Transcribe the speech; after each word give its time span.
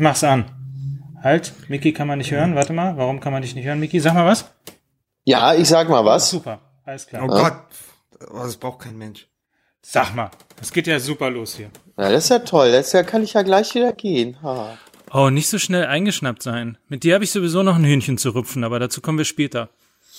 Mach's 0.00 0.22
an. 0.22 0.44
Halt, 1.24 1.52
Miki 1.66 1.92
kann 1.92 2.06
man 2.06 2.18
nicht 2.18 2.30
hören. 2.30 2.54
Warte 2.54 2.72
mal, 2.72 2.96
warum 2.96 3.18
kann 3.18 3.32
man 3.32 3.42
dich 3.42 3.56
nicht 3.56 3.64
hören, 3.64 3.80
Miki? 3.80 3.98
Sag 3.98 4.14
mal 4.14 4.26
was. 4.26 4.44
Ja, 5.24 5.54
ich 5.54 5.68
sag 5.68 5.88
mal 5.88 6.04
was. 6.04 6.30
Super, 6.30 6.60
alles 6.84 7.08
klar. 7.08 7.24
Oh 7.24 7.26
Gott, 7.26 7.54
oh, 8.30 8.44
das 8.44 8.56
braucht 8.56 8.78
kein 8.78 8.96
Mensch. 8.96 9.26
Sag 9.82 10.14
mal, 10.14 10.30
das 10.60 10.72
geht 10.72 10.86
ja 10.86 11.00
super 11.00 11.30
los 11.30 11.56
hier. 11.56 11.70
Ja, 11.96 12.10
das 12.10 12.24
ist 12.24 12.30
ja 12.30 12.38
toll. 12.38 12.70
Das 12.70 12.92
ja, 12.92 13.02
kann 13.02 13.24
ich 13.24 13.32
ja 13.32 13.42
gleich 13.42 13.74
wieder 13.74 13.92
gehen. 13.92 14.40
Ha. 14.40 14.78
Oh, 15.12 15.30
nicht 15.30 15.48
so 15.48 15.58
schnell 15.58 15.86
eingeschnappt 15.86 16.44
sein. 16.44 16.78
Mit 16.86 17.02
dir 17.02 17.14
habe 17.14 17.24
ich 17.24 17.32
sowieso 17.32 17.64
noch 17.64 17.74
ein 17.74 17.84
Hühnchen 17.84 18.18
zu 18.18 18.30
rupfen, 18.30 18.62
aber 18.62 18.78
dazu 18.78 19.00
kommen 19.00 19.18
wir 19.18 19.24
später. 19.24 19.68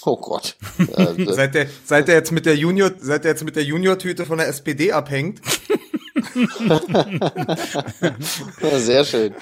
Oh 0.03 0.17
Gott. 0.17 0.57
Seit 1.27 1.55
der, 1.55 1.67
seit 1.85 2.09
der 2.09 2.15
jetzt 2.15 2.31
mit 2.31 2.45
der 2.45 2.55
Junior, 2.55 2.91
seit 2.99 3.23
der 3.23 3.31
jetzt 3.31 3.43
mit 3.43 3.55
der 3.55 3.63
Junior-Tüte 3.63 4.25
von 4.25 4.39
der 4.39 4.47
SPD 4.47 4.91
abhängt. 4.91 5.41
Sehr 8.77 9.05
schön. 9.05 9.33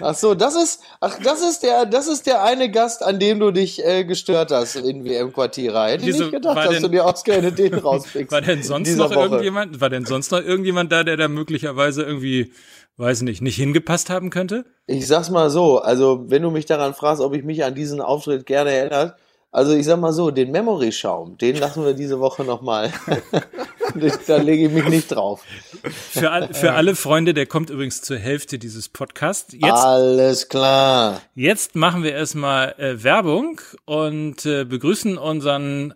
Ach 0.00 0.14
so, 0.14 0.34
das 0.34 0.54
ist, 0.54 0.80
ach, 1.00 1.18
das 1.22 1.42
ist 1.42 1.62
der, 1.62 1.86
das 1.86 2.06
ist 2.08 2.26
der 2.26 2.42
eine 2.42 2.70
Gast, 2.70 3.02
an 3.02 3.18
dem 3.18 3.40
du 3.40 3.50
dich 3.50 3.84
äh, 3.84 4.04
gestört 4.04 4.50
hast 4.50 4.76
in 4.76 5.04
WM-Quartierer. 5.04 5.88
Hätte 5.88 6.08
ich 6.08 6.18
nicht 6.18 6.30
gedacht, 6.32 6.56
dass 6.56 6.68
denn- 6.70 6.82
du 6.82 6.88
dir 6.88 7.04
ausgerechnet 7.04 7.58
den 7.58 7.74
rauspickst. 7.78 8.32
War 8.32 8.40
denn 8.40 8.62
sonst 8.62 8.96
noch 8.96 9.10
Woche. 9.10 9.20
irgendjemand, 9.20 9.80
war 9.80 9.90
denn 9.90 10.04
sonst 10.04 10.30
noch 10.32 10.40
irgendjemand 10.42 10.90
da, 10.92 11.04
der 11.04 11.16
da 11.16 11.28
möglicherweise 11.28 12.02
irgendwie, 12.02 12.52
weiß 12.96 13.22
nicht, 13.22 13.42
nicht 13.42 13.56
hingepasst 13.56 14.10
haben 14.10 14.30
könnte? 14.30 14.64
Ich 14.86 15.06
sag's 15.06 15.30
mal 15.30 15.50
so, 15.50 15.78
also 15.78 16.24
wenn 16.28 16.42
du 16.42 16.50
mich 16.50 16.66
daran 16.66 16.94
fragst, 16.94 17.20
ob 17.22 17.34
ich 17.34 17.44
mich 17.44 17.64
an 17.64 17.74
diesen 17.74 18.00
Auftritt 18.00 18.46
gerne 18.46 18.70
erinnert, 18.72 19.16
also 19.52 19.74
ich 19.74 19.84
sag 19.84 20.00
mal 20.00 20.14
so, 20.14 20.30
den 20.30 20.50
Memory-Schaum, 20.50 21.36
den 21.36 21.56
lassen 21.56 21.84
wir 21.84 21.92
diese 21.92 22.18
Woche 22.18 22.42
nochmal. 22.42 22.90
da 24.26 24.36
lege 24.38 24.66
ich 24.66 24.72
mich 24.72 24.88
nicht 24.88 25.12
drauf. 25.12 25.44
Für, 25.82 26.30
all, 26.30 26.54
für 26.54 26.72
alle 26.72 26.96
Freunde, 26.96 27.34
der 27.34 27.44
kommt 27.44 27.68
übrigens 27.68 28.00
zur 28.00 28.16
Hälfte 28.16 28.58
dieses 28.58 28.88
Podcasts. 28.88 29.52
Jetzt, 29.52 29.64
Alles 29.64 30.48
klar. 30.48 31.20
jetzt 31.34 31.76
machen 31.76 32.02
wir 32.02 32.12
erstmal 32.12 32.72
äh, 32.78 33.04
Werbung 33.04 33.60
und 33.84 34.46
äh, 34.46 34.64
begrüßen 34.64 35.18
unseren 35.18 35.92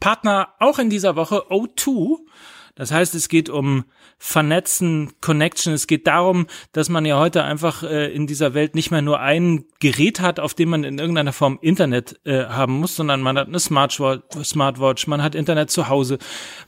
Partner 0.00 0.48
auch 0.58 0.80
in 0.80 0.90
dieser 0.90 1.14
Woche, 1.14 1.44
O2. 1.50 2.18
Das 2.74 2.90
heißt, 2.90 3.14
es 3.14 3.28
geht 3.28 3.48
um 3.48 3.84
Vernetzen, 4.22 5.12
Connection. 5.22 5.72
Es 5.72 5.86
geht 5.86 6.06
darum, 6.06 6.46
dass 6.72 6.90
man 6.90 7.06
ja 7.06 7.18
heute 7.18 7.42
einfach 7.42 7.82
äh, 7.82 8.12
in 8.12 8.26
dieser 8.26 8.52
Welt 8.52 8.74
nicht 8.74 8.90
mehr 8.90 9.00
nur 9.00 9.18
ein 9.18 9.64
Gerät 9.80 10.20
hat, 10.20 10.38
auf 10.38 10.52
dem 10.52 10.68
man 10.68 10.84
in 10.84 10.98
irgendeiner 10.98 11.32
Form 11.32 11.58
Internet 11.62 12.20
äh, 12.26 12.44
haben 12.44 12.74
muss, 12.74 12.94
sondern 12.96 13.22
man 13.22 13.38
hat 13.38 13.48
eine 13.48 13.58
Smartwatch, 13.58 14.44
Smartwatch, 14.44 15.06
man 15.06 15.22
hat 15.22 15.34
Internet 15.34 15.70
zu 15.70 15.88
Hause, 15.88 16.18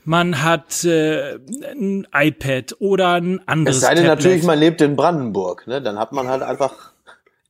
man 0.03 0.41
hat 0.41 0.83
äh, 0.83 1.35
ein 1.71 2.07
iPad 2.11 2.75
oder 2.79 3.13
ein 3.13 3.47
anderes 3.47 3.77
Es 3.77 3.83
sei 3.83 3.93
denn 3.93 4.05
Tablet. 4.05 4.23
natürlich, 4.23 4.43
man 4.43 4.57
lebt 4.57 4.81
in 4.81 4.95
Brandenburg, 4.95 5.67
ne? 5.67 5.79
Dann 5.79 5.99
hat 5.99 6.11
man 6.11 6.27
halt 6.29 6.41
einfach 6.41 6.91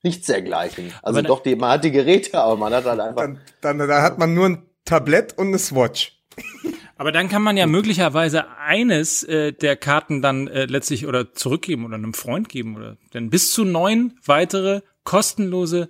nichts 0.02 0.28
dergleichen. 0.28 0.92
Also 1.02 1.20
Aber 1.20 1.28
doch, 1.30 1.40
die, 1.42 1.56
man 1.56 1.72
hat 1.72 1.86
die 1.86 1.92
Geräte, 1.92 2.38
aber 2.38 2.58
man 2.58 2.74
hat 2.74 2.84
halt 2.84 3.00
einfach. 3.00 3.22
Dann, 3.22 3.40
dann, 3.62 3.78
da 3.78 4.02
hat 4.02 4.20
man 4.20 4.34
nur 4.34 4.48
ein 4.48 4.64
Tablett 4.84 5.38
und 5.38 5.48
eine 5.48 5.60
Swatch. 5.60 6.20
Aber 6.96 7.12
dann 7.12 7.28
kann 7.28 7.42
man 7.42 7.58
ja 7.58 7.66
möglicherweise 7.66 8.46
eines 8.58 9.24
äh, 9.24 9.52
der 9.52 9.76
Karten 9.76 10.22
dann 10.22 10.48
äh, 10.48 10.66
letztlich 10.66 11.08
oder 11.08 11.34
zurückgeben 11.34 11.86
oder 11.86 11.96
einem 11.96 12.14
Freund 12.14 12.50
geben 12.50 12.76
oder 12.76 12.98
denn 13.14 13.30
bis 13.30 13.52
zu 13.52 13.66
neun 13.66 14.14
weitere 14.26 14.82
kostenlose 15.04 15.90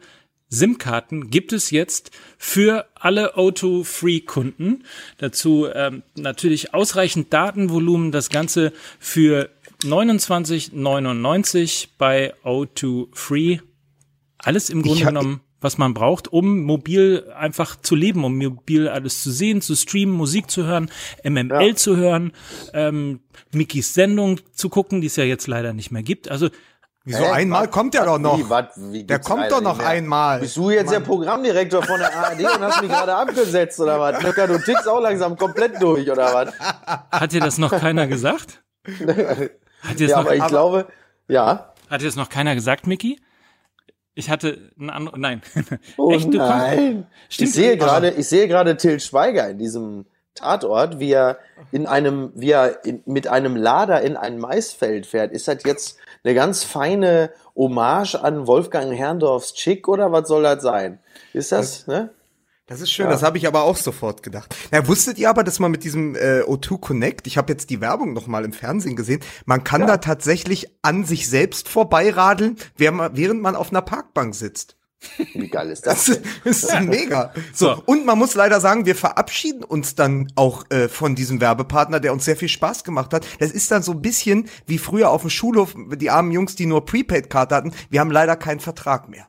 SIM-Karten 0.50 1.30
gibt 1.31 1.52
es 1.52 1.72
jetzt 1.72 2.12
für 2.38 2.86
alle 2.94 3.36
O2 3.36 3.84
Free 3.84 4.20
Kunden. 4.22 4.84
Dazu 5.18 5.68
ähm, 5.74 6.04
natürlich 6.16 6.76
ausreichend 6.76 7.34
Datenvolumen, 7.34 8.12
das 8.12 8.30
Ganze 8.30 8.72
für 9.00 9.50
29,99 9.84 11.88
bei 11.98 12.36
O2 12.44 13.08
Free. 13.14 13.58
Alles 14.38 14.70
im 14.70 14.84
Grunde 14.84 15.06
ha- 15.06 15.09
genommen, 15.09 15.42
was 15.64 15.78
man 15.78 15.94
braucht, 15.94 16.28
um 16.31 16.61
mobil 16.64 17.31
einfach 17.38 17.75
zu 17.81 17.95
leben, 17.95 18.23
um 18.23 18.38
mobil 18.38 18.88
alles 18.88 19.23
zu 19.23 19.31
sehen, 19.31 19.61
zu 19.61 19.75
streamen, 19.75 20.14
Musik 20.16 20.52
zu 20.52 20.66
hören, 20.66 20.90
MML 21.24 21.68
Ja. 21.69 21.75
zu 21.75 21.96
hören, 21.97 22.31
ähm, 22.74 23.22
Mikis 23.51 23.94
Sendung 23.94 24.40
zu 24.53 24.69
gucken, 24.69 25.01
die 25.01 25.07
es 25.07 25.16
ja 25.16 25.24
jetzt 25.24 25.47
leider 25.47 25.74
nicht 25.74 25.91
mehr 25.91 26.03
gibt. 26.03 26.29
Also 26.29 26.50
Wieso 27.06 27.19
Hä? 27.25 27.31
einmal 27.31 27.63
Was? 27.66 27.72
kommt 27.72 27.94
der 27.96 28.06
doch 28.06 28.18
noch? 28.18 28.38
Wie, 28.40 28.50
wat, 28.50 28.69
wie 28.78 29.03
Der 29.03 29.19
kommt 29.19 29.51
doch 29.51 29.59
noch 29.59 29.78
mehr? 29.79 29.88
einmal. 29.88 30.40
Bist 30.40 30.56
du 30.56 30.69
jetzt 30.69 30.90
der 30.90 31.01
Programmdirektor 31.01 31.84
von 31.84 32.00
der 32.00 32.16
ARD 32.16 32.40
und 32.40 32.62
hast 32.62 32.81
mich 32.81 32.90
gerade 32.90 33.13
abgesetzt 33.13 33.78
oder 33.81 34.00
was? 34.00 34.24
Nöcker, 34.24 34.47
du 34.47 34.57
tickst 34.57 34.88
auch 34.88 35.01
langsam 35.01 35.35
komplett 35.35 35.81
durch 35.81 36.09
oder 36.09 36.34
was? 36.34 36.53
hat 37.12 37.34
dir 37.34 37.41
das 37.41 37.57
noch 37.57 37.72
keiner 37.72 38.07
gesagt? 38.07 38.63
Hat 38.88 40.00
dir 40.00 40.07
das, 40.07 40.12
Ja, 40.12 40.18
noch, 40.18 40.25
aber 40.28 40.35
ich 40.38 40.47
glaube, 40.47 40.88
ja. 41.28 41.74
hat 41.90 42.01
dir 42.01 42.06
das 42.06 42.16
noch 42.16 42.30
keiner 42.30 42.56
gesagt, 42.56 42.88
Miki? 42.88 43.19
Ich 44.16 44.29
hatte 44.29 44.72
einen 44.79 44.90
anderen, 44.90 45.22
nein. 45.22 45.41
Oh 45.97 46.12
Echt, 46.12 46.29
nein. 46.29 47.07
Stimmt, 47.29 47.50
ich 47.50 47.56
sehe 47.56 47.78
gerade, 47.78 48.12
ich 48.12 48.28
sehe 48.28 48.47
gerade 48.47 48.78
Till 48.78 49.00
Schweiger 49.00 49.50
in 49.50 49.57
diesem 49.57 50.06
Tatort, 50.35 51.00
wie 51.00 51.12
er 51.12 51.40
in 51.72 51.85
einem, 51.85 52.31
wie 52.35 52.51
er 52.51 52.85
in, 52.85 53.01
mit 53.06 53.28
einem 53.28 53.56
Lader 53.56 54.01
in 54.01 54.18
ein 54.18 54.40
Maisfeld 54.40 55.06
fährt. 55.06 55.31
Ist 55.31 55.47
das 55.47 55.63
jetzt 55.63 55.97
eine 56.24 56.34
ganz 56.34 56.63
feine 56.63 57.31
Hommage 57.56 58.16
an 58.16 58.47
Wolfgang 58.47 58.96
Herrndorfs 58.96 59.53
Chick 59.53 59.88
oder 59.88 60.12
was 60.12 60.28
soll 60.28 60.44
das 60.44 60.63
sein? 60.63 61.00
Ist 61.34 61.51
das, 61.51 61.88
ne? 61.88 62.09
Das 62.73 62.81
ist 62.81 62.91
schön, 62.91 63.07
das 63.07 63.22
habe 63.22 63.38
ich 63.38 63.45
aber 63.45 63.61
auch 63.61 63.78
sofort 63.78 64.23
gedacht. 64.23 64.56
Na, 64.72 64.88
wusstet 64.88 65.19
ihr 65.19 65.29
aber, 65.29 65.44
dass 65.44 65.59
man 65.59 65.69
mit 65.69 65.84
diesem 65.84 66.16
äh, 66.16 66.41
O2 66.41 66.79
Connect, 66.79 67.28
ich 67.28 67.38
habe 67.38 67.53
jetzt 67.53 67.69
die 67.69 67.81
Werbung 67.81 68.13
noch 68.13 68.25
mal 68.25 68.44
im 68.44 68.51
Fernsehen 68.51 68.95
gesehen, 68.95 69.19
man 69.45 69.63
kann 69.63 69.85
da 69.85 69.97
tatsächlich 69.97 70.72
an 70.81 71.06
sich 71.06 71.29
selbst 71.29 71.69
vorbeiradeln, 71.69 72.57
während 72.75 73.44
man, 73.44 73.56
auf 73.56 73.69
einer 73.69 73.83
Parkbank 73.83 74.33
sitzt. 74.33 74.75
Wie 75.35 75.50
geil 75.50 75.69
ist 75.69 75.85
das? 75.85 76.06
Das 76.06 76.17
ist, 76.45 76.63
ist 76.63 76.81
mega. 76.81 77.31
So, 77.53 77.75
So. 77.75 77.83
und 77.85 78.07
man 78.07 78.17
muss 78.17 78.33
leider 78.33 78.59
sagen, 78.59 78.88
wir 78.88 78.95
verabschieden 78.95 79.63
uns 79.63 79.94
dann 79.94 80.29
auch 80.33 80.63
äh, 80.72 80.89
von 80.89 81.13
diesem 81.13 81.41
Werbepartner, 81.41 82.00
der 82.00 82.12
uns 82.12 82.25
sehr 82.25 82.38
viel 82.38 82.50
Spaß 82.50 82.83
gemacht 82.83 83.13
hat. 83.13 83.23
Das 83.38 83.51
ist 83.51 83.69
dann 83.69 83.83
so 83.83 83.91
ein 83.91 84.01
bisschen 84.01 84.50
wie 84.66 84.79
früher 84.79 85.12
auf 85.12 85.22
dem 85.22 85.29
Schulhof, 85.29 85.75
die 85.78 86.09
armen 86.09 86.31
Jungs, 86.31 86.56
die 86.56 86.66
nur 86.66 86.85
Prepaid-Karte 86.85 87.53
hatten. 87.53 87.73
Wir 87.91 88.00
haben 88.00 88.09
leider 88.09 88.35
keinen 88.35 88.62
Vertrag 88.62 89.09
mehr. 89.09 89.28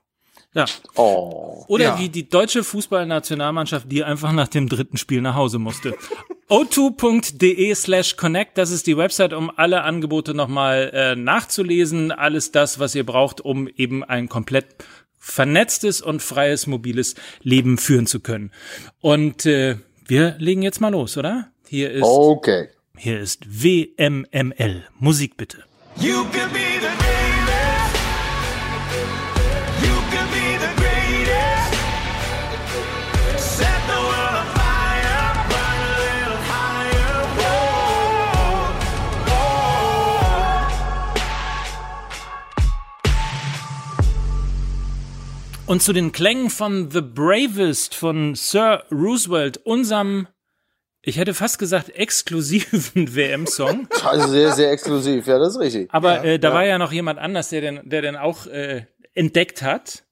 Ja. 0.55 0.67
Oh. 0.95 1.65
Oder 1.67 1.85
Ja. 1.85 1.99
wie 1.99 2.09
die 2.09 2.29
deutsche 2.29 2.63
Fußballnationalmannschaft, 2.65 3.91
die 3.91 4.05
einfach 4.05 4.33
nach 4.33 4.49
dem 4.49 4.69
dritten 4.69 4.97
Spiel 4.97 5.21
nach 5.21 5.35
Hause 5.35 5.59
musste. 5.59 5.95
o2.de 6.49 7.75
slash 7.75 8.17
connect, 8.17 8.57
das 8.59 8.71
ist 8.71 8.87
die 8.87 8.97
Website, 8.97 9.33
um 9.33 9.51
alle 9.57 9.83
Angebote 9.83 10.35
nochmal 10.35 10.91
äh, 10.95 11.17
nachzulesen. 11.17 12.13
Alles 12.13 12.53
das, 12.53 12.79
was 12.79 12.95
ihr 12.95 13.05
braucht, 13.05 13.41
um 13.41 13.67
eben 13.69 14.05
ein 14.05 14.29
komplett 14.29 14.67
vernetztes 15.19 16.03
und 16.03 16.21
freies 16.23 16.67
mobiles 16.67 17.15
Leben 17.43 17.79
führen 17.79 18.07
zu 18.07 18.21
können. 18.21 18.53
Und 19.01 19.47
äh, 19.47 19.77
wir 20.07 20.37
legen 20.39 20.63
jetzt 20.63 20.81
mal 20.81 20.91
los, 20.91 21.17
oder? 21.17 21.49
Hier 21.67 21.91
ist, 21.91 22.03
Okay. 22.05 22.69
hier 22.97 23.19
ist 23.21 23.47
WMML. 23.49 24.85
Musik 24.99 25.37
bitte. 25.37 25.65
You 25.99 26.25
could 26.25 26.53
be 26.53 26.59
the 26.81 27.14
Und 45.67 45.83
zu 45.83 45.93
den 45.93 46.13
Klängen 46.13 46.51
von 46.51 46.91
The 46.91 47.01
Bravest 47.01 47.95
von 47.95 48.35
Sir 48.35 48.85
Roosevelt, 48.93 49.57
unserem, 49.65 50.29
ich 51.01 51.17
hätte 51.17 51.33
fast 51.33 51.59
gesagt, 51.59 51.89
exklusiven 51.91 52.83
WM-Song. 53.15 53.89
Also 54.05 54.29
sehr, 54.29 54.53
sehr 54.53 54.71
exklusiv. 54.71 55.27
Ja, 55.27 55.39
das 55.39 55.55
ist 55.55 55.61
richtig. 55.61 55.89
Aber 55.93 56.23
äh, 56.25 56.39
da 56.39 56.53
war 56.53 56.67
ja 56.67 56.77
noch 56.79 56.93
jemand 56.93 57.19
anders, 57.19 57.49
der 57.49 57.61
den, 57.63 57.81
der 57.89 58.03
den 58.03 58.17
auch 58.17 58.47
äh, 58.47 58.85
entdeckt 59.15 59.63
hat. 59.63 60.05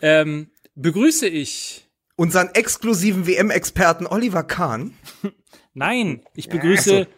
Ähm, 0.00 0.50
begrüße 0.76 1.26
ich. 1.26 1.88
Unseren 2.14 2.50
exklusiven 2.54 3.26
WM-Experten 3.26 4.06
Oliver 4.06 4.44
Kahn. 4.44 4.94
Nein, 5.74 6.22
ich 6.36 6.48
begrüße. 6.48 7.08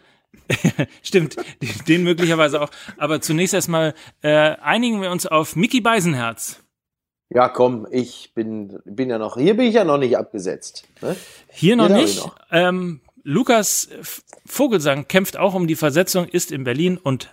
Stimmt, 1.03 1.35
den- 1.61 1.85
den 1.87 2.03
möglicherweise 2.03 2.61
auch. 2.61 2.71
Aber 2.97 3.21
zunächst 3.21 3.53
erstmal 3.53 3.93
äh, 4.21 4.29
einigen 4.31 5.01
wir 5.01 5.11
uns 5.11 5.27
auf 5.27 5.55
Mickey 5.55 5.81
Beisenherz. 5.81 6.61
Ja, 7.29 7.49
komm, 7.49 7.87
ich 7.89 8.33
bin, 8.35 8.79
bin 8.85 9.09
ja 9.09 9.17
noch, 9.17 9.37
hier 9.37 9.57
bin 9.57 9.65
ich 9.65 9.75
ja 9.75 9.83
noch 9.83 9.97
nicht 9.97 10.17
abgesetzt. 10.17 10.87
Ne? 11.01 11.15
Hier 11.49 11.75
noch 11.75 11.87
Hier 11.87 11.95
nicht. 11.97 12.19
noch. 12.19 12.35
Ähm, 12.51 13.01
Lukas 13.23 13.89
Vogelsang 14.45 15.07
kämpft 15.07 15.35
auch 15.37 15.55
um 15.55 15.65
die 15.67 15.75
Versetzung, 15.75 16.27
ist 16.27 16.51
in 16.51 16.63
Berlin 16.63 16.97
und 16.97 17.31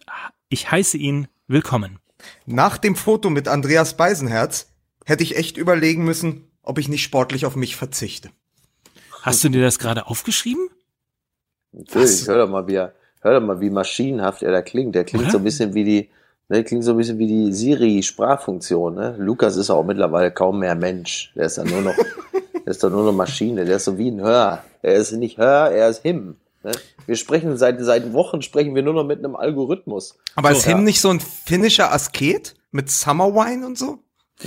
ich 0.49 0.71
heiße 0.71 0.97
ihn 0.97 1.29
willkommen. 1.47 1.99
Nach 2.47 2.79
dem 2.79 2.97
Foto 2.97 3.29
mit 3.29 3.49
Andreas 3.49 3.97
Beisenherz 3.97 4.73
hätte 5.05 5.23
ich 5.23 5.37
echt 5.37 5.59
überlegen 5.59 6.05
müssen, 6.05 6.51
ob 6.63 6.79
ich 6.79 6.89
nicht 6.89 7.03
sportlich 7.03 7.45
auf 7.45 7.57
mich 7.57 7.77
verzichte. 7.77 8.31
Hast 9.23 9.45
du 9.45 9.51
dir 9.51 9.63
das 9.63 9.79
gerade 9.79 10.07
aufgeschrieben? 10.07 10.69
Natürlich, 11.73 12.27
hör 12.27 12.39
doch 12.39 12.49
mal, 12.49 12.67
wie 12.67 12.75
er, 12.75 12.95
hör 13.21 13.39
doch 13.39 13.47
mal, 13.47 13.61
wie 13.61 13.71
maschinenhaft 13.71 14.43
er 14.43 14.53
da 14.53 14.63
klingt. 14.63 14.95
Der 14.95 15.05
klingt 15.05 15.25
Oder? 15.25 15.33
so 15.33 15.39
ein 15.39 15.45
bisschen 15.45 15.75
wie 15.75 15.85
die, 15.85 16.11
Ne, 16.49 16.65
klingt 16.65 16.85
so 16.85 16.93
ein 16.93 16.97
bisschen 16.97 17.19
wie 17.19 17.27
die 17.27 17.53
Siri-Sprachfunktion. 17.53 18.95
Ne? 18.95 19.17
Lukas 19.19 19.57
ist 19.57 19.71
auch 19.71 19.85
mittlerweile 19.85 20.31
kaum 20.31 20.59
mehr 20.59 20.75
Mensch. 20.75 21.33
Der 21.35 21.47
ist 21.47 21.59
dann 21.59 21.69
nur 21.69 21.81
noch, 21.81 21.95
der 22.53 22.67
ist 22.67 22.83
dann 22.83 22.93
nur 22.93 23.05
noch 23.05 23.13
Maschine. 23.13 23.65
Der 23.65 23.77
ist 23.77 23.85
so 23.85 23.97
wie 23.99 24.11
ein 24.11 24.21
Hör. 24.21 24.63
Er 24.83 24.95
ist 24.95 25.13
nicht 25.13 25.39
Hör, 25.39 25.71
er 25.71 25.89
ist 25.89 26.03
Him. 26.03 26.37
Ne? 26.63 26.73
Wir 27.07 27.17
sprechen 27.17 27.57
seit, 27.57 27.81
seit 27.81 28.13
Wochen 28.13 28.43
sprechen 28.43 28.75
wir 28.75 28.83
nur 28.83 28.95
noch 28.95 29.05
mit 29.05 29.19
einem 29.19 29.37
Algorithmus. 29.37 30.19
Aber 30.35 30.51
ist 30.51 30.63
So, 30.63 30.71
Him 30.71 30.79
ja. 30.79 30.85
nicht 30.85 31.01
so 31.01 31.11
ein 31.11 31.21
finnischer 31.21 31.93
Asket 31.93 32.55
mit 32.71 32.91
Summer 32.91 33.35
Wine 33.35 33.67
und 33.67 33.79
so? 33.79 33.99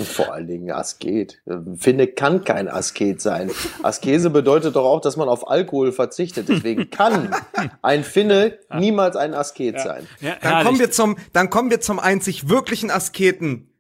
Vor 0.03 0.33
allen 0.33 0.47
Dingen 0.47 0.71
Asket. 0.71 1.41
Finde 1.77 2.07
kann 2.07 2.43
kein 2.43 2.67
Asket 2.67 3.21
sein. 3.21 3.51
Askese 3.83 4.29
bedeutet 4.29 4.75
doch 4.75 4.85
auch, 4.85 5.01
dass 5.01 5.15
man 5.15 5.29
auf 5.29 5.49
Alkohol 5.49 5.91
verzichtet. 5.91 6.49
Deswegen 6.49 6.89
kann 6.91 7.33
ein 7.81 8.03
Finne 8.03 8.59
niemals 8.77 9.15
ein 9.15 9.33
Asket 9.33 9.79
sein. 9.79 10.07
Ja, 10.19 10.35
Dann 10.41 10.65
kommen 10.65 10.79
wir 10.79 10.91
zum, 10.91 11.17
dann 11.33 11.49
kommen 11.49 11.69
wir 11.69 11.81
zum 11.81 11.99
einzig 11.99 12.49
wirklichen 12.49 12.91
Asketen, 12.91 13.71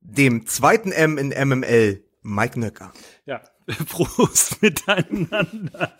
dem 0.00 0.46
zweiten 0.46 0.90
M 0.90 1.18
in 1.18 1.28
MML, 1.28 2.02
Mike 2.22 2.58
Nöcker. 2.58 2.92
Ja, 3.24 3.40
Prost 3.88 4.60
miteinander. 4.62 5.92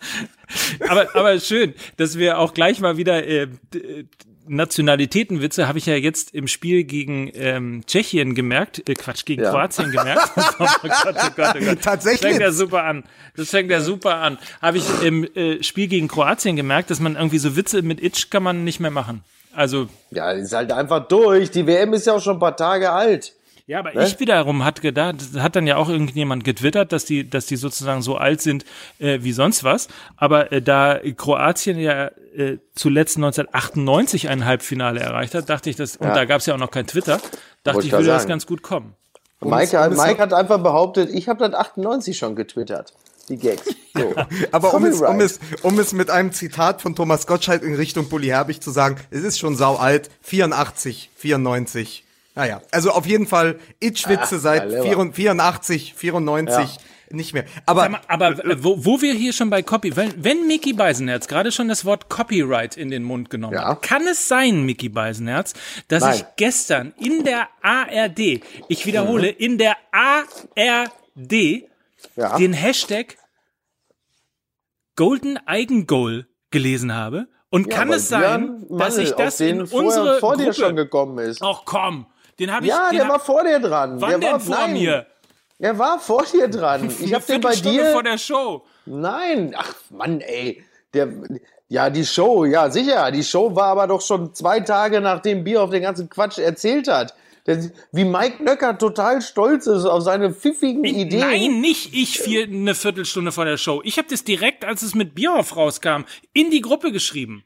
aber, 0.87 1.15
aber 1.15 1.39
schön, 1.39 1.73
dass 1.97 2.17
wir 2.17 2.39
auch 2.39 2.53
gleich 2.53 2.79
mal 2.79 2.97
wieder 2.97 3.25
äh, 3.25 3.47
d- 3.73 4.05
Nationalitätenwitze 4.45 5.67
habe 5.69 5.77
ich 5.77 5.85
ja 5.85 5.95
jetzt 5.95 6.33
im 6.33 6.47
Spiel 6.47 6.83
gegen 6.83 7.31
ähm, 7.33 7.83
Tschechien 7.85 8.35
gemerkt, 8.35 8.87
äh, 8.89 8.93
Quatsch, 8.93 9.23
gegen 9.25 9.43
Ja. 9.43 9.51
Kroatien 9.51 9.91
gemerkt. 9.91 10.31
oh 10.35 10.41
Gott, 10.57 10.69
oh 10.83 10.87
Gott, 11.03 11.15
oh 11.17 11.29
Gott. 11.35 11.55
Das 11.61 11.79
Tatsächlich. 11.81 12.21
fängt 12.31 12.41
ja 12.41 12.51
super 12.51 12.83
an. 12.83 13.03
Das 13.37 13.49
fängt 13.49 13.71
ja 13.71 13.79
super 13.81 14.15
an. 14.17 14.37
Habe 14.61 14.77
ich 14.79 14.85
im 15.01 15.23
äh, 15.35 15.63
Spiel 15.63 15.87
gegen 15.87 16.07
Kroatien 16.09 16.55
gemerkt, 16.55 16.89
dass 16.89 16.99
man 16.99 17.15
irgendwie 17.15 17.37
so 17.39 17.55
Witze 17.55 17.81
mit 17.83 18.01
Itch 18.03 18.29
kann 18.29 18.43
man 18.43 18.63
nicht 18.65 18.79
mehr 18.81 18.91
machen. 18.91 19.23
Also 19.55 19.87
Ja, 20.11 20.31
ist 20.31 20.53
halt 20.53 20.71
einfach 20.71 21.07
durch. 21.07 21.51
Die 21.51 21.65
WM 21.67 21.93
ist 21.93 22.07
ja 22.07 22.13
auch 22.13 22.21
schon 22.21 22.37
ein 22.37 22.39
paar 22.39 22.57
Tage 22.57 22.91
alt. 22.91 23.33
Ja, 23.65 23.79
aber 23.79 23.93
Ne? 23.93 24.05
ich 24.05 24.19
wiederum 24.19 24.65
hat 24.65 24.81
gedacht, 24.81 25.15
hat 25.37 25.55
dann 25.55 25.65
ja 25.67 25.77
auch 25.77 25.87
irgendjemand 25.87 26.43
getwittert, 26.43 26.91
dass 26.91 27.05
die, 27.05 27.29
dass 27.29 27.45
die 27.45 27.55
sozusagen 27.55 28.01
so 28.01 28.17
alt 28.17 28.41
sind 28.41 28.65
äh, 28.99 29.19
wie 29.21 29.31
sonst 29.31 29.63
was. 29.63 29.87
Aber 30.17 30.51
äh, 30.51 30.61
da 30.61 30.99
Kroatien 31.15 31.79
ja 31.79 32.07
äh, 32.35 32.57
zuletzt 32.75 33.15
1998 33.17 34.27
ein 34.29 34.43
Halbfinale 34.45 34.99
erreicht 34.99 35.33
hat, 35.33 35.49
dachte 35.49 35.69
ich, 35.69 35.75
dass 35.77 35.95
und 35.95 36.07
Ja. 36.07 36.13
da 36.13 36.25
gab 36.25 36.39
es 36.41 36.45
ja 36.45 36.55
auch 36.55 36.59
noch 36.59 36.71
kein 36.71 36.87
Twitter, 36.87 37.21
dachte 37.63 37.85
ich, 37.85 37.91
würde 37.93 38.05
das 38.05 38.23
sagen. 38.23 38.29
ganz 38.29 38.45
gut 38.45 38.63
kommen. 38.63 38.95
Mike, 39.39 39.77
hat- 39.79 39.87
um 39.91 39.93
es 39.97 40.01
Mike 40.05 40.21
hat 40.21 40.33
einfach 40.33 40.59
behauptet, 40.61 41.09
ich 41.11 41.27
habe 41.29 41.39
das 41.49 41.53
98 41.57 42.17
schon 42.17 42.35
getwittert. 42.35 42.93
Die 43.29 43.37
Gags. 43.37 43.63
So. 43.93 44.13
Aber 44.51 44.73
um 44.73 44.83
es, 44.83 44.99
um, 45.01 45.21
es, 45.21 45.39
um 45.61 45.79
es 45.79 45.93
mit 45.93 46.09
einem 46.09 46.33
Zitat 46.33 46.81
von 46.81 46.95
Thomas 46.95 47.27
Gottschalk 47.27 47.63
in 47.63 47.75
Richtung 47.75 48.09
Bully 48.09 48.27
Herbig 48.27 48.61
zu 48.61 48.71
sagen, 48.71 48.97
es 49.11 49.21
ist 49.23 49.39
schon 49.39 49.55
sau 49.55 49.75
alt, 49.77 50.09
84, 50.21 51.09
94. 51.15 52.03
Naja, 52.35 52.61
also 52.71 52.91
auf 52.91 53.05
jeden 53.05 53.27
Fall 53.27 53.59
Itchwitze 53.79 54.35
Ah, 54.35 54.39
seit 54.39 54.67
clever. 54.67 54.83
84, 55.13 55.93
84, 55.93 55.93
94 55.95 56.77
nicht 57.11 57.33
mehr. 57.33 57.45
Aber 57.67 57.89
mal, 57.89 58.01
aber 58.07 58.43
äh, 58.43 58.63
wo, 58.63 58.83
wo 58.85 59.01
wir 59.03 59.13
hier 59.13 59.33
schon 59.33 59.51
bei 59.51 59.61
Copy, 59.61 59.95
wenn, 59.95 60.23
wenn 60.23 60.47
Mickey 60.47 60.73
Beisenherz 60.73 61.27
gerade 61.27 61.51
schon 61.51 61.67
das 61.67 61.85
Wort 61.85 62.09
Copyright 62.09 62.75
in 62.75 62.89
den 62.89 63.03
Mund 63.03 63.29
genommen 63.29 63.53
Ja. 63.53 63.67
hat, 63.69 63.83
kann 63.83 64.07
es 64.07 64.27
sein, 64.27 64.63
Mickey 64.65 64.89
Beisenherz, 64.89 65.53
dass 65.89 66.01
Nein. 66.01 66.15
ich 66.15 66.25
gestern 66.37 66.93
in 66.99 67.23
der 67.23 67.49
ARD, 67.61 68.41
ich 68.67 68.85
wiederhole, 68.87 69.27
Mhm. 69.33 69.37
in 69.37 69.57
der 69.59 69.77
ARD 69.91 71.67
Ja. 72.15 72.35
den 72.37 72.53
Hashtag 72.53 73.15
Golden 74.95 75.37
Eigengoal 75.45 76.25
gelesen 76.51 76.93
habe. 76.95 77.27
Und 77.49 77.67
Ja, 77.69 77.77
kann 77.77 77.93
es 77.93 78.09
sein, 78.09 78.65
dass 78.69 78.97
ich 78.97 79.11
das 79.11 79.39
in 79.39 79.61
unsere 79.61 80.19
vor 80.19 80.35
dir 80.37 80.45
Gruppe... 80.45 80.53
schon 80.55 80.75
gekommen 80.75 81.19
ist. 81.19 81.41
Ach 81.43 81.61
komm, 81.65 82.07
den 82.39 82.51
habe 82.51 82.65
ich... 82.65 82.69
ja, 82.69 82.89
der 82.91 83.07
war 83.07 83.19
vor 83.19 83.43
dir 83.43 83.59
dran. 83.59 83.99
wann 84.01 84.09
der 84.09 84.19
denn 84.19 84.31
war, 84.31 84.39
vor 84.39 84.55
nein, 84.55 84.73
mir? 84.73 85.05
Er 85.59 85.79
war 85.79 85.99
vor 85.99 86.25
dir 86.25 86.47
dran. 86.47 86.91
Ich 86.99 87.13
habe 87.13 87.25
den 87.25 87.41
bei 87.41 87.55
dir. 87.55 87.91
vor 87.91 88.03
der 88.03 88.17
Show. 88.17 88.63
Nein, 88.85 89.53
ach 89.57 89.73
Mann, 89.89 90.21
ey. 90.21 90.63
Der, 90.93 91.07
ja, 91.69 91.89
die 91.89 92.05
Show, 92.05 92.45
ja, 92.45 92.69
sicher. 92.69 93.11
Die 93.11 93.23
Show 93.23 93.55
war 93.55 93.67
aber 93.67 93.87
doch 93.87 94.01
schon 94.01 94.33
zwei 94.33 94.59
Tage, 94.59 95.01
nachdem 95.01 95.43
Bierhoff 95.43 95.71
den 95.71 95.83
ganzen 95.83 96.09
Quatsch 96.09 96.37
erzählt 96.37 96.87
hat. 96.87 97.15
Der, 97.45 97.59
wie 97.91 98.05
Mike 98.05 98.43
Nöcker 98.43 98.77
total 98.77 99.21
stolz 99.21 99.67
ist 99.67 99.85
auf 99.85 100.01
seine 100.03 100.33
pfiffigen 100.33 100.83
Ideen. 100.85 101.19
Nein, 101.19 101.61
nicht 101.61 101.93
ich 101.93 102.19
vier, 102.19 102.43
eine 102.43 102.75
Viertelstunde 102.75 103.31
vor 103.31 103.45
der 103.45 103.57
Show. 103.57 103.81
Ich 103.83 103.97
habe 103.97 104.07
das 104.09 104.23
direkt, 104.23 104.63
als 104.63 104.81
es 104.81 104.95
mit 104.95 105.13
Bierhoff 105.13 105.55
rauskam, 105.55 106.03
in 106.31 106.51
die 106.51 106.61
Gruppe 106.61 106.91
geschrieben. 106.91 107.43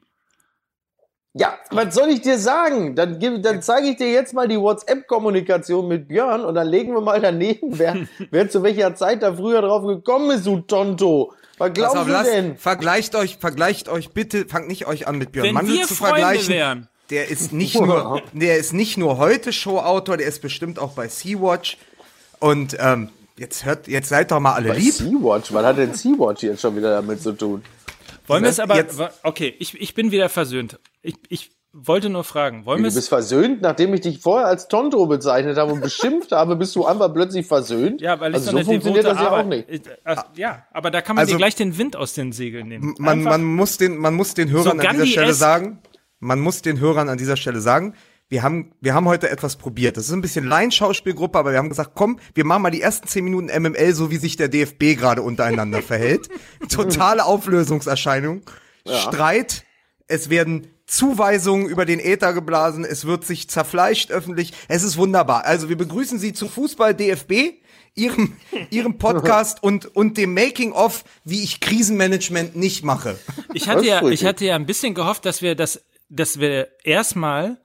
Ja, 1.34 1.54
was 1.70 1.94
soll 1.94 2.08
ich 2.08 2.22
dir 2.22 2.38
sagen? 2.38 2.96
Dann, 2.96 3.20
dann 3.42 3.62
zeige 3.62 3.88
ich 3.88 3.96
dir 3.96 4.10
jetzt 4.10 4.32
mal 4.34 4.48
die 4.48 4.58
WhatsApp-Kommunikation 4.58 5.86
mit 5.86 6.08
Björn 6.08 6.44
und 6.44 6.54
dann 6.54 6.66
legen 6.66 6.94
wir 6.94 7.00
mal 7.00 7.20
daneben, 7.20 7.78
wer, 7.78 7.96
wer 8.30 8.48
zu 8.50 8.62
welcher 8.62 8.94
Zeit 8.94 9.22
da 9.22 9.32
früher 9.34 9.60
drauf 9.62 9.84
gekommen 9.86 10.30
ist, 10.30 10.46
du 10.46 10.60
Tonto. 10.60 11.32
Was 11.58 11.72
glaubst 11.72 11.96
auf, 11.96 12.06
du 12.06 12.12
lasst- 12.12 12.30
denn? 12.32 12.56
vergleicht 12.56 13.14
euch, 13.14 13.36
vergleicht 13.38 13.88
euch 13.88 14.10
bitte, 14.10 14.46
fangt 14.46 14.68
nicht 14.68 14.86
euch 14.86 15.06
an 15.06 15.18
mit 15.18 15.32
Björn 15.32 15.48
Wenn 15.48 15.54
Mandel 15.54 15.76
wir 15.78 15.86
zu 15.86 15.94
Freunde 15.94 16.20
vergleichen. 16.20 16.48
wären. 16.54 16.88
Der 17.10 17.28
ist 17.28 17.52
nicht 17.52 17.74
nur, 17.80 18.22
der 18.32 18.58
ist 18.58 18.72
nicht 18.72 18.96
nur 18.96 19.18
heute 19.18 19.52
Showautor, 19.52 20.16
der 20.16 20.26
ist 20.26 20.40
bestimmt 20.42 20.78
auch 20.78 20.92
bei 20.92 21.08
Sea-Watch. 21.08 21.78
Und 22.40 22.76
ähm, 22.80 23.10
jetzt 23.36 23.64
hört, 23.64 23.88
jetzt 23.88 24.08
seid 24.08 24.30
doch 24.30 24.40
mal 24.40 24.54
alle 24.54 24.72
lieb. 24.72 24.92
Sea-Watch, 24.92 25.52
was 25.52 25.64
hat 25.64 25.78
denn 25.78 25.94
Sea-Watch 25.94 26.42
jetzt 26.44 26.60
schon 26.62 26.76
wieder 26.76 26.90
damit 26.94 27.22
zu 27.22 27.32
tun? 27.32 27.62
Wollen 28.28 28.42
wir 28.42 28.50
es 28.50 28.60
aber... 28.60 28.76
Jetzt- 28.76 29.00
okay, 29.22 29.54
ich, 29.58 29.80
ich 29.80 29.94
bin 29.94 30.10
wieder 30.10 30.28
versöhnt. 30.28 30.78
Ich, 31.02 31.14
ich 31.28 31.50
wollte 31.72 32.08
nur 32.08 32.24
fragen, 32.24 32.64
wollen 32.66 32.78
wir 32.78 32.84
Du 32.84 32.88
es... 32.88 32.94
bist 32.94 33.08
versöhnt, 33.08 33.60
nachdem 33.62 33.92
ich 33.94 34.00
dich 34.00 34.20
vorher 34.20 34.46
als 34.48 34.68
Tonto 34.68 35.06
bezeichnet 35.06 35.56
habe 35.58 35.72
und 35.72 35.80
beschimpft 35.80 36.32
habe, 36.32 36.56
bist 36.56 36.74
du 36.76 36.86
einfach 36.86 37.12
plötzlich 37.12 37.46
versöhnt? 37.46 38.00
Ja, 38.00 38.18
weil 38.20 38.30
ich 38.32 38.36
also 38.36 38.52
so 38.56 38.64
funktioniert 38.64 39.04
das 39.04 39.18
ja 39.18 39.30
auch 39.30 39.44
nicht. 39.44 39.68
Äh, 39.68 39.80
Ja, 40.34 40.66
aber 40.72 40.90
da 40.90 41.00
kann 41.02 41.16
man 41.16 41.22
Also- 41.22 41.34
dir 41.34 41.38
gleich 41.38 41.54
den 41.56 41.76
Wind 41.78 41.94
aus 41.96 42.14
den 42.14 42.32
Segeln 42.32 42.68
nehmen. 42.68 42.94
Man, 42.98 43.22
man 43.22 43.44
muss 43.44 43.76
den, 43.76 43.96
man 43.98 44.14
muss 44.14 44.34
den 44.34 44.50
Hörern 44.50 44.80
So 44.80 44.86
an 44.88 44.94
dieser. 44.94 45.06
Stelle 45.06 45.34
sagen, 45.34 45.78
man 46.20 46.40
muss 46.40 46.62
den 46.62 46.80
Hörern 46.80 47.08
an 47.08 47.18
dieser 47.18 47.36
Stelle 47.36 47.60
sagen, 47.60 47.94
wir 48.28 48.42
haben, 48.42 48.72
wir 48.80 48.94
haben 48.94 49.06
heute 49.06 49.30
etwas 49.30 49.56
probiert. 49.56 49.96
Das 49.96 50.06
ist 50.06 50.12
ein 50.12 50.20
bisschen 50.20 50.46
Laienschauspielgruppe, 50.46 51.38
aber 51.38 51.52
wir 51.52 51.58
haben 51.58 51.70
gesagt, 51.70 51.92
komm, 51.94 52.18
wir 52.34 52.44
machen 52.44 52.62
mal 52.62 52.70
die 52.70 52.82
ersten 52.82 53.08
zehn 53.08 53.24
Minuten 53.24 53.46
MML, 53.46 53.94
so 53.94 54.10
wie 54.10 54.18
sich 54.18 54.36
der 54.36 54.48
DFB 54.48 54.98
gerade 54.98 55.22
untereinander 55.22 55.80
verhält. 55.82 56.28
Totale 56.68 57.24
Auflösungserscheinung. 57.24 58.42
Streit. 58.86 59.64
Es 60.06 60.30
werden 60.30 60.66
Zuweisungen 60.86 61.68
über 61.68 61.84
den 61.84 62.00
Äther 62.00 62.32
geblasen. 62.32 62.84
Es 62.84 63.06
wird 63.06 63.24
sich 63.24 63.48
zerfleischt 63.48 64.10
öffentlich. 64.10 64.52
Es 64.68 64.82
ist 64.82 64.96
wunderbar. 64.96 65.44
Also 65.44 65.68
wir 65.68 65.76
begrüßen 65.76 66.18
Sie 66.18 66.32
zu 66.32 66.48
Fußball 66.48 66.94
DFB. 66.94 67.54
Ihrem, 67.94 68.36
ihrem 68.70 68.98
Podcast 68.98 69.62
und, 69.62 69.96
und 69.96 70.18
dem 70.18 70.32
Making 70.34 70.72
of, 70.72 71.04
wie 71.24 71.42
ich 71.42 71.60
Krisenmanagement 71.60 72.56
nicht 72.56 72.84
mache. 72.84 73.18
Ich 73.54 73.68
hatte 73.68 73.86
ja, 73.86 74.06
ich 74.06 74.24
hatte 74.24 74.44
ja 74.44 74.54
ein 74.54 74.66
bisschen 74.66 74.94
gehofft, 74.94 75.24
dass 75.24 75.42
wir 75.42 75.54
das, 75.54 75.82
dass 76.08 76.38
wir 76.38 76.68
erstmal 76.84 77.58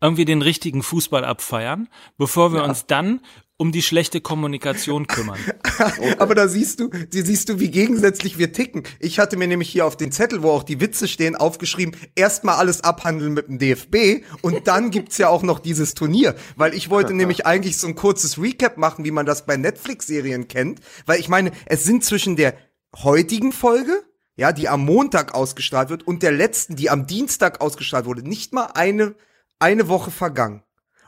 irgendwie 0.00 0.24
den 0.24 0.42
richtigen 0.42 0.82
Fußball 0.82 1.24
abfeiern, 1.24 1.88
bevor 2.18 2.52
wir 2.52 2.64
uns 2.64 2.86
dann 2.86 3.20
um 3.58 3.72
die 3.72 3.82
schlechte 3.82 4.20
Kommunikation 4.20 5.06
kümmern. 5.06 5.38
Aber 6.18 6.34
da 6.34 6.46
siehst 6.46 6.80
du, 6.80 6.88
die 6.88 7.22
siehst 7.22 7.48
du, 7.48 7.58
wie 7.58 7.70
gegensätzlich 7.70 8.36
wir 8.36 8.52
ticken. 8.52 8.82
Ich 9.00 9.18
hatte 9.18 9.38
mir 9.38 9.48
nämlich 9.48 9.70
hier 9.70 9.86
auf 9.86 9.96
den 9.96 10.12
Zettel, 10.12 10.42
wo 10.42 10.50
auch 10.50 10.62
die 10.62 10.80
Witze 10.80 11.08
stehen, 11.08 11.36
aufgeschrieben, 11.36 11.96
erstmal 12.14 12.56
alles 12.56 12.84
abhandeln 12.84 13.32
mit 13.32 13.48
dem 13.48 13.58
DFB 13.58 14.24
und 14.42 14.66
dann 14.66 14.90
gibt's 14.90 15.16
ja 15.16 15.28
auch 15.28 15.42
noch 15.42 15.58
dieses 15.58 15.94
Turnier, 15.94 16.36
weil 16.56 16.74
ich 16.74 16.90
wollte 16.90 17.14
nämlich 17.14 17.46
eigentlich 17.46 17.78
so 17.78 17.86
ein 17.86 17.94
kurzes 17.94 18.38
Recap 18.38 18.76
machen, 18.76 19.06
wie 19.06 19.10
man 19.10 19.24
das 19.24 19.46
bei 19.46 19.56
Netflix-Serien 19.56 20.48
kennt, 20.48 20.80
weil 21.06 21.18
ich 21.18 21.30
meine, 21.30 21.50
es 21.64 21.84
sind 21.84 22.04
zwischen 22.04 22.36
der 22.36 22.54
heutigen 23.02 23.52
Folge, 23.52 24.02
ja, 24.36 24.52
die 24.52 24.68
am 24.68 24.84
Montag 24.84 25.34
ausgestrahlt 25.34 25.88
wird 25.88 26.06
und 26.06 26.22
der 26.22 26.32
letzten, 26.32 26.76
die 26.76 26.90
am 26.90 27.06
Dienstag 27.06 27.62
ausgestrahlt 27.62 28.04
wurde, 28.04 28.28
nicht 28.28 28.52
mal 28.52 28.66
eine, 28.74 29.14
eine 29.58 29.88
Woche 29.88 30.10
vergangen. 30.10 30.62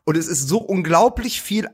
Und 0.04 0.16
es 0.16 0.26
ist 0.26 0.48
so 0.48 0.58
unglaublich 0.58 1.42
viel 1.42 1.68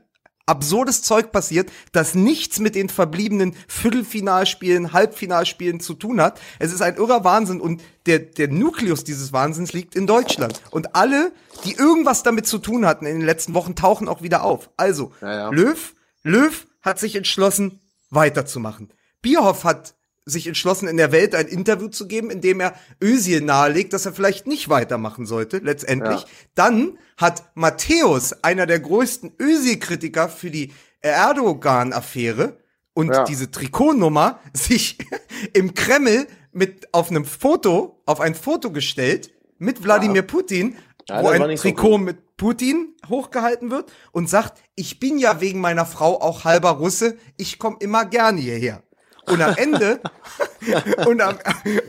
absurdes 0.45 1.01
Zeug 1.01 1.31
passiert, 1.31 1.71
das 1.91 2.13
nichts 2.13 2.59
mit 2.59 2.75
den 2.75 2.89
verbliebenen 2.89 3.55
Viertelfinalspielen, 3.67 4.93
Halbfinalspielen 4.93 5.79
zu 5.79 5.93
tun 5.95 6.21
hat. 6.21 6.39
Es 6.59 6.71
ist 6.71 6.81
ein 6.81 6.97
irrer 6.97 7.23
Wahnsinn 7.23 7.61
und 7.61 7.81
der, 8.05 8.19
der 8.19 8.49
Nukleus 8.49 9.03
dieses 9.03 9.33
Wahnsinns 9.33 9.73
liegt 9.73 9.95
in 9.95 10.05
Deutschland. 10.05 10.61
Und 10.71 10.95
alle, 10.95 11.31
die 11.63 11.73
irgendwas 11.73 12.23
damit 12.23 12.45
zu 12.45 12.59
tun 12.59 12.85
hatten 12.85 13.05
in 13.05 13.17
den 13.17 13.25
letzten 13.25 13.53
Wochen, 13.53 13.75
tauchen 13.75 14.07
auch 14.07 14.21
wieder 14.21 14.43
auf. 14.43 14.69
Also, 14.77 15.11
Ja, 15.21 15.33
ja. 15.33 15.49
Löw, 15.49 15.95
Löw 16.23 16.67
hat 16.81 16.99
sich 16.99 17.15
entschlossen, 17.15 17.79
weiterzumachen. 18.11 18.91
Bierhoff 19.21 19.63
hat 19.63 19.95
sich 20.25 20.47
entschlossen, 20.47 20.87
in 20.87 20.97
der 20.97 21.11
Welt 21.11 21.35
ein 21.35 21.47
Interview 21.47 21.87
zu 21.87 22.07
geben, 22.07 22.31
in 22.31 22.41
dem 22.41 22.59
er 22.59 22.73
Özil 23.01 23.41
nahelegt, 23.41 23.93
dass 23.93 24.05
er 24.07 24.13
vielleicht 24.13 24.47
nicht 24.47 24.69
weitermachen 24.69 25.25
sollte, 25.27 25.59
letztendlich. 25.59 26.21
Ja. 26.21 26.27
Dann 26.55 26.97
hat 27.17 27.43
Matthäus, 27.53 28.43
einer 28.43 28.65
der 28.65 28.79
größten 28.79 29.33
Özil-Kritiker 29.39 30.27
für 30.29 30.49
die 30.49 30.73
Erdogan-Affäre 31.01 32.57
und 32.93 33.09
Ja. 33.13 33.23
diese 33.25 33.51
Trikotnummer, 33.51 34.39
sich 34.53 34.97
im 35.53 35.73
Kreml 35.73 36.27
mit 36.51 36.93
auf 36.93 37.09
einem 37.09 37.25
Foto, 37.25 38.01
auf 38.05 38.19
ein 38.21 38.35
Foto 38.35 38.71
gestellt 38.71 39.31
mit 39.57 39.83
Wladimir 39.83 40.21
Putin 40.23 40.75
Ja, 41.07 41.21
wo 41.21 41.29
das 41.29 41.39
war 41.39 41.47
ein 41.49 41.57
so 41.57 41.61
Trikot 41.63 41.91
cool. 41.91 41.99
mit 41.99 42.37
Putin 42.37 42.95
hochgehalten 43.07 43.69
wird 43.69 43.91
und 44.11 44.29
sagt, 44.29 44.61
ich 44.75 44.99
bin 44.99 45.17
ja 45.19 45.39
wegen 45.39 45.59
meiner 45.61 45.85
Frau 45.85 46.19
auch 46.19 46.43
halber 46.45 46.71
Russe, 46.71 47.17
ich 47.37 47.59
komme 47.59 47.77
immer 47.79 48.05
gerne 48.05 48.41
hierher. 48.41 48.81
Und 49.27 49.41
am 49.41 49.55
Ende, 49.55 49.99
und 51.07 51.21
am, 51.21 51.37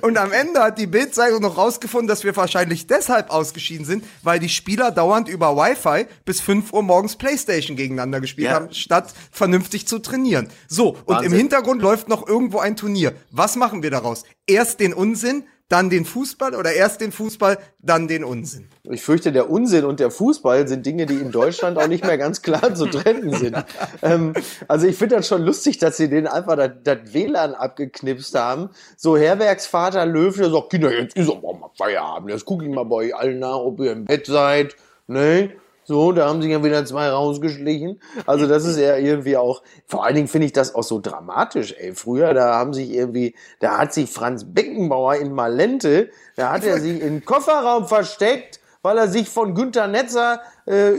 und 0.02 0.16
am 0.18 0.32
Ende 0.32 0.60
hat 0.62 0.78
die 0.78 0.86
Bildzeitung 0.86 1.42
noch 1.42 1.56
rausgefunden, 1.56 2.08
dass 2.08 2.24
wir 2.24 2.34
wahrscheinlich 2.36 2.86
deshalb 2.86 3.30
ausgeschieden 3.30 3.84
sind, 3.84 4.04
weil 4.22 4.38
die 4.38 4.48
Spieler 4.48 4.90
dauernd 4.90 5.28
über 5.28 5.56
Wi-Fi 5.56 6.06
bis 6.24 6.40
5 6.40 6.72
Uhr 6.72 6.82
morgens 6.82 7.16
Playstation 7.16 7.76
gegeneinander 7.76 8.20
gespielt 8.20 8.48
Ja. 8.48 8.54
haben, 8.54 8.72
statt 8.72 9.12
vernünftig 9.30 9.86
zu 9.86 9.98
trainieren. 9.98 10.48
So, 10.68 10.90
und 11.04 11.08
Wahnsinn. 11.16 11.32
im 11.32 11.38
Hintergrund 11.38 11.82
läuft 11.82 12.08
noch 12.08 12.26
irgendwo 12.26 12.58
ein 12.58 12.76
Turnier. 12.76 13.14
Was 13.30 13.56
machen 13.56 13.82
wir 13.82 13.90
daraus? 13.90 14.24
Erst 14.46 14.80
den 14.80 14.94
Unsinn, 14.94 15.44
dann 15.68 15.90
den 15.90 16.04
Fußball 16.04 16.54
oder 16.54 16.72
erst 16.72 17.00
den 17.00 17.12
Fußball, 17.12 17.58
dann 17.80 18.06
den 18.06 18.22
Unsinn. 18.22 18.68
Ich 18.84 19.02
fürchte, 19.02 19.32
der 19.32 19.50
Unsinn 19.50 19.84
und 19.84 19.98
der 19.98 20.10
Fußball 20.10 20.68
sind 20.68 20.86
Dinge, 20.86 21.06
die 21.06 21.16
in 21.16 21.32
Deutschland 21.32 21.76
auch 21.78 21.88
nicht 21.88 22.04
mehr 22.04 22.18
ganz 22.18 22.42
klar 22.42 22.74
zu 22.74 22.86
trennen 22.86 23.32
sind. 23.32 23.56
Ähm, 24.02 24.34
also 24.68 24.86
ich 24.86 24.96
finde 24.96 25.16
das 25.16 25.26
schon 25.26 25.42
lustig, 25.42 25.78
dass 25.78 25.96
sie 25.96 26.08
den 26.08 26.26
einfach 26.26 26.56
das, 26.56 26.98
WLAN 27.12 27.54
abgeknipst 27.54 28.34
haben. 28.34 28.70
So 28.96 29.16
Herbergsvater 29.16 30.06
Löw, 30.06 30.36
der 30.36 30.50
sagt, 30.50 30.70
Kinder, 30.70 30.92
jetzt 30.92 31.16
ist 31.16 31.30
aber 31.30 31.54
mal 31.54 31.70
Feierabend. 31.76 32.30
Jetzt 32.30 32.44
gucke 32.44 32.64
ich 32.64 32.70
mal 32.70 32.84
bei 32.84 32.96
euch 32.96 33.16
allen 33.16 33.38
nach, 33.38 33.56
ob 33.56 33.80
ihr 33.80 33.92
im 33.92 34.04
Bett 34.04 34.26
seid. 34.26 34.76
Ne? 35.06 35.52
So, 35.86 36.10
da 36.10 36.28
haben 36.28 36.42
sich 36.42 36.50
ja 36.50 36.64
wieder 36.64 36.84
zwei 36.84 37.08
rausgeschlichen. 37.08 38.00
Also 38.26 38.48
das 38.48 38.64
ist 38.64 38.76
ja 38.76 38.96
irgendwie 38.96 39.36
auch, 39.36 39.62
vor 39.86 40.04
allen 40.04 40.16
Dingen 40.16 40.26
finde 40.26 40.46
ich 40.46 40.52
das 40.52 40.74
auch 40.74 40.82
so 40.82 41.00
dramatisch, 41.00 41.76
ey. 41.78 41.94
Früher, 41.94 42.34
da 42.34 42.54
haben 42.54 42.74
sich 42.74 42.90
irgendwie, 42.90 43.36
da 43.60 43.78
hat 43.78 43.94
sich 43.94 44.10
Franz 44.10 44.44
Beckenbauer 44.44 45.14
in 45.14 45.32
Malente, 45.32 46.10
da 46.34 46.50
hat 46.50 46.64
er 46.64 46.80
sich 46.80 46.90
in 46.90 46.98
den 46.98 47.24
Kofferraum 47.24 47.86
versteckt, 47.86 48.55
weil 48.86 48.98
er 48.98 49.08
sich 49.08 49.28
von 49.28 49.52
Günter 49.52 49.88
Netzer 49.88 50.40
äh, 50.64 50.92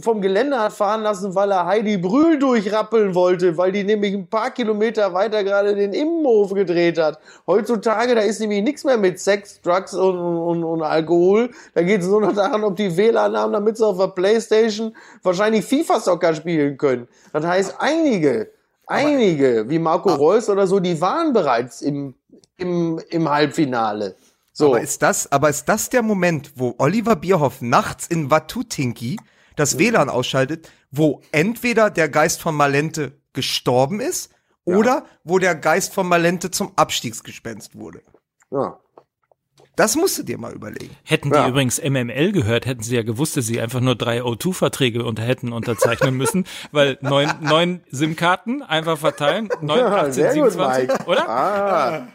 vom 0.00 0.20
Gelände 0.20 0.60
hat 0.60 0.72
fahren 0.72 1.02
lassen, 1.02 1.34
weil 1.34 1.50
er 1.50 1.66
Heidi 1.66 1.96
Brühl 1.96 2.38
durchrappeln 2.38 3.16
wollte, 3.16 3.56
weil 3.56 3.72
die 3.72 3.82
nämlich 3.82 4.14
ein 4.14 4.28
paar 4.28 4.52
Kilometer 4.52 5.12
weiter 5.12 5.42
gerade 5.42 5.74
den 5.74 5.92
Immenhof 5.92 6.54
gedreht 6.54 6.98
hat. 6.98 7.18
Heutzutage, 7.44 8.14
da 8.14 8.20
ist 8.20 8.38
nämlich 8.38 8.62
nichts 8.62 8.84
mehr 8.84 8.96
mit 8.96 9.18
Sex, 9.18 9.60
Drugs 9.60 9.92
und, 9.92 10.16
und, 10.16 10.62
und 10.62 10.82
Alkohol. 10.82 11.50
Da 11.74 11.82
geht 11.82 12.02
es 12.02 12.06
nur 12.06 12.20
noch 12.20 12.32
daran, 12.32 12.62
ob 12.62 12.76
die 12.76 12.96
WLAN 12.96 13.36
haben, 13.36 13.52
damit 13.52 13.76
sie 13.76 13.84
auf 13.84 13.98
der 13.98 14.06
Playstation 14.06 14.94
wahrscheinlich 15.24 15.64
FIFA-Soccer 15.64 16.32
spielen 16.32 16.78
können. 16.78 17.08
Das 17.32 17.44
heißt, 17.44 17.74
einige, 17.80 18.52
einige, 18.86 19.68
wie 19.68 19.80
Marco 19.80 20.14
Reus 20.14 20.48
oder 20.48 20.68
so, 20.68 20.78
die 20.78 21.00
waren 21.00 21.32
bereits 21.32 21.82
im, 21.82 22.14
im, 22.56 23.00
im 23.10 23.28
Halbfinale. 23.28 24.14
So. 24.58 24.68
Aber 24.68 24.80
ist 24.80 25.02
das, 25.02 25.30
aber 25.30 25.50
ist 25.50 25.66
das 25.66 25.90
der 25.90 26.00
Moment, 26.00 26.52
wo 26.56 26.74
Oliver 26.78 27.14
Bierhoff 27.14 27.60
nachts 27.60 28.06
in 28.06 28.30
Watutinki 28.30 29.18
das 29.54 29.78
WLAN 29.78 30.08
ausschaltet, 30.08 30.70
wo 30.90 31.20
entweder 31.30 31.90
der 31.90 32.08
Geist 32.08 32.40
von 32.40 32.54
Malente 32.54 33.12
gestorben 33.34 34.00
ist 34.00 34.30
oder 34.64 35.04
wo 35.24 35.38
der 35.38 35.54
Geist 35.56 35.92
von 35.92 36.08
Malente 36.08 36.50
zum 36.50 36.72
Abstiegsgespenst 36.76 37.76
wurde? 37.76 38.00
ja. 38.50 38.78
Das 39.78 39.94
musst 39.94 40.16
du 40.16 40.22
dir 40.22 40.38
mal 40.38 40.54
überlegen. 40.54 40.96
Hätten 41.04 41.30
Ja. 41.34 41.44
die 41.44 41.50
übrigens 41.50 41.78
MML 41.78 42.32
gehört, 42.32 42.64
hätten 42.64 42.82
sie 42.82 42.96
ja 42.96 43.02
gewusst, 43.02 43.36
dass 43.36 43.44
sie 43.44 43.60
einfach 43.60 43.80
nur 43.80 43.94
drei 43.94 44.22
O2-Verträge 44.22 45.04
unter 45.04 45.22
hätten 45.22 45.52
unterzeichnen 45.52 46.14
müssen, 46.16 46.46
weil 46.72 46.96
neun, 47.02 47.30
neun 47.42 47.82
SIM-Karten 47.90 48.62
einfach 48.62 48.96
verteilen, 48.96 49.50
neun, 49.60 49.80
Ja, 49.80 49.96
18, 49.96 50.12
sehr 50.14 50.28
gut, 50.28 50.52
27, 50.52 50.88
Mike. 50.88 51.04
oder? 51.10 51.28
Ah. 51.28 52.08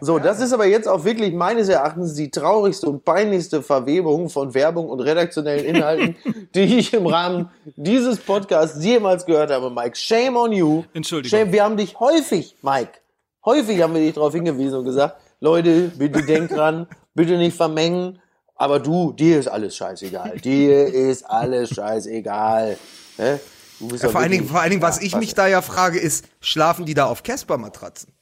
So, 0.00 0.18
das 0.18 0.40
ist 0.40 0.52
aber 0.52 0.66
jetzt 0.66 0.88
auch 0.88 1.04
wirklich 1.04 1.32
meines 1.32 1.68
Erachtens 1.68 2.14
die 2.14 2.30
traurigste 2.30 2.88
und 2.88 3.04
peinlichste 3.04 3.62
Verwebung 3.62 4.30
von 4.30 4.54
Werbung 4.54 4.88
und 4.88 5.00
redaktionellen 5.00 5.64
Inhalten, 5.64 6.16
die 6.54 6.78
ich 6.78 6.92
im 6.92 7.06
Rahmen 7.06 7.50
dieses 7.76 8.18
Podcasts 8.18 8.82
jemals 8.84 9.26
gehört 9.26 9.50
habe, 9.50 9.70
Mike. 9.70 9.96
Shame 9.96 10.36
on 10.36 10.52
you. 10.52 10.84
Entschuldigung. 10.92 11.38
Shame, 11.38 11.52
wir 11.52 11.64
haben 11.64 11.76
dich 11.76 11.98
häufig, 12.00 12.56
Mike, 12.62 13.00
häufig 13.44 13.80
haben 13.82 13.94
wir 13.94 14.00
dich 14.00 14.14
darauf 14.14 14.34
hingewiesen 14.34 14.78
und 14.78 14.84
gesagt, 14.84 15.16
Leute, 15.40 15.92
bitte 15.96 16.22
denk 16.22 16.50
dran, 16.50 16.86
bitte 17.14 17.36
nicht 17.36 17.56
vermengen, 17.56 18.20
aber 18.56 18.78
du, 18.78 19.12
dir 19.12 19.38
ist 19.38 19.48
alles 19.48 19.76
scheißegal. 19.76 20.38
Dir 20.38 20.86
ist 20.86 21.24
alles 21.24 21.70
scheißegal. 21.70 22.78
Ne? 23.18 23.40
Ja, 23.80 24.08
vor 24.08 24.20
allen 24.20 24.30
Dingen, 24.30 24.48
vor 24.48 24.60
allen 24.60 24.70
Dingen, 24.70 24.82
was 24.82 25.00
ich 25.00 25.16
mich 25.16 25.34
da 25.34 25.46
ja 25.46 25.60
frage, 25.60 25.98
ist, 25.98 26.26
schlafen 26.40 26.86
die 26.86 26.94
da 26.94 27.06
auf 27.06 27.22
Casper-Matratzen? 27.22 28.12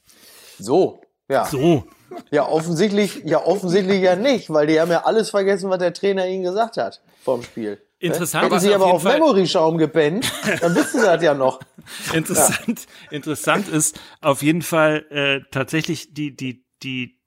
So, 0.59 1.01
ja. 1.29 1.45
So. 1.45 1.85
Ja, 2.29 2.47
offensichtlich, 2.47 3.23
ja, 3.25 3.43
offensichtlich 3.43 4.01
ja 4.01 4.15
nicht, 4.15 4.51
weil 4.51 4.67
die 4.67 4.79
haben 4.79 4.91
ja 4.91 5.03
alles 5.05 5.31
vergessen, 5.31 5.69
was 5.69 5.79
der 5.79 5.93
Trainer 5.93 6.27
ihnen 6.27 6.43
gesagt 6.43 6.77
hat 6.77 7.01
vom 7.23 7.41
Spiel. 7.41 7.81
Interessant 7.99 8.45
Hätten 8.45 8.59
sie 8.59 8.69
auf 8.69 8.81
aber 8.81 8.93
auf 8.93 9.03
Fall- 9.03 9.13
Memory-Schaum 9.13 9.77
gepennt, 9.77 10.31
dann 10.61 10.75
wüssten 10.75 10.99
sie 10.99 11.05
das 11.05 11.23
ja 11.23 11.33
noch. 11.33 11.59
Interessant, 12.13 12.85
interessant 13.11 13.67
ist 13.67 13.99
auf 14.21 14.41
jeden 14.41 14.61
Fall 14.61 15.05
äh, 15.09 15.41
tatsächlich 15.51 16.13
die 16.13 16.35
die 16.35 16.65
die 16.83 17.19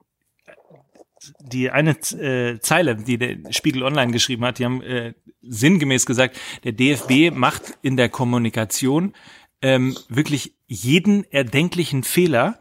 die 1.41 1.71
eine 1.71 1.91
äh, 1.91 2.61
Zeile, 2.61 2.97
die 2.97 3.19
der 3.19 3.37
Spiegel 3.51 3.83
Online 3.83 4.13
geschrieben 4.13 4.45
hat, 4.45 4.59
die 4.59 4.65
haben 4.65 4.83
äh, 4.83 5.15
sinngemäß 5.43 6.07
gesagt, 6.07 6.37
der 6.65 6.73
DFB 6.73 7.35
macht 7.35 7.63
in 7.83 7.97
der 7.97 8.09
Kommunikation 8.09 9.15
ähm, 9.63 9.97
wirklich 10.09 10.55
jeden 10.67 11.25
erdenklichen 11.33 12.03
Fehler 12.03 12.59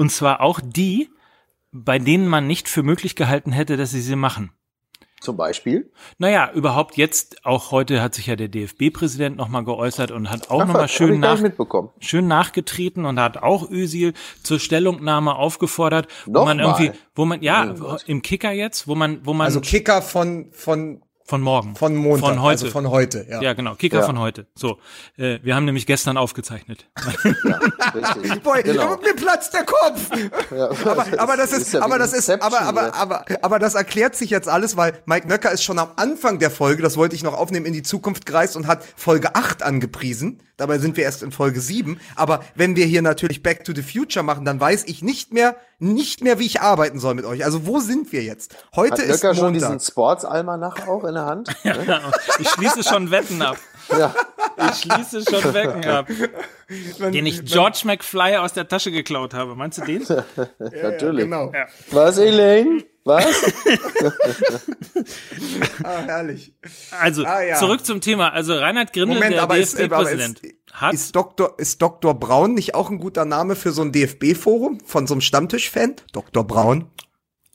und 0.00 0.10
zwar 0.10 0.40
auch 0.40 0.60
die, 0.64 1.10
bei 1.72 1.98
denen 1.98 2.26
man 2.26 2.46
nicht 2.46 2.70
für 2.70 2.82
möglich 2.82 3.16
gehalten 3.16 3.52
hätte, 3.52 3.76
dass 3.76 3.90
sie 3.90 4.00
sie 4.00 4.16
machen. 4.16 4.50
Zum 5.20 5.36
Beispiel. 5.36 5.92
Naja, 6.16 6.50
überhaupt 6.54 6.96
jetzt, 6.96 7.44
auch 7.44 7.70
heute 7.70 8.00
hat 8.00 8.14
sich 8.14 8.28
ja 8.28 8.34
der 8.34 8.48
DFB-Präsident 8.48 9.36
nochmal 9.36 9.62
geäußert 9.62 10.10
und 10.10 10.30
hat 10.30 10.50
auch 10.50 10.64
nochmal 10.64 10.88
schön 10.88 11.20
nach, 11.20 11.38
schön 11.98 12.26
nachgetreten 12.26 13.04
und 13.04 13.20
hat 13.20 13.42
auch 13.42 13.70
Özil 13.70 14.14
zur 14.42 14.58
Stellungnahme 14.58 15.34
aufgefordert, 15.34 16.08
wo 16.24 16.32
Noch 16.32 16.44
man 16.46 16.56
mal? 16.56 16.62
irgendwie, 16.62 16.98
wo 17.14 17.26
man, 17.26 17.42
ja, 17.42 17.74
Oh 17.78 17.96
im 18.06 18.22
Kicker 18.22 18.52
jetzt, 18.52 18.88
wo 18.88 18.94
man, 18.94 19.26
wo 19.26 19.34
man 19.34 19.44
Also 19.44 19.60
Kicker 19.60 20.00
von, 20.00 20.50
von, 20.52 21.02
von 21.30 21.40
morgen. 21.40 21.76
von 21.76 21.94
Montag, 21.94 22.28
Von 22.28 22.42
heute. 22.42 22.50
also 22.64 22.70
von 22.70 22.90
heute, 22.90 23.24
ja. 23.30 23.40
ja, 23.40 23.52
genau, 23.54 23.74
Kicker 23.76 24.00
Ja. 24.00 24.04
von 24.06 24.18
heute. 24.18 24.46
So, 24.54 24.78
äh, 25.16 25.38
wir 25.42 25.54
haben 25.54 25.64
nämlich 25.64 25.86
gestern 25.86 26.16
aufgezeichnet. 26.16 26.90
Richtig. 27.94 28.42
Boy, 28.42 28.62
Genau. 28.64 28.96
mir 28.96 29.14
platzt 29.14 29.54
der 29.54 29.64
Kopf. 29.64 30.10
Ja, 30.50 30.70
aber, 30.90 31.06
aber 31.20 31.36
das 31.36 31.52
ist, 31.52 31.72
ja 31.72 31.80
wie 31.80 31.84
aber 31.84 31.98
das 31.98 32.12
ist, 32.12 32.28
aber, 32.30 32.60
aber, 32.62 32.94
aber, 32.94 33.24
aber 33.42 33.58
das 33.58 33.74
erklärt 33.74 34.16
sich 34.16 34.30
jetzt 34.30 34.48
alles, 34.48 34.76
weil 34.76 34.94
Mike 35.06 35.28
Nöcker 35.28 35.52
ist 35.52 35.62
schon 35.62 35.78
am 35.78 35.90
Anfang 35.96 36.38
der 36.40 36.50
Folge, 36.50 36.82
das 36.82 36.96
wollte 36.96 37.14
ich 37.14 37.22
noch 37.22 37.34
aufnehmen, 37.34 37.66
in 37.66 37.72
die 37.72 37.82
Zukunft 37.82 38.26
gereist 38.26 38.56
und 38.56 38.66
hat 38.66 38.82
Folge 38.96 39.34
8 39.36 39.62
angepriesen. 39.62 40.42
Dabei 40.60 40.78
sind 40.78 40.98
wir 40.98 41.04
erst 41.04 41.22
in 41.22 41.32
Folge 41.32 41.58
7. 41.58 41.98
Aber 42.16 42.40
wenn 42.54 42.76
wir 42.76 42.84
hier 42.84 43.00
natürlich 43.00 43.42
Back 43.42 43.64
to 43.64 43.72
the 43.74 43.82
Future 43.82 44.22
machen, 44.22 44.44
dann 44.44 44.60
weiß 44.60 44.84
ich 44.84 45.02
nicht 45.02 45.32
mehr, 45.32 45.56
nicht 45.78 46.22
mehr, 46.22 46.38
wie 46.38 46.44
ich 46.44 46.60
arbeiten 46.60 47.00
soll 47.00 47.14
mit 47.14 47.24
euch. 47.24 47.46
Also 47.46 47.66
wo 47.66 47.80
sind 47.80 48.12
wir 48.12 48.22
jetzt? 48.22 48.54
Heute 48.76 48.92
Hat 48.92 48.98
ist 49.00 49.22
Löcker 49.22 49.34
schon 49.34 49.54
diesen 49.54 49.68
Montag. 49.70 49.86
Sports-Almanach 49.86 50.86
auch 50.86 51.04
in 51.04 51.14
der 51.14 51.24
Hand? 51.24 51.48
ich 52.38 52.48
schließe 52.50 52.82
schon 52.82 53.10
Wetten 53.10 53.40
ab. 53.40 53.56
Ja. 53.98 54.14
Ich 54.70 54.80
schließe 54.80 55.22
schon 55.22 55.54
Wetten 55.54 55.84
ab. 55.86 56.06
Den 57.00 57.24
ich 57.24 57.42
George 57.46 57.80
McFly 57.84 58.36
aus 58.36 58.52
der 58.52 58.68
Tasche 58.68 58.92
geklaut 58.92 59.32
habe. 59.32 59.56
Meinst 59.56 59.78
du 59.78 59.84
den? 59.84 60.04
Natürlich. 60.58 61.24
Genau. 61.24 61.52
Was, 61.90 62.18
Elaine? 62.18 62.84
Was? 63.04 63.24
Ah, 65.82 66.02
herrlich. 66.02 66.52
Also, 66.90 67.24
Ah, 67.24 67.42
ja. 67.42 67.56
zurück 67.56 67.84
zum 67.84 68.00
Thema. 68.00 68.32
Also, 68.32 68.54
Reinhard 68.54 68.92
Grindel, 68.92 69.14
Moment, 69.16 69.34
der 69.34 69.46
DFB-Präsident, 69.46 70.42
hat 70.72 70.94
ist, 70.94 71.16
Dr., 71.16 71.54
ist 71.58 71.80
Dr. 71.80 72.14
Braun 72.18 72.54
nicht 72.54 72.74
auch 72.74 72.90
ein 72.90 72.98
guter 72.98 73.24
Name 73.24 73.56
für 73.56 73.72
so 73.72 73.82
ein 73.82 73.92
DFB-Forum 73.92 74.80
von 74.84 75.06
so 75.06 75.14
einem 75.14 75.20
Stammtisch-Fan? 75.20 75.96
Dr. 76.12 76.46
Braun. 76.46 76.86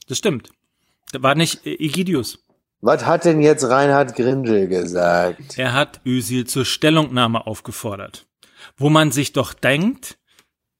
Das 0.07 0.17
stimmt. 0.17 0.49
Da 1.11 1.21
war 1.21 1.35
nicht 1.35 1.65
äh, 1.65 1.73
Egidius. 1.75 2.39
Was 2.81 3.05
hat 3.05 3.25
denn 3.25 3.41
jetzt 3.41 3.63
Reinhard 3.63 4.15
Grindel 4.15 4.67
gesagt? 4.67 5.57
Er 5.57 5.73
hat 5.73 6.01
Özil 6.05 6.45
zur 6.45 6.65
Stellungnahme 6.65 7.47
aufgefordert. 7.47 8.25
Wo 8.77 8.89
man 8.89 9.11
sich 9.11 9.31
doch 9.33 9.53
denkt, 9.53 10.17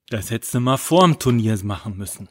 das 0.10 0.29
hättest 0.29 0.53
du 0.53 0.60
mal 0.60 0.77
vor 0.77 1.03
dem 1.03 1.19
Turnier 1.19 1.57
machen 1.63 1.98
müssen. 1.98 2.27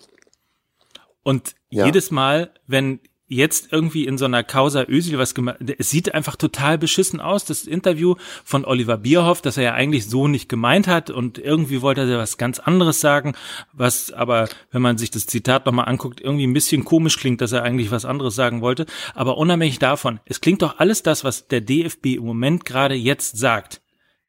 Und 1.23 1.55
Ja. 1.75 1.87
jedes 1.87 2.11
Mal, 2.11 2.53
wenn 2.67 3.01
jetzt 3.27 3.73
irgendwie 3.73 4.07
in 4.07 4.19
so 4.19 4.27
einer 4.27 4.43
Causa 4.43 4.85
Özil 4.87 5.19
was 5.19 5.35
gemacht, 5.35 5.57
es 5.79 5.91
sieht 5.91 6.15
einfach 6.15 6.37
total 6.37 6.77
beschissen 6.77 7.21
aus, 7.21 7.45
das 7.45 7.65
Interview 7.65 8.17
von 8.45 8.65
Oliver 8.65 8.99
Bierhoff, 8.99 9.41
das 9.41 9.57
er 9.57 9.65
ja 9.65 9.73
eigentlich 9.73 10.09
so 10.09 10.29
nicht 10.29 10.49
gemeint 10.49 10.87
hat 10.87 11.11
und 11.11 11.39
irgendwie 11.39 11.81
wollte 11.81 12.03
er 12.03 12.19
was 12.19 12.37
ganz 12.37 12.59
anderes 12.59 13.01
sagen, 13.01 13.35
was 13.73 14.13
aber, 14.13 14.49
wenn 14.71 14.83
man 14.83 14.99
sich 14.99 15.11
das 15.11 15.27
Zitat 15.27 15.65
nochmal 15.65 15.89
anguckt, 15.89 16.21
irgendwie 16.21 16.47
ein 16.47 16.53
bisschen 16.53 16.85
komisch 16.85 17.19
klingt, 17.19 17.41
dass 17.41 17.53
er 17.53 17.63
eigentlich 17.63 17.91
was 17.91 18.05
anderes 18.05 18.35
sagen 18.35 18.61
wollte. 18.61 18.85
Aber 19.15 19.39
unabhängig 19.39 19.79
davon, 19.79 20.21
es 20.27 20.41
klingt 20.41 20.61
doch 20.61 20.79
alles 20.79 21.03
das, 21.03 21.25
was 21.25 21.49
der 21.49 21.63
DFB 21.63 22.17
im 22.17 22.25
Moment 22.25 22.65
gerade 22.65 22.95
jetzt 22.95 23.39
sagt, 23.39 23.81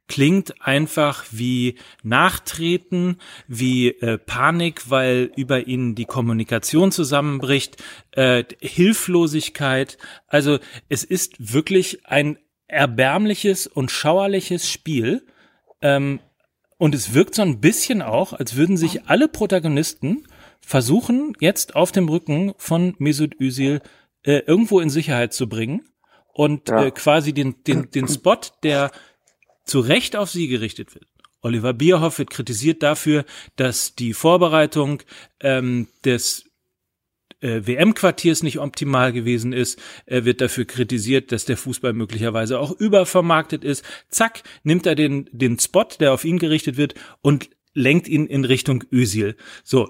klingt 0.08 0.62
einfach 0.62 1.26
wie 1.32 1.76
Nachtreten, 2.04 3.18
wie 3.48 3.90
äh, 3.90 4.18
Panik, 4.18 4.90
weil 4.90 5.32
über 5.36 5.68
ihnen 5.68 5.96
die 5.96 6.06
Kommunikation 6.06 6.92
zusammenbricht, 6.92 7.84
äh, 8.12 8.44
Hilflosigkeit. 8.62 9.98
Also 10.28 10.60
es 10.90 11.04
ist 11.04 11.54
wirklich 11.54 12.06
ein 12.06 12.38
erbärmliches 12.68 13.68
und 13.68 13.92
schauerliches 13.92 14.70
Spiel. 14.70 15.26
Ähm, 15.82 16.20
und 16.78 16.94
es 16.94 17.14
wirkt 17.14 17.36
so 17.36 17.42
ein 17.42 17.62
bisschen 17.62 18.02
auch, 18.02 18.34
als 18.34 18.56
würden 18.56 18.78
sich 18.78 19.06
alle 19.06 19.28
Protagonisten 19.28 20.28
versuchen, 20.62 21.34
jetzt 21.40 21.76
auf 21.76 21.92
dem 21.92 22.10
Rücken 22.10 22.54
von 22.58 22.96
Mesut 22.98 23.40
Özil 23.40 23.82
äh, 24.24 24.40
irgendwo 24.46 24.80
in 24.80 24.90
Sicherheit 24.90 25.34
zu 25.34 25.48
bringen 25.48 25.88
und 26.34 26.70
Ja. 26.70 26.86
äh, 26.86 26.92
quasi 26.92 27.34
den, 27.34 27.64
den, 27.64 27.90
den 27.92 28.08
Spot, 28.08 28.38
der 28.64 28.92
zu 29.66 29.80
Recht 29.80 30.16
auf 30.16 30.30
sie 30.30 30.48
gerichtet 30.48 30.94
wird. 30.96 31.08
Oliver 31.42 31.74
Bierhoff 31.74 32.18
wird 32.18 32.32
kritisiert 32.32 32.82
dafür, 32.82 33.26
dass 33.56 33.94
die 33.96 34.14
Vorbereitung 34.14 35.04
ähm, 35.42 35.88
des 36.04 36.46
äh, 37.42 37.62
WM-Quartiers 37.66 38.42
nicht 38.42 38.60
optimal 38.60 39.14
gewesen 39.14 39.54
ist. 39.54 39.80
Er 40.08 40.26
wird 40.26 40.42
dafür 40.42 40.66
kritisiert, 40.66 41.32
dass 41.32 41.46
der 41.46 41.58
Fußball 41.58 41.94
möglicherweise 41.94 42.60
auch 42.60 42.72
übervermarktet 42.72 43.64
ist. 43.64 43.86
Zack, 44.10 44.42
nimmt 44.64 44.88
er 44.88 44.96
den, 44.96 45.30
den 45.32 45.60
Spot, 45.60 45.88
der 46.00 46.14
auf 46.14 46.26
ihn 46.26 46.40
gerichtet 46.40 46.78
wird, 46.78 46.96
und 47.22 47.50
lenkt 47.76 48.08
ihn 48.08 48.26
in 48.26 48.46
Richtung 48.46 48.84
Özil. 48.92 49.36
So, 49.64 49.90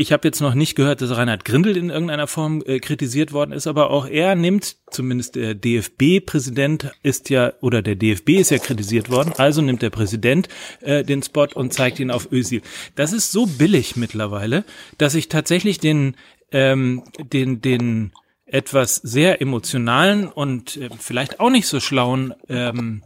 ich 0.00 0.12
habe 0.12 0.26
jetzt 0.26 0.40
noch 0.40 0.54
nicht 0.54 0.76
gehört, 0.76 1.02
dass 1.02 1.14
Reinhard 1.14 1.44
Grindel 1.44 1.76
in 1.76 1.90
irgendeiner 1.90 2.26
Form 2.26 2.62
äh, 2.64 2.80
kritisiert 2.80 3.34
worden 3.34 3.52
ist, 3.52 3.66
aber 3.66 3.90
auch 3.90 4.06
er 4.06 4.34
nimmt, 4.34 4.76
zumindest 4.90 5.34
der 5.34 5.54
DFB-Präsident 5.54 6.90
ist 7.02 7.28
ja, 7.28 7.52
oder 7.60 7.82
der 7.82 7.96
DFB 7.96 8.30
ist 8.30 8.50
ja 8.50 8.56
kritisiert 8.56 9.10
worden, 9.10 9.34
also 9.36 9.60
nimmt 9.60 9.82
der 9.82 9.90
Präsident 9.90 10.48
äh, 10.80 11.04
den 11.04 11.22
Spot 11.22 11.48
und 11.54 11.74
zeigt 11.74 12.00
ihn 12.00 12.10
auf 12.10 12.32
Özil. 12.32 12.62
Das 12.94 13.12
ist 13.12 13.30
so 13.30 13.44
billig 13.44 13.96
mittlerweile, 13.96 14.64
dass 14.96 15.14
ich 15.14 15.28
tatsächlich 15.28 15.80
den, 15.80 16.16
ähm, 16.50 17.02
den, 17.18 17.60
den 17.60 18.12
etwas 18.46 18.94
sehr 18.96 19.42
emotionalen 19.42 20.28
und 20.28 20.78
äh, 20.78 20.88
vielleicht 20.98 21.40
auch 21.40 21.50
nicht 21.50 21.66
so 21.66 21.78
schlauen 21.78 22.32
ähm, 22.48 23.02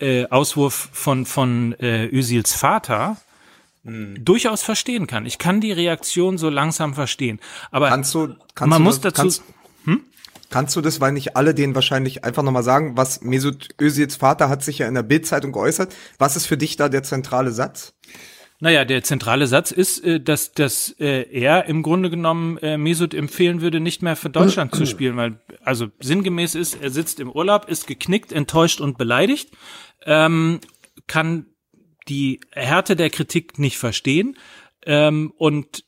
äh, 0.00 0.26
Auswurf 0.26 0.88
von, 0.90 1.24
von 1.24 1.72
äh, 1.74 2.08
Özils 2.08 2.52
Vater 2.52 3.16
durchaus 3.86 4.62
verstehen 4.62 5.06
kann. 5.06 5.26
Ich 5.26 5.38
kann 5.38 5.60
die 5.60 5.72
Reaktion 5.72 6.38
so 6.38 6.50
langsam 6.50 6.94
verstehen. 6.94 7.40
Aber 7.70 7.88
Kannst 7.88 8.14
du, 8.14 8.34
kannst 8.54 8.70
man 8.70 8.82
du 8.82 8.84
muss 8.84 9.00
dazu, 9.00 9.22
Kannst, 9.22 9.42
kannst 10.50 10.76
du 10.76 10.80
das, 10.80 11.00
weil 11.00 11.12
nicht 11.12 11.36
alle 11.36 11.54
den 11.54 11.74
wahrscheinlich 11.74 12.24
einfach 12.24 12.42
nochmal 12.42 12.62
sagen, 12.62 12.96
was 12.96 13.22
Mesut 13.22 13.68
Özils 13.80 14.16
Vater 14.16 14.48
hat 14.48 14.62
sich 14.62 14.78
ja 14.78 14.88
in 14.88 14.94
der 14.94 15.02
Bildzeitung 15.02 15.52
geäußert. 15.52 15.94
Was 16.18 16.36
ist 16.36 16.46
für 16.46 16.56
dich 16.56 16.76
da 16.76 16.88
der 16.88 17.02
zentrale 17.02 17.52
Satz? 17.52 17.94
Naja, 18.58 18.86
der 18.86 19.02
zentrale 19.02 19.46
Satz 19.46 19.70
ist, 19.70 20.02
äh, 20.02 20.18
dass, 20.18 20.52
dass 20.52 20.94
äh, 20.98 21.28
er 21.30 21.66
im 21.66 21.82
Grunde 21.82 22.08
genommen 22.08 22.56
äh, 22.58 22.78
Mesut 22.78 23.12
empfehlen 23.12 23.60
würde, 23.60 23.80
nicht 23.80 24.02
mehr 24.02 24.16
für 24.16 24.30
Deutschland 24.30 24.74
zu 24.74 24.86
spielen, 24.86 25.16
weil 25.16 25.40
also 25.62 25.88
sinngemäß 26.00 26.54
ist, 26.54 26.80
er 26.80 26.90
sitzt 26.90 27.20
im 27.20 27.30
Urlaub, 27.30 27.68
ist 27.68 27.86
geknickt, 27.86 28.32
enttäuscht 28.32 28.80
und 28.80 28.96
beleidigt, 28.96 29.50
ähm, 30.06 30.60
kann 31.06 31.46
die 32.08 32.40
Härte 32.52 32.96
der 32.96 33.10
Kritik 33.10 33.58
nicht 33.58 33.78
verstehen 33.78 34.36
ähm, 34.84 35.32
und 35.36 35.85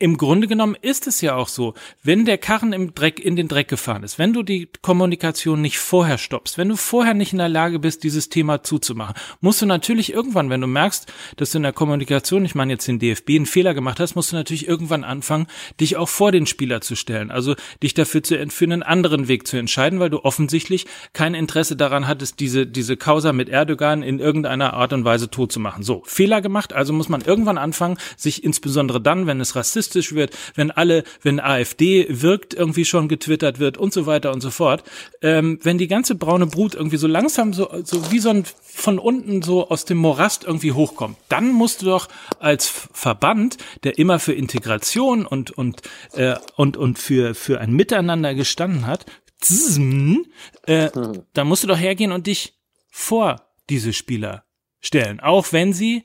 im 0.00 0.16
Grunde 0.16 0.48
genommen 0.48 0.76
ist 0.82 1.06
es 1.06 1.20
ja 1.20 1.36
auch 1.36 1.46
so, 1.46 1.74
wenn 2.02 2.24
der 2.24 2.36
Karren 2.36 2.72
im 2.72 2.94
Dreck 2.94 3.20
in 3.20 3.36
den 3.36 3.46
Dreck 3.46 3.68
gefahren 3.68 4.02
ist, 4.02 4.18
wenn 4.18 4.32
du 4.32 4.42
die 4.42 4.68
Kommunikation 4.82 5.60
nicht 5.60 5.78
vorher 5.78 6.18
stoppst, 6.18 6.58
wenn 6.58 6.68
du 6.68 6.74
vorher 6.74 7.14
nicht 7.14 7.32
in 7.32 7.38
der 7.38 7.48
Lage 7.48 7.78
bist, 7.78 8.02
dieses 8.02 8.28
Thema 8.28 8.64
zuzumachen, 8.64 9.14
musst 9.40 9.62
du 9.62 9.66
natürlich 9.66 10.12
irgendwann, 10.12 10.50
wenn 10.50 10.60
du 10.60 10.66
merkst, 10.66 11.12
dass 11.36 11.52
du 11.52 11.58
in 11.58 11.62
der 11.62 11.72
Kommunikation, 11.72 12.44
ich 12.44 12.56
meine 12.56 12.72
jetzt 12.72 12.88
den 12.88 12.98
DFB, 12.98 13.30
einen 13.30 13.46
Fehler 13.46 13.72
gemacht 13.72 14.00
hast, 14.00 14.16
musst 14.16 14.32
du 14.32 14.36
natürlich 14.36 14.66
irgendwann 14.66 15.04
anfangen, 15.04 15.46
dich 15.80 15.96
auch 15.96 16.08
vor 16.08 16.32
den 16.32 16.46
Spieler 16.46 16.80
zu 16.80 16.96
stellen, 16.96 17.30
also 17.30 17.54
dich 17.80 17.94
dafür 17.94 18.24
zu 18.24 18.34
für 18.48 18.64
einen 18.64 18.82
anderen 18.82 19.28
Weg 19.28 19.46
zu 19.46 19.56
entscheiden, 19.56 20.00
weil 20.00 20.10
du 20.10 20.24
offensichtlich 20.24 20.86
kein 21.12 21.34
Interesse 21.34 21.76
daran 21.76 22.08
hattest, 22.08 22.40
diese 22.40 22.66
diese 22.66 22.96
Causa 22.96 23.32
mit 23.32 23.48
Erdogan 23.48 24.02
in 24.02 24.18
irgendeiner 24.18 24.74
Art 24.74 24.92
und 24.92 25.04
Weise 25.04 25.30
tot 25.30 25.52
zu 25.52 25.60
machen. 25.60 25.84
So 25.84 26.02
Fehler 26.04 26.40
gemacht, 26.40 26.72
also 26.72 26.92
muss 26.92 27.08
man 27.08 27.20
irgendwann 27.20 27.58
anfangen, 27.58 27.96
sich 28.16 28.42
insbesondere 28.42 29.00
dann, 29.00 29.28
wenn 29.28 29.40
es 29.40 29.54
rassistisch 29.54 29.83
wird, 29.92 30.36
wenn 30.54 30.70
alle, 30.70 31.04
wenn 31.22 31.40
AfD 31.40 32.06
wirkt, 32.08 32.54
irgendwie 32.54 32.84
schon 32.84 33.08
getwittert 33.08 33.58
wird 33.58 33.76
und 33.78 33.92
so 33.92 34.06
weiter 34.06 34.32
und 34.32 34.40
so 34.40 34.50
fort. 34.50 34.84
Ähm, 35.22 35.58
wenn 35.62 35.78
die 35.78 35.88
ganze 35.88 36.14
braune 36.14 36.46
Brut 36.46 36.74
irgendwie 36.74 36.96
so 36.96 37.06
langsam 37.06 37.52
so, 37.52 37.68
so 37.84 38.10
wie 38.10 38.18
so 38.18 38.30
ein 38.30 38.44
von 38.62 38.98
unten 38.98 39.42
so 39.42 39.68
aus 39.68 39.84
dem 39.84 39.98
Morast 39.98 40.44
irgendwie 40.44 40.72
hochkommt, 40.72 41.16
dann 41.28 41.52
musst 41.52 41.82
du 41.82 41.86
doch 41.86 42.08
als 42.40 42.68
Verband, 42.68 43.56
der 43.84 43.98
immer 43.98 44.18
für 44.18 44.32
Integration 44.32 45.26
und 45.26 45.50
und 45.50 45.82
äh, 46.12 46.36
und 46.56 46.76
und 46.76 46.98
für 46.98 47.34
für 47.34 47.60
ein 47.60 47.72
Miteinander 47.72 48.34
gestanden 48.34 48.86
hat, 48.86 49.06
zzm, 49.40 50.26
äh, 50.66 50.90
da 51.32 51.44
musst 51.44 51.62
du 51.62 51.68
doch 51.68 51.78
hergehen 51.78 52.12
und 52.12 52.26
dich 52.26 52.54
vor 52.90 53.42
diese 53.70 53.92
Spieler 53.92 54.44
stellen, 54.80 55.20
auch 55.20 55.52
wenn 55.52 55.72
sie 55.72 56.04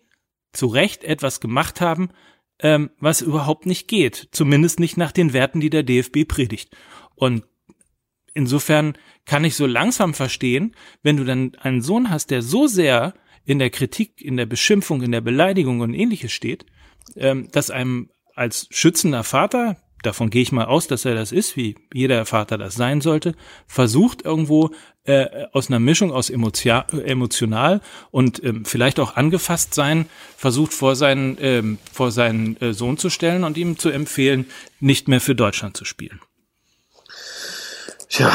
zu 0.54 0.68
Recht 0.68 1.04
etwas 1.04 1.40
gemacht 1.40 1.82
haben, 1.82 2.10
ähm, 2.60 2.90
was 3.00 3.22
überhaupt 3.22 3.66
nicht 3.66 3.88
geht. 3.88 4.30
Zumindest 4.32 4.80
nicht 4.80 4.98
nach 4.98 5.12
den 5.12 5.34
Werten, 5.34 5.60
die 5.60 5.70
der 5.70 5.84
DFB 5.84 6.28
predigt. 6.28 6.76
Und 7.16 7.44
insofern 8.34 8.98
kann 9.26 9.46
ich 9.46 9.56
so 9.56 9.66
langsam 9.66 10.14
verstehen, 10.14 10.76
wenn 11.04 11.18
du 11.18 11.24
dann 11.24 11.56
einen 11.60 11.82
Sohn 11.82 12.10
hast, 12.10 12.32
der 12.32 12.42
so 12.42 12.68
sehr 12.68 13.14
in 13.46 13.60
der 13.60 13.70
Kritik, 13.70 14.22
in 14.22 14.38
der 14.38 14.46
Beschimpfung, 14.46 15.02
in 15.02 15.12
der 15.12 15.22
Beleidigung 15.22 15.80
und 15.80 15.94
ähnliches 15.94 16.32
steht, 16.32 16.66
ähm, 17.16 17.50
dass 17.52 17.72
einem 17.72 18.10
als 18.36 18.68
schützender 18.70 19.24
Vater, 19.24 19.78
davon 20.04 20.30
gehe 20.30 20.42
ich 20.42 20.52
mal 20.52 20.66
aus, 20.66 20.88
dass 20.88 21.06
er 21.06 21.16
das 21.16 21.32
ist, 21.32 21.56
wie 21.56 21.76
jeder 21.94 22.26
Vater 22.26 22.58
das 22.58 22.76
sein 22.76 23.02
sollte, 23.02 23.36
versucht 23.68 24.24
irgendwo 24.24 24.72
äh, 25.04 25.48
aus 25.54 25.70
einer 25.70 25.80
Mischung 25.80 26.12
aus 26.12 26.30
emotio 26.30 26.82
emotional 27.04 27.82
und 28.12 28.44
ähm, 28.44 28.66
vielleicht 28.66 29.00
auch 29.00 29.16
angefasst 29.16 29.74
sein, 29.74 30.08
versucht 30.38 30.74
vor 30.74 30.96
seinen, 30.96 31.38
ähm, 31.42 31.78
vor 31.92 32.12
seinen 32.12 32.60
äh, 32.62 32.74
Sohn 32.74 32.98
zu 32.98 33.10
stellen 33.10 33.44
und 33.44 33.58
ihm 33.58 33.78
zu 33.78 33.90
empfehlen, 33.90 34.46
nicht 34.80 35.08
mehr 35.08 35.22
für 35.22 35.36
Deutschland 35.36 35.76
zu 35.76 35.86
spielen. 35.86 36.20
Tja, 38.10 38.32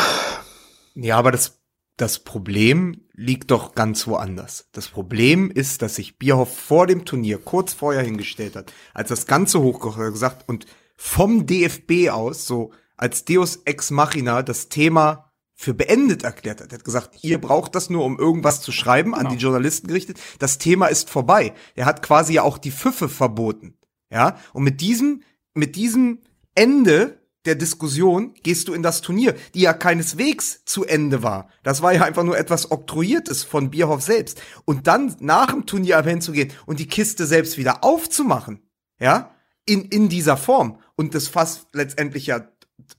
Ja, 0.94 1.16
aber 1.16 1.32
das, 1.32 1.60
das 1.96 2.20
Problem 2.20 3.04
liegt 3.12 3.50
doch 3.50 3.74
ganz 3.74 4.06
woanders. 4.06 4.68
Das 4.72 4.88
Problem 4.88 5.50
ist, 5.50 5.82
dass 5.82 5.96
sich 5.96 6.18
Bierhoff 6.18 6.56
vor 6.56 6.86
dem 6.86 7.04
Turnier 7.04 7.38
kurz 7.38 7.72
vorher 7.72 8.02
hingestellt 8.02 8.56
hat, 8.56 8.72
als 8.92 9.08
das 9.08 9.26
Ganze 9.26 9.60
hochgekocht 9.60 9.98
hat, 9.98 10.12
gesagt 10.12 10.48
und 10.48 10.66
vom 10.96 11.46
DFB 11.46 12.10
aus, 12.10 12.46
so 12.46 12.72
als 12.96 13.24
Deus 13.24 13.60
Ex 13.64 13.90
Machina, 13.90 14.42
das 14.42 14.68
Thema 14.68 15.32
für 15.54 15.74
beendet 15.74 16.24
erklärt 16.24 16.60
hat. 16.60 16.72
Er 16.72 16.78
hat 16.78 16.84
gesagt, 16.84 17.22
ihr 17.22 17.40
braucht 17.40 17.74
das 17.74 17.88
nur, 17.88 18.04
um 18.04 18.18
irgendwas 18.18 18.60
zu 18.60 18.72
schreiben, 18.72 19.14
an 19.14 19.28
die 19.28 19.36
Journalisten 19.36 19.86
gerichtet. 19.86 20.18
Das 20.38 20.58
Thema 20.58 20.86
ist 20.86 21.10
vorbei. 21.10 21.54
Er 21.74 21.86
hat 21.86 22.02
quasi 22.02 22.34
ja 22.34 22.42
auch 22.42 22.58
die 22.58 22.72
Pfiffe 22.72 23.08
verboten. 23.08 23.74
Ja, 24.10 24.36
und 24.52 24.64
mit 24.64 24.80
diesem, 24.80 25.22
mit 25.54 25.76
diesem 25.76 26.20
Ende 26.54 27.20
der 27.44 27.54
Diskussion 27.54 28.34
gehst 28.42 28.68
du 28.68 28.74
in 28.74 28.82
das 28.82 29.00
Turnier, 29.00 29.34
die 29.54 29.60
ja 29.60 29.72
keineswegs 29.72 30.64
zu 30.64 30.84
Ende 30.84 31.22
war. 31.22 31.48
Das 31.62 31.82
war 31.82 31.92
ja 31.92 32.02
einfach 32.02 32.24
nur 32.24 32.38
etwas 32.38 32.70
Oktroyiertes 32.70 33.42
von 33.42 33.70
Bierhoff 33.70 34.02
selbst. 34.02 34.40
Und 34.64 34.86
dann 34.86 35.14
nach 35.20 35.52
dem 35.52 35.66
Turnier 35.66 35.98
aber 35.98 36.10
hinzugehen 36.10 36.52
und 36.66 36.80
die 36.80 36.88
Kiste 36.88 37.26
selbst 37.26 37.58
wieder 37.58 37.84
aufzumachen, 37.84 38.60
ja, 38.98 39.34
in, 39.66 39.82
in 39.82 40.08
dieser 40.08 40.36
Form. 40.36 40.78
Und 40.96 41.14
das 41.14 41.28
Fass 41.28 41.66
letztendlich 41.72 42.26
ja, 42.26 42.48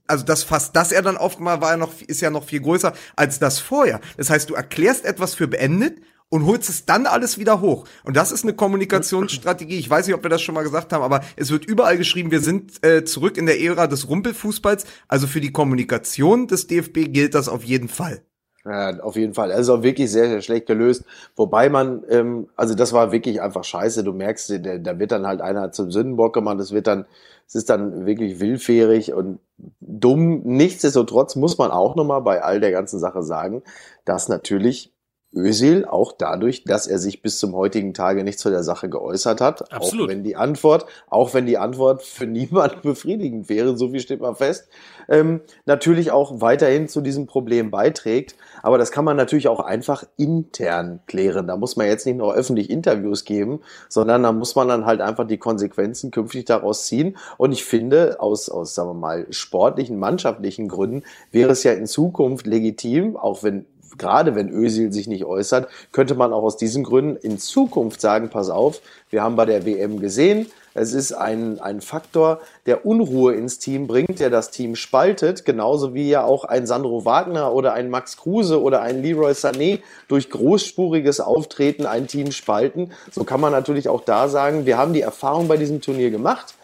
also 0.08 0.26
das 0.26 0.44
Fass, 0.44 0.72
das 0.72 0.92
er 0.92 1.02
dann 1.02 1.18
aufgemacht 1.18 1.62
war 1.62 1.72
ja 1.72 1.78
noch, 1.78 2.02
ist 2.02 2.22
ja 2.22 2.30
noch 2.30 2.46
viel 2.46 2.62
größer 2.62 2.94
als 3.16 3.40
das 3.40 3.60
vorher. 3.60 4.02
Das 4.18 4.30
heißt, 4.30 4.50
du 4.50 4.54
erklärst 4.54 5.06
etwas 5.06 5.36
für 5.36 5.48
beendet 5.48 6.02
und 6.30 6.46
holst 6.46 6.70
es 6.70 6.86
dann 6.86 7.06
alles 7.06 7.38
wieder 7.38 7.62
hoch. 7.62 7.88
Und 8.04 8.18
das 8.18 8.32
ist 8.32 8.44
eine 8.44 8.54
Kommunikationsstrategie. 8.54 9.78
Ich 9.78 9.90
weiß 9.90 10.08
nicht, 10.08 10.16
ob 10.16 10.24
wir 10.24 10.30
das 10.30 10.42
schon 10.42 10.56
mal 10.56 10.64
gesagt 10.64 10.92
haben, 10.92 11.04
aber 11.04 11.22
es 11.36 11.52
wird 11.52 11.66
überall 11.66 11.98
geschrieben, 11.98 12.32
wir 12.32 12.42
sind 12.42 12.84
äh, 12.86 13.06
zurück 13.06 13.38
in 13.38 13.46
der 13.46 13.62
Ära 13.62 13.88
des 13.88 14.10
Rumpelfußballs. 14.10 14.86
Also 15.08 15.28
für 15.28 15.42
die 15.42 15.52
Kommunikation 15.52 16.48
des 16.48 16.68
DFB 16.68 17.12
gilt 17.12 17.36
das 17.36 17.48
auf 17.48 17.64
jeden 17.64 17.88
Fall. 17.88 18.26
Ja, 18.66 19.00
auf 19.02 19.16
jeden 19.16 19.36
Fall. 19.36 19.52
Also 19.52 19.76
auch 19.76 19.84
wirklich 19.84 20.12
sehr, 20.12 20.28
sehr 20.28 20.42
schlecht 20.42 20.66
gelöst. 20.66 21.04
Wobei 21.36 21.70
man, 21.70 22.04
ähm, 22.10 22.50
also 22.56 22.74
das 22.74 22.94
war 22.94 23.12
wirklich 23.12 23.40
einfach 23.40 23.64
scheiße. 23.64 24.04
Du 24.04 24.12
merkst, 24.12 24.50
da, 24.66 24.78
da 24.80 24.98
wird 24.98 25.12
dann 25.12 25.28
halt 25.28 25.40
einer 25.42 25.72
zum 25.72 25.92
Sündenbock 25.92 26.34
gemacht. 26.34 26.60
Das 26.60 26.72
wird 26.72 26.88
dann, 26.88 27.06
es 27.48 27.54
ist 27.54 27.70
dann 27.70 28.08
wirklich 28.08 28.40
willfährig 28.40 29.14
und 29.14 29.38
dumm. 29.82 30.42
Nichtsdestotrotz 30.46 31.36
muss 31.36 31.60
man 31.60 31.70
auch 31.70 31.96
nochmal 31.96 32.22
bei 32.22 32.42
all 32.42 32.60
der 32.60 32.72
ganzen 32.72 32.98
Sache 33.00 33.22
sagen, 33.22 33.62
dass 34.04 34.30
natürlich 34.30 34.95
Özil 35.36 35.86
auch 35.86 36.14
dadurch, 36.14 36.64
dass 36.64 36.88
er 36.88 36.98
sich 36.98 37.22
bis 37.22 37.40
zum 37.40 37.54
heutigen 37.54 37.94
Tage 37.94 38.24
nicht 38.24 38.40
zu 38.40 38.50
der 38.50 38.64
Sache 38.64 38.90
geäußert 38.90 39.42
hat, 39.42 39.74
Absolut. 39.74 40.06
auch 40.06 40.10
wenn 40.10 40.24
die 40.24 40.36
Antwort, 40.36 40.86
auch 41.10 41.34
wenn 41.34 41.46
die 41.46 41.58
Antwort 41.58 42.02
für 42.02 42.26
niemanden 42.36 42.82
befriedigend 42.82 43.50
wäre, 43.50 43.78
so 43.78 43.90
viel 43.90 44.00
steht 44.00 44.22
mal 44.22 44.36
fest, 44.36 44.70
ähm, 45.10 45.42
natürlich 45.66 46.12
auch 46.12 46.42
weiterhin 46.42 46.88
zu 46.88 47.02
diesem 47.02 47.28
Problem 47.28 47.70
beiträgt. 47.70 48.36
Aber 48.64 48.78
das 48.78 48.92
kann 48.92 49.06
man 49.06 49.18
natürlich 49.18 49.48
auch 49.48 49.60
einfach 49.60 50.06
intern 50.18 51.02
klären. 51.06 51.48
Da 51.48 51.58
muss 51.58 51.76
man 51.76 51.88
jetzt 51.88 52.06
nicht 52.06 52.18
noch 52.18 52.34
öffentlich 52.34 52.70
Interviews 52.70 53.26
geben, 53.26 53.60
sondern 53.90 54.24
da 54.24 54.32
muss 54.32 54.56
man 54.56 54.68
dann 54.68 54.86
halt 54.86 55.02
einfach 55.02 55.28
die 55.28 55.38
Konsequenzen 55.38 56.12
künftig 56.12 56.46
daraus 56.46 56.86
ziehen. 56.86 57.18
Und 57.38 57.52
ich 57.52 57.66
finde, 57.66 58.20
aus, 58.20 58.50
aus, 58.50 58.74
sagen 58.74 58.90
wir 58.90 58.94
mal, 58.94 59.28
sportlichen, 59.30 60.00
mannschaftlichen 60.00 60.68
Gründen 60.68 61.04
wäre 61.32 61.52
es 61.52 61.64
ja 61.64 61.74
in 61.74 61.86
Zukunft 61.86 62.48
legitim, 62.48 63.18
auch 63.18 63.44
wenn 63.44 63.66
gerade 63.98 64.36
wenn 64.36 64.50
Özil 64.50 64.92
sich 64.92 65.08
nicht 65.08 65.26
äußert, 65.26 65.68
könnte 65.92 66.16
man 66.16 66.34
auch 66.34 66.44
aus 66.44 66.58
diesen 66.58 66.84
Gründen 66.84 67.18
in 67.18 67.38
Zukunft 67.38 68.02
sagen, 68.02 68.30
pass 68.30 68.50
auf, 68.50 68.82
wir 69.10 69.24
haben 69.24 69.36
bei 69.36 69.46
der 69.46 69.66
WM 69.66 70.00
gesehen, 70.00 70.48
es 70.78 70.94
ist 70.94 71.14
ein, 71.14 71.62
ein 71.62 71.80
Faktor, 71.80 72.42
der 72.66 72.86
Unruhe 72.86 73.34
ins 73.34 73.60
Team 73.60 73.88
bringt, 73.88 74.20
der 74.20 74.30
das 74.30 74.52
Team 74.52 74.76
spaltet, 74.76 75.46
genauso 75.46 75.94
wie 75.94 76.10
ja 76.10 76.26
auch 76.26 76.44
ein 76.44 76.68
Sandro 76.68 77.06
Wagner 77.06 77.54
oder 77.54 77.72
ein 77.72 77.90
Max 77.90 78.18
Kruse 78.18 78.62
oder 78.62 78.82
ein 78.82 79.02
Leroy 79.02 79.32
Sané 79.32 79.80
durch 80.10 80.30
großspuriges 80.30 81.22
Auftreten 81.22 81.86
ein 81.86 82.08
Team 82.08 82.34
spalten. 82.34 82.92
So 83.10 83.24
kann 83.24 83.40
man 83.40 83.54
natürlich 83.54 83.88
auch 83.88 84.02
da 84.02 84.28
sagen, 84.28 84.66
wir 84.66 84.78
haben 84.78 84.92
die 84.92 85.00
Erfahrung 85.00 85.48
bei 85.48 85.56
diesem 85.56 85.80
Turnier 85.80 86.12
gemacht. 86.12 86.56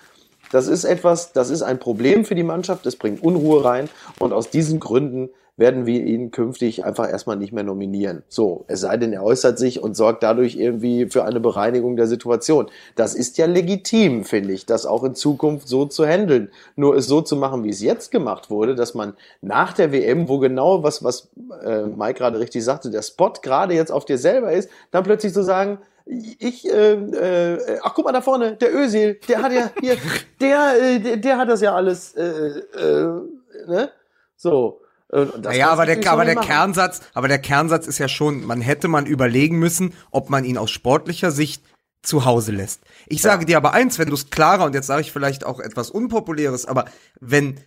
Das 0.52 0.68
ist 0.68 0.84
etwas, 0.84 1.32
das 1.32 1.50
ist 1.50 1.62
ein 1.62 1.80
Problem 1.80 2.26
für 2.26 2.36
die 2.36 2.44
Mannschaft, 2.44 2.86
es 2.86 2.98
bringt 2.98 3.24
Unruhe 3.24 3.64
rein 3.64 3.90
und 4.20 4.34
aus 4.34 4.50
diesen 4.50 4.82
Gründen 4.82 5.30
werden 5.58 5.86
wir 5.86 6.04
ihn 6.04 6.32
künftig 6.32 6.86
einfach 6.86 7.10
erstmal 7.10 7.36
nicht 7.36 7.54
mehr 7.54 7.64
nominieren. 7.64 8.24
So, 8.30 8.66
es 8.68 8.82
sei 8.82 8.98
denn, 8.98 9.14
er 9.14 9.24
äußert 9.24 9.60
sich 9.60 9.82
und 9.82 9.96
sorgt 9.96 10.24
dadurch 10.24 10.56
irgendwie 10.56 11.08
für 11.08 11.26
eine 11.26 11.40
Bereinigung 11.40 11.96
der 11.96 12.08
Situation. 12.08 12.68
Das 12.96 13.14
ist 13.14 13.38
ja 13.38 13.46
legitim, 13.46 14.24
finde 14.24 14.54
ich, 14.54 14.66
das 14.66 14.86
auch 14.86 15.04
in 15.04 15.14
Zukunft 15.14 15.68
so 15.68 15.86
zu 15.86 16.06
handeln. 16.06 16.50
Nur 16.76 16.96
es 16.96 17.08
so 17.08 17.22
zu 17.22 17.36
machen, 17.36 17.64
wie 17.64 17.70
es 17.70 17.82
jetzt 17.82 18.12
gemacht 18.12 18.50
wurde, 18.50 18.76
dass 18.76 18.94
man 18.94 19.14
nach 19.42 19.74
der 19.74 19.92
WM, 19.92 20.30
wo 20.30 20.40
genau 20.40 20.84
was, 20.84 21.04
was 21.04 21.30
äh, 21.64 21.84
Mike 21.84 22.16
gerade 22.16 22.40
richtig 22.40 22.64
sagte, 22.64 22.90
der 22.90 23.02
Spot 23.02 23.34
gerade 23.42 23.74
jetzt 23.74 23.92
auf 23.92 24.06
dir 24.06 24.18
selber 24.18 24.52
ist, 24.52 24.70
dann 24.92 25.04
plötzlich 25.04 25.34
zu 25.34 25.44
sagen, 25.44 25.80
ich, 26.06 26.68
äh, 26.68 26.94
äh, 26.94 27.80
ach 27.84 27.94
guck 27.94 28.06
mal 28.06 28.12
da 28.12 28.22
vorne, 28.22 28.56
der 28.56 28.74
Özil, 28.74 29.20
der 29.28 29.42
hat 29.44 29.52
ja 29.52 29.72
hier, 29.80 29.98
der, 30.42 30.74
äh, 30.82 31.00
der, 31.00 31.18
der 31.18 31.38
hat 31.38 31.50
das 31.50 31.62
ja 31.62 31.76
alles, 31.76 32.16
äh, 32.16 32.24
äh, 32.24 33.22
ne? 33.68 33.92
So. 34.36 34.82
Naja, 35.12 35.70
aber 35.70 35.86
der, 35.86 36.10
aber 36.10 36.26
der 36.26 36.36
machen. 36.36 36.48
Kernsatz, 36.48 37.02
aber 37.14 37.28
der 37.28 37.40
Kernsatz 37.40 37.86
ist 37.86 37.98
ja 37.98 38.08
schon, 38.08 38.46
man 38.46 38.62
hätte 38.62 38.88
man 38.88 39.06
überlegen 39.06 39.60
müssen, 39.60 39.94
ob 40.10 40.30
man 40.30 40.46
ihn 40.46 40.58
aus 40.58 40.72
sportlicher 40.72 41.32
Sicht 41.32 41.64
zu 42.02 42.26
Hause 42.26 42.52
lässt. 42.52 42.82
Ich 43.08 43.22
sage 43.22 43.46
dir 43.46 43.58
aber 43.58 43.74
eins, 43.74 44.00
wenn 44.00 44.08
du 44.08 44.16
es 44.16 44.30
klarer, 44.30 44.66
und 44.66 44.74
jetzt 44.74 44.88
sage 44.88 45.02
ich 45.02 45.12
vielleicht 45.12 45.46
auch 45.46 45.60
etwas 45.60 45.92
Unpopuläres, 45.92 46.66
aber 46.66 46.86
wenn, 47.20 47.60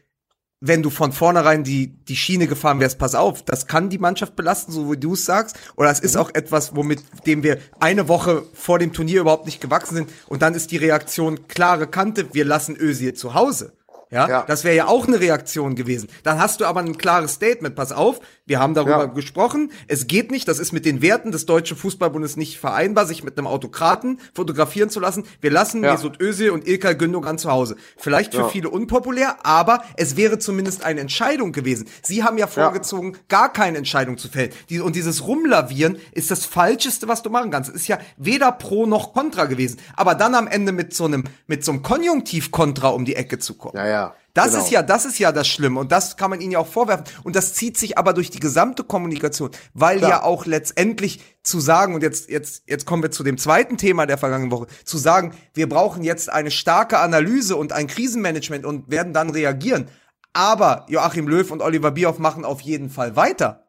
wenn 0.61 0.83
du 0.83 0.88
von 0.90 1.12
vornherein 1.12 1.62
die, 1.62 1.88
die 2.04 2.16
Schiene 2.16 2.46
gefahren 2.46 2.80
wärst, 2.80 2.98
pass 2.98 3.14
auf, 3.14 3.44
das 3.44 3.66
kann 3.66 3.90
die 3.90 3.98
Mannschaft 3.98 4.35
belasten, 4.35 4.72
so 4.72 4.90
wie 4.90 4.96
du 4.96 5.12
es 5.12 5.24
sagst, 5.26 5.57
oder 5.76 5.90
es 5.90 6.00
Mhm. 6.00 6.07
ist 6.07 6.16
auch 6.16 6.30
etwas, 6.35 6.74
womit 6.74 7.02
dem 7.26 7.42
wir 7.42 7.59
eine 7.78 8.09
Woche 8.09 8.42
vor 8.54 8.78
dem 8.78 8.92
Turnier 8.92 9.20
überhaupt 9.20 9.44
nicht 9.46 9.61
gewachsen 9.61 9.94
sind, 9.94 10.11
und 10.26 10.40
dann 10.42 10.54
ist 10.54 10.70
die 10.70 10.78
Reaktion 10.78 11.46
klare 11.46 11.87
Kante, 11.87 12.33
wir 12.33 12.46
lassen 12.46 12.74
Özil 12.76 13.14
zu 13.14 13.35
Hause. 13.35 13.74
Ja, 14.14 14.29
Ja. 14.29 14.44
das 14.46 14.64
wäre 14.64 14.77
ja 14.77 14.87
auch 14.87 15.07
eine 15.07 15.20
Reaktion 15.20 15.74
gewesen. 15.74 16.09
Dann 16.22 16.38
hast 16.38 16.61
du 16.61 16.64
aber 16.64 16.81
ein 16.81 16.96
klares 16.96 17.33
Statement. 17.35 17.74
Pass 17.74 17.92
auf, 17.92 18.20
wir 18.46 18.59
haben 18.59 18.74
darüber 18.74 18.98
Ja. 18.98 19.04
gesprochen. 19.07 19.70
Es 19.88 20.07
geht 20.07 20.30
nicht, 20.30 20.46
das 20.48 20.59
ist 20.59 20.72
mit 20.72 20.85
den 20.85 21.00
Werten 21.00 21.33
des 21.33 21.46
Deutschen 21.46 21.76
Fußballbundes 21.76 22.37
nicht 22.37 22.59
vereinbar, 22.59 23.07
sich 23.07 23.24
mit 23.24 23.38
einem 23.38 23.46
Autokraten 23.46 24.20
fotografieren 24.35 24.90
zu 24.90 25.00
lassen. 25.00 25.24
Wir 25.40 25.50
lassen 25.50 25.83
Ja. 25.83 25.92
Mesut 25.92 26.20
Özil 26.20 26.50
und 26.50 26.66
Ilkay 26.66 26.94
Gündogan 26.94 27.38
zu 27.38 27.50
Hause. 27.50 27.76
Vielleicht 27.96 28.33
für 28.35 28.42
Ja. 28.42 28.48
viele 28.48 28.68
unpopulär, 28.68 29.44
aber 29.46 29.83
es 29.96 30.16
wäre 30.16 30.38
zumindest 30.38 30.85
eine 30.85 31.00
Entscheidung 31.00 31.52
gewesen. 31.52 31.87
Sie 32.02 32.22
haben 32.22 32.37
ja 32.38 32.46
vorgezogen, 32.46 33.16
gar 33.28 33.52
keine 33.52 33.78
Entscheidung 33.78 34.18
zu 34.18 34.28
fällen. 34.28 34.52
Und 34.83 34.94
dieses 34.96 35.26
Rumlavieren 35.26 35.96
ist 36.12 36.30
das 36.30 36.44
Falscheste, 36.44 37.09
was 37.09 37.22
du 37.22 37.30
machen 37.30 37.50
kannst. 37.50 37.70
Es 37.70 37.76
ist 37.76 37.88
ja 37.88 37.98
weder 38.16 38.52
pro 38.52 38.87
noch 38.87 39.12
contra 39.14 39.46
gewesen. 39.46 39.78
Aber 39.96 40.14
dann 40.14 40.35
am 40.35 40.46
Ende 40.48 40.72
mit 40.72 40.94
so 40.94 41.04
einem, 41.07 41.24
mit 41.46 41.64
so 41.64 41.72
einem 41.72 41.83
Konjunktiv-Kontra 41.83 42.88
um 42.88 43.04
die 43.04 43.16
Ecke 43.16 43.38
zu 43.38 43.54
kommen. 43.54 43.76
Ja, 43.76 43.87
ja. 43.87 44.14
Das 44.35 44.51
genau. 44.51 44.64
ist 44.64 44.70
ja, 44.70 44.83
das 44.83 45.05
ist 45.05 45.18
ja 45.20 45.31
das 45.31 45.47
Schlimme 45.47 45.79
und 45.79 45.92
das 45.92 46.16
kann 46.16 46.29
man 46.29 46.40
ihnen 46.40 46.53
ja 46.53 46.59
auch 46.59 46.66
vorwerfen 46.66 47.07
und 47.23 47.37
das 47.37 47.55
zieht 47.55 47.79
sich 47.79 47.97
aber 47.97 48.12
durch 48.12 48.31
die 48.31 48.40
gesamte 48.40 48.83
Kommunikation, 48.83 49.51
weil 49.75 49.99
Klar. 49.99 50.11
ja 50.11 50.23
auch 50.25 50.44
letztendlich 50.44 51.20
zu 51.44 51.61
sagen 51.61 51.94
und 51.94 52.03
jetzt 52.03 52.29
jetzt 52.29 52.64
jetzt 52.66 52.85
kommen 52.85 53.05
wir 53.05 53.12
zu 53.12 53.23
dem 53.23 53.38
zweiten 53.38 53.79
Thema 53.79 54.07
der 54.07 54.18
vergangenen 54.18 54.51
Woche, 54.51 54.66
zu 54.85 54.99
sagen, 54.99 55.35
wir 55.55 55.68
brauchen 55.68 56.03
jetzt 56.03 56.31
eine 56.31 56.51
starke 56.51 56.99
Analyse 56.99 57.55
und 57.55 57.73
ein 57.73 57.87
Krisenmanagement 57.87 58.66
und 58.66 58.90
werden 58.90 59.12
dann 59.12 59.31
reagieren. 59.31 59.88
Aber 60.33 60.85
Joachim 60.88 61.29
Löw 61.29 61.49
und 61.53 61.62
Oliver 61.62 61.92
Bierhoff 61.92 62.18
machen 62.18 62.44
auf 62.44 62.61
jeden 62.61 62.90
Fall 62.90 63.14
weiter. 63.14 63.63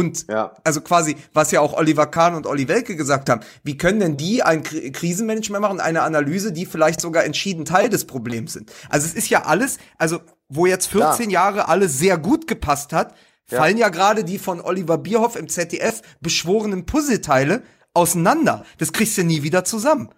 Und 0.00 0.26
Ja. 0.28 0.54
also 0.64 0.80
quasi, 0.80 1.14
was 1.34 1.50
ja 1.50 1.60
auch 1.60 1.74
Oliver 1.74 2.06
Kahn 2.06 2.34
und 2.34 2.46
Olli 2.46 2.68
Welke 2.68 2.96
gesagt 2.96 3.28
haben, 3.28 3.42
wie 3.62 3.76
können 3.76 4.00
denn 4.00 4.16
die 4.16 4.42
ein 4.42 4.62
Kri- 4.62 4.90
Krisenmanagement 4.92 5.60
machen, 5.60 5.78
eine 5.80 6.00
Analyse, 6.02 6.52
die 6.52 6.64
vielleicht 6.64 7.02
sogar 7.02 7.24
entschieden 7.24 7.66
Teil 7.66 7.90
des 7.90 8.06
Problems 8.06 8.54
sind? 8.54 8.72
Also 8.88 9.06
es 9.06 9.12
ist 9.14 9.28
ja 9.28 9.42
alles, 9.44 9.76
also 9.98 10.20
wo 10.48 10.64
jetzt 10.64 10.86
14 10.86 11.28
Jahre 11.28 11.68
alles 11.68 11.98
sehr 11.98 12.16
gut 12.16 12.46
gepasst 12.46 12.92
hat, 12.94 13.14
fallen 13.46 13.76
ja 13.76 13.88
gerade 13.90 14.24
die 14.24 14.38
von 14.38 14.60
Oliver 14.60 14.96
Bierhoff 14.96 15.36
im 15.36 15.48
ZDF 15.48 16.00
beschworenen 16.20 16.86
Puzzleteile 16.86 17.62
auseinander. 17.94 18.64
Das 18.78 18.92
kriegst 18.92 19.18
du 19.18 19.24
nie 19.24 19.42
wieder 19.42 19.64
zusammen. 19.64 20.08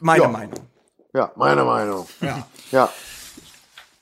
Meine 0.00 0.24
Ja. 0.24 0.28
Meinung. 0.28 0.60
Ja, 1.14 1.32
meiner 1.36 1.64
Meinung. 1.64 2.06
Ja. 2.20 2.48
Ja. 2.72 2.88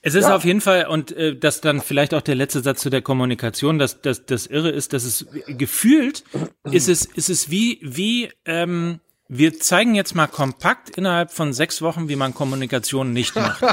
Es 0.05 0.15
ist 0.17 0.25
Ja. 0.27 0.35
auf 0.35 0.45
jeden 0.45 0.61
Fall, 0.61 0.87
und 0.89 1.13
äh, 1.13 1.37
das 1.37 1.61
dann 1.61 1.81
vielleicht 1.81 2.13
auch 2.13 2.23
der 2.23 2.35
letzte 2.35 2.61
Satz 2.61 2.81
zu 2.83 2.91
der 2.91 3.03
Kommunikation, 3.03 3.79
dass 3.79 4.01
das, 4.01 4.27
das 4.27 4.47
Irre 4.47 4.71
ist, 4.71 4.93
dass 4.93 5.05
es 5.05 5.27
gefühlt 5.47 6.25
ist 6.71 6.89
es, 6.89 7.05
ist 7.05 7.31
es 7.31 7.51
wie, 7.51 7.79
wie, 7.83 8.31
ähm, 8.45 8.99
wir 9.35 9.59
zeigen 9.59 9.95
jetzt 9.95 10.15
mal 10.15 10.27
kompakt 10.27 10.91
innerhalb 10.91 11.31
von 11.31 11.55
sechs 11.55 11.81
Wochen, 11.81 12.11
wie 12.11 12.17
man 12.17 12.35
Kommunikation 12.35 13.15
nicht 13.15 13.35
macht. 13.35 13.63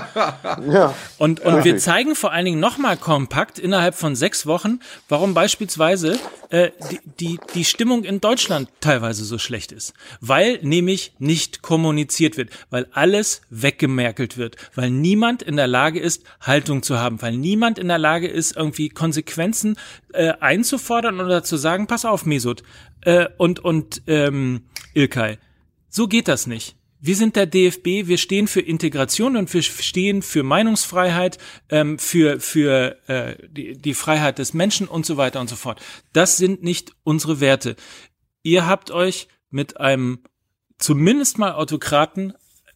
Ja. 0.69 0.93
Und, 1.17 1.39
und 1.41 1.63
wir 1.63 1.77
zeigen 1.77 2.15
vor 2.15 2.31
allen 2.31 2.45
Dingen 2.45 2.59
nochmal 2.59 2.97
kompakt 2.97 3.59
innerhalb 3.59 3.95
von 3.95 4.15
sechs 4.15 4.45
Wochen, 4.45 4.79
warum 5.07 5.33
beispielsweise 5.33 6.19
äh, 6.49 6.71
die, 6.91 6.99
die, 7.19 7.39
die 7.53 7.65
Stimmung 7.65 8.03
in 8.03 8.21
Deutschland 8.21 8.69
teilweise 8.79 9.23
so 9.23 9.37
schlecht 9.37 9.71
ist. 9.71 9.93
Weil 10.21 10.59
nämlich 10.61 11.13
nicht 11.19 11.61
kommuniziert 11.61 12.37
wird, 12.37 12.51
weil 12.69 12.87
alles 12.91 13.41
weggemerkelt 13.49 14.37
wird, 14.37 14.55
weil 14.75 14.89
niemand 14.89 15.41
in 15.41 15.55
der 15.55 15.67
Lage 15.67 15.99
ist, 15.99 16.23
Haltung 16.41 16.83
zu 16.83 16.99
haben, 16.99 17.21
weil 17.21 17.35
niemand 17.35 17.79
in 17.79 17.87
der 17.87 17.99
Lage 17.99 18.27
ist, 18.27 18.55
irgendwie 18.55 18.89
Konsequenzen 18.89 19.77
äh, 20.13 20.33
einzufordern 20.39 21.19
oder 21.19 21.43
zu 21.43 21.57
sagen, 21.57 21.87
pass 21.87 22.05
auf, 22.05 22.25
Mesut 22.25 22.63
äh, 23.01 23.27
und, 23.37 23.59
und 23.59 24.01
ähm, 24.07 24.63
Ilkay, 24.93 25.37
so 25.89 26.07
geht 26.07 26.27
das 26.27 26.47
nicht. 26.47 26.75
Wir 27.01 27.15
sind 27.15 27.37
der 27.37 27.45
DFB, 27.45 28.07
wir 28.07 28.17
stehen 28.17 28.47
für 28.47 28.59
Integration 28.59 29.37
und 29.37 29.53
wir 29.53 29.61
stehen 29.61 30.21
für 30.21 30.43
Meinungsfreiheit, 30.43 31.37
ähm, 31.69 31.97
für, 31.97 32.41
für 32.41 32.97
äh, 33.07 33.47
die, 33.47 33.77
die 33.77 33.93
Freiheit 33.93 34.37
des 34.37 34.53
Menschen 34.53 34.87
und 34.87 35.05
so 35.05 35.15
weiter 35.15 35.39
und 35.39 35.49
so 35.49 35.55
fort. 35.55 35.81
Das 36.11 36.37
sind 36.37 36.61
nicht 36.61 36.91
unsere 37.03 37.39
Werte. 37.39 37.77
Ihr 38.43 38.67
habt 38.67 38.91
euch 38.91 39.29
mit 39.49 39.79
einem 39.79 40.19
zumindest 40.77 41.37
mal 41.37 41.53
Autokraten 41.53 42.33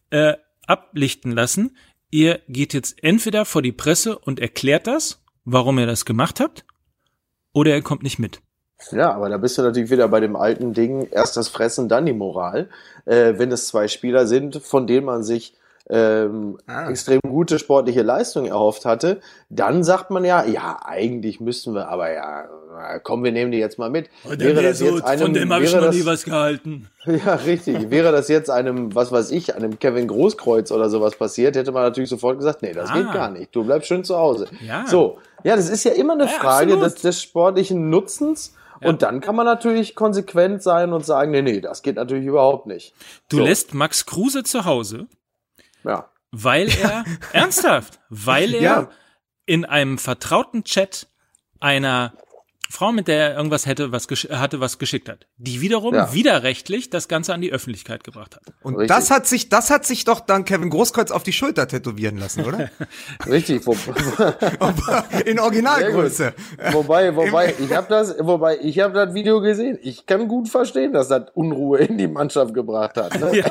äh, 0.08 0.34
ablichten 0.66 1.32
lassen. 1.32 1.76
Ihr 2.10 2.40
geht 2.48 2.72
jetzt 2.72 3.02
entweder 3.02 3.44
vor 3.44 3.60
die 3.60 3.72
Presse 3.72 4.18
und 4.18 4.40
erklärt 4.40 4.86
das, 4.86 5.22
warum 5.44 5.78
ihr 5.78 5.86
das 5.86 6.06
gemacht 6.06 6.40
habt, 6.40 6.64
oder 7.52 7.74
ihr 7.74 7.82
kommt 7.82 8.02
nicht 8.02 8.18
mit. 8.18 8.40
Ja, 8.90 9.12
aber 9.12 9.28
da 9.28 9.36
bist 9.38 9.56
du 9.56 9.62
natürlich 9.62 9.90
wieder 9.90 10.08
bei 10.08 10.20
dem 10.20 10.36
alten 10.36 10.72
Ding, 10.74 11.08
erst 11.10 11.36
das 11.36 11.48
Fressen, 11.48 11.88
dann 11.88 12.06
die 12.06 12.12
Moral. 12.12 12.68
Äh, 13.06 13.34
wenn 13.38 13.50
es 13.52 13.66
zwei 13.68 13.88
Spieler 13.88 14.26
sind, 14.26 14.56
von 14.62 14.86
denen 14.86 15.06
man 15.06 15.22
sich 15.22 15.54
ähm, 15.90 16.56
Ah. 16.66 16.88
extrem 16.88 17.20
gute 17.20 17.58
sportliche 17.58 18.00
Leistung 18.02 18.46
erhofft 18.46 18.86
hatte, 18.86 19.20
dann 19.50 19.84
sagt 19.84 20.10
man 20.10 20.24
ja, 20.24 20.42
ja, 20.44 20.78
eigentlich 20.82 21.40
müssten 21.40 21.74
wir, 21.74 21.88
aber 21.88 22.10
ja, 22.10 22.44
komm, 23.02 23.22
wir 23.22 23.32
nehmen 23.32 23.52
die 23.52 23.58
jetzt 23.58 23.78
mal 23.78 23.90
mit. 23.90 24.08
wäre 24.24 24.62
das 24.62 24.80
jetzt 24.80 25.04
einem, 25.04 25.34
wäre 25.34 25.80
das, 25.82 26.06
was 26.06 26.24
gehalten. 26.24 26.88
Ja, 27.04 27.34
richtig. 27.34 27.90
Wäre 27.90 28.12
das 28.12 28.28
jetzt 28.28 28.48
einem, 28.48 28.94
was 28.94 29.12
weiß 29.12 29.30
ich, 29.30 29.54
einem 29.54 29.78
Kevin 29.78 30.08
Großkreuz 30.08 30.72
oder 30.72 30.88
sowas 30.88 31.16
passiert, 31.16 31.54
hätte 31.54 31.70
man 31.70 31.82
natürlich 31.82 32.08
sofort 32.08 32.38
gesagt, 32.38 32.62
nee, 32.62 32.72
das 32.72 32.88
Ah. 32.90 32.94
geht 32.94 33.12
gar 33.12 33.30
nicht. 33.30 33.54
Du 33.54 33.62
bleibst 33.62 33.88
schön 33.88 34.04
zu 34.04 34.16
Hause. 34.16 34.48
Ja. 34.66 34.86
So. 34.86 35.18
Ja, 35.42 35.54
das 35.54 35.68
ist 35.68 35.84
ja 35.84 35.92
immer 35.92 36.14
eine 36.14 36.24
Ja, 36.24 36.30
Frage 36.30 36.78
des, 36.78 36.94
des 36.94 37.20
sportlichen 37.20 37.90
Nutzens. 37.90 38.54
Und 38.84 39.02
dann 39.02 39.20
kann 39.20 39.34
man 39.36 39.46
natürlich 39.46 39.94
konsequent 39.94 40.62
sein 40.62 40.92
und 40.92 41.04
sagen, 41.04 41.30
nee, 41.30 41.42
nee, 41.42 41.60
das 41.60 41.82
geht 41.82 41.96
natürlich 41.96 42.26
überhaupt 42.26 42.66
nicht. 42.66 42.94
Du 43.28 43.38
So. 43.38 43.44
lässt 43.44 43.74
Max 43.74 44.06
Kruse 44.06 44.42
zu 44.44 44.64
Hause, 44.64 45.06
Ja. 45.84 46.08
weil 46.30 46.68
er, 46.68 47.04
ernsthaft, 47.32 48.00
weil 48.08 48.54
er 48.54 48.60
Ja. 48.62 48.88
in 49.46 49.64
einem 49.64 49.98
vertrauten 49.98 50.64
Chat 50.64 51.06
einer 51.60 52.12
Frau, 52.70 52.90
mit 52.92 53.06
der 53.08 53.30
er 53.30 53.36
irgendwas 53.36 53.66
hätte, 53.66 53.92
was 53.92 54.08
gesch- 54.08 54.30
hatte, 54.34 54.58
was 54.58 54.78
geschickt 54.78 55.08
hat, 55.08 55.26
die 55.36 55.60
wiederum 55.60 55.94
Ja. 55.94 56.12
widerrechtlich 56.12 56.90
das 56.90 57.06
Ganze 57.06 57.32
an 57.32 57.40
die 57.40 57.52
Öffentlichkeit 57.52 58.02
gebracht 58.02 58.34
hat. 58.34 58.42
Und 58.62 58.74
Richtig. 58.76 58.88
das 58.96 59.10
hat 59.10 59.26
sich, 59.28 59.48
das 59.48 59.70
hat 59.70 59.86
sich 59.86 60.04
doch 60.04 60.18
dann 60.20 60.44
Kevin 60.44 60.70
Großkreuz 60.70 61.10
auf 61.12 61.22
die 61.22 61.32
Schulter 61.32 61.68
tätowieren 61.68 62.16
lassen, 62.18 62.44
oder? 62.44 62.70
Richtig, 63.28 63.64
wo, 63.66 63.76
In 65.24 65.38
Originalgröße. 65.38 66.32
wobei, 66.72 67.14
wobei, 67.16 67.54
ich 67.58 67.72
habe 67.72 67.86
das, 67.88 68.14
wobei, 68.18 68.58
ich 68.60 68.80
habe 68.80 68.94
das 68.94 69.14
Video 69.14 69.40
gesehen. 69.40 69.78
Ich 69.82 70.06
kann 70.06 70.26
gut 70.26 70.48
verstehen, 70.48 70.92
dass 70.92 71.08
das 71.08 71.24
Unruhe 71.34 71.78
in 71.78 71.96
die 71.98 72.08
Mannschaft 72.08 72.54
gebracht 72.54 72.96
hat. 72.96 73.18
Ne? 73.20 73.44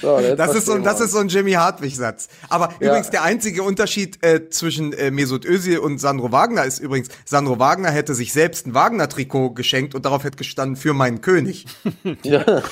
so, 0.00 0.18
jetzt 0.18 0.38
Das 0.38 0.54
ist 0.54 0.66
so, 0.66 0.76
das 0.78 1.00
ist 1.00 1.12
so 1.12 1.18
ein 1.18 1.28
Jimmy 1.28 1.52
Hartwig-Satz. 1.52 2.28
Aber 2.48 2.70
Ja. 2.80 2.88
übrigens 2.88 3.10
der 3.10 3.22
einzige 3.22 3.62
Unterschied 3.62 4.22
äh, 4.24 4.50
zwischen 4.50 4.92
äh, 4.92 5.10
Mesut 5.10 5.44
Özil 5.46 5.78
und 5.78 5.98
Sandro 5.98 6.30
Wagner 6.32 6.64
ist 6.64 6.78
übrigens, 6.80 7.08
Sandro 7.24 7.58
Wagner 7.58 7.75
hätte 7.84 8.14
sich 8.14 8.32
selbst 8.32 8.66
ein 8.66 8.74
Wagner-Trikot 8.74 9.50
geschenkt 9.54 9.94
und 9.94 10.04
darauf 10.04 10.24
hätte 10.24 10.36
gestanden 10.38 10.76
für 10.76 10.94
meinen 10.94 11.20
König. 11.20 11.66
Ja. 12.22 12.44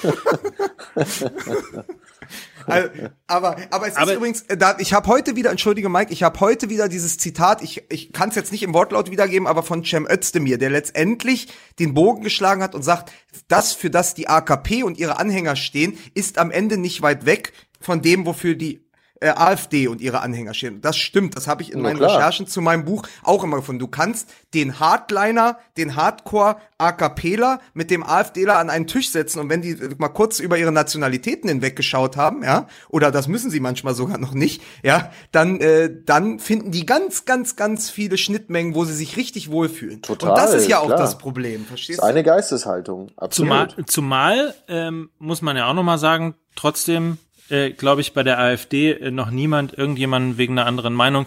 Also, 2.66 2.88
aber, 3.26 3.56
aber 3.70 3.88
es 3.88 3.96
Aber- 3.96 4.10
ist 4.12 4.16
übrigens, 4.16 4.40
äh, 4.42 4.56
da, 4.56 4.76
ich 4.78 4.94
habe 4.94 5.06
heute 5.08 5.36
wieder, 5.36 5.50
entschuldige 5.50 5.90
Mike, 5.90 6.12
ich 6.12 6.22
habe 6.22 6.40
heute 6.40 6.70
wieder 6.70 6.88
dieses 6.88 7.18
Zitat, 7.18 7.62
ich, 7.62 7.82
ich 7.90 8.12
kann 8.12 8.30
es 8.30 8.34
jetzt 8.36 8.52
nicht 8.52 8.62
im 8.62 8.72
Wortlaut 8.72 9.10
wiedergeben, 9.10 9.46
aber 9.46 9.62
von 9.62 9.84
Cem 9.84 10.06
Özdemir, 10.10 10.56
der 10.56 10.70
letztendlich 10.70 11.48
den 11.78 11.92
Bogen 11.92 12.22
geschlagen 12.22 12.62
hat 12.62 12.74
und 12.74 12.82
sagt, 12.82 13.12
das, 13.48 13.74
für 13.74 13.90
das 13.90 14.14
die 14.14 14.28
AKP 14.28 14.82
und 14.82 14.98
ihre 14.98 15.18
Anhänger 15.18 15.56
stehen, 15.56 15.98
ist 16.14 16.38
am 16.38 16.50
Ende 16.50 16.78
nicht 16.78 17.02
weit 17.02 17.26
weg 17.26 17.52
von 17.80 18.00
dem, 18.00 18.24
wofür 18.24 18.54
die 18.54 18.83
äh, 19.24 19.30
AfD 19.30 19.88
und 19.88 20.00
ihre 20.02 20.20
Anhänger 20.20 20.52
stehen. 20.52 20.80
Das 20.82 20.96
stimmt, 20.96 21.34
das 21.34 21.48
habe 21.48 21.62
ich 21.62 21.72
in 21.72 21.78
Na 21.78 21.84
meinen 21.84 21.96
klar. 21.96 22.16
Recherchen 22.16 22.46
zu 22.46 22.60
meinem 22.60 22.84
Buch 22.84 23.06
auch 23.22 23.42
immer 23.42 23.56
gefunden. 23.56 23.78
Du 23.78 23.88
kannst 23.88 24.28
den 24.52 24.78
Hardliner, 24.80 25.58
den 25.78 25.96
Hardcore 25.96 26.56
AKPler 26.76 27.60
mit 27.72 27.90
dem 27.90 28.02
AfDler 28.02 28.58
an 28.58 28.68
einen 28.68 28.86
Tisch 28.86 29.10
setzen 29.10 29.40
und 29.40 29.48
wenn 29.48 29.62
die 29.62 29.70
äh, 29.70 29.94
mal 29.96 30.08
kurz 30.08 30.40
über 30.40 30.58
ihre 30.58 30.72
Nationalitäten 30.72 31.48
hinweggeschaut 31.48 32.18
haben, 32.18 32.42
ja, 32.44 32.66
oder 32.90 33.10
das 33.10 33.26
müssen 33.26 33.50
sie 33.50 33.60
manchmal 33.60 33.94
sogar 33.94 34.18
noch 34.18 34.34
nicht, 34.34 34.62
ja, 34.82 35.10
dann 35.32 35.60
äh, 35.60 35.90
dann 36.04 36.38
finden 36.38 36.70
die 36.70 36.84
ganz 36.84 37.24
ganz 37.24 37.56
ganz 37.56 37.88
viele 37.88 38.18
Schnittmengen, 38.18 38.74
wo 38.74 38.84
sie 38.84 38.94
sich 38.94 39.16
richtig 39.16 39.50
wohlfühlen. 39.50 40.02
Total, 40.02 40.30
und 40.30 40.36
das 40.38 40.52
ist 40.52 40.68
ja 40.68 40.80
auch 40.80 40.86
klar. 40.86 40.98
das 40.98 41.16
Problem, 41.16 41.62
Das 41.62 41.68
verstehst 41.68 41.98
ist 41.98 42.02
du? 42.02 42.06
eine 42.06 42.22
Geisteshaltung. 42.22 43.10
Absolut. 43.16 43.50
Zumal, 43.50 43.86
zumal 43.86 44.54
ähm, 44.68 45.08
muss 45.18 45.40
man 45.40 45.56
ja 45.56 45.70
auch 45.70 45.74
noch 45.74 45.82
mal 45.82 45.98
sagen, 45.98 46.34
trotzdem 46.56 47.18
äh, 47.48 47.70
glaube 47.70 48.00
ich 48.00 48.12
bei 48.12 48.22
der 48.22 48.38
AfD 48.38 48.92
äh, 48.92 49.10
noch 49.10 49.30
niemand 49.30 49.76
irgendjemanden 49.76 50.38
wegen 50.38 50.58
einer 50.58 50.66
anderen 50.66 50.94
Meinung, 50.94 51.26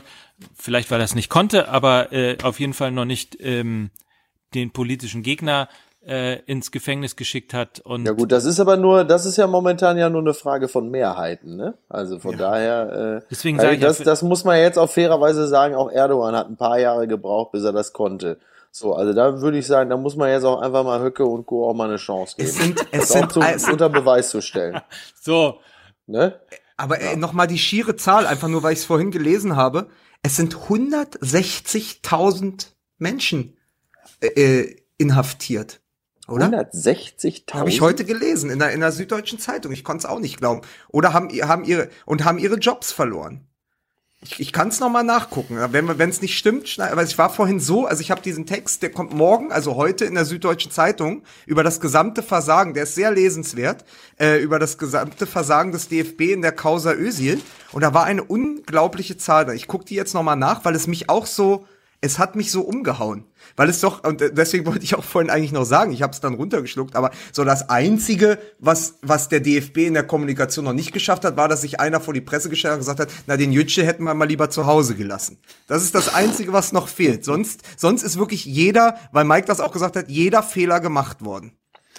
vielleicht 0.56 0.92
weil 0.92 1.00
er 1.00 1.06
es 1.06 1.16
nicht 1.16 1.30
konnte, 1.30 1.70
aber 1.70 2.12
äh, 2.12 2.38
auf 2.44 2.60
jeden 2.60 2.74
Fall 2.74 2.92
noch 2.92 3.06
nicht 3.06 3.38
ähm, 3.40 3.92
den 4.54 4.72
politischen 4.72 5.24
Gegner 5.24 5.68
äh, 6.08 6.40
ins 6.46 6.72
Gefängnis 6.72 7.16
geschickt 7.16 7.54
hat 7.54 7.82
und 7.82 8.06
Ja 8.06 8.14
gut, 8.14 8.32
das 8.32 8.46
ist 8.46 8.60
aber 8.60 8.78
nur, 8.78 9.04
das 9.04 9.26
ist 9.26 9.38
ja 9.38 9.46
momentan 9.46 9.98
ja 9.98 10.10
nur 10.10 10.22
eine 10.22 10.34
Frage 10.34 10.70
von 10.70 10.90
Mehrheiten, 10.90 11.58
ne? 11.58 11.74
Also 11.90 12.20
von 12.20 12.38
daher, 12.38 13.22
äh, 13.24 13.28
Deswegen 13.30 13.60
also 13.60 13.68
sage 13.68 13.76
ich 13.76 13.82
ja 13.82 13.88
das, 13.90 13.98
das 13.98 14.22
muss 14.22 14.46
man 14.46 14.58
jetzt 14.58 14.78
auch 14.78 14.90
fairerweise 14.90 15.48
sagen, 15.48 15.76
auch 15.76 15.92
Erdogan 15.92 16.36
hat 16.36 16.50
ein 16.50 16.56
paar 16.56 16.80
Jahre 16.80 17.08
gebraucht, 17.08 17.52
bis 17.52 17.64
er 17.64 17.74
das 17.74 17.92
konnte. 17.92 18.38
So, 18.72 18.94
also 18.94 19.12
da 19.14 19.42
würde 19.42 19.58
ich 19.58 19.68
sagen, 19.68 19.90
da 19.90 19.98
muss 19.98 20.16
man 20.16 20.30
jetzt 20.30 20.44
auch 20.44 20.62
einfach 20.62 20.84
mal 20.84 21.02
Höcke 21.02 21.26
und 21.26 21.46
Co. 21.46 21.70
auch 21.70 21.74
mal 21.74 21.90
eine 21.90 21.98
Chance 21.98 22.36
geben. 22.38 22.48
Es 22.48 22.56
sind 22.56 22.80
es 22.80 22.88
das 22.92 23.12
auch 23.12 23.16
sind 23.16 23.32
zum, 23.34 23.44
es 23.44 23.64
sind 23.64 23.74
unter 23.74 23.90
Beweis 23.90 24.30
zu 24.30 24.42
stellen. 24.42 24.80
so. 25.20 25.60
Ne? 26.08 26.42
Aber 26.78 27.00
äh, 27.00 27.16
noch 27.16 27.34
mal 27.34 27.46
die 27.48 27.60
schiere 27.60 27.96
Zahl, 27.96 28.26
einfach 28.26 28.48
nur 28.48 28.64
weil 28.64 28.74
ich 28.74 28.80
es 28.80 28.86
vorhin 28.86 29.12
gelesen 29.12 29.56
habe. 29.56 29.92
Es 30.24 30.36
sind 30.36 30.56
160.000 30.56 32.70
Menschen 32.98 33.56
äh, 34.22 34.28
äh, 34.28 34.76
inhaftiert, 34.98 35.82
oder? 36.28 36.48
160.000? 36.48 37.54
Habe 37.54 37.70
ich 37.70 37.82
heute 37.82 38.04
gelesen 38.04 38.50
in 38.50 38.58
der, 38.60 38.72
in 38.72 38.80
der 38.80 38.92
Süddeutschen 38.92 39.38
Zeitung. 39.40 39.72
Ich 39.72 39.84
konnte 39.84 40.06
es 40.06 40.12
auch 40.12 40.20
nicht 40.20 40.38
glauben. 40.38 40.62
Oder 40.90 41.14
haben, 41.14 41.30
haben 41.30 41.64
ihre 41.64 41.90
und 42.06 42.26
haben 42.26 42.40
ihre 42.40 42.56
Jobs 42.56 42.92
verloren. 42.92 43.47
Ich, 44.28 44.40
ich 44.40 44.54
kann 44.54 44.68
es 44.68 44.80
noch 44.80 44.90
mal 44.90 45.04
nachgucken. 45.04 45.58
Wenn 45.72 46.10
es 46.10 46.22
nicht 46.22 46.38
stimmt, 46.38 46.68
schneid- 46.68 46.92
aber 46.92 47.04
ich 47.04 47.18
war 47.18 47.30
vorhin 47.30 47.60
so, 47.60 47.86
also 47.86 48.02
ich 48.02 48.12
habe 48.12 48.22
diesen 48.22 48.46
Text, 48.46 48.82
der 48.82 48.92
kommt 48.92 49.14
morgen, 49.14 49.52
also 49.52 49.76
heute 49.76 50.06
in 50.06 50.16
der 50.16 50.26
Süddeutschen 50.26 50.72
Zeitung 50.72 51.24
über 51.46 51.64
das 51.64 51.80
gesamte 51.80 52.22
Versagen. 52.24 52.74
Der 52.74 52.84
ist 52.84 52.96
sehr 52.96 53.12
lesenswert 53.12 53.86
äh, 54.20 54.42
über 54.42 54.60
das 54.60 54.78
gesamte 54.78 55.26
Versagen 55.28 55.72
des 55.72 55.88
DFB 55.88 56.22
in 56.34 56.42
der 56.42 56.52
Causa 56.52 56.94
Özil. 56.94 57.42
Und 57.72 57.82
da 57.84 57.94
war 57.94 58.04
eine 58.04 58.24
unglaubliche 58.24 59.18
Zahl. 59.18 59.46
da. 59.46 59.54
Ich 59.54 59.68
gucke 59.68 59.86
die 59.86 59.96
jetzt 59.96 60.14
noch 60.14 60.24
mal 60.24 60.36
nach, 60.36 60.66
weil 60.66 60.76
es 60.76 60.88
mich 60.88 61.10
auch 61.10 61.26
so 61.26 61.66
es 62.00 62.20
hat 62.20 62.36
mich 62.36 62.52
so 62.52 62.62
umgehauen, 62.62 63.26
weil 63.56 63.70
es 63.70 63.82
doch 63.82 64.04
und 64.04 64.22
deswegen 64.22 64.66
wollte 64.68 64.84
ich 64.84 64.96
auch 64.96 65.04
vorhin 65.04 65.32
eigentlich 65.32 65.52
noch 65.52 65.66
sagen, 65.66 65.92
ich 65.92 66.04
habe 66.04 66.14
es 66.14 66.20
dann 66.20 66.36
runtergeschluckt, 66.36 66.96
aber 66.96 67.12
so 67.32 67.44
das 67.44 67.70
einzige, 67.70 68.38
was 68.60 69.00
was 69.02 69.30
der 69.30 69.40
DFB 69.40 69.78
in 69.78 69.94
der 69.96 70.04
Kommunikation 70.04 70.66
noch 70.66 70.74
nicht 70.74 70.92
geschafft 70.92 71.26
hat, 71.26 71.38
war, 71.38 71.48
dass 71.48 71.62
sich 71.62 71.80
einer 71.80 72.00
vor 72.00 72.14
die 72.14 72.22
Presse 72.22 72.50
gestellt 72.50 72.74
hat 72.74 72.80
und 72.80 72.86
gesagt 72.86 73.00
hat, 73.00 73.10
na 73.26 73.36
den 73.36 73.52
Jütsche 73.52 73.84
hätten 73.84 74.04
wir 74.04 74.14
mal 74.14 74.28
lieber 74.28 74.50
zu 74.50 74.68
Hause 74.68 74.96
gelassen. 74.96 75.40
Das 75.68 75.84
ist 75.84 75.96
das 75.96 76.14
einzige, 76.14 76.54
was 76.54 76.72
noch 76.72 76.88
fehlt. 76.88 77.26
Sonst 77.26 77.62
sonst 77.78 78.04
ist 78.04 78.20
wirklich 78.20 78.46
jeder, 78.46 78.96
weil 79.12 79.26
Mike 79.26 79.48
das 79.48 79.60
auch 79.60 79.72
gesagt 79.72 79.96
hat, 79.96 80.08
jeder 80.08 80.44
Fehler 80.44 80.80
gemacht 80.80 81.26
worden. 81.26 81.54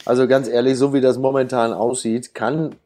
Also 0.05 0.29
ganz 0.29 0.49
ehrlich, 0.49 0.79
so 0.79 0.95
wie 0.95 1.01
das 1.01 1.19
momentan 1.19 1.73
aussieht, 1.73 2.35
kann 2.35 2.77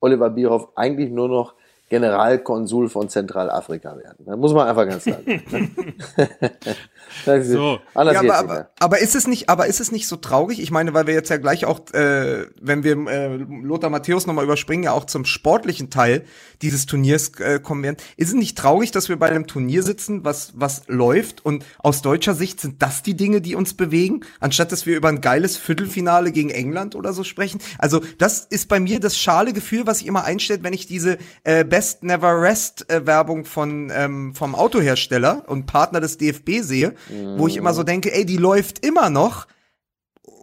Oliver 0.00 0.30
Bierhoff 0.30 0.68
eigentlich 0.74 1.10
nur 1.10 1.28
noch 1.28 1.54
Generalkonsul 1.88 2.88
von 2.88 3.08
Zentralafrika 3.08 3.96
werden. 3.96 4.24
Da 4.26 4.36
muss 4.36 4.52
man 4.52 4.66
einfach 4.68 4.88
ganz 4.88 5.04
klar 5.04 5.20
sagen. 5.24 5.74
So. 7.24 7.80
Anders 7.94 8.14
Ja, 8.14 8.20
aber, 8.20 8.38
aber, 8.38 8.70
aber 8.78 8.98
ist 8.98 9.14
es 9.14 9.26
nicht, 9.26 9.48
aber 9.48 9.66
ist 9.66 9.80
es 9.80 9.92
nicht 9.92 10.06
so 10.06 10.16
traurig? 10.16 10.60
Ich 10.60 10.70
meine, 10.70 10.94
weil 10.94 11.06
wir 11.06 11.14
jetzt 11.14 11.30
ja 11.30 11.36
gleich 11.36 11.64
auch, 11.64 11.92
äh, 11.92 12.46
wenn 12.60 12.84
wir 12.84 12.96
äh, 13.06 13.36
Lothar 13.36 13.90
Matthäus 13.90 14.26
nochmal 14.26 14.44
überspringen, 14.44 14.84
ja 14.84 14.92
auch 14.92 15.04
zum 15.04 15.24
sportlichen 15.24 15.90
Teil 15.90 16.24
dieses 16.62 16.86
Turniers 16.86 17.32
äh, 17.38 17.60
kommen 17.60 17.82
werden. 17.82 17.96
Ist 18.16 18.28
es 18.28 18.34
nicht 18.34 18.56
traurig, 18.56 18.90
dass 18.90 19.08
wir 19.08 19.18
bei 19.18 19.28
einem 19.28 19.46
Turnier 19.46 19.82
sitzen, 19.82 20.24
was, 20.24 20.52
was 20.56 20.82
läuft 20.86 21.44
und 21.44 21.64
aus 21.78 22.02
deutscher 22.02 22.34
Sicht 22.34 22.60
sind 22.60 22.82
das 22.82 23.02
die 23.02 23.16
Dinge, 23.16 23.40
die 23.40 23.54
uns 23.54 23.74
bewegen, 23.74 24.20
anstatt 24.40 24.72
dass 24.72 24.86
wir 24.86 24.96
über 24.96 25.08
ein 25.08 25.20
geiles 25.20 25.56
Viertelfinale 25.56 26.32
gegen 26.32 26.50
England 26.50 26.94
oder 26.94 27.12
so 27.12 27.24
sprechen? 27.24 27.60
Also 27.78 28.00
das 28.18 28.40
ist 28.40 28.68
bei 28.68 28.80
mir 28.80 29.00
das 29.00 29.18
schale 29.18 29.52
Gefühl, 29.52 29.86
was 29.86 29.98
sich 29.98 30.06
immer 30.06 30.24
einstellt, 30.24 30.62
wenn 30.62 30.72
ich 30.72 30.86
diese 30.86 31.18
äh, 31.44 31.64
Best 31.64 32.02
Never 32.02 32.40
Rest 32.40 32.90
äh, 32.90 33.06
Werbung 33.06 33.44
von 33.44 33.90
ähm, 33.94 34.34
vom 34.34 34.54
Autohersteller 34.54 35.44
und 35.46 35.66
Partner 35.66 36.00
des 36.00 36.18
DFB 36.18 36.62
sehe, 36.62 36.94
wo 37.36 37.46
ich 37.48 37.56
immer 37.56 37.74
so 37.74 37.82
denke, 37.82 38.12
ey, 38.14 38.24
die 38.26 38.36
läuft 38.36 38.84
immer 38.84 39.10
noch. 39.10 39.46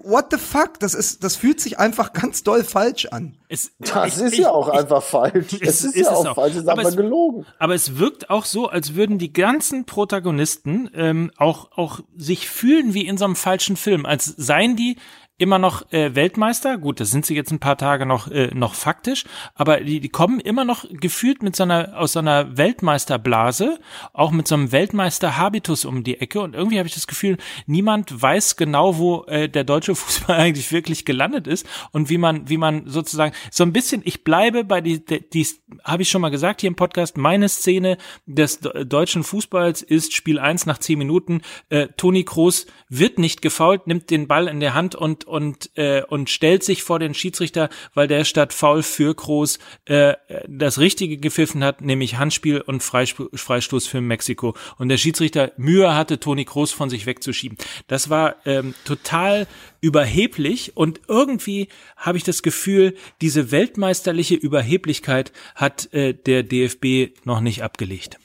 What 0.06 0.28
the 0.32 0.38
fuck? 0.38 0.80
Das 0.82 0.94
ist, 0.96 1.24
das 1.24 1.38
fühlt 1.38 1.62
sich 1.62 1.80
einfach 1.80 2.12
ganz 2.12 2.44
doll 2.44 2.66
falsch 2.66 3.06
an. 3.06 3.38
Es, 3.48 3.72
Das 3.80 4.18
ich- 4.18 4.24
ist 4.24 4.34
ich- 4.34 4.40
ja 4.40 4.52
auch 4.52 4.68
ich- 4.68 4.74
einfach 4.80 5.02
falsch. 5.02 5.54
Es 5.54 5.62
Es 5.62 5.84
ist 5.86 5.96
ist 5.96 5.96
ja 5.96 6.02
es 6.02 6.08
auch 6.18 6.26
auch. 6.26 6.36
falsch, 6.36 6.56
es 6.56 6.64
ist 6.64 6.68
Aber 6.68 6.80
einfach 6.80 6.90
es- 6.92 6.98
gelogen. 6.98 7.46
Aber 7.58 7.74
es 7.74 7.98
wirkt 7.98 8.30
auch 8.30 8.44
so, 8.44 8.68
als 8.68 8.96
würden 8.96 9.18
die 9.18 9.32
ganzen 9.32 9.86
Protagonisten 9.86 10.90
ähm, 10.94 11.32
auch, 11.38 11.72
auch 11.78 12.02
sich 12.18 12.50
fühlen 12.50 12.94
wie 12.94 13.08
in 13.08 13.18
so 13.18 13.24
einem 13.24 13.38
falschen 13.38 13.78
Film, 13.78 14.06
als 14.06 14.26
seien 14.26 14.76
die 14.76 14.98
immer 15.38 15.58
noch 15.58 15.92
äh, 15.92 16.16
Weltmeister. 16.16 16.78
Gut, 16.78 17.00
das 17.00 17.10
sind 17.12 17.26
sie 17.26 17.36
jetzt 17.36 17.52
ein 17.52 17.60
paar 17.60 17.78
Tage 17.78 18.06
noch 18.06 18.30
äh, 18.30 18.52
noch 18.54 18.76
faktisch, 18.76 19.26
aber 19.56 19.80
die, 19.82 20.00
die 20.00 20.10
kommen 20.10 20.40
immer 20.40 20.64
noch 20.64 20.86
gefühlt 20.90 21.42
mit 21.44 21.56
so 21.56 21.64
einer 21.64 21.98
aus 21.98 22.14
so 22.14 22.20
einer 22.20 22.56
Weltmeisterblase, 22.58 23.80
auch 24.14 24.32
mit 24.32 24.48
so 24.48 24.56
einem 24.56 24.72
Weltmeister-Habitus 24.72 25.86
um 25.86 26.04
die 26.04 26.20
Ecke. 26.20 26.40
Und 26.42 26.54
irgendwie 26.56 26.78
habe 26.78 26.88
ich 26.88 26.94
das 26.94 27.08
Gefühl, 27.08 27.38
niemand 27.66 28.22
weiß 28.22 28.56
genau, 28.56 28.98
wo 28.98 29.24
äh, 29.26 29.50
der 29.50 29.64
deutsche 29.64 29.96
Fußball 29.96 30.38
eigentlich 30.38 30.72
wirklich 30.72 31.06
gelandet 31.06 31.48
ist 31.48 31.66
und 31.92 32.10
wie 32.10 32.18
man 32.18 32.48
wie 32.50 32.58
man 32.58 32.88
sozusagen 32.88 33.34
so 33.52 33.64
ein 33.64 33.74
bisschen. 33.74 34.02
Ich 34.06 34.24
bleibe 34.24 34.64
bei 34.64 34.82
die 34.82 35.04
die, 35.04 35.28
die 35.30 35.48
habe 35.84 36.04
ich 36.04 36.10
schon 36.10 36.22
mal 36.22 36.30
gesagt 36.30 36.62
hier 36.62 36.68
im 36.70 36.76
Podcast. 36.76 37.18
Meine 37.18 37.50
Szene 37.50 37.98
des 38.26 38.60
de- 38.60 38.86
deutschen 38.86 39.24
Fußballs 39.24 39.82
ist 39.82 40.14
Spiel 40.14 40.40
1 40.40 40.66
nach 40.68 40.78
10 40.78 40.98
Minuten. 41.00 41.42
Äh, 41.70 41.88
Toni 41.98 42.24
Kroos 42.24 42.68
wird 42.90 43.18
nicht 43.18 43.42
gefault, 43.42 43.88
nimmt 43.88 44.10
den 44.10 44.28
Ball 44.28 44.48
in 44.48 44.60
der 44.60 44.74
Hand 44.74 44.96
und 44.96 45.23
und 45.24 45.72
äh, 45.76 46.04
und 46.08 46.30
stellt 46.30 46.64
sich 46.64 46.84
vor 46.84 47.00
den 47.00 47.14
Schiedsrichter, 47.14 47.70
weil 47.94 48.08
der 48.08 48.26
statt 48.26 48.54
Foul 48.54 48.84
für 48.84 49.16
Kroos 49.16 49.60
äh, 49.86 50.14
das 50.48 50.80
Richtige 50.80 51.18
gepfiffen 51.18 51.64
hat, 51.64 51.82
nämlich 51.82 52.18
Handspiel 52.18 52.62
und 52.62 52.84
Freisp 52.84 53.22
Freistoß 53.34 53.88
für 53.88 54.02
Mexiko. 54.02 54.56
Und 54.78 54.90
der 54.90 54.98
Schiedsrichter 54.98 55.52
Mühe 55.58 55.96
hatte, 55.96 56.20
Toni 56.20 56.46
Kroos 56.46 56.72
von 56.72 56.90
sich 56.90 57.06
wegzuschieben. 57.06 57.58
Das 57.88 58.10
war 58.10 58.36
ähm, 58.46 58.74
total 58.86 59.48
überheblich 59.82 60.78
und 60.78 61.02
irgendwie 61.08 61.68
habe 61.98 62.18
ich 62.18 62.24
das 62.24 62.42
Gefühl, 62.42 62.96
diese 63.22 63.52
weltmeisterliche 63.52 64.36
Überheblichkeit 64.36 65.32
hat 65.56 65.94
äh, 65.94 66.14
der 66.14 66.44
DFB 66.44 67.26
noch 67.26 67.42
nicht 67.42 67.64
abgelegt. 67.64 68.18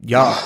Ja. 0.00 0.38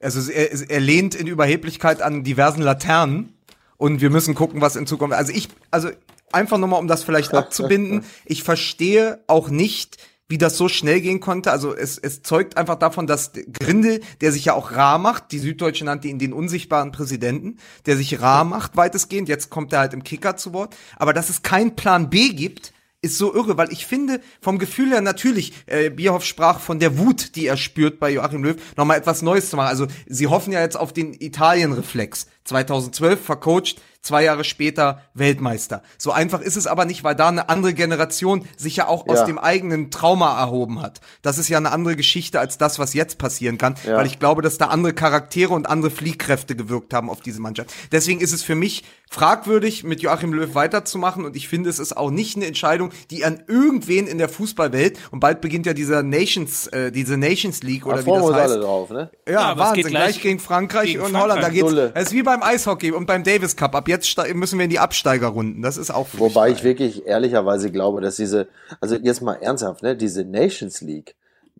Also 0.00 0.30
er, 0.30 0.70
er 0.70 0.80
lehnt 0.80 1.14
in 1.14 1.26
Überheblichkeit 1.26 2.00
an 2.00 2.24
diversen 2.24 2.62
Laternen 2.62 3.34
und 3.80 4.02
wir 4.02 4.10
müssen 4.10 4.34
gucken, 4.34 4.60
was 4.60 4.76
in 4.76 4.86
Zukunft. 4.86 5.16
Also 5.16 5.32
ich, 5.32 5.48
also 5.70 5.88
einfach 6.32 6.58
nochmal, 6.58 6.80
um 6.80 6.86
das 6.86 7.02
vielleicht 7.02 7.32
abzubinden, 7.32 8.04
ich 8.26 8.42
verstehe 8.42 9.24
auch 9.26 9.48
nicht 9.48 9.96
wie 10.28 10.38
das 10.38 10.56
so 10.56 10.68
schnell 10.68 11.00
gehen 11.00 11.18
konnte. 11.18 11.50
Also 11.50 11.74
es, 11.74 11.98
es 11.98 12.22
zeugt 12.22 12.56
einfach 12.56 12.76
davon, 12.76 13.08
dass 13.08 13.32
Grindel, 13.58 14.00
der 14.20 14.30
sich 14.30 14.44
ja 14.44 14.54
auch 14.54 14.70
rar 14.70 14.98
macht, 14.98 15.32
die 15.32 15.40
Süddeutsche 15.40 15.84
nannte 15.84 16.06
ihn 16.06 16.20
den 16.20 16.32
unsichtbaren 16.32 16.92
Präsidenten, 16.92 17.56
der 17.86 17.96
sich 17.96 18.20
rar 18.20 18.44
macht 18.44 18.76
weitestgehend, 18.76 19.28
jetzt 19.28 19.50
kommt 19.50 19.72
er 19.72 19.80
halt 19.80 19.92
im 19.92 20.04
Kicker 20.04 20.36
zu 20.36 20.52
Wort, 20.52 20.76
aber 20.96 21.12
dass 21.12 21.30
es 21.30 21.42
keinen 21.42 21.74
Plan 21.74 22.10
B 22.10 22.28
gibt, 22.28 22.72
ist 23.02 23.16
so 23.16 23.34
irre, 23.34 23.56
weil 23.56 23.72
ich 23.72 23.86
finde, 23.86 24.20
vom 24.40 24.58
Gefühl 24.58 24.90
her 24.90 25.00
natürlich, 25.00 25.52
äh, 25.66 25.90
Bierhoff 25.90 26.24
sprach 26.24 26.60
von 26.60 26.78
der 26.78 26.98
Wut, 26.98 27.34
die 27.34 27.46
er 27.46 27.56
spürt 27.56 27.98
bei 27.98 28.10
Joachim 28.10 28.44
Löw, 28.44 28.56
nochmal 28.76 28.98
etwas 28.98 29.22
Neues 29.22 29.48
zu 29.50 29.56
machen. 29.56 29.68
Also 29.68 29.86
sie 30.06 30.26
hoffen 30.26 30.52
ja 30.52 30.60
jetzt 30.60 30.78
auf 30.78 30.92
den 30.92 31.14
Italien-Reflex. 31.14 32.26
2012 32.44 33.20
vercoacht, 33.24 33.76
zwei 34.02 34.24
Jahre 34.24 34.44
später 34.44 35.02
Weltmeister. 35.12 35.82
So 35.98 36.10
einfach 36.10 36.40
ist 36.40 36.56
es 36.56 36.66
aber 36.66 36.86
nicht, 36.86 37.04
weil 37.04 37.14
da 37.14 37.28
eine 37.28 37.50
andere 37.50 37.74
Generation 37.74 38.46
sich 38.56 38.76
ja 38.76 38.86
auch 38.88 39.06
aus 39.06 39.18
Ja. 39.18 39.24
dem 39.26 39.38
eigenen 39.38 39.90
Trauma 39.90 40.40
erhoben 40.40 40.80
hat. 40.80 41.02
Das 41.20 41.36
ist 41.36 41.48
ja 41.50 41.58
eine 41.58 41.70
andere 41.70 41.96
Geschichte 41.96 42.40
als 42.40 42.56
das, 42.56 42.78
was 42.78 42.94
jetzt 42.94 43.18
passieren 43.18 43.58
kann, 43.58 43.74
Ja. 43.86 43.96
weil 43.98 44.06
ich 44.06 44.18
glaube, 44.18 44.40
dass 44.40 44.56
da 44.56 44.68
andere 44.68 44.94
Charaktere 44.94 45.52
und 45.52 45.68
andere 45.68 45.90
Fliehkräfte 45.90 46.56
gewirkt 46.56 46.94
haben 46.94 47.10
auf 47.10 47.20
diese 47.20 47.40
Mannschaft. 47.42 47.74
Deswegen 47.92 48.20
ist 48.22 48.32
es 48.32 48.42
für 48.42 48.54
mich 48.54 48.84
fragwürdig, 49.10 49.84
mit 49.84 50.00
Joachim 50.00 50.32
Löw 50.32 50.54
weiterzumachen 50.54 51.24
und 51.26 51.36
ich 51.36 51.48
finde, 51.48 51.68
es 51.68 51.78
ist 51.78 51.94
auch 51.96 52.10
nicht 52.10 52.36
eine 52.36 52.46
Entscheidung, 52.46 52.92
die 53.10 53.24
an 53.26 53.42
irgendwen 53.48 54.06
in 54.06 54.16
der 54.18 54.28
Fußballwelt 54.30 54.98
und 55.10 55.20
bald 55.20 55.40
beginnt 55.42 55.66
ja 55.66 55.74
dieser 55.74 56.02
Nations, 56.02 56.68
äh, 56.68 56.90
diese 56.90 57.18
Nations 57.18 57.62
League 57.62 57.84
oder 57.86 57.98
wie 57.98 58.02
freuen 58.04 58.22
wir 58.22 58.30
das 58.32 58.40
heißt. 58.42 58.52
alle 58.52 58.60
drauf, 58.62 58.90
ne? 58.90 59.10
Ja, 59.26 59.32
Ja, 59.32 59.58
Wahnsinn. 59.58 59.74
geht 59.82 59.86
gleich, 59.88 60.04
gleich 60.12 60.22
gegen 60.22 60.38
Frankreich 60.38 60.92
gegen 60.92 61.00
und 61.02 61.14
Holland. 61.20 61.42
Da 61.42 61.50
Frankreich. 61.50 61.74
geht's. 61.74 61.92
Es 61.94 62.02
ist 62.04 62.12
wie 62.14 62.22
beim 62.30 62.42
Eishockey 62.42 62.92
und 62.92 63.06
beim 63.06 63.24
Davis 63.24 63.56
Cup. 63.56 63.74
Ab 63.74 63.88
jetzt 63.88 64.16
müssen 64.34 64.58
wir 64.58 64.64
in 64.64 64.70
die 64.70 64.78
Absteigerrunden. 64.78 65.62
Das 65.62 65.76
ist 65.76 65.90
auch 65.90 66.06
Wobei 66.12 66.50
ich 66.50 66.62
wirklich 66.62 67.06
ehrlicherweise 67.06 67.72
glaube, 67.72 68.00
dass 68.00 68.16
diese, 68.16 68.46
also 68.80 68.94
jetzt 68.96 69.20
mal 69.20 69.34
ernsthaft, 69.34 69.82
ne, 69.82 69.96
diese 69.96 70.24
Nations 70.24 70.80
League, 70.80 71.16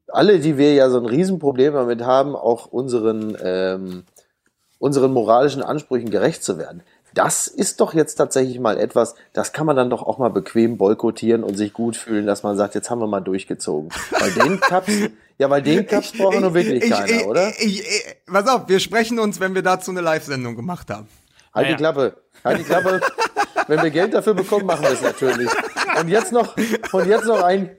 alle, 0.06 0.38
die 0.38 0.58
wir 0.58 0.74
ja 0.74 0.88
so 0.90 0.98
ein 0.98 1.06
Riesenproblem 1.06 1.74
damit 1.74 2.02
haben, 2.02 2.36
auch 2.36 2.66
unseren, 2.66 3.36
ähm, 3.42 4.04
unseren 4.78 5.12
moralischen 5.12 5.62
Ansprüchen 5.62 6.10
gerecht 6.10 6.44
zu 6.44 6.58
werden. 6.58 6.82
Das 7.12 7.48
ist 7.48 7.80
doch 7.80 7.92
jetzt 7.92 8.14
tatsächlich 8.14 8.60
mal 8.60 8.78
etwas, 8.78 9.16
das 9.32 9.52
kann 9.52 9.66
man 9.66 9.74
dann 9.74 9.90
doch 9.90 10.04
auch 10.04 10.18
mal 10.18 10.30
bequem 10.30 10.76
boykottieren 10.76 11.42
und 11.42 11.56
sich 11.56 11.72
gut 11.72 11.96
fühlen, 11.96 12.26
dass 12.26 12.44
man 12.44 12.56
sagt, 12.56 12.76
jetzt 12.76 12.90
haben 12.90 13.00
wir 13.00 13.08
mal 13.08 13.20
durchgezogen. 13.20 13.90
Weil 14.18 14.30
den 14.30 14.60
Cups, 14.60 14.92
ja, 15.40 15.48
weil 15.48 15.62
den 15.62 15.86
Cups 15.86 16.12
braucht 16.12 16.38
nur 16.38 16.52
wirklich 16.52 16.84
ich, 16.84 16.90
keiner, 16.90 17.08
ich, 17.08 17.24
oder? 17.24 17.48
Ich, 17.58 17.80
ich, 17.80 18.16
pass 18.30 18.46
auf, 18.46 18.68
wir 18.68 18.78
sprechen 18.78 19.18
uns, 19.18 19.40
wenn 19.40 19.54
wir 19.54 19.62
dazu 19.62 19.90
eine 19.90 20.02
Live-Sendung 20.02 20.54
gemacht 20.54 20.90
haben. 20.90 21.08
Halt 21.54 21.64
Naja. 21.64 21.68
die 21.68 21.82
Klappe. 21.82 22.16
Halt 22.44 22.58
die 22.58 22.64
Klappe. 22.64 23.00
Wenn 23.66 23.82
wir 23.82 23.90
Geld 23.90 24.12
dafür 24.12 24.34
bekommen, 24.34 24.66
machen 24.66 24.82
wir 24.82 24.90
es 24.90 25.00
natürlich. 25.00 25.48
Und 25.98 26.08
jetzt 26.08 26.32
noch, 26.32 26.54
und 26.92 27.06
jetzt 27.08 27.24
noch 27.24 27.42
ein, 27.42 27.70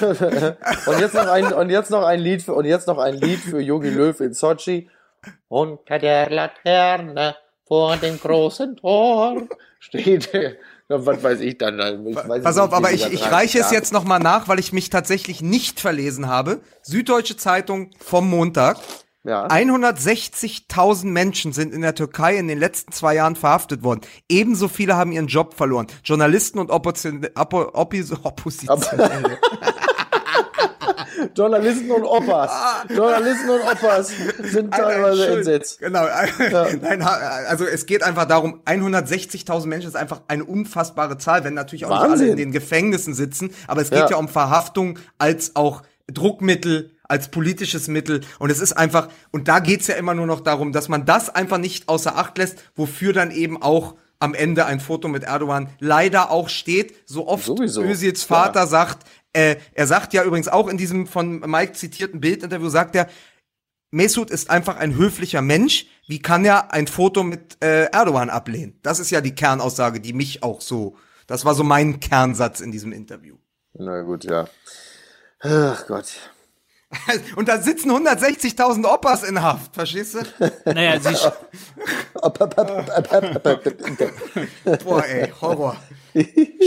und 0.00 0.98
jetzt 0.98 1.12
noch 1.14 1.26
ein, 1.28 1.52
und 1.52 1.68
jetzt 1.68 1.90
noch 1.90 2.04
ein 2.04 2.20
Lied 2.20 2.42
für, 2.42 2.54
und 2.54 2.64
jetzt 2.64 2.88
noch 2.88 2.96
ein 2.96 3.14
Lied 3.14 3.40
für 3.40 3.60
Jogi 3.60 3.90
Löw 3.90 4.18
in 4.20 4.32
Sochi. 4.32 4.88
Unter 5.48 5.98
der 5.98 6.30
Laterne 6.30 7.36
vor 7.68 7.98
dem 7.98 8.18
großen 8.18 8.78
Tor 8.78 9.46
steht, 9.78 10.30
ja, 10.90 11.06
was 11.06 11.22
weiß 11.22 11.40
ich 11.40 11.56
dann. 11.56 12.06
Ich 12.06 12.16
weiß 12.16 12.42
Pass 12.42 12.58
auf, 12.58 12.72
aber 12.72 12.90
ich, 12.92 13.10
ich 13.12 13.30
reiche 13.30 13.60
es 13.60 13.70
jetzt 13.70 13.92
nochmal 13.92 14.18
nach, 14.18 14.48
weil 14.48 14.58
ich 14.58 14.72
mich 14.72 14.90
tatsächlich 14.90 15.40
nicht 15.40 15.80
verlesen 15.80 16.26
habe. 16.26 16.60
Süddeutsche 16.82 17.36
Zeitung 17.36 17.90
vom 17.98 18.28
Montag. 18.28 18.76
Ja. 19.22 19.46
160.000 19.48 21.06
Menschen 21.06 21.52
sind 21.52 21.74
in 21.74 21.82
der 21.82 21.94
Türkei 21.94 22.36
in 22.36 22.48
den 22.48 22.58
letzten 22.58 22.90
zwei 22.92 23.14
Jahren 23.14 23.36
verhaftet 23.36 23.82
worden. 23.82 24.00
Ebenso 24.28 24.66
viele 24.66 24.96
haben 24.96 25.12
ihren 25.12 25.26
Job 25.26 25.54
verloren. 25.54 25.86
Journalisten 26.02 26.58
und 26.58 26.70
Opposition, 26.70 27.26
Oppo, 27.34 27.62
Oppis- 27.74 28.16
Oppositionelle. 28.22 29.38
Journalisten 31.36 31.90
und 31.90 32.04
Opas. 32.04 32.50
Journalisten 32.88 33.50
und 33.50 33.60
Opas 33.60 34.12
sind 34.42 34.72
teilweise 34.72 35.24
Schön. 35.24 35.38
entsetzt. 35.38 35.78
Genau. 35.80 36.04
Nein, 36.82 37.04
ha- 37.04 37.18
also 37.48 37.64
es 37.64 37.86
geht 37.86 38.02
einfach 38.02 38.24
darum, 38.26 38.60
160.000 38.66 39.66
Menschen 39.66 39.88
ist 39.88 39.96
einfach 39.96 40.22
eine 40.28 40.44
unfassbare 40.44 41.18
Zahl, 41.18 41.44
wenn 41.44 41.54
natürlich 41.54 41.84
auch 41.84 41.90
nicht 41.90 42.00
alle 42.00 42.10
Wahnsinn. 42.12 42.28
in 42.30 42.36
den 42.36 42.52
Gefängnissen 42.52 43.14
sitzen, 43.14 43.50
aber 43.66 43.82
es 43.82 43.90
geht 43.90 43.98
Ja. 44.00 44.10
ja, 44.10 44.16
um 44.16 44.28
Verhaftung 44.28 44.98
als 45.18 45.56
auch 45.56 45.82
Druckmittel, 46.12 46.90
als 47.04 47.28
politisches 47.28 47.88
Mittel 47.88 48.20
und 48.38 48.50
es 48.50 48.60
ist 48.60 48.72
einfach, 48.72 49.08
und 49.32 49.48
da 49.48 49.58
geht's 49.60 49.86
ja 49.86 49.94
immer 49.96 50.14
nur 50.14 50.26
noch 50.26 50.40
darum, 50.40 50.72
dass 50.72 50.88
man 50.88 51.04
das 51.04 51.28
einfach 51.34 51.58
nicht 51.58 51.88
außer 51.88 52.16
Acht 52.16 52.38
lässt, 52.38 52.58
wofür 52.76 53.12
dann 53.12 53.30
eben 53.30 53.60
auch 53.62 53.94
am 54.22 54.34
Ende 54.34 54.66
ein 54.66 54.80
Foto 54.80 55.08
mit 55.08 55.24
Erdogan 55.24 55.70
leider 55.78 56.30
auch 56.30 56.48
steht, 56.50 56.94
so 57.06 57.26
oft 57.26 57.44
Sowieso. 57.46 57.82
Özils 57.82 58.28
Ja. 58.28 58.36
Vater 58.36 58.66
sagt, 58.66 58.98
äh, 59.32 59.56
er 59.74 59.86
sagt 59.86 60.12
ja 60.12 60.24
übrigens 60.24 60.48
auch 60.48 60.68
in 60.68 60.76
diesem 60.76 61.06
von 61.06 61.40
Mike 61.40 61.72
zitierten 61.72 62.20
Bildinterview, 62.20 62.68
sagt 62.68 62.96
er, 62.96 63.08
Mesut 63.90 64.30
ist 64.30 64.50
einfach 64.50 64.76
ein 64.76 64.96
höflicher 64.96 65.42
Mensch. 65.42 65.86
Wie 66.06 66.20
kann 66.20 66.44
er 66.44 66.72
ein 66.72 66.86
Foto 66.86 67.22
mit 67.24 67.62
äh, 67.62 67.86
Erdogan 67.86 68.30
ablehnen? 68.30 68.78
Das 68.82 69.00
ist 69.00 69.10
ja 69.10 69.20
die 69.20 69.34
Kernaussage, 69.34 70.00
die 70.00 70.12
mich 70.12 70.42
auch 70.42 70.60
so. 70.60 70.96
Das 71.26 71.44
war 71.44 71.54
so 71.54 71.64
mein 71.64 72.00
Kernsatz 72.00 72.60
in 72.60 72.70
diesem 72.72 72.92
Interview. 72.92 73.36
Na 73.74 74.02
gut, 74.02 74.24
ja. 74.24 74.48
Ach 75.40 75.86
Gott. 75.86 76.12
Und 77.36 77.48
da 77.48 77.58
sitzen 77.58 77.90
160.000 77.90 78.84
Opas 78.84 79.22
in 79.22 79.40
Haft, 79.40 79.74
verstehst 79.74 80.14
du? 80.14 80.20
Naja, 80.64 80.98
sie, 81.00 81.14
Boah, 84.84 85.04
ey, 85.04 85.30
Horror. 85.40 85.76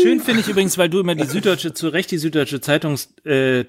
Schön 0.02 0.22
finde 0.22 0.42
ich 0.42 0.48
übrigens, 0.48 0.78
weil 0.78 0.90
du 0.90 1.00
immer 1.00 1.16
die 1.16 1.26
Süddeutsche, 1.26 1.74
zu 1.74 1.90
Recht 1.90 2.12
die 2.12 2.18
Süddeutsche 2.18 2.62
Zeitung 2.62 2.98
äh, 3.26 3.66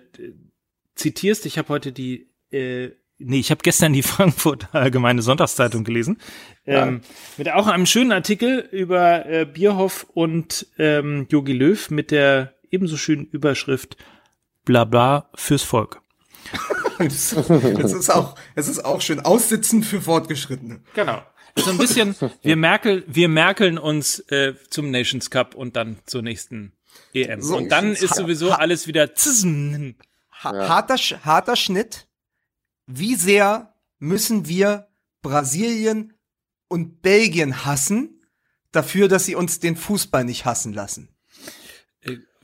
zitierst. 0.95 1.47
Ich 1.47 1.59
habe 1.59 1.69
heute 1.71 1.91
die, 1.91 2.31
äh, 2.53 2.91
nee, 3.19 3.41
ich 3.41 3.51
habe 3.51 3.63
gestern 3.63 3.93
die 3.93 4.03
Frankfurter 4.03 4.69
Allgemeine 4.73 5.23
Sonntagszeitung 5.23 5.83
gelesen. 5.83 6.19
Ähm, 6.67 7.01
mit 7.37 7.51
auch 7.51 7.67
einem 7.67 7.87
schönen 7.87 8.13
Artikel 8.13 8.69
über 8.71 9.27
äh, 9.27 9.45
Bierhoff 9.45 10.07
und 10.15 10.69
ähm, 10.79 11.27
Jogi 11.29 11.53
Löw 11.53 11.91
mit 11.91 12.13
der 12.13 12.55
ebenso 12.71 12.97
schönen 12.97 13.27
Überschrift 13.27 13.97
Blabla 14.65 15.29
fürs 15.35 15.63
Volk. 15.63 16.04
Es 16.99 17.33
ist 17.33 18.11
auch, 18.11 18.37
es 18.55 18.69
ist 18.69 18.85
auch 18.85 19.01
schön. 19.01 19.21
Aussitzen 19.21 19.83
für 19.83 20.01
Fortgeschrittene. 20.01 20.81
Genau. 20.95 21.23
So 21.57 21.71
ein 21.71 21.79
bisschen, 21.79 22.15
wir 22.43 22.57
merkel, 22.57 23.05
wir 23.07 23.29
merkeln 23.29 23.79
uns 23.79 24.21
äh, 24.31 24.55
zum 24.71 24.91
Nations 24.91 25.31
Cup 25.31 25.55
und 25.55 25.77
dann 25.77 25.99
zur 26.07 26.23
nächsten 26.23 26.73
EM. 27.13 27.43
So, 27.43 27.57
und 27.57 27.69
dann 27.69 27.93
ist 27.93 28.15
sowieso 28.15 28.51
alles 28.53 28.87
wieder 28.87 29.15
zissen. 29.15 29.97
Ha 30.43 30.53
harter, 30.69 30.95
Sch- 30.97 31.21
harter 31.25 31.57
Schnitt. 31.57 32.09
Wie 32.87 33.15
sehr 33.15 33.75
müssen 33.99 34.49
wir 34.49 34.89
Brasilien 35.23 36.13
und 36.69 37.03
Belgien 37.03 37.65
hassen, 37.65 38.21
dafür, 38.73 39.09
dass 39.09 39.25
sie 39.25 39.37
uns 39.37 39.61
den 39.61 39.77
Fußball 39.77 40.25
nicht 40.25 40.45
hassen 40.45 40.73
lassen? 40.73 41.09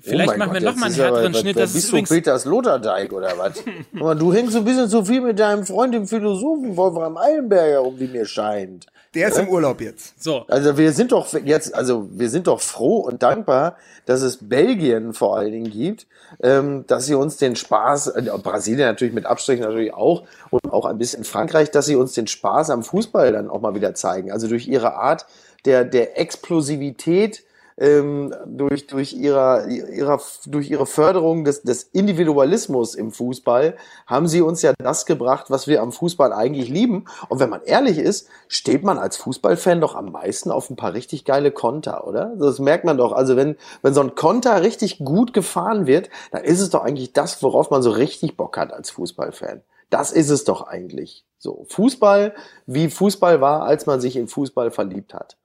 Vielleicht 0.02 0.34
Oh 0.34 0.38
machen 0.38 0.52
wir 0.54 0.60
Gott, 0.60 0.70
noch 0.70 0.76
mal 0.76 0.86
einen 0.86 0.94
aber- 0.94 1.04
härteren 1.04 1.34
Schnitt. 1.34 1.56
was 1.56 1.62
Das 1.62 1.74
ist 1.84 1.90
bist 1.92 2.10
du 2.10 2.14
Peters 2.14 2.44
Lothardijk 2.44 3.12
oder 3.12 3.32
was? 3.36 3.62
Mal, 3.92 4.16
du 4.16 4.32
hängst 4.32 4.52
so 4.52 4.58
ein 4.60 4.64
bisschen 4.64 4.88
zu 4.88 5.04
viel 5.04 5.20
mit 5.20 5.38
deinem 5.38 5.64
Freund, 5.66 5.92
dem 5.94 6.06
Philosophen 6.06 6.76
Wolfram 6.76 7.16
Eilenberger 7.16 7.82
um, 7.82 7.98
wie 8.00 8.08
mir 8.08 8.24
scheint. 8.26 8.86
Der 9.14 9.28
ist 9.28 9.38
im 9.38 9.48
Urlaub 9.48 9.80
jetzt. 9.80 10.22
so. 10.22 10.44
Also 10.46 10.78
wir 10.78 10.92
sind 10.92 11.10
doch 11.10 11.26
jetzt, 11.44 11.74
also 11.74 12.08
wir 12.12 12.30
sind 12.30 12.46
doch 12.46 12.60
froh 12.60 12.98
und 12.98 13.24
dankbar, 13.24 13.76
dass 14.06 14.22
es 14.22 14.38
Belgien 14.40 15.14
vor 15.14 15.36
allen 15.36 15.50
Dingen 15.50 15.70
gibt, 15.70 16.06
ähm, 16.40 16.84
dass 16.86 17.06
sie 17.06 17.16
uns 17.16 17.36
den 17.36 17.56
Spaß, 17.56 18.06
äh, 18.06 18.22
Brasilien 18.40 18.86
natürlich 18.86 19.12
mit 19.12 19.26
Abstrichen 19.26 19.64
natürlich 19.64 19.92
auch 19.92 20.22
und 20.50 20.72
auch 20.72 20.84
ein 20.86 20.96
bisschen 20.96 21.24
Frankreich, 21.24 21.72
dass 21.72 21.86
sie 21.86 21.96
uns 21.96 22.12
den 22.12 22.28
Spaß 22.28 22.70
am 22.70 22.84
Fußball 22.84 23.32
dann 23.32 23.50
auch 23.50 23.60
mal 23.60 23.74
wieder 23.74 23.94
zeigen. 23.96 24.30
Also 24.30 24.46
durch 24.46 24.68
ihre 24.68 24.94
Art 24.94 25.26
der 25.64 25.84
der 25.84 26.18
Explosivität 26.20 27.42
ähm, 27.81 28.35
durch, 28.47 28.87
durch, 28.87 29.14
ihrer, 29.14 29.66
ihrer, 29.66 30.21
durch 30.47 30.71
ihre 30.71 30.87
Förderung 30.87 31.45
des, 31.45 31.62
des 31.62 31.83
Individualismus 31.85 32.95
im 32.95 33.11
Fußball 33.11 33.77
haben 34.07 34.29
sie 34.29 34.43
uns 34.43 34.61
ja 34.61 34.75
das 34.79 35.07
gebracht, 35.07 35.47
was 35.49 35.66
wir 35.66 35.81
am 35.81 35.90
Fußball 35.90 36.33
eigentlich 36.33 36.69
lieben. 36.69 37.07
Und 37.29 37.40
wenn 37.40 37.49
man 37.49 37.62
ehrlich 37.62 37.99
ist, 37.99 38.29
steht 38.49 38.85
man 38.85 38.99
als 38.99 39.16
Fußballfan 39.16 39.81
doch 39.81 39.95
am 39.95 40.12
meisten 40.12 40.51
auf 40.51 40.69
ein 40.69 40.77
paar 40.77 40.93
richtig 40.93 41.25
geile 41.25 41.51
Konter, 41.51 42.07
oder? 42.07 42.37
Das 42.38 42.59
merkt 42.59 42.85
man 42.85 42.99
doch. 42.99 43.12
Also 43.12 43.35
wenn, 43.35 43.57
wenn 43.83 43.95
so 43.95 44.03
ein 44.03 44.14
Konter 44.14 44.62
richtig 44.62 44.99
gut 44.99 45.33
gefahren 45.33 45.87
wird, 45.87 46.11
dann 46.33 46.45
ist 46.45 46.61
es 46.61 46.71
doch 46.71 46.85
eigentlich 46.85 47.14
das, 47.14 47.43
worauf 47.43 47.71
man 47.71 47.83
so 47.83 47.90
richtig 47.90 48.37
Bock 48.37 48.59
hat 48.59 48.73
als 48.75 48.90
Fußballfan. 48.90 49.62
Das 49.88 50.12
ist 50.12 50.31
es 50.31 50.45
doch 50.45 50.66
eigentlich. 50.66 51.25
So, 51.38 51.64
Fußball, 51.71 52.35
wie 52.66 52.90
Fußball 52.90 53.40
war, 53.40 53.62
als 53.62 53.87
man 53.87 54.01
sich 54.01 54.16
in 54.16 54.29
Fußball 54.29 54.71
verliebt 54.71 55.14
hat. 55.14 55.38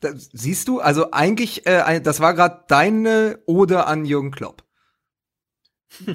Das, 0.00 0.28
siehst 0.32 0.68
du, 0.68 0.80
also 0.80 1.10
eigentlich, 1.10 1.66
äh, 1.66 2.00
das 2.00 2.20
war 2.20 2.34
gerade 2.34 2.64
deine 2.68 3.40
Ode 3.46 3.86
an 3.86 4.04
Jürgen 4.04 4.30
Klopp. 4.30 4.62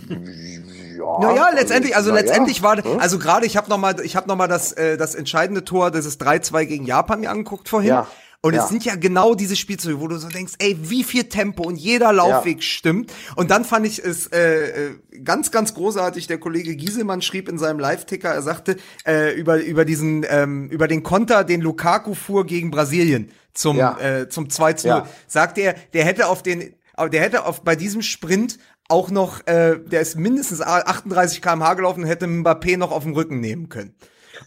Ja, 0.96 1.20
Naja, 1.20 1.50
letztendlich, 1.50 1.96
also 1.96 2.12
na 2.12 2.18
ja, 2.18 2.22
letztendlich 2.22 2.62
war, 2.62 2.76
ne? 2.76 2.84
also 3.00 3.18
gerade 3.18 3.48
ich 3.48 3.58
habe 3.58 3.68
noch 3.68 3.80
mal, 3.80 4.00
ich 4.02 4.16
habe 4.16 4.28
noch 4.28 4.36
mal 4.36 4.48
das, 4.48 4.72
äh, 4.74 4.96
das 4.96 5.16
entscheidende 5.16 5.64
Tor, 5.64 5.90
das 5.90 6.06
ist 6.06 6.22
3-2 6.22 6.66
gegen 6.66 6.86
Japan 6.86 7.22
mir 7.22 7.32
angeguckt 7.32 7.68
vorhin. 7.68 7.90
Ja. 7.90 8.08
Und 8.46 8.54
Ja. 8.56 8.64
es 8.66 8.70
sind 8.70 8.84
ja 8.84 8.96
genau 8.96 9.36
diese 9.36 9.56
Spielzüge, 9.56 10.02
wo 10.02 10.08
du 10.10 10.18
so 10.18 10.28
denkst, 10.28 10.56
ey, 10.60 10.78
wie 10.82 11.06
viel 11.06 11.24
Tempo 11.30 11.64
und 11.64 11.78
jeder 11.78 12.12
Laufweg 12.12 12.62
stimmt. 12.62 13.10
Und 13.38 13.52
dann 13.52 13.64
fand 13.64 13.88
ich 13.88 14.00
es 14.04 14.28
äh, 14.28 14.88
äh, 14.90 14.92
ganz, 15.24 15.50
ganz 15.50 15.74
großartig. 15.74 16.28
Der 16.28 16.38
Kollege 16.40 16.76
Gieselmann 16.76 17.22
schrieb 17.22 17.48
in 17.48 17.58
seinem 17.58 17.80
Live-Ticker, 17.80 18.30
er 18.34 18.42
sagte 18.42 18.76
äh, 19.08 19.34
über 19.34 19.64
über 19.64 19.86
diesen 19.86 20.26
ähm, 20.30 20.68
über 20.70 20.90
den 20.90 21.04
Konter, 21.04 21.46
den 21.46 21.62
Lukaku 21.62 22.16
fuhr 22.16 22.46
gegen 22.46 22.70
Brasilien 22.70 23.32
zum 23.54 23.78
Ja. 23.78 23.98
äh, 24.00 24.28
zum 24.28 24.50
2 24.50 24.74
zu 24.74 24.88
0, 24.90 24.98
Ja. 24.98 25.08
sagt 25.26 25.58
er, 25.58 25.74
der 25.94 26.04
hätte 26.04 26.28
auf 26.28 26.44
den, 26.44 26.74
der 27.14 27.22
hätte 27.22 27.46
auf 27.46 27.62
bei 27.64 27.78
diesem 27.78 28.02
Sprint 28.02 28.60
auch 28.90 29.10
noch, 29.10 29.48
äh, 29.48 29.80
der 29.80 30.02
ist 30.02 30.18
mindestens 30.18 30.60
38 30.60 31.42
km/h 31.42 31.76
gelaufen 31.76 32.02
und 32.04 32.10
hätte 32.10 32.26
Mbappé 32.26 32.76
noch 32.76 32.92
auf 32.92 33.04
dem 33.04 33.14
Rücken 33.14 33.40
nehmen 33.40 33.70
können. 33.70 33.96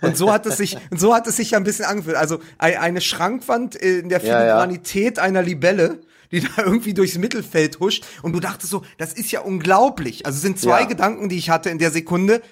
Und 0.01 0.17
so 0.17 0.33
hat 0.33 0.47
es 0.47 0.57
sich, 0.57 0.77
und 0.91 0.99
so 1.01 1.15
hat 1.15 1.27
es 1.27 1.37
sich 1.37 1.53
ja 1.53 1.59
ein 1.59 1.65
bisschen 1.65 1.85
angefühlt. 1.85 2.17
Also 2.17 2.41
ei- 2.59 2.79
eine 2.81 3.01
Schrankwand 3.01 3.75
in 3.77 4.09
der 4.09 4.21
Ja, 4.21 4.27
ja. 4.27 4.39
Filigranität 4.41 5.19
einer 5.19 5.43
Libelle, 5.43 6.01
die 6.33 6.41
da 6.41 6.49
irgendwie 6.65 6.93
durchs 6.95 7.19
Mittelfeld 7.19 7.79
huscht. 7.81 8.05
Und 8.23 8.33
du 8.33 8.41
dachtest 8.41 8.71
so, 8.71 8.85
das 8.99 9.13
ist 9.13 9.31
ja 9.31 9.41
unglaublich. 9.41 10.27
Also 10.27 10.37
es 10.37 10.43
sind 10.43 10.59
zwei 10.61 10.81
Ja. 10.81 10.87
Gedanken, 10.87 11.29
die 11.29 11.39
ich 11.39 11.51
hatte 11.51 11.71
in 11.71 11.79
der 11.79 11.91
Sekunde. 11.93 12.43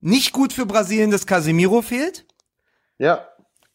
Nicht 0.00 0.32
gut 0.32 0.52
für 0.52 0.66
Brasilien, 0.66 1.10
dass 1.10 1.26
Casemiro 1.26 1.82
fehlt. 1.82 2.24
Ja, 2.98 3.26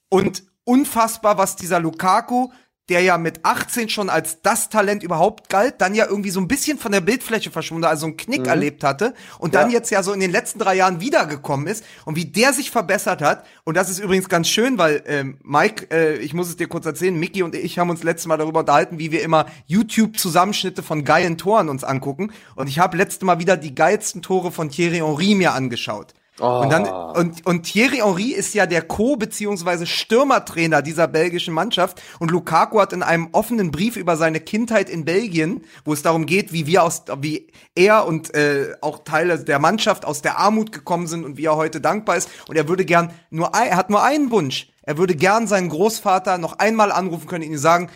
Und 0.10 0.44
unfassbar, 0.64 1.38
was 1.38 1.56
dieser 1.56 1.80
Lukaku, 1.80 2.50
der 2.90 3.02
ja 3.02 3.18
mit 3.18 3.46
18 3.46 3.90
schon 3.90 4.10
als 4.10 4.42
das 4.42 4.70
Talent 4.70 5.04
überhaupt 5.04 5.50
galt, 5.50 5.76
dann 5.80 5.96
ja 5.96 6.06
irgendwie 6.08 6.32
so 6.32 6.40
ein 6.40 6.48
bisschen 6.48 6.78
von 6.78 6.92
der 6.92 7.02
Bildfläche 7.02 7.52
verschwunden, 7.52 7.86
also 7.86 8.08
einen 8.08 8.18
Knick 8.18 8.48
erlebt 8.48 8.84
hatte 8.84 9.14
und 9.38 9.56
dann 9.56 9.70
Ja. 9.70 9.78
jetzt 9.78 9.92
ja 9.92 10.04
so 10.04 10.12
in 10.12 10.20
den 10.20 10.32
letzten 10.32 10.60
drei 10.60 10.76
Jahren 10.76 11.00
wiedergekommen 11.00 11.68
ist 11.68 11.84
und 12.06 12.16
wie 12.16 12.26
der 12.26 12.54
sich 12.54 12.72
verbessert 12.72 13.22
hat. 13.22 13.46
Und 13.64 13.78
das 13.78 13.90
ist 13.90 14.00
übrigens 14.00 14.28
ganz 14.30 14.48
schön, 14.50 14.78
weil 14.78 15.04
ähm, 15.06 15.38
Mike, 15.44 15.88
äh, 15.92 16.18
ich 16.18 16.34
muss 16.34 16.50
es 16.50 16.58
dir 16.58 16.68
kurz 16.68 16.86
erzählen, 16.86 17.16
Mickey 17.18 17.44
und 17.44 17.56
ich 17.56 17.78
haben 17.80 17.90
uns 17.90 18.04
letztes 18.04 18.28
Mal 18.28 18.38
darüber 18.38 18.62
unterhalten, 18.62 19.00
wie 19.00 19.12
wir 19.12 19.22
immer 19.22 19.46
YouTube-Zusammenschnitte 19.68 20.84
von 20.84 21.04
geilen 21.04 21.38
Toren 21.38 21.70
uns 21.70 21.84
angucken. 21.84 22.32
Und 22.56 22.68
ich 22.68 22.80
habe 22.80 22.98
letztes 22.98 23.22
Mal 23.22 23.40
wieder 23.40 23.58
die 23.58 23.76
geilsten 23.76 24.22
Tore 24.22 24.52
von 24.52 24.70
Thierry 24.70 24.98
Henry 24.98 25.36
mir 25.36 25.54
angeschaut. 25.54 26.14
Und 26.40 26.70
dann 26.70 26.88
und 26.88 27.46
und 27.46 27.64
Thierry 27.64 27.98
Henry 27.98 28.32
ist 28.32 28.54
ja 28.54 28.66
der 28.66 28.82
Co 28.82 29.16
beziehungsweise 29.16 29.86
Stürmertrainer 29.86 30.82
dieser 30.82 31.08
belgischen 31.08 31.54
Mannschaft. 31.54 32.02
Und 32.20 32.32
Lukaku 32.32 32.80
hat 32.80 32.94
in 32.94 33.04
einem 33.04 33.30
offenen 33.32 33.72
Brief 33.72 33.98
über 33.98 34.18
seine 34.18 34.40
Kindheit 34.40 34.90
in 34.90 35.06
Belgien, 35.06 35.64
wo 35.86 35.94
es 35.94 36.02
darum 36.02 36.26
geht, 36.26 36.54
wie 36.54 36.66
wir 36.66 36.84
aus 36.84 37.04
wie 37.20 37.48
er 37.76 38.06
und 38.06 38.34
äh, 38.36 38.76
auch 38.82 39.04
Teile 39.04 39.40
der 39.40 39.60
Mannschaft 39.60 40.06
aus 40.06 40.22
der 40.22 40.38
Armut 40.38 40.72
gekommen 40.72 41.08
sind 41.08 41.26
und 41.26 41.38
wie 41.38 41.46
er 41.46 41.56
heute 41.56 41.82
dankbar 41.82 42.18
ist. 42.18 42.30
Und 42.48 42.56
er 42.56 42.68
würde 42.68 42.86
gern 42.86 43.12
nur 43.30 43.56
ein, 43.56 43.70
er 43.70 43.78
hat 43.78 43.90
nur 43.90 44.04
einen 44.04 44.32
Wunsch. 44.32 44.70
Er 44.84 44.98
würde 44.98 45.16
gern 45.16 45.48
seinen 45.48 45.70
Großvater 45.70 46.38
noch 46.38 46.60
einmal 46.60 46.92
anrufen 46.92 47.28
können 47.28 47.44
und 47.44 47.52
ihm 47.52 47.58
sagen, 47.58 47.90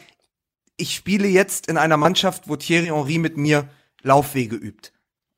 ich 0.77 0.95
spiele 0.95 1.27
jetzt 1.27 1.67
in 1.67 1.77
einer 1.77 1.97
Mannschaft, 1.97 2.47
wo 2.47 2.55
Thierry 2.55 2.87
Henry 2.87 3.17
mit 3.17 3.37
mir 3.37 3.69
Laufwege 4.01 4.55
übt 4.55 4.92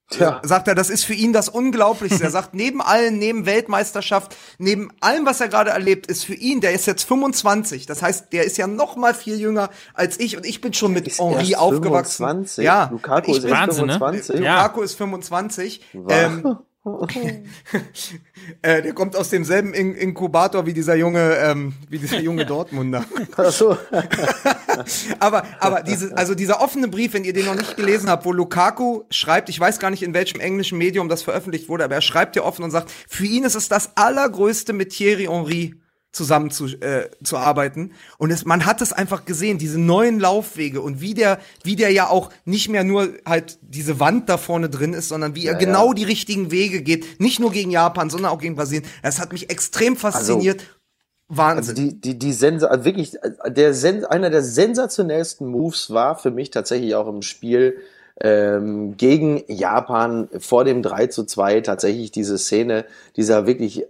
Tja. 0.10 0.40
sagt 0.44 0.68
er, 0.68 0.76
das 0.76 0.90
ist 0.90 1.04
für 1.04 1.14
ihn 1.14 1.34
das 1.34 1.50
Unglaublichste. 1.50 2.24
er 2.24 2.30
sagt, 2.30 2.54
neben 2.54 2.82
allen, 2.82 3.18
neben 3.18 3.46
Weltmeisterschaft, 3.46 4.36
neben 4.60 4.92
allem, 5.02 5.26
was 5.26 5.42
er 5.42 5.48
gerade 5.48 5.72
erlebt, 5.72 6.08
ist 6.08 6.26
für 6.26 6.36
ihn, 6.36 6.62
der 6.62 6.74
ist 6.74 6.86
jetzt 6.86 7.04
25. 7.04 7.86
Das 7.86 8.02
heißt, 8.02 8.32
der 8.32 8.44
ist 8.44 8.58
ja 8.58 8.68
noch 8.68 8.96
mal 8.96 9.14
viel 9.14 9.40
jünger 9.40 9.70
als 9.94 10.20
ich 10.20 10.38
und 10.38 10.46
ich 10.46 10.62
bin 10.62 10.74
schon 10.74 10.94
mit 10.94 11.08
Ist 11.08 11.20
Henri 11.20 11.52
erst 11.52 11.58
aufgewachsen. 11.58 12.24
25? 12.24 12.64
Ja, 12.64 12.90
Lukaku 12.92 13.32
ich 13.32 13.38
ist 13.38 13.50
Wahnsinn, 13.50 13.88
ne? 13.88 13.94
25. 13.94 14.40
Ja. 14.40 14.58
Lukaku 14.58 14.82
ist 14.82 14.96
25. 14.96 15.82
Ähm, 16.10 16.58
äh, 18.62 18.82
der 18.84 18.94
kommt 18.94 19.16
aus 19.16 19.32
demselben 19.32 19.74
In 19.74 19.96
Inkubator 19.96 20.68
wie 20.68 20.74
dieser 20.74 20.96
junge, 20.96 21.36
ähm, 21.38 21.74
wie 21.90 21.98
dieser 21.98 22.20
junge 22.20 22.46
Dortmunder. 22.46 23.04
Ach 23.36 23.52
so. 23.52 23.76
aber, 25.20 25.44
aber 25.60 25.82
diese, 25.82 26.16
also 26.16 26.36
dieser 26.36 26.62
offene 26.62 26.88
Brief, 26.88 27.14
wenn 27.14 27.24
ihr 27.24 27.34
den 27.34 27.46
noch 27.46 27.56
nicht 27.56 27.76
gelesen 27.76 28.08
habt, 28.10 28.26
wo 28.26 28.32
Lukaku 28.32 29.04
schreibt, 29.10 29.50
ich 29.50 29.60
weiß 29.60 29.80
gar 29.80 29.90
nicht, 29.90 30.04
in 30.04 30.14
welchem 30.14 30.40
englischen 30.40 30.78
Medium 30.78 31.10
das 31.10 31.24
veröffentlicht 31.24 31.70
wurde, 31.70 31.86
aber 31.86 31.96
er 31.96 32.02
schreibt 32.02 32.36
ja 32.36 32.44
offen 32.44 32.64
und 32.64 32.70
sagt, 32.70 32.92
für 33.08 33.26
ihn 33.26 33.46
ist 33.46 33.56
es 33.56 33.68
das 33.68 33.98
Allergrößte 33.98 34.72
mit 34.72 34.92
Thierry 34.92 35.26
Henry 35.26 35.76
zusammen 36.16 36.50
zu, 36.50 36.66
äh, 36.66 37.10
zu 37.24 37.38
arbeiten. 37.38 37.92
Und 38.18 38.32
es, 38.32 38.46
man 38.46 38.66
hat 38.66 38.82
es 38.82 38.94
einfach 38.94 39.26
gesehen, 39.26 39.58
diese 39.58 39.80
neuen 39.80 40.20
Laufwege 40.20 40.82
und 40.82 41.02
wie 41.02 41.14
der, 41.14 41.40
wie 41.64 41.76
der 41.76 41.92
ja 41.92 42.10
auch 42.10 42.30
nicht 42.46 42.70
mehr 42.70 42.84
nur 42.84 43.10
halt 43.26 43.60
diese 43.62 44.00
Wand 44.00 44.30
da 44.30 44.38
vorne 44.38 44.70
drin 44.70 44.94
ist, 44.94 45.10
sondern 45.10 45.36
wie 45.36 45.46
er 45.46 45.54
Ja, 45.54 45.60
genau 45.60 45.90
ja. 45.90 45.94
die 45.94 46.04
richtigen 46.06 46.52
Wege 46.52 46.82
geht. 46.82 47.20
Nicht 47.20 47.40
nur 47.40 47.52
gegen 47.52 47.70
Japan, 47.70 48.10
sondern 48.10 48.32
auch 48.32 48.40
gegen 48.40 48.56
Brasilien. 48.56 48.86
Das 49.04 49.20
hat 49.20 49.34
mich 49.34 49.50
extrem 49.50 49.98
fasziniert. 49.98 50.62
Also 50.62 50.76
Wahnsinn. 51.28 51.76
die, 51.76 52.00
die, 52.00 52.20
die 52.20 52.34
Sensa 52.34 52.68
also 52.68 52.86
wirklich, 52.86 53.18
der 53.48 53.74
Sen 53.74 54.06
einer 54.06 54.30
der 54.30 54.44
sensationellsten 54.44 55.48
Moves 55.48 55.92
war 55.92 56.18
für 56.18 56.32
mich 56.32 56.52
tatsächlich 56.52 56.96
auch 56.96 57.08
im 57.08 57.24
Spiel 57.24 57.78
ähm, 58.22 58.96
gegen 58.96 59.44
Japan 59.48 60.30
vor 60.40 60.64
dem 60.64 60.82
3 60.82 61.08
zu 61.08 61.26
2 61.26 61.62
tatsächlich 61.62 62.12
diese 62.12 62.38
Szene, 62.38 62.86
dieser 63.18 63.48
wirklich 63.48 63.86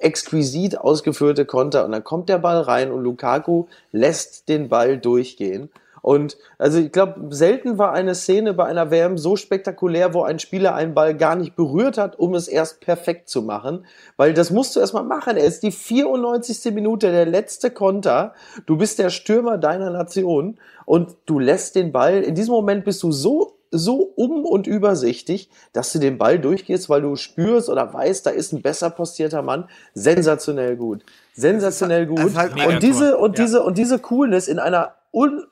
exquisit 0.00 0.78
ausgeführte 0.78 1.44
Konter 1.44 1.84
und 1.84 1.92
dann 1.92 2.04
kommt 2.04 2.28
der 2.28 2.38
Ball 2.38 2.60
rein 2.60 2.90
und 2.90 3.02
Lukaku 3.02 3.66
lässt 3.92 4.48
den 4.48 4.68
Ball 4.68 4.98
durchgehen. 4.98 5.70
Und 6.06 6.38
also 6.56 6.78
ich 6.78 6.92
glaube, 6.92 7.34
selten 7.34 7.78
war 7.78 7.92
eine 7.92 8.14
Szene 8.14 8.54
bei 8.54 8.64
einer 8.66 8.92
WM 8.92 9.18
so 9.18 9.34
spektakulär, 9.34 10.14
wo 10.14 10.22
ein 10.22 10.38
Spieler 10.38 10.72
einen 10.76 10.94
Ball 10.94 11.16
gar 11.16 11.34
nicht 11.34 11.56
berührt 11.56 11.98
hat, 11.98 12.16
um 12.16 12.36
es 12.36 12.46
erst 12.46 12.80
perfekt 12.80 13.28
zu 13.28 13.42
machen. 13.42 13.84
Weil 14.16 14.32
das 14.32 14.52
musst 14.52 14.76
du 14.76 14.80
erstmal 14.80 15.02
machen. 15.02 15.36
Er 15.36 15.46
ist 15.46 15.64
die 15.64 15.72
94. 15.72 16.72
Minute, 16.72 17.10
der 17.10 17.26
letzte 17.26 17.72
Konter. 17.72 18.34
Du 18.66 18.76
bist 18.76 19.00
der 19.00 19.10
Stürmer 19.10 19.58
deiner 19.58 19.90
Nation 19.90 20.60
und 20.84 21.16
du 21.26 21.40
lässt 21.40 21.74
den 21.74 21.90
Ball, 21.90 22.22
in 22.22 22.36
diesem 22.36 22.54
Moment 22.54 22.84
bist 22.84 23.02
du 23.02 23.10
so 23.10 23.55
so 23.78 24.12
um 24.16 24.44
und 24.44 24.66
übersichtig, 24.66 25.50
dass 25.72 25.92
du 25.92 25.98
den 25.98 26.18
Ball 26.18 26.38
durchgehst, 26.38 26.88
weil 26.88 27.02
du 27.02 27.16
spürst 27.16 27.68
oder 27.68 27.92
weißt, 27.92 28.26
da 28.26 28.30
ist 28.30 28.52
ein 28.52 28.62
besser 28.62 28.90
postierter 28.90 29.42
Mann. 29.42 29.68
Sensationell 29.94 30.76
gut. 30.76 31.04
Sensationell 31.34 32.06
gut. 32.06 32.34
halt 32.36 32.52
und 32.66 32.82
diese, 32.82 33.16
und 33.16 33.38
Ja. 33.38 33.44
diese, 33.44 33.62
und 33.62 33.78
diese 33.78 33.98
Coolness 33.98 34.48
in 34.48 34.58
einer 34.58 34.94
un 35.12 35.44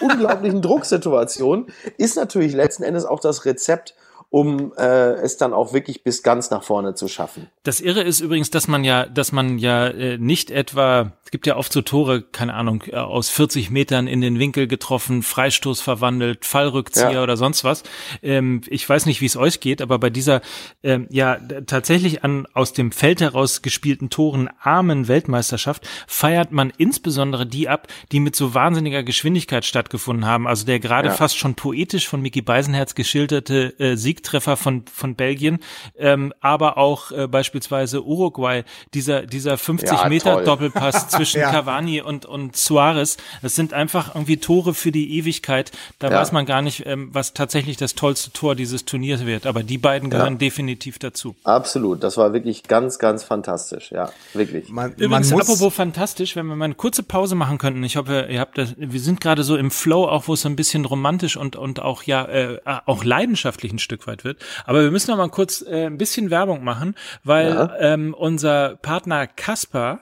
unglaublichen 0.00 0.62
Drucksituation 0.62 1.66
ist 1.98 2.16
natürlich 2.16 2.54
letzten 2.54 2.84
Endes 2.84 3.04
auch 3.04 3.20
das 3.20 3.44
Rezept, 3.44 3.94
um 4.30 4.72
äh, 4.78 4.84
es 5.14 5.36
dann 5.38 5.52
auch 5.52 5.72
wirklich 5.72 6.04
bis 6.04 6.22
ganz 6.22 6.50
nach 6.50 6.62
vorne 6.62 6.94
zu 6.94 7.08
schaffen. 7.08 7.48
Das 7.64 7.80
Irre 7.80 8.02
ist 8.02 8.20
übrigens, 8.20 8.50
dass 8.50 8.68
man 8.68 8.84
ja, 8.84 9.06
dass 9.06 9.32
man 9.32 9.58
ja 9.58 9.88
äh, 9.88 10.18
nicht 10.18 10.50
etwa, 10.52 11.12
es 11.24 11.32
gibt 11.32 11.46
ja 11.48 11.56
oft 11.56 11.72
so 11.72 11.82
Tore, 11.82 12.22
keine 12.22 12.54
Ahnung, 12.54 12.84
äh, 12.86 12.94
aus 12.96 13.28
40 13.28 13.70
Metern 13.70 14.06
in 14.06 14.20
den 14.20 14.38
Winkel 14.38 14.68
getroffen, 14.68 15.22
Freistoß 15.24 15.80
verwandelt, 15.80 16.44
Fallrückzieher 16.44 17.10
Ja. 17.12 17.22
oder 17.24 17.36
sonst 17.36 17.64
was. 17.64 17.82
Ähm, 18.22 18.60
ich 18.68 18.88
weiß 18.88 19.06
nicht, 19.06 19.20
wie 19.20 19.26
es 19.26 19.36
euch 19.36 19.58
geht, 19.58 19.82
aber 19.82 19.98
bei 19.98 20.10
dieser 20.10 20.42
ähm, 20.84 21.08
ja 21.10 21.36
tatsächlich 21.66 22.22
an 22.22 22.46
aus 22.54 22.72
dem 22.72 22.92
Feld 22.92 23.20
heraus 23.20 23.62
gespielten 23.62 24.10
Toren 24.10 24.48
armen 24.62 25.08
Weltmeisterschaft 25.08 25.88
feiert 26.06 26.52
man 26.52 26.72
insbesondere 26.78 27.46
die 27.46 27.68
ab, 27.68 27.88
die 28.12 28.20
mit 28.20 28.36
so 28.36 28.54
wahnsinniger 28.54 29.02
Geschwindigkeit 29.02 29.64
stattgefunden 29.64 30.24
haben. 30.24 30.46
Also 30.46 30.64
der 30.66 30.78
gerade 30.78 31.08
Ja. 31.08 31.14
fast 31.14 31.36
schon 31.36 31.56
poetisch 31.56 32.06
von 32.08 32.20
Mickey 32.22 32.42
Beisenherz 32.42 32.94
geschilderte 32.94 33.74
äh, 33.80 33.96
Siegtreffer 34.20 34.56
von 34.56 34.84
von 34.92 35.14
Belgien, 35.14 35.58
ähm, 35.98 36.32
aber 36.40 36.76
auch 36.76 37.10
äh, 37.10 37.26
beispielsweise 37.26 38.04
Uruguay, 38.04 38.64
dieser 38.92 39.22
dieser 39.22 39.56
50 39.56 39.90
Ja, 39.90 40.08
Meter 40.08 40.34
toll. 40.34 40.44
Doppelpass 40.44 41.08
zwischen 41.08 41.40
Ja. 41.40 41.50
Cavani 41.50 42.02
und 42.02 42.26
und 42.26 42.54
Suarez. 42.56 43.16
Das 43.42 43.54
sind 43.54 43.72
einfach 43.72 44.14
irgendwie 44.14 44.36
Tore 44.36 44.74
für 44.74 44.92
die 44.92 45.16
Ewigkeit. 45.18 45.72
Da 45.98 46.10
Ja. 46.10 46.16
weiß 46.20 46.32
man 46.32 46.44
gar 46.44 46.60
nicht, 46.62 46.84
ähm, 46.86 47.08
was 47.12 47.32
tatsächlich 47.32 47.76
das 47.78 47.94
tollste 47.94 48.30
Tor 48.32 48.54
dieses 48.54 48.84
Turniers 48.84 49.24
wird. 49.24 49.46
Aber 49.46 49.62
die 49.62 49.78
beiden 49.78 50.10
gehören 50.10 50.38
definitiv 50.38 50.98
dazu. 50.98 51.34
Absolut. 51.44 52.02
Das 52.02 52.16
war 52.16 52.32
wirklich 52.32 52.64
ganz, 52.64 52.98
ganz 52.98 53.24
fantastisch. 53.24 53.90
Ja, 53.90 54.10
wirklich. 54.34 54.68
man, 54.68 54.92
Übrigens, 54.92 55.30
man 55.30 55.38
muss, 55.38 55.48
apropos 55.48 55.74
fantastisch, 55.74 56.36
wenn 56.36 56.46
wir 56.46 56.56
mal 56.56 56.66
eine 56.66 56.74
kurze 56.74 57.02
Pause 57.02 57.34
machen 57.34 57.56
könnten. 57.58 57.82
Ich 57.84 57.96
hoffe, 57.96 58.26
ihr 58.30 58.40
habt 58.40 58.58
das, 58.58 58.74
wir 58.76 59.00
sind 59.00 59.20
gerade 59.20 59.44
so 59.44 59.56
im 59.56 59.70
Flow, 59.70 60.04
auch 60.06 60.28
wo 60.28 60.34
es 60.34 60.42
so 60.42 60.48
ein 60.48 60.56
bisschen 60.56 60.84
romantisch 60.84 61.36
und, 61.36 61.56
und 61.56 61.80
auch 61.80 62.02
ja, 62.02 62.24
äh, 62.26 62.58
auch 62.86 63.04
leidenschaftlich 63.04 63.72
ein 63.72 63.78
Stück 63.78 64.06
weit 64.06 64.09
wird. 64.24 64.38
Aber 64.66 64.82
wir 64.82 64.90
müssen 64.90 65.10
noch 65.10 65.18
mal 65.18 65.28
kurz 65.28 65.62
äh, 65.62 65.86
ein 65.86 65.96
bisschen 65.98 66.30
Werbung 66.30 66.64
machen, 66.64 66.94
weil 67.24 67.48
Ja. 67.54 67.74
ähm, 67.78 68.14
unser 68.14 68.76
Partner 68.76 69.26
Kasper 69.26 70.00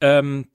ähm, 0.00 0.46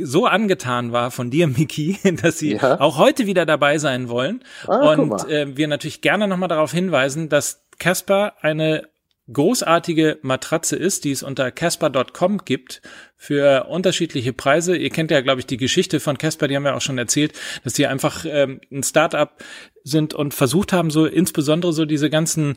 so 0.00 0.26
angetan 0.26 0.92
war 0.92 1.10
von 1.10 1.30
dir, 1.30 1.48
Miki, 1.48 1.98
dass 2.22 2.38
sie 2.38 2.54
Ja. 2.54 2.78
auch 2.80 2.98
heute 2.98 3.26
wieder 3.26 3.46
dabei 3.46 3.78
sein 3.78 4.08
wollen. 4.08 4.44
Ah, 4.68 4.92
und 4.92 5.28
äh, 5.28 5.56
wir 5.56 5.66
natürlich 5.68 6.00
gerne 6.02 6.28
nochmal 6.28 6.48
darauf 6.48 6.72
hinweisen, 6.72 7.28
dass 7.28 7.64
Casper 7.78 8.34
eine 8.42 8.88
großartige 9.30 10.18
Matratze 10.22 10.76
ist, 10.76 11.04
die 11.04 11.12
es 11.12 11.22
unter 11.22 11.50
casper.com 11.50 12.38
gibt 12.44 12.82
für 13.16 13.66
unterschiedliche 13.68 14.32
Preise. 14.32 14.76
Ihr 14.76 14.90
kennt 14.90 15.10
ja, 15.10 15.20
glaube 15.20 15.40
ich, 15.40 15.46
die 15.46 15.56
Geschichte 15.56 16.00
von 16.00 16.18
Casper, 16.18 16.48
die 16.48 16.56
haben 16.56 16.64
wir 16.64 16.74
auch 16.74 16.80
schon 16.80 16.98
erzählt, 16.98 17.38
dass 17.62 17.74
die 17.74 17.86
einfach 17.86 18.24
ähm, 18.28 18.60
ein 18.70 18.82
Start-up 18.82 19.42
sind 19.84 20.12
und 20.14 20.34
versucht 20.34 20.72
haben, 20.72 20.90
so 20.90 21.06
insbesondere 21.06 21.72
so 21.72 21.84
diese 21.84 22.10
ganzen 22.10 22.56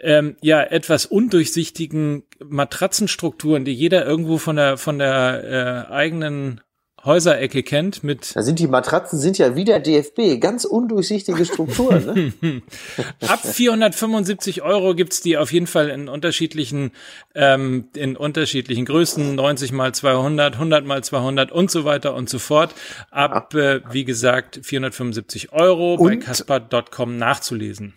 ähm, 0.00 0.36
ja 0.40 0.62
etwas 0.62 1.06
undurchsichtigen 1.06 2.24
Matratzenstrukturen, 2.42 3.64
die 3.64 3.74
jeder 3.74 4.06
irgendwo 4.06 4.38
von 4.38 4.56
der 4.56 4.78
von 4.78 4.98
der 4.98 5.88
äh, 5.88 5.92
eigenen 5.92 6.60
Häuserecke 7.04 7.62
kennt 7.62 8.02
mit 8.02 8.34
Da 8.34 8.42
sind 8.42 8.58
die 8.58 8.66
Matratzen 8.66 9.18
sind 9.18 9.38
ja 9.38 9.54
wie 9.54 9.64
der 9.64 9.80
DFB, 9.80 10.40
ganz 10.40 10.64
undurchsichtige 10.64 11.44
Strukturen. 11.44 12.32
Ne? 12.40 12.62
Ab 13.28 13.40
475 13.44 14.62
Euro 14.62 14.94
gibt's 14.94 15.20
die 15.20 15.36
auf 15.38 15.52
jeden 15.52 15.66
Fall 15.66 15.88
in 15.90 16.08
unterschiedlichen, 16.08 16.90
ähm, 17.34 17.88
in 17.94 18.16
unterschiedlichen 18.16 18.84
Größen, 18.84 19.34
90 19.34 19.72
mal 19.72 19.94
200, 19.94 20.54
100 20.54 20.84
mal 20.84 21.02
200 21.04 21.52
und 21.52 21.70
so 21.70 21.84
weiter 21.84 22.14
und 22.14 22.28
so 22.28 22.38
fort. 22.38 22.74
Ab, 23.10 23.54
äh, 23.54 23.80
wie 23.90 24.04
gesagt, 24.04 24.60
475 24.62 25.52
Euro 25.52 25.96
bei 25.96 26.14
Und- 26.14 26.20
casper.com 26.20 27.16
nachzulesen. 27.16 27.94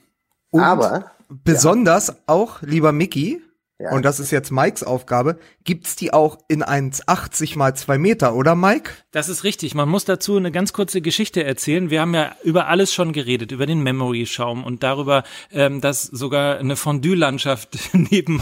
Und 0.51 0.61
Aber 0.61 1.11
besonders 1.29 2.15
auch, 2.27 2.61
lieber 2.61 2.91
Mickey, 2.91 3.41
Ja. 3.81 3.91
und 3.91 4.03
das 4.03 4.19
ist 4.19 4.31
jetzt 4.31 4.51
Mikes 4.51 4.83
Aufgabe, 4.83 5.39
gibt's 5.63 5.95
die 5.95 6.13
auch 6.13 6.37
in 6.47 6.63
1,80 6.63 7.57
mal 7.57 7.75
2 7.75 7.97
Meter, 7.97 8.35
oder 8.35 8.55
Mike? 8.55 8.91
Das 9.11 9.27
ist 9.27 9.43
richtig. 9.43 9.75
Man 9.75 9.89
muss 9.89 10.05
dazu 10.05 10.37
eine 10.37 10.51
ganz 10.51 10.71
kurze 10.71 11.01
Geschichte 11.01 11.43
erzählen. 11.43 11.89
Wir 11.89 11.99
haben 11.99 12.13
ja 12.15 12.33
über 12.43 12.67
alles 12.67 12.93
schon 12.93 13.11
geredet, 13.11 13.51
über 13.51 13.65
den 13.65 13.83
Memory-Schaum 13.83 14.63
und 14.63 14.83
darüber, 14.83 15.23
ähm, 15.51 15.81
dass 15.81 16.03
sogar 16.03 16.59
eine 16.59 16.77
Fondue-Landschaft 16.77 17.77
neben, 17.93 18.41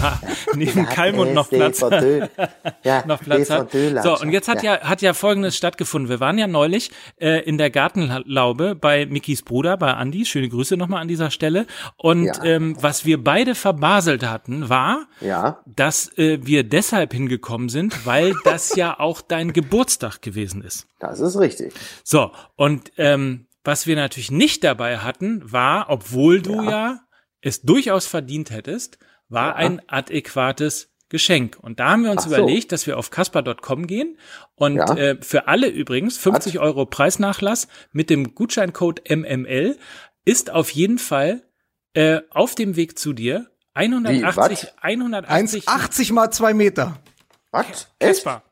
neben 0.53 0.86
Kalmund 0.86 1.34
noch 1.34 1.49
Platz 1.49 1.82
hat. 1.82 2.03
ja, 2.84 3.03
noch 3.07 3.20
Platz 3.22 3.49
hat. 3.49 3.72
So, 4.03 4.20
und 4.20 4.32
jetzt 4.32 4.47
hat 4.47 4.61
ja, 4.61 4.82
hat 4.82 5.01
ja 5.01 5.13
Folgendes 5.15 5.57
stattgefunden. 5.57 6.07
Wir 6.07 6.20
waren 6.20 6.38
ja 6.38 6.45
neulich 6.45 6.91
äh, 7.20 7.43
in 7.43 7.57
der 7.57 7.72
Gartenlaube 7.72 8.76
bei 8.76 9.07
Mickys 9.07 9.41
Bruder, 9.41 9.76
bei 9.76 9.93
Andi. 9.95 10.24
Schöne 10.26 10.49
Grüße 10.49 10.78
nochmal 10.78 11.01
an 11.01 11.07
dieser 11.07 11.32
Stelle. 11.32 11.65
Und 11.97 12.26
Ja. 12.26 12.43
ähm, 12.43 12.76
was 12.80 13.05
wir 13.05 13.24
beide 13.24 13.55
verbaselt 13.55 14.24
hatten, 14.24 14.70
war, 14.70 15.07
Ja, 15.20 15.61
dass 15.65 16.15
äh, 16.20 16.39
wir 16.45 16.63
deshalb 16.63 17.13
hingekommen 17.13 17.70
sind, 17.70 18.05
weil 18.05 18.36
das 18.43 18.76
ja 18.76 18.99
auch 18.99 19.22
dein 19.22 19.51
Geburtstag 19.51 20.22
gewesen 20.22 20.59
ist. 20.62 20.88
das 20.99 21.20
ist 21.20 21.38
richtig. 21.39 21.74
So, 22.03 22.32
und 22.55 22.91
ähm, 22.97 23.47
was 23.64 23.88
wir 23.88 23.95
natürlich 23.95 24.32
nicht 24.32 24.64
dabei 24.64 24.99
hatten, 24.99 25.41
war, 25.51 25.89
obwohl 25.89 26.41
du 26.41 26.64
ja, 26.64 26.99
es 27.41 27.62
durchaus 27.62 28.05
verdient 28.07 28.51
hättest, 28.51 28.97
war 29.28 29.55
ein 29.55 29.82
adäquates 29.88 30.89
Geschenk. 31.10 31.57
Und 31.60 31.80
da 31.80 31.91
haben 31.91 32.03
wir 32.03 32.12
uns 32.12 32.24
Ach 32.26 32.30
so. 32.30 32.36
überlegt, 32.38 32.72
dass 32.72 32.86
wir 32.88 32.97
auf 32.97 33.10
kasper.com 33.10 33.88
gehen 33.88 34.18
und 34.55 34.76
Ja. 34.76 34.95
äh, 34.95 35.18
für 35.22 35.47
alle 35.47 35.68
übrigens 35.68 36.18
50 36.18 36.60
Euro 36.60 36.86
Preisnachlass 36.86 37.68
mit 37.91 38.10
dem 38.10 38.36
Gutscheincode 38.36 39.01
MML 39.10 39.78
ist 40.26 40.51
auf 40.51 40.70
jeden 40.72 40.99
Fall 40.99 41.43
äh, 41.95 42.22
auf 42.30 42.53
dem 42.55 42.76
Weg 42.76 42.99
zu 42.99 43.14
dir 43.14 43.49
180, 43.74 44.36
was? 44.36 44.74
180 44.84 45.68
1,80 45.68 46.14
mal 46.14 46.30
2 46.32 46.53
Meter. 46.53 46.99
Was? 47.51 47.66
Echt? 47.68 47.88
Kasper, 47.99 48.43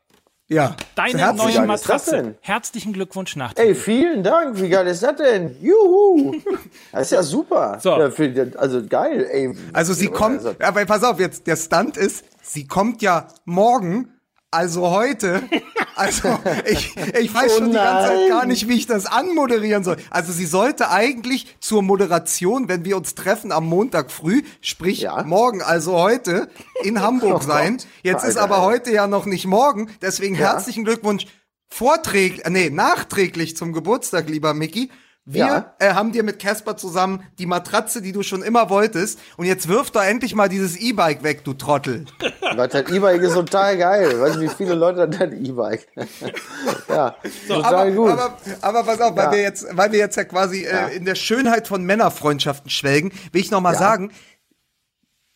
Ja. 0.49 0.75
deine 0.95 1.17
Herzlich- 1.19 1.55
neue 1.57 1.67
Matratze. 1.67 2.35
Herzlichen 2.41 2.93
Glückwunsch 2.93 3.35
nach 3.35 3.53
Ey, 3.57 3.75
vielen 3.75 4.23
Dank. 4.23 4.59
Wie 4.61 4.69
geil 4.69 4.87
ist 4.87 5.03
das 5.03 5.15
denn? 5.17 5.55
Juhu. 5.61 6.35
Das 6.91 7.01
ist 7.03 7.11
ja 7.11 7.21
super. 7.23 7.77
So. 7.81 7.89
Ja, 7.99 8.09
für, 8.09 8.51
also 8.57 8.81
geil, 8.87 9.27
ey. 9.29 9.53
Also 9.73 9.93
sie 9.93 10.07
kommt, 10.07 10.37
Also, 10.37 10.55
aber 10.59 10.85
pass 10.85 11.03
auf, 11.03 11.19
jetzt 11.19 11.45
der 11.47 11.57
Stunt 11.57 11.97
ist, 11.97 12.23
sie 12.41 12.65
kommt 12.65 13.01
ja 13.01 13.27
morgen, 13.45 14.13
also 14.51 14.89
heute. 14.91 15.43
Also 15.99 16.37
ich, 16.67 16.95
ich 16.95 17.33
weiß 17.33 17.53
Oh 17.55 17.57
schon 17.57 17.71
die 17.71 17.75
ganze 17.75 18.07
Zeit 18.09 18.29
gar 18.29 18.45
nicht, 18.45 18.67
wie 18.67 18.75
ich 18.75 18.85
das 18.85 19.07
anmoderieren 19.07 19.83
soll. 19.83 19.97
Also 20.11 20.31
sie 20.31 20.45
sollte 20.45 20.91
eigentlich 20.91 21.55
zur 21.59 21.81
Moderation, 21.81 22.69
wenn 22.69 22.85
wir 22.85 22.97
uns 22.97 23.15
treffen 23.15 23.51
am 23.51 23.65
Montag 23.65 24.11
früh, 24.11 24.43
sprich 24.61 24.99
Ja. 25.01 25.23
morgen, 25.23 25.63
also 25.63 25.93
heute, 25.97 26.49
in 26.83 27.01
Hamburg 27.01 27.41
Oh 27.43 27.47
sein. 27.47 27.79
Jetzt 28.03 28.25
ist 28.25 28.37
aber 28.37 28.61
heute 28.61 28.91
ja 28.91 29.07
noch 29.07 29.25
nicht 29.25 29.47
morgen, 29.47 29.89
deswegen 30.03 30.35
Ja. 30.35 30.51
herzlichen 30.53 30.83
Glückwunsch 30.85 31.25
vorträglich, 31.67 32.45
äh, 32.45 32.51
nee, 32.51 32.69
nachträglich 32.69 33.57
zum 33.57 33.73
Geburtstag, 33.73 34.29
lieber 34.29 34.53
Mickey. 34.53 34.91
Wir 35.29 35.39
Ja. 35.45 35.75
äh, 35.79 35.93
haben 35.93 36.13
dir 36.13 36.23
mit 36.23 36.39
Casper 36.39 36.77
zusammen 36.77 37.21
die 37.37 37.45
Matratze, 37.47 38.01
die 38.01 38.13
du 38.13 38.23
schon 38.23 38.41
immer 38.41 38.69
wolltest. 38.69 39.19
Und 39.35 39.45
jetzt 39.45 39.67
wirf 39.67 39.91
doch 39.91 40.01
endlich 40.01 40.33
mal 40.35 40.47
dieses 40.47 40.77
E-Bike 40.77 41.21
weg, 41.21 41.43
du 41.43 41.53
Trottel. 41.53 42.05
Was 42.55 42.69
das 42.69 42.89
E-Bike 42.89 43.21
ist 43.21 43.33
total 43.33 43.77
geil. 43.77 44.21
Weißt 44.21 44.37
du, 44.37 44.39
wie 44.39 44.47
viele 44.47 44.73
Leute 44.75 45.01
hat 45.01 45.13
das 45.19 45.33
E-Bike? 45.33 45.85
ja, 46.87 47.13
total 47.45 47.65
aber, 47.89 47.91
gut. 47.91 48.09
aber, 48.09 48.37
aber 48.61 48.83
pass 48.85 49.01
auf, 49.01 49.17
weil 49.17 49.25
Ja. 49.25 49.31
wir 49.33 49.41
jetzt, 49.41 49.67
weil 49.71 49.91
wir 49.91 49.99
jetzt 49.99 50.15
ja 50.15 50.23
quasi 50.23 50.63
Ja. 50.63 50.87
äh, 50.87 50.95
in 50.95 51.03
der 51.03 51.15
Schönheit 51.15 51.67
von 51.67 51.83
Männerfreundschaften 51.83 52.69
schwelgen, 52.69 53.11
will 53.33 53.41
ich 53.41 53.51
noch 53.51 53.59
mal 53.59 53.75
sagen, 53.75 54.11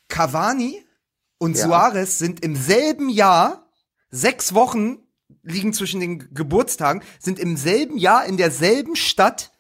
Cavani 0.07 0.83
und. 1.37 1.57
Suarez 1.57 2.17
sind 2.17 2.45
im 2.45 2.55
selben 2.55 3.09
Jahr, 3.09 3.67
sechs 4.09 4.53
Wochen 4.53 4.99
liegen 5.43 5.73
zwischen 5.73 5.99
den 5.99 6.33
Geburtstagen, 6.33 7.01
sind 7.19 7.39
im 7.39 7.57
selben 7.57 7.97
Jahr 7.97 8.25
in 8.25 8.37
derselben 8.37 8.95
Stadt, 8.95 9.50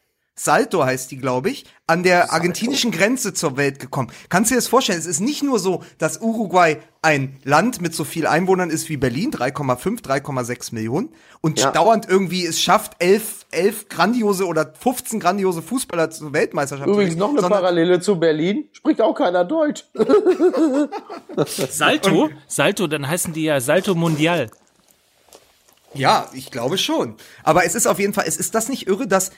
Salto 0.43 0.83
heißt 0.83 1.11
die, 1.11 1.17
glaube 1.17 1.51
ich, 1.51 1.65
an 1.85 2.01
der 2.01 2.33
argentinischen 2.33 2.89
Grenze 2.89 3.31
zur 3.31 3.57
Welt 3.57 3.77
gekommen. 3.77 4.11
Kannst 4.29 4.49
du 4.49 4.55
dir 4.55 4.57
das 4.57 4.67
vorstellen? 4.67 4.97
Es 4.97 5.05
ist 5.05 5.19
nicht 5.19 5.43
nur 5.43 5.59
so, 5.59 5.83
dass 5.99 6.19
Uruguay 6.19 6.77
ein 7.03 7.39
Land 7.43 7.79
mit 7.79 7.93
so 7.93 8.03
viel 8.03 8.25
Einwohnern 8.25 8.71
ist 8.71 8.89
wie 8.89 8.97
Berlin, 8.97 9.29
3,5, 9.31 10.01
3,6 10.01 10.73
Millionen, 10.73 11.09
und 11.41 11.59
Ja. 11.59 11.71
dauernd 11.71 12.09
irgendwie 12.09 12.43
es 12.43 12.59
schafft, 12.59 12.93
elf, 12.97 13.45
elf 13.51 13.87
grandiose 13.87 14.47
oder 14.47 14.73
15 14.79 15.19
grandiose 15.19 15.61
Fußballer 15.61 16.09
zur 16.09 16.33
Weltmeisterschaft 16.33 16.89
Übrigens 16.89 17.13
zu 17.13 17.19
noch 17.19 17.29
eine 17.37 17.41
Parallele 17.41 17.99
zu 17.99 18.19
Berlin. 18.19 18.65
Spricht 18.71 18.99
auch 19.01 19.13
keiner 19.13 19.45
Deutsch. 19.45 19.85
Salto, 21.45 22.29
Salto, 22.47 22.87
dann 22.87 23.07
heißen 23.07 23.33
die 23.33 23.43
ja 23.43 23.61
Salto 23.61 23.93
Mundial. 23.93 24.49
Ja, 25.93 26.29
ich 26.33 26.51
glaube 26.51 26.77
schon. 26.77 27.15
Aber 27.43 27.65
es 27.65 27.75
ist 27.75 27.85
auf 27.85 27.99
jeden 27.99 28.13
Fall, 28.13 28.23
es 28.27 28.37
ist 28.37 28.55
das 28.55 28.69
nicht 28.69 28.87
irre, 28.87 29.07
dass 29.07 29.31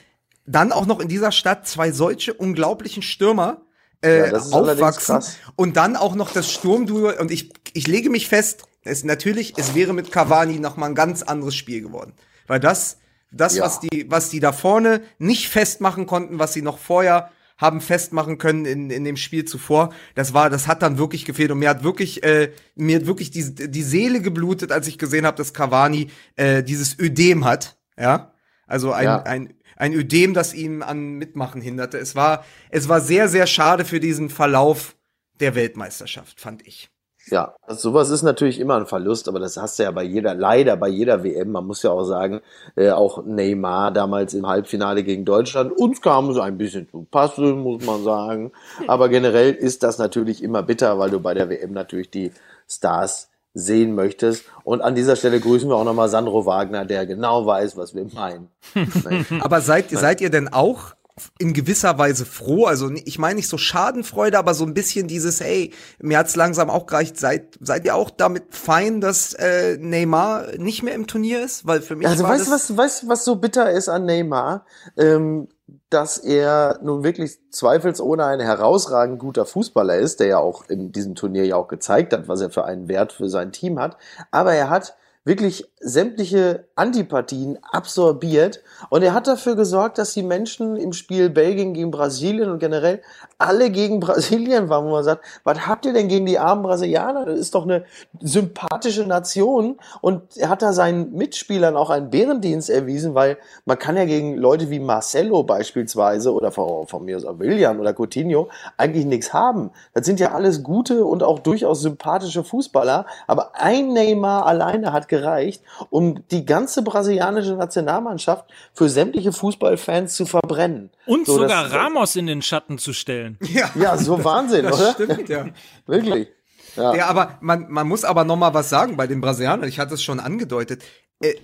dann 0.46 0.72
auch 0.72 0.86
noch 0.86 1.00
in 1.00 1.08
dieser 1.08 1.32
Stadt 1.32 1.66
zwei 1.66 1.90
solche 1.92 2.34
unglaublichen 2.34 3.02
Stürmer 3.02 3.62
äh, 4.02 4.30
Ja, 4.30 4.38
aufwachsen 4.38 5.20
und 5.56 5.76
dann 5.76 5.96
auch 5.96 6.14
noch 6.14 6.32
das 6.32 6.50
Sturmduo 6.52 7.12
und 7.18 7.30
ich 7.30 7.52
ich 7.72 7.86
lege 7.86 8.10
mich 8.10 8.28
fest, 8.28 8.64
es 8.82 9.02
natürlich, 9.04 9.54
es 9.56 9.74
wäre 9.74 9.94
mit 9.94 10.12
Cavani 10.12 10.58
noch 10.58 10.76
mal 10.76 10.86
ein 10.86 10.94
ganz 10.94 11.22
anderes 11.22 11.54
Spiel 11.54 11.80
geworden, 11.80 12.12
weil 12.46 12.60
das 12.60 12.98
das 13.30 13.56
Ja. 13.56 13.64
was 13.64 13.80
die 13.80 14.06
was 14.10 14.28
die 14.30 14.40
da 14.40 14.52
vorne 14.52 15.00
nicht 15.18 15.48
festmachen 15.48 16.06
konnten, 16.06 16.38
was 16.38 16.52
sie 16.52 16.62
noch 16.62 16.78
vorher 16.78 17.30
haben 17.56 17.80
festmachen 17.80 18.36
können 18.36 18.64
in, 18.66 18.90
in 18.90 19.04
dem 19.04 19.16
Spiel 19.16 19.44
zuvor. 19.44 19.90
Das 20.16 20.34
war, 20.34 20.50
das 20.50 20.66
hat 20.66 20.82
dann 20.82 20.98
wirklich 20.98 21.24
gefehlt 21.24 21.52
und 21.52 21.60
mir 21.60 21.70
hat 21.70 21.84
wirklich, 21.84 22.24
äh, 22.24 22.50
mir 22.74 22.96
hat 22.98 23.06
wirklich 23.06 23.30
die, 23.30 23.54
die 23.54 23.82
Seele 23.84 24.20
geblutet, 24.20 24.72
als 24.72 24.88
ich 24.88 24.98
gesehen 24.98 25.24
habe, 25.24 25.36
dass 25.36 25.54
Cavani 25.54 26.08
äh, 26.34 26.64
dieses 26.64 26.98
Ödem 26.98 27.44
hat, 27.44 27.76
ja, 27.96 28.32
also 28.66 28.92
ein, 28.92 29.04
Ja. 29.04 29.22
ein 29.22 29.54
ein 29.76 29.92
Ödem, 29.92 30.34
das 30.34 30.54
ihn 30.54 30.82
an 30.82 31.14
Mitmachen 31.14 31.60
hinderte. 31.60 31.98
Es 31.98 32.14
war, 32.14 32.44
es 32.70 32.88
war 32.88 33.00
sehr, 33.00 33.28
sehr 33.28 33.46
schade 33.46 33.84
für 33.84 34.00
diesen 34.00 34.30
Verlauf 34.30 34.96
der 35.40 35.54
Weltmeisterschaft, 35.54 36.40
fand 36.40 36.66
ich. 36.66 36.90
Ja, 37.30 37.56
also 37.62 37.90
sowas 37.90 38.10
ist 38.10 38.22
natürlich 38.22 38.60
immer 38.60 38.76
ein 38.76 38.86
Verlust, 38.86 39.28
aber 39.28 39.40
das 39.40 39.56
hast 39.56 39.78
du 39.78 39.84
ja 39.84 39.90
bei 39.90 40.02
jeder, 40.02 40.34
leider 40.34 40.76
bei 40.76 40.88
jeder 40.88 41.24
WM. 41.24 41.52
Man 41.52 41.66
muss 41.66 41.82
ja 41.82 41.90
auch 41.90 42.04
sagen, 42.04 42.42
äh, 42.76 42.90
auch 42.90 43.24
Neymar 43.24 43.92
damals 43.92 44.34
im 44.34 44.46
Halbfinale 44.46 45.02
gegen 45.04 45.24
Deutschland, 45.24 45.72
uns 45.72 46.02
kam 46.02 46.28
es 46.28 46.38
ein 46.38 46.58
bisschen 46.58 46.86
zu 46.90 47.06
passen, 47.10 47.60
muss 47.60 47.84
man 47.86 48.04
sagen. 48.04 48.52
Aber 48.88 49.08
generell 49.08 49.54
ist 49.54 49.82
das 49.82 49.96
natürlich 49.96 50.42
immer 50.42 50.62
bitter, 50.62 50.98
weil 50.98 51.10
du 51.10 51.18
bei 51.18 51.32
der 51.32 51.48
WM 51.48 51.72
natürlich 51.72 52.10
die 52.10 52.30
Stars 52.68 53.30
sehen 53.54 53.94
möchtest. 53.94 54.44
Und 54.64 54.82
an 54.82 54.94
dieser 54.94 55.16
Stelle 55.16 55.40
grüßen 55.40 55.68
wir 55.68 55.76
auch 55.76 55.84
nochmal 55.84 56.08
Sandro 56.08 56.44
Wagner, 56.44 56.84
der 56.84 57.06
genau 57.06 57.46
weiß, 57.46 57.76
was 57.76 57.94
wir 57.94 58.04
meinen. 58.12 58.48
Aber 59.40 59.60
seid, 59.60 59.90
seid 59.90 60.20
ihr 60.20 60.30
denn 60.30 60.52
auch 60.52 60.94
in 61.38 61.52
gewisser 61.52 61.96
Weise 61.96 62.26
froh? 62.26 62.66
Also 62.66 62.90
ich 62.90 63.18
meine 63.18 63.36
nicht 63.36 63.48
so 63.48 63.56
Schadenfreude, 63.56 64.36
aber 64.36 64.54
so 64.54 64.64
ein 64.64 64.74
bisschen 64.74 65.06
dieses, 65.06 65.40
hey, 65.40 65.72
mir 66.00 66.18
hat's 66.18 66.34
langsam 66.34 66.70
auch 66.70 66.86
gereicht. 66.86 67.18
Seid, 67.18 67.56
seid 67.60 67.84
ihr 67.84 67.94
auch 67.94 68.10
damit 68.10 68.46
fein, 68.50 69.00
dass 69.00 69.32
äh, 69.34 69.76
Neymar 69.78 70.56
nicht 70.58 70.82
mehr 70.82 70.94
im 70.94 71.06
Turnier 71.06 71.44
ist? 71.44 71.66
Weil 71.66 71.82
für 71.82 71.94
mich 71.94 72.08
Also 72.08 72.24
weißt 72.24 72.48
du, 72.48 72.50
was, 72.50 72.76
weißt, 72.76 73.08
was 73.08 73.24
so 73.24 73.36
bitter 73.36 73.70
ist 73.70 73.88
an 73.88 74.06
Neymar? 74.06 74.66
Ähm, 74.96 75.48
dass 75.88 76.18
er 76.18 76.78
nun 76.82 77.04
wirklich 77.04 77.38
zweifelsohne 77.50 78.24
ein 78.24 78.40
herausragend 78.40 79.18
guter 79.18 79.46
Fußballer 79.46 79.96
ist, 79.96 80.20
der 80.20 80.26
ja 80.26 80.38
auch 80.38 80.68
in 80.68 80.92
diesem 80.92 81.14
Turnier 81.14 81.46
ja 81.46 81.56
auch 81.56 81.68
gezeigt 81.68 82.12
hat, 82.12 82.28
was 82.28 82.40
er 82.40 82.50
für 82.50 82.64
einen 82.64 82.88
Wert 82.88 83.12
für 83.12 83.28
sein 83.28 83.52
Team 83.52 83.78
hat. 83.78 83.96
Aber 84.30 84.52
er 84.52 84.68
hat 84.68 84.96
wirklich 85.24 85.72
sämtliche 85.80 86.68
Antipathien 86.76 87.58
absorbiert 87.70 88.60
und 88.90 89.02
er 89.02 89.14
hat 89.14 89.28
dafür 89.28 89.54
gesorgt, 89.54 89.98
dass 89.98 90.12
die 90.12 90.24
Menschen 90.24 90.76
im 90.76 90.92
Spiel 90.92 91.30
Belgien 91.30 91.72
gegen 91.72 91.92
Brasilien 91.92 92.50
und 92.50 92.58
generell 92.58 93.00
alle 93.38 93.70
gegen 93.70 94.00
Brasilien 94.04 94.68
waren, 94.68 94.84
wo 94.86 94.90
man 94.90 95.04
sagt, 95.04 95.24
was 95.44 95.66
habt 95.66 95.86
ihr 95.86 95.92
denn 95.92 96.08
gegen 96.08 96.26
die 96.26 96.38
armen 96.38 96.64
Brasilianer? 96.64 97.26
Das 97.26 97.38
ist 97.38 97.54
doch 97.54 97.62
eine 97.62 97.84
sympathische 98.20 99.06
Nation 99.06 99.78
und 100.00 100.36
er 100.36 100.48
hat 100.48 100.62
da 100.62 100.72
seinen 100.72 101.12
Mitspielern 101.12 101.76
auch 101.76 101.90
einen 101.90 102.10
Bärendienst 102.10 102.70
erwiesen, 102.70 103.14
weil 103.14 103.38
man 103.64 103.78
kann 103.78 103.96
ja 103.96 104.04
gegen 104.04 104.36
Leute 104.36 104.68
wie 104.70 104.80
Marcelo 104.80 105.44
beispielsweise 105.44 106.32
oder 106.32 106.50
von, 106.50 106.88
von 106.88 107.04
mir 107.04 107.16
aus 107.16 107.24
auch 107.24 107.38
William 107.38 107.78
oder 107.78 107.94
Coutinho 107.94 108.48
eigentlich 108.76 109.04
nichts 109.04 109.32
haben. 109.32 109.70
Das 109.92 110.06
sind 110.06 110.18
ja 110.18 110.32
alles 110.32 110.64
gute 110.64 111.04
und 111.04 111.22
auch 111.22 111.38
durchaus 111.38 111.82
sympathische 111.82 112.42
Fußballer, 112.42 113.06
aber 113.28 113.52
ein 113.54 113.92
Neymar 113.92 114.46
alleine 114.46 114.92
hat 114.92 115.06
gereicht, 115.06 115.62
um 115.90 116.26
die 116.30 116.44
ganze 116.44 116.63
ganze 116.64 116.82
brasilianische 116.82 117.54
Nationalmannschaft 117.56 118.46
für 118.72 118.88
sämtliche 118.88 119.32
Fußballfans 119.32 120.14
zu 120.14 120.24
verbrennen. 120.24 120.90
Und 121.04 121.26
So, 121.26 121.38
sogar 121.38 121.70
Ramos 121.70 122.16
in 122.16 122.26
den 122.26 122.40
Schatten 122.40 122.78
zu 122.78 122.92
stellen. 122.92 123.38
Ja, 123.54 123.70
Ja, 123.74 123.96
so 123.98 124.24
Wahnsinn, 124.24 124.64
das 124.64 124.80
oder? 124.80 124.92
stimmt, 124.92 125.28
ja. 125.28 125.46
Wirklich. 125.86 126.28
Ja. 126.76 126.94
Ja, 126.94 127.06
aber 127.06 127.38
man, 127.40 127.70
man 127.70 127.86
muss 127.86 128.04
aber 128.04 128.24
noch 128.24 128.36
mal 128.36 128.54
was 128.54 128.68
sagen 128.70 128.96
bei 128.96 129.06
den 129.06 129.20
Brasilianern. 129.20 129.68
Ich 129.68 129.78
hatte 129.78 129.94
es 129.94 130.02
schon 130.02 130.18
angedeutet. 130.18 130.82
Äh, 131.20 131.34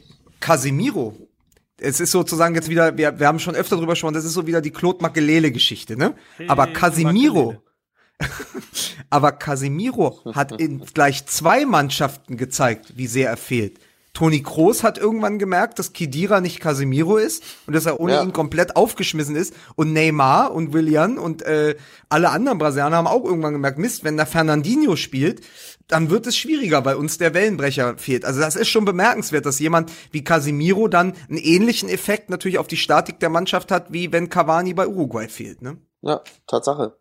Casemiro. 0.41 1.14
Es 1.79 2.01
ist 2.01 2.11
sozusagen 2.11 2.55
jetzt 2.55 2.68
wieder, 2.68 2.97
wir, 2.97 3.18
wir 3.21 3.27
haben 3.27 3.39
schon 3.39 3.55
öfter 3.55 3.77
drüber 3.77 3.93
gesprochen, 3.93 4.14
das 4.14 4.25
ist 4.25 4.33
so 4.33 4.47
wieder 4.47 4.61
die 4.61 4.71
Claude 4.71 5.03
Makelele-Geschichte, 5.03 5.97
ne? 5.97 6.14
Aber 6.49 6.66
Makelele. 6.66 7.62
aber 9.11 9.33
Casemiro 9.33 10.21
hat 10.35 10.53
in 10.61 10.81
gleich 10.81 11.27
zwei 11.27 11.64
Mannschaften 11.64 12.37
gezeigt, 12.37 12.95
wie 12.97 13.07
sehr 13.07 13.31
er 13.31 13.37
fehlt. 13.37 13.79
Toni 14.13 14.43
Kroos 14.43 14.83
hat 14.83 14.99
irgendwann 14.99 15.39
gemerkt, 15.39 15.79
dass 15.79 15.93
Kidira 15.93 16.41
nicht 16.41 16.61
Casemiro 16.61 17.17
ist 17.17 17.43
und 17.67 17.75
dass 17.75 17.87
er 17.87 18.01
ohne 18.01 18.15
Ja. 18.15 18.23
ihn 18.23 18.33
komplett 18.33 18.75
aufgeschmissen 18.77 19.37
ist. 19.37 19.55
Und 19.77 19.93
Neymar 19.93 20.53
und 20.53 20.73
Willian 20.73 21.17
und 21.17 21.43
äh, 21.43 21.77
alle 22.09 22.31
anderen 22.31 22.59
Brasilianer 22.59 22.97
haben 22.97 23.07
auch 23.07 23.25
irgendwann 23.25 23.53
gemerkt, 23.53 23.79
Mist, 23.79 24.03
wenn 24.03 24.17
da 24.17 24.27
Fernandinho 24.27 24.97
spielt, 24.97 25.43
dann 25.87 26.11
wird 26.11 26.27
es 26.27 26.37
schwieriger, 26.37 26.85
weil 26.85 26.97
uns 26.97 27.19
der 27.19 27.35
Wellenbrecher 27.35 27.99
fehlt. 27.99 28.25
Also 28.25 28.41
das 28.41 28.57
ist 28.57 28.69
schon 28.69 28.85
bemerkenswert, 28.85 29.47
dass 29.47 29.59
jemand 29.59 29.93
wie 30.11 30.25
Casemiro 30.25 30.89
dann 30.89 31.15
einen 31.29 31.39
ähnlichen 31.39 31.89
Effekt 31.89 32.31
natürlich 32.31 32.59
auf 32.59 32.67
die 32.67 32.77
Statik 32.77 33.21
der 33.21 33.29
Mannschaft 33.31 33.71
hat, 33.71 33.93
wie 33.93 34.13
wenn 34.13 34.29
Cavani 34.29 34.75
bei 34.75 34.87
Uruguay 34.87 35.29
fehlt. 35.29 35.63
Ne? 35.63 35.79
ja, 36.03 36.21
Tatsache. 36.47 36.97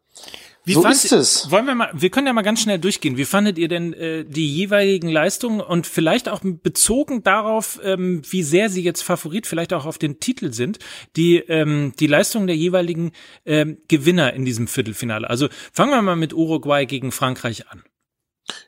Wie 0.70 0.74
so 0.76 0.82
fand- 0.84 0.94
ist 0.96 1.12
es. 1.12 1.52
Wollen 1.52 1.66
wir 1.66 1.76
mal, 1.76 1.90
wir 1.94 2.10
können 2.10 2.28
ja 2.28 2.34
mal 2.34 2.44
ganz 2.44 2.62
schnell 2.62 2.80
durchgehen. 2.80 3.18
Wie 3.18 3.26
fandet 3.26 3.58
ihr 3.58 3.68
denn 3.68 3.94
äh, 3.94 4.24
die 4.24 4.48
jeweiligen 4.48 5.10
Leistungen 5.10 5.62
und 5.62 5.88
vielleicht 5.88 6.30
auch 6.30 6.42
bezogen 6.44 7.24
darauf, 7.24 7.80
ähm, 7.84 8.22
wie 8.30 8.44
sehr 8.44 8.70
sie 8.70 8.84
jetzt 8.84 9.02
Favorit 9.02 9.48
vielleicht 9.48 9.74
auch 9.74 9.86
auf 9.86 9.98
den 9.98 10.20
Titel 10.20 10.54
sind, 10.54 10.80
die 11.16 11.38
ähm, 11.38 11.94
die 12.00 12.08
Leistungen 12.08 12.48
der 12.48 12.56
jeweiligen 12.56 13.12
ähm, 13.46 13.80
Gewinner 13.88 14.34
in 14.34 14.46
diesem 14.46 14.68
Viertelfinale? 14.68 15.30
Also 15.30 15.50
fangen 15.74 15.92
wir 15.92 16.02
mal 16.02 16.16
mit 16.16 16.34
Uruguay 16.34 16.86
gegen 16.86 17.12
Frankreich 17.12 17.68
an. 17.70 17.84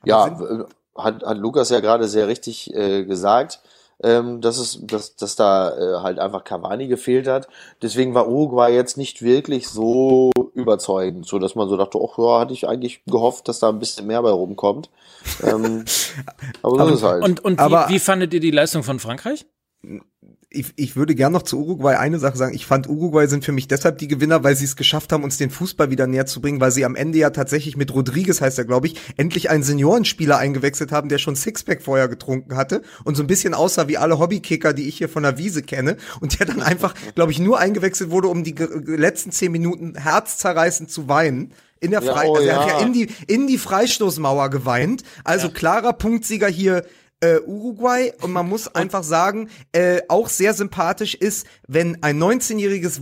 Ja, 0.04 0.28
äh, 0.28 0.64
hat, 0.95 1.24
hat 1.24 1.38
Lukas 1.38 1.70
ja 1.70 1.80
gerade 1.80 2.08
sehr 2.08 2.28
richtig 2.28 2.74
äh, 2.74 3.06
gesagt, 3.06 3.62
ähm, 4.04 4.41
dass 4.41 4.58
es, 4.58 4.80
dass, 4.82 5.16
dass 5.16 5.36
da 5.36 5.78
äh, 5.78 6.02
halt 6.02 6.20
einfach 6.20 6.43
Cavani 6.43 6.88
gefehlt 6.88 7.28
hat. 7.28 7.47
Deswegen 7.82 8.14
war 8.14 8.28
Uruguay 8.28 8.74
jetzt 8.74 8.97
nicht 8.97 9.22
wirklich 9.22 9.68
so 9.68 10.32
überzeugend, 10.54 11.26
so 11.26 11.39
dass 11.39 11.56
man 11.56 11.70
so 11.70 11.78
dachte, 11.78 11.99
ach 12.02 12.18
ja, 12.18 12.39
hatte 12.39 12.54
ich 12.54 12.68
eigentlich 12.68 13.04
gehofft, 13.06 13.47
dass 13.47 13.60
da 13.60 13.70
ein 13.70 13.80
bisschen 13.80 14.08
mehr 14.08 14.22
bei 14.22 14.32
rumkommt. 14.32 14.89
Ähm, 15.43 15.86
aber 16.64 16.78
so 16.80 16.88
ist 16.89 16.95
es 16.95 17.04
halt. 17.04 17.24
Und, 17.24 17.43
und 17.43 17.60
Aber- 17.60 17.88
wie, 17.88 17.95
wie 17.95 17.99
fandet 17.99 18.34
ihr 18.34 18.39
die 18.39 18.52
Leistung 18.52 18.84
von 18.84 18.99
Frankreich? 18.99 19.45
Ich, 20.54 20.74
ich 20.76 20.97
würde 20.97 21.16
gern 21.16 21.32
noch 21.32 21.43
zu 21.43 21.60
Uruguay 21.60 21.95
eine 21.95 22.20
Sache 22.20 22.38
sagen. 22.38 22.54
Ich 22.54 22.66
fand, 22.66 22.89
Uruguay 22.89 23.28
sind 23.28 23.45
für 23.45 23.54
mich 23.54 23.70
deshalb 23.70 23.99
die 23.99 24.10
Gewinner, 24.10 24.43
weil 24.43 24.56
sie 24.58 24.66
es 24.66 24.76
geschafft 24.76 25.14
haben, 25.14 25.24
uns 25.24 25.38
den 25.38 25.49
Fußball 25.49 25.91
wieder 25.91 26.08
näher 26.08 26.26
zu 26.26 26.41
bringen, 26.41 26.60
weil 26.60 26.72
sie 26.72 26.84
am 26.84 26.95
Ende 26.95 27.20
ja 27.20 27.30
tatsächlich 27.30 27.78
mit 27.78 27.93
Rodriguez, 27.93 28.41
heißt 28.41 28.58
er, 28.58 28.66
glaube 28.66 28.88
ich, 28.88 28.95
endlich 29.16 29.49
einen 29.49 29.64
Seniorenspieler 29.64 30.38
eingewechselt 30.38 30.91
haben, 30.91 31.08
der 31.08 31.20
schon 31.20 31.38
Sixpack 31.38 31.82
vorher 31.82 32.10
getrunken 32.10 32.58
hatte 32.58 32.82
und 33.06 33.16
so 33.16 33.24
ein 33.24 33.28
bisschen 33.28 33.54
aussah 33.54 33.88
wie 33.88 33.97
alle 33.97 34.20
Hobbykicker, 34.20 34.74
die 34.74 34.89
ich 34.89 34.97
hier 34.97 35.08
von 35.08 35.24
der 35.24 35.38
Wiese 35.38 35.64
kenne 35.64 35.95
und 36.20 36.38
der 36.39 36.47
dann 36.47 36.62
einfach, 36.62 36.95
glaube 37.16 37.32
ich, 37.32 37.39
nur 37.39 37.58
eingewechselt 37.58 38.12
wurde, 38.12 38.28
um 38.28 38.43
die 38.43 38.56
letzten 38.86 39.32
zehn 39.32 39.54
Minuten 39.54 39.95
herzzerreißend 39.95 40.91
zu 40.91 41.08
weinen. 41.08 41.54
In 41.80 41.91
der 41.91 42.04
Ja, 42.04 42.14
Frei 42.14 42.28
oh 42.28 42.36
also 42.36 42.47
er 42.47 42.60
hat 42.60 42.68
ja. 42.68 42.80
ja 42.80 42.86
in 42.86 42.93
die, 42.93 43.08
in 43.26 43.47
die 43.47 43.58
Freistoßmauer 43.58 44.49
geweint. 44.49 45.04
Also 45.24 45.49
klarer 45.49 45.93
Punktsieger 45.93 46.47
hier 46.47 46.86
äh, 47.22 47.39
Uruguay. 47.39 48.11
Und 48.22 48.32
man 48.32 48.49
muss 48.49 48.67
einfach 48.67 49.03
sagen, 49.03 49.49
äh, 49.72 50.01
auch 50.09 50.30
sehr 50.30 50.53
sympathisch 50.53 51.15
ist, 51.15 51.47
wenn 51.67 52.03
ein 52.03 52.22
19-jähriges 52.22 53.01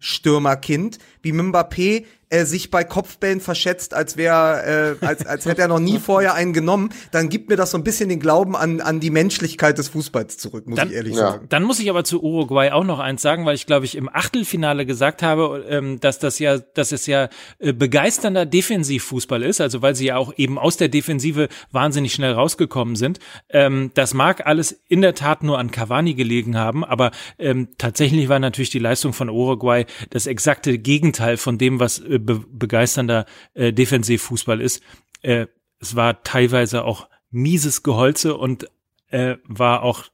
Wunderstürmerkind 0.00 0.98
wie 1.22 1.32
Mbappé 1.32 2.04
äh, 2.32 2.44
sich 2.44 2.70
bei 2.70 2.84
Kopfbällen 2.84 3.40
verschätzt, 3.40 3.92
als 3.92 4.16
wäre, 4.16 4.96
äh, 5.02 5.04
als, 5.04 5.26
als 5.26 5.46
hätte 5.46 5.62
er 5.62 5.68
noch 5.68 5.80
nie 5.80 5.98
vorher 5.98 6.32
einen 6.34 6.52
genommen, 6.52 6.90
dann 7.10 7.28
gibt 7.28 7.48
mir 7.50 7.56
das 7.56 7.72
so 7.72 7.76
ein 7.76 7.82
bisschen 7.82 8.08
den 8.08 8.20
Glauben 8.20 8.54
an, 8.54 8.80
an 8.80 9.00
die 9.00 9.10
Menschlichkeit 9.10 9.76
des 9.78 9.88
Fußballs 9.88 10.38
zurück, 10.38 10.68
muss 10.68 10.76
Dann- 10.76 10.88
ich 10.90 10.94
ehrlich 10.94 11.16
Ja. 11.16 11.32
sagen. 11.32 11.46
Dann 11.48 11.64
muss 11.64 11.80
ich 11.80 11.90
aber 11.90 12.04
zu 12.04 12.22
Uruguay 12.22 12.70
auch 12.70 12.84
noch 12.84 13.00
eins 13.00 13.20
sagen, 13.20 13.46
weil 13.46 13.56
ich 13.56 13.66
glaube 13.66 13.84
ich 13.84 13.96
im 13.96 14.08
Achtelfinale 14.08 14.86
gesagt 14.86 15.24
habe, 15.24 15.66
ähm, 15.68 15.98
dass 15.98 16.20
das 16.20 16.38
ja, 16.38 16.58
dass 16.58 16.92
es 16.92 17.06
ja 17.06 17.28
äh, 17.58 17.72
begeisternder 17.72 18.46
Defensivfußball 18.46 19.42
ist, 19.42 19.60
also 19.60 19.82
weil 19.82 19.96
sie 19.96 20.06
ja 20.06 20.16
auch 20.16 20.32
eben 20.36 20.56
aus 20.56 20.76
der 20.76 20.88
Defensive 20.88 21.48
wahnsinnig 21.72 22.14
schnell 22.14 22.32
rausgekommen 22.32 22.94
sind. 22.94 23.18
Ähm, 23.48 23.90
das 23.94 24.14
mag 24.14 24.46
alles 24.46 24.80
in 24.86 25.02
der 25.02 25.16
Tat 25.16 25.42
nur 25.42 25.58
an 25.58 25.72
Cavani 25.72 26.14
gelegen 26.14 26.56
haben, 26.56 26.84
aber 26.84 27.10
ähm, 27.40 27.68
tatsächlich 27.76 28.28
war 28.28 28.38
natürlich 28.38 28.70
die 28.70 28.78
Leistung 28.78 29.12
von 29.12 29.28
Uruguay 29.28 29.84
das 30.10 30.26
exakte 30.26 30.78
Gegenteil 30.78 31.36
von 31.36 31.58
dem, 31.58 31.80
was 31.80 31.98
äh, 31.98 32.18
be 32.18 32.42
begeisternder 32.50 33.26
äh, 33.54 33.72
Defensivfußball 33.72 34.60
ist. 34.60 34.82
Äh, 35.22 35.46
es 35.80 35.96
war 35.96 36.22
teilweise 36.22 36.84
auch 36.84 37.08
mieses 37.30 37.82
Geholze 37.82 38.36
und 38.36 38.68
äh, 39.08 39.36
war 39.44 39.82
auch 39.82 40.04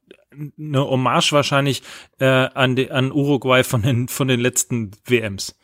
eine 0.58 0.84
Hommage 0.84 1.32
wahrscheinlich 1.32 1.82
äh, 2.18 2.26
an, 2.26 2.76
de, 2.76 2.90
an 2.90 3.12
Uruguay 3.12 3.64
von 3.64 3.82
den, 3.82 4.08
von 4.08 4.28
den 4.28 4.40
letzten 4.40 4.90
WMs. 5.04 5.58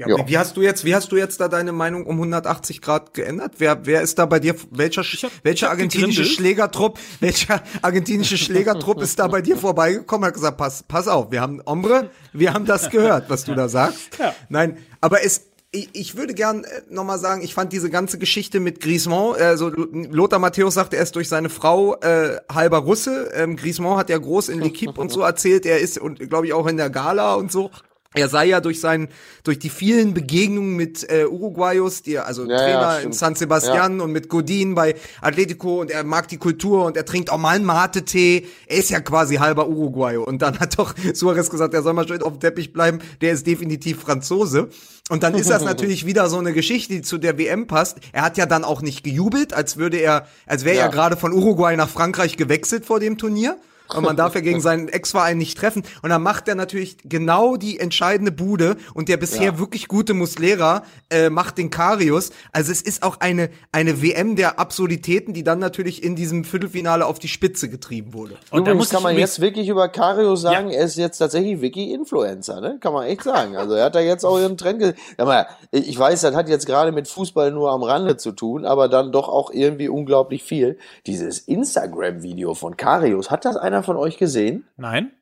Ja, 0.00 0.08
Ja. 0.08 0.28
Wie, 0.28 0.38
hast 0.38 0.56
du 0.56 0.62
jetzt, 0.62 0.84
wie 0.86 0.94
hast 0.94 1.12
du 1.12 1.16
jetzt 1.16 1.40
da 1.40 1.48
deine 1.48 1.72
Meinung 1.72 2.06
um 2.06 2.16
180 2.16 2.80
Grad 2.80 3.12
geändert? 3.12 3.52
Wer, 3.58 3.84
wer 3.84 4.00
ist 4.00 4.18
da 4.18 4.24
bei 4.24 4.40
dir, 4.40 4.54
welcher, 4.70 5.02
hab- 5.02 5.30
welcher 5.42 5.68
argentinische. 5.68 6.24
Schlägertrupp, 6.24 6.98
welcher 7.20 7.62
argentinische 7.82 8.38
Schlägertrupp 8.38 9.02
ist 9.02 9.18
da 9.18 9.26
bei 9.28 9.42
dir 9.42 9.56
vorbeigekommen 9.58 10.26
hat 10.26 10.34
gesagt, 10.34 10.56
pass, 10.56 10.82
pass 10.88 11.06
auf, 11.06 11.30
wir 11.30 11.40
haben, 11.42 11.60
Ombre, 11.66 12.08
wir 12.32 12.54
haben 12.54 12.64
das 12.64 12.88
gehört, 12.90 13.28
was 13.28 13.44
du 13.44 13.54
da 13.54 13.68
sagst. 13.68 14.18
Ja. 14.18 14.34
Nein, 14.48 14.78
aber 15.02 15.22
es, 15.22 15.42
ich, 15.72 15.90
ich 15.92 16.16
würde 16.16 16.32
gern 16.34 16.64
äh, 16.64 16.68
nochmal 16.88 17.18
sagen, 17.18 17.42
ich 17.42 17.52
fand 17.54 17.72
diese 17.72 17.90
ganze 17.90 18.18
Geschichte 18.18 18.58
mit 18.58 18.80
Griezmann, 18.80 19.34
also 19.38 19.68
Lothar 19.68 20.38
Matthäus 20.38 20.74
sagte, 20.74 20.96
er 20.96 21.02
ist 21.02 21.14
durch 21.14 21.28
seine 21.28 21.48
Frau 21.50 21.94
äh, 22.00 22.38
halber 22.52 22.78
Russe. 22.78 23.30
Ähm, 23.34 23.54
Griezmann 23.56 23.96
hat 23.98 24.08
ja 24.10 24.18
groß 24.18 24.48
in 24.48 24.62
L'Equipe 24.62 24.98
und 24.98 25.12
so 25.12 25.20
erzählt, 25.20 25.66
er 25.66 25.78
ist 25.78 25.98
und 25.98 26.18
glaube 26.30 26.46
ich 26.46 26.54
auch 26.54 26.66
in 26.66 26.76
der 26.78 26.88
Gala 26.90 27.34
und 27.34 27.52
so. 27.52 27.70
Er 28.12 28.28
sei 28.28 28.46
ja 28.46 28.60
durch 28.60 28.80
sein, 28.80 29.06
durch 29.44 29.60
die 29.60 29.68
vielen 29.70 30.14
Begegnungen 30.14 30.74
mit 30.74 31.08
äh, 31.08 31.26
Uruguayos, 31.26 32.02
die 32.02 32.18
also 32.18 32.44
Ja, 32.44 32.50
ja, 32.50 32.58
Trainer 32.58 32.94
in 32.94 32.98
stimmt. 33.00 33.14
San 33.14 33.34
Sebastian 33.36 34.00
und 34.00 34.10
mit 34.10 34.28
Godin 34.28 34.74
bei 34.74 34.96
Atletico 35.20 35.80
und 35.80 35.92
er 35.92 36.02
mag 36.02 36.26
die 36.26 36.36
Kultur 36.36 36.86
und 36.86 36.96
er 36.96 37.04
trinkt 37.04 37.30
auch 37.30 37.38
mal 37.38 37.54
einen 37.54 37.64
Mate-Tee. 37.64 38.48
Er 38.66 38.76
ist 38.78 38.90
ja 38.90 38.98
quasi 38.98 39.36
halber 39.36 39.68
Uruguayo. 39.68 40.24
Und 40.24 40.42
dann 40.42 40.58
hat 40.58 40.76
doch 40.76 40.92
Suarez 41.14 41.50
gesagt, 41.50 41.72
er 41.72 41.82
soll 41.84 41.92
mal 41.92 42.08
schön 42.08 42.20
auf 42.22 42.32
dem 42.32 42.40
Teppich 42.40 42.72
bleiben, 42.72 42.98
der 43.20 43.30
ist 43.30 43.46
definitiv 43.46 44.00
Franzose. 44.00 44.70
Und 45.08 45.22
dann 45.22 45.36
ist 45.36 45.48
das 45.48 45.62
natürlich 45.64 46.04
wieder 46.04 46.28
so 46.28 46.38
eine 46.38 46.52
Geschichte, 46.52 46.94
die 46.94 47.02
zu 47.02 47.16
der 47.16 47.38
WM 47.38 47.68
passt. 47.68 47.98
Er 48.10 48.22
hat 48.22 48.36
ja 48.36 48.46
dann 48.46 48.64
auch 48.64 48.82
nicht 48.82 49.04
gejubelt, 49.04 49.54
als 49.54 49.76
würde 49.76 49.98
er, 49.98 50.26
als 50.46 50.64
wäre 50.64 50.78
Ja. 50.78 50.82
er 50.86 50.88
gerade 50.88 51.16
von 51.16 51.32
Uruguay 51.32 51.76
nach 51.76 51.88
Frankreich 51.88 52.36
gewechselt 52.36 52.84
vor 52.86 52.98
dem 52.98 53.18
Turnier. 53.18 53.56
Und 53.94 54.04
man 54.04 54.16
darf 54.16 54.34
ja 54.34 54.40
gegen 54.40 54.60
seinen 54.60 54.88
Ex-Verein 54.88 55.38
nicht 55.38 55.56
treffen. 55.58 55.82
Und 56.02 56.10
dann 56.10 56.22
macht 56.22 56.48
er 56.48 56.54
natürlich 56.54 56.96
genau 57.04 57.56
die 57.56 57.78
entscheidende 57.78 58.32
Bude. 58.32 58.76
Und 58.94 59.08
der 59.08 59.16
bisher 59.16 59.52
Ja. 59.52 59.58
wirklich 59.58 59.88
gute 59.88 60.14
Muslera 60.14 60.82
äh, 61.10 61.30
macht 61.30 61.58
den 61.58 61.70
Karius. 61.70 62.30
Also 62.52 62.72
es 62.72 62.82
ist 62.82 63.02
auch 63.02 63.20
eine, 63.20 63.50
eine 63.72 64.02
WM 64.02 64.36
der 64.36 64.58
Absurditäten, 64.58 65.32
die 65.34 65.44
dann 65.44 65.58
natürlich 65.58 66.02
in 66.02 66.16
diesem 66.16 66.44
Viertelfinale 66.44 67.06
auf 67.06 67.18
die 67.18 67.28
Spitze 67.28 67.68
getrieben 67.68 68.12
wurde. 68.14 68.34
Und 68.50 68.66
da 68.66 68.72
Übrigens 68.72 68.78
muss 68.78 68.90
kann 68.90 69.02
man 69.02 69.16
jetzt 69.16 69.40
wirklich 69.40 69.68
über 69.68 69.88
Cario 69.88 70.36
sagen, 70.36 70.70
er 70.70 70.84
ist 70.84 70.96
jetzt 70.96 71.18
tatsächlich 71.18 71.60
Wiki-Influencer, 71.60 72.60
ne? 72.60 72.78
Kann 72.80 72.92
man 72.92 73.06
echt 73.06 73.22
sagen. 73.24 73.56
Also 73.56 73.74
er 73.74 73.86
hat 73.86 73.94
da 73.94 74.00
jetzt 74.00 74.24
auch 74.24 74.38
ihren 74.38 74.56
Trend 74.56 74.78
ge 74.80 74.94
ja, 75.18 75.46
Ich 75.70 75.98
weiß, 75.98 76.20
das 76.20 76.34
hat 76.34 76.48
jetzt 76.48 76.66
gerade 76.66 76.92
mit 76.92 77.08
Fußball 77.08 77.50
nur 77.52 77.70
am 77.70 77.82
Rande 77.82 78.16
zu 78.16 78.32
tun, 78.32 78.64
aber 78.64 78.88
dann 78.88 79.12
doch 79.12 79.28
auch 79.28 79.50
irgendwie 79.52 79.88
unglaublich 79.88 80.42
viel. 80.42 80.78
Dieses 81.06 81.38
Instagram-Video 81.40 82.54
von 82.54 82.76
Karius, 82.76 83.30
hat 83.30 83.44
das 83.44 83.56
einer 83.56 83.79
von 83.82 83.96
euch 83.96 84.18
gesehen? 84.18 84.66
Nein? 84.76 85.12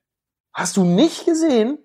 Hast 0.53 0.77
du 0.77 0.85
nicht 0.85 1.25
gesehen? 1.25 1.79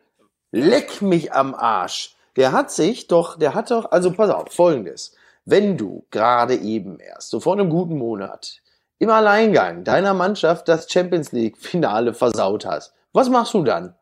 Leck 0.51 1.01
mich 1.01 1.33
am 1.33 1.53
Arsch. 1.55 2.15
Der 2.35 2.51
hat 2.51 2.71
sich 2.71 3.07
doch, 3.07 3.37
der 3.37 3.53
hat 3.53 3.71
doch, 3.71 3.91
also 3.91 4.11
pass 4.11 4.29
auf, 4.29 4.51
folgendes. 4.51 5.15
Wenn 5.45 5.77
du 5.77 6.05
gerade 6.09 6.55
eben 6.55 6.99
erst, 6.99 7.29
so 7.29 7.39
vor 7.39 7.53
einem 7.53 7.69
guten 7.69 7.97
Monat, 7.97 8.61
im 8.99 9.09
Alleingang 9.09 9.83
deiner 9.83 10.13
Mannschaft 10.13 10.67
das 10.67 10.89
Champions 10.89 11.31
League 11.31 11.57
Finale 11.57 12.13
versaut 12.13 12.65
hast, 12.65 12.93
was 13.11 13.29
machst 13.29 13.53
du 13.53 13.63
dann? 13.63 13.95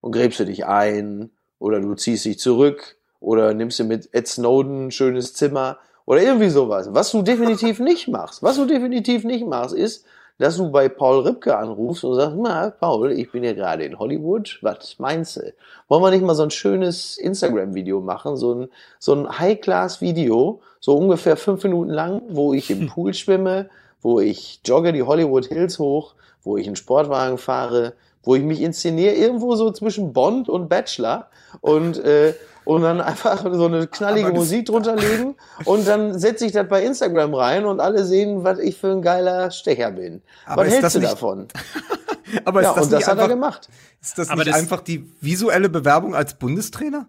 Und 0.00 0.12
gräbst 0.12 0.38
du 0.38 0.44
dich 0.44 0.66
ein, 0.66 1.30
oder 1.58 1.80
du 1.80 1.94
ziehst 1.94 2.24
dich 2.24 2.38
zurück, 2.38 2.96
oder 3.18 3.54
nimmst 3.54 3.78
du 3.78 3.84
mit 3.84 4.08
Ed 4.12 4.28
Snowden 4.28 4.86
ein 4.86 4.90
schönes 4.90 5.34
Zimmer, 5.34 5.78
oder 6.04 6.22
irgendwie 6.22 6.50
sowas. 6.50 6.88
Was 6.92 7.10
du 7.10 7.22
definitiv 7.22 7.80
nicht 7.80 8.08
machst, 8.08 8.42
was 8.42 8.56
du 8.56 8.66
definitiv 8.66 9.24
nicht 9.24 9.46
machst, 9.46 9.74
ist, 9.74 10.04
dass 10.38 10.56
du 10.56 10.70
bei 10.70 10.88
Paul 10.88 11.20
Ripke 11.20 11.56
anrufst 11.56 12.04
und 12.04 12.14
sagst, 12.14 12.36
na, 12.36 12.70
Paul, 12.70 13.12
ich 13.12 13.30
bin 13.30 13.42
ja 13.42 13.54
gerade 13.54 13.84
in 13.84 13.98
Hollywood, 13.98 14.58
was 14.62 14.98
meinst 14.98 15.36
du? 15.36 15.52
Wollen 15.88 16.02
wir 16.02 16.10
nicht 16.10 16.24
mal 16.24 16.34
so 16.34 16.42
ein 16.42 16.50
schönes 16.50 17.16
Instagram-Video 17.16 18.00
machen, 18.00 18.36
so 18.36 18.54
ein, 18.54 18.68
so 18.98 19.14
ein 19.14 19.38
High-Class-Video, 19.38 20.60
so 20.80 20.96
ungefähr 20.96 21.36
fünf 21.36 21.64
Minuten 21.64 21.90
lang, 21.90 22.22
wo 22.28 22.52
ich 22.52 22.70
im 22.70 22.86
Pool 22.88 23.14
schwimme, 23.14 23.70
wo 24.02 24.20
ich 24.20 24.60
jogge 24.64 24.92
die 24.92 25.02
Hollywood 25.02 25.46
Hills 25.46 25.78
hoch, 25.78 26.14
wo 26.42 26.56
ich 26.56 26.66
einen 26.66 26.76
Sportwagen 26.76 27.38
fahre, 27.38 27.94
wo 28.26 28.34
ich 28.34 28.42
mich 28.42 28.60
inszeniere, 28.60 29.14
irgendwo 29.14 29.56
so 29.56 29.70
zwischen 29.70 30.12
Bond 30.12 30.50
und 30.50 30.68
Bachelor 30.68 31.30
und, 31.62 31.98
äh, 32.04 32.34
und 32.64 32.82
dann 32.82 33.00
einfach 33.00 33.42
so 33.54 33.66
eine 33.66 33.86
knallige 33.86 34.32
Musik 34.32 34.66
drunter 34.66 34.96
legen 34.96 35.36
und 35.64 35.86
dann 35.88 36.18
setze 36.18 36.44
ich 36.44 36.52
das 36.52 36.68
bei 36.68 36.82
Instagram 36.84 37.32
rein 37.34 37.64
und 37.64 37.80
alle 37.80 38.04
sehen, 38.04 38.42
was 38.44 38.58
ich 38.58 38.76
für 38.76 38.90
ein 38.90 39.00
geiler 39.02 39.50
Stecher 39.52 39.92
bin. 39.92 40.20
Aber 40.44 40.62
was 40.62 40.68
ist 40.68 40.72
hältst 40.74 40.84
das 40.84 40.92
du 40.94 40.98
nicht- 41.00 41.12
davon? 41.12 41.46
Aber 42.44 42.60
Ja, 42.62 42.70
ist 42.70 42.76
das 42.76 42.84
und 42.86 42.92
das 42.92 43.06
hat 43.08 43.18
er 43.18 43.28
gemacht. 43.28 43.68
ist 44.02 44.18
das 44.18 44.28
Aber 44.28 44.38
nicht 44.42 44.48
das- 44.48 44.56
einfach 44.60 44.80
die 44.80 45.08
visuelle 45.20 45.68
Bewerbung 45.68 46.14
als 46.16 46.34
Bundestrainer? 46.34 47.08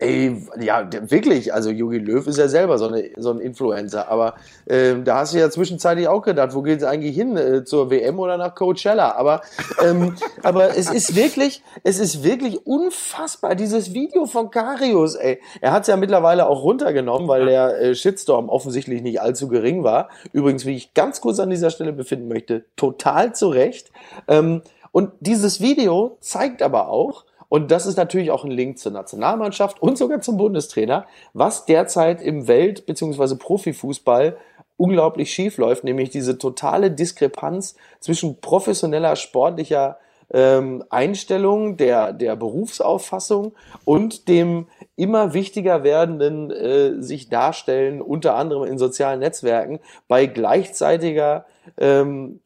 Ey, 0.00 0.40
ja, 0.60 0.88
wirklich. 1.10 1.52
Also 1.52 1.70
Jogi 1.70 1.98
Löw 1.98 2.24
ist 2.24 2.38
ja 2.38 2.46
selber 2.46 2.78
so, 2.78 2.86
eine, 2.86 3.10
so 3.16 3.32
ein 3.32 3.40
Influencer. 3.40 4.08
Aber 4.08 4.34
ähm, 4.68 5.02
da 5.02 5.16
hast 5.18 5.34
du 5.34 5.38
ja 5.38 5.50
zwischenzeitlich 5.50 6.06
auch 6.06 6.22
gedacht, 6.22 6.54
wo 6.54 6.62
geht 6.62 6.78
es 6.78 6.84
eigentlich 6.84 7.16
hin? 7.16 7.36
Äh, 7.36 7.64
zur 7.64 7.90
WM 7.90 8.20
oder 8.20 8.36
nach 8.36 8.54
Coachella? 8.54 9.16
Aber, 9.16 9.42
ähm, 9.84 10.14
aber 10.44 10.76
es 10.76 10.88
ist 10.88 11.16
wirklich, 11.16 11.64
es 11.82 11.98
ist 11.98 12.22
wirklich 12.22 12.64
unfassbar. 12.64 13.56
Dieses 13.56 13.92
Video 13.92 14.26
von 14.26 14.52
Karius, 14.52 15.16
ey. 15.16 15.40
Er 15.60 15.72
hat 15.72 15.82
es 15.82 15.88
ja 15.88 15.96
mittlerweile 15.96 16.48
auch 16.48 16.62
runtergenommen, 16.62 17.26
weil 17.26 17.46
der 17.46 17.80
äh, 17.80 17.94
Shitstorm 17.96 18.50
offensichtlich 18.50 19.02
nicht 19.02 19.20
allzu 19.20 19.48
gering 19.48 19.82
war. 19.82 20.10
Übrigens, 20.32 20.64
wie 20.64 20.76
ich 20.76 20.94
ganz 20.94 21.20
kurz 21.20 21.40
an 21.40 21.50
dieser 21.50 21.70
Stelle 21.70 21.92
befinden 21.92 22.28
möchte, 22.28 22.64
total 22.76 23.34
zu 23.34 23.48
Recht. 23.48 23.90
Ähm, 24.28 24.62
und 24.92 25.10
dieses 25.18 25.60
Video 25.60 26.18
zeigt 26.20 26.62
aber 26.62 26.88
auch, 26.88 27.24
und 27.48 27.70
das 27.70 27.86
ist 27.86 27.96
natürlich 27.96 28.30
auch 28.30 28.44
ein 28.44 28.50
Link 28.50 28.78
zur 28.78 28.92
Nationalmannschaft 28.92 29.80
und 29.80 29.96
sogar 29.96 30.20
zum 30.20 30.36
Bundestrainer, 30.36 31.06
was 31.32 31.64
derzeit 31.64 32.20
im 32.20 32.46
Welt- 32.46 32.86
bzw. 32.86 33.36
Profifußball 33.36 34.36
unglaublich 34.76 35.32
schief 35.32 35.58
läuft, 35.58 35.84
nämlich 35.84 36.10
diese 36.10 36.38
totale 36.38 36.90
Diskrepanz 36.90 37.74
zwischen 38.00 38.40
professioneller 38.40 39.16
sportlicher 39.16 39.98
ähm, 40.30 40.84
Einstellung, 40.90 41.76
der, 41.76 42.12
der 42.12 42.36
Berufsauffassung 42.36 43.54
und 43.84 44.28
dem 44.28 44.66
immer 44.94 45.32
wichtiger 45.32 45.84
werdenden 45.84 46.50
äh, 46.50 47.02
sich 47.02 47.28
darstellen, 47.28 48.02
unter 48.02 48.34
anderem 48.34 48.64
in 48.64 48.78
sozialen 48.78 49.20
Netzwerken, 49.20 49.80
bei 50.06 50.26
gleichzeitiger 50.26 51.46
ähm, 51.78 52.40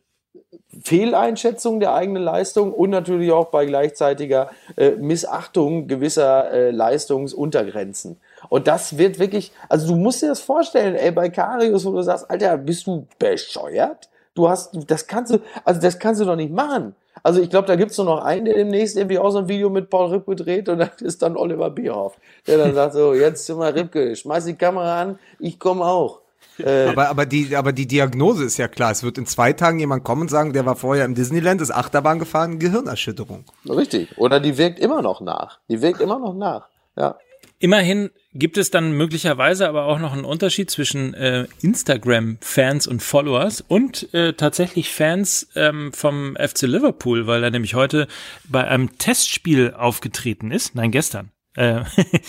Fehleinschätzung 0.82 1.80
der 1.80 1.94
eigenen 1.94 2.22
Leistung 2.22 2.72
und 2.72 2.90
natürlich 2.90 3.32
auch 3.32 3.46
bei 3.46 3.66
gleichzeitiger 3.66 4.50
äh, 4.76 4.92
Missachtung 4.92 5.86
gewisser 5.86 6.50
äh, 6.50 6.70
Leistungsuntergrenzen. 6.70 8.18
Und 8.48 8.66
das 8.66 8.98
wird 8.98 9.18
wirklich, 9.18 9.52
also 9.68 9.88
du 9.88 9.96
musst 9.96 10.22
dir 10.22 10.28
das 10.28 10.40
vorstellen, 10.40 10.94
ey, 10.94 11.10
bei 11.10 11.28
Karius, 11.28 11.84
wo 11.84 11.92
du 11.92 12.02
sagst, 12.02 12.30
Alter, 12.30 12.56
bist 12.56 12.86
du 12.86 13.06
bescheuert? 13.18 14.08
Du 14.34 14.48
hast, 14.48 14.70
das 14.90 15.06
kannst 15.06 15.32
du, 15.32 15.38
also 15.64 15.80
das 15.80 15.98
kannst 15.98 16.20
du 16.20 16.24
doch 16.24 16.36
nicht 16.36 16.52
machen. 16.52 16.94
Also 17.22 17.40
ich 17.40 17.50
glaube, 17.50 17.68
da 17.68 17.76
gibt's 17.76 17.98
nur 17.98 18.06
noch 18.06 18.24
einen, 18.24 18.46
der 18.46 18.54
demnächst 18.54 18.96
irgendwie 18.96 19.18
auch 19.18 19.30
so 19.30 19.38
ein 19.38 19.48
Video 19.48 19.70
mit 19.70 19.90
Paul 19.90 20.08
Ripke 20.08 20.34
dreht 20.34 20.68
und 20.68 20.78
das 20.78 21.00
ist 21.00 21.22
dann 21.22 21.36
Oliver 21.36 21.70
Bierhoff, 21.70 22.16
der 22.46 22.58
dann 22.58 22.74
sagt 22.74 22.94
so, 22.94 23.14
jetzt 23.14 23.46
sind 23.46 23.58
wir 23.58 23.74
Ripke, 23.74 24.16
schmeiß 24.16 24.46
die 24.46 24.54
Kamera 24.54 25.02
an, 25.02 25.18
ich 25.38 25.58
komme 25.58 25.84
auch. 25.84 26.21
Äh, 26.62 26.88
Aber, 26.88 27.08
aber, 27.08 27.26
die, 27.26 27.56
aber 27.56 27.72
die 27.72 27.86
Diagnose 27.86 28.44
ist 28.44 28.56
ja 28.56 28.68
klar. 28.68 28.90
Es 28.92 29.02
wird 29.02 29.18
in 29.18 29.26
zwei 29.26 29.52
Tagen 29.52 29.78
jemand 29.78 30.04
kommen 30.04 30.22
und 30.22 30.30
sagen, 30.30 30.52
der 30.52 30.66
war 30.66 30.76
vorher 30.76 31.04
im 31.04 31.14
Disneyland, 31.14 31.60
ist 31.60 31.70
Achterbahn 31.70 32.18
gefahren, 32.18 32.58
Gehirnerschütterung. 32.58 33.44
Richtig. 33.68 34.16
Oder 34.16 34.40
die 34.40 34.58
wirkt 34.58 34.78
immer 34.78 35.02
noch 35.02 35.20
nach. 35.20 35.58
Die 35.68 35.82
wirkt 35.82 36.00
immer 36.00 36.18
noch 36.18 36.34
nach. 36.34 36.68
Ja. 36.96 37.16
Immerhin 37.58 38.10
gibt 38.34 38.58
es 38.58 38.70
dann 38.70 38.92
möglicherweise 38.92 39.68
aber 39.68 39.84
auch 39.86 39.98
noch 39.98 40.12
einen 40.12 40.24
Unterschied 40.24 40.70
zwischen 40.70 41.14
äh, 41.14 41.46
Instagram-Fans 41.60 42.86
und 42.86 43.02
Followers 43.02 43.60
und 43.60 44.12
äh, 44.14 44.32
tatsächlich 44.32 44.90
Fans 44.90 45.48
ähm, 45.54 45.92
vom 45.92 46.36
FC 46.36 46.62
Liverpool, 46.62 47.26
weil 47.26 47.44
er 47.44 47.50
nämlich 47.50 47.74
heute 47.74 48.08
bei 48.48 48.66
einem 48.66 48.98
Testspiel 48.98 49.74
aufgetreten 49.74 50.50
ist. 50.50 50.74
Nein, 50.74 50.90
gestern. 50.90 51.31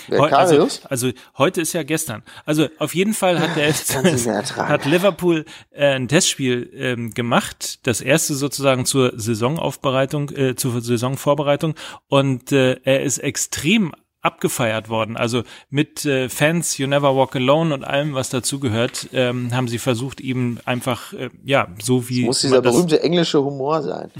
Äh, 0.10 0.20
also, 0.20 0.68
also 0.90 1.12
heute 1.38 1.62
ist 1.62 1.72
ja 1.74 1.84
gestern. 1.84 2.24
Also 2.46 2.68
auf 2.78 2.94
jeden 2.94 3.14
Fall 3.14 3.40
hat 3.40 3.56
der 3.56 3.74
hat 4.68 4.86
Liverpool 4.86 5.46
äh, 5.72 5.96
ein 5.96 6.10
Testspiel 6.10 6.70
ähm, 6.76 7.14
gemacht, 7.14 7.80
das 7.88 8.02
erste 8.02 8.34
sozusagen 8.34 8.86
zur 8.86 9.14
Saisonaufbereitung, 9.16 10.30
äh, 10.32 10.56
zur 10.56 10.82
Saisonvorbereitung. 10.82 11.76
Und 12.10 12.52
äh, 12.52 12.80
er 12.84 13.04
ist 13.04 13.20
extrem 13.20 13.94
abgefeiert 14.24 14.90
worden. 14.90 15.18
Also 15.18 15.44
mit 15.70 16.06
äh, 16.06 16.30
Fans 16.30 16.78
You 16.78 16.88
Never 16.88 17.16
Walk 17.16 17.36
Alone 17.36 17.74
und 17.74 17.84
allem, 17.84 18.16
was 18.16 18.30
dazugehört, 18.30 19.10
ähm, 19.14 19.54
haben 19.54 19.68
sie 19.68 19.78
versucht, 19.78 20.22
ihm 20.22 20.60
einfach, 20.66 21.14
äh, 21.14 21.30
ja, 21.44 21.68
so 21.82 22.10
wie 22.10 22.26
Muss 22.26 22.42
dieser 22.42 22.62
berühmte 22.62 23.04
englische 23.04 23.44
Humor 23.44 23.82
sein, 23.84 24.12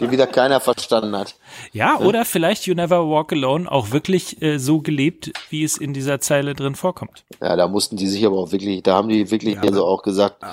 den 0.00 0.10
wieder 0.10 0.26
keiner 0.26 0.60
verstanden 0.60 1.16
hat. 1.16 1.34
ja, 1.72 1.98
oder 1.98 2.24
vielleicht 2.24 2.66
You 2.66 2.74
Never 2.74 3.08
Walk 3.08 3.32
Alone 3.32 3.70
auch 3.70 3.90
wirklich 3.90 4.40
äh, 4.42 4.58
so 4.58 4.80
gelebt, 4.80 5.32
wie 5.48 5.64
es 5.64 5.78
in 5.78 5.94
dieser 5.94 6.20
Zeile 6.20 6.54
drin 6.54 6.74
vorkommt. 6.74 7.24
Ja, 7.40 7.56
da 7.56 7.68
mussten 7.68 7.96
die 7.96 8.06
sich 8.06 8.24
aber 8.26 8.36
auch 8.36 8.52
wirklich, 8.52 8.82
da 8.82 8.94
haben 8.94 9.08
die 9.08 9.30
wirklich 9.30 9.58
also 9.58 9.86
auch 9.86 10.02
gesagt, 10.02 10.44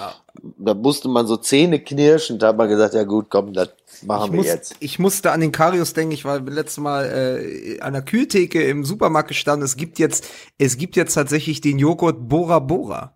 da 0.58 0.74
musste 0.74 1.08
man 1.08 1.28
so 1.28 1.38
Zähne 1.38 1.80
knirschen, 1.80 2.40
da 2.40 2.48
hat 2.50 2.58
man 2.58 2.68
gesagt, 2.70 2.94
ja 2.94 3.04
gut, 3.04 3.28
komm, 3.30 3.54
das 3.54 3.70
machen 4.06 4.26
Ich, 4.26 4.32
wir 4.32 4.38
muss, 4.38 4.46
jetzt. 4.48 4.76
ich 4.80 5.00
musste 5.00 5.32
an 5.32 5.42
den 5.42 5.52
Karius 5.52 5.94
denken, 5.94 6.14
ich 6.14 6.26
war 6.26 6.40
letztes 6.40 6.78
Mal 6.80 7.06
äh, 7.06 7.80
an 7.82 7.94
der 7.94 8.02
Kühltheke 8.02 8.64
im 8.64 8.84
Supermarkt 8.86 9.30
gestanden. 9.30 9.66
Es 9.66 9.76
gibt 9.78 10.00
jetzt, 10.00 10.28
es 10.58 10.78
gibt 10.78 10.96
jetzt 10.96 11.14
tatsächlich 11.14 11.62
den 11.62 11.80
Joghurt 11.80 12.28
Bora 12.30 12.60
Bora. 12.60 13.14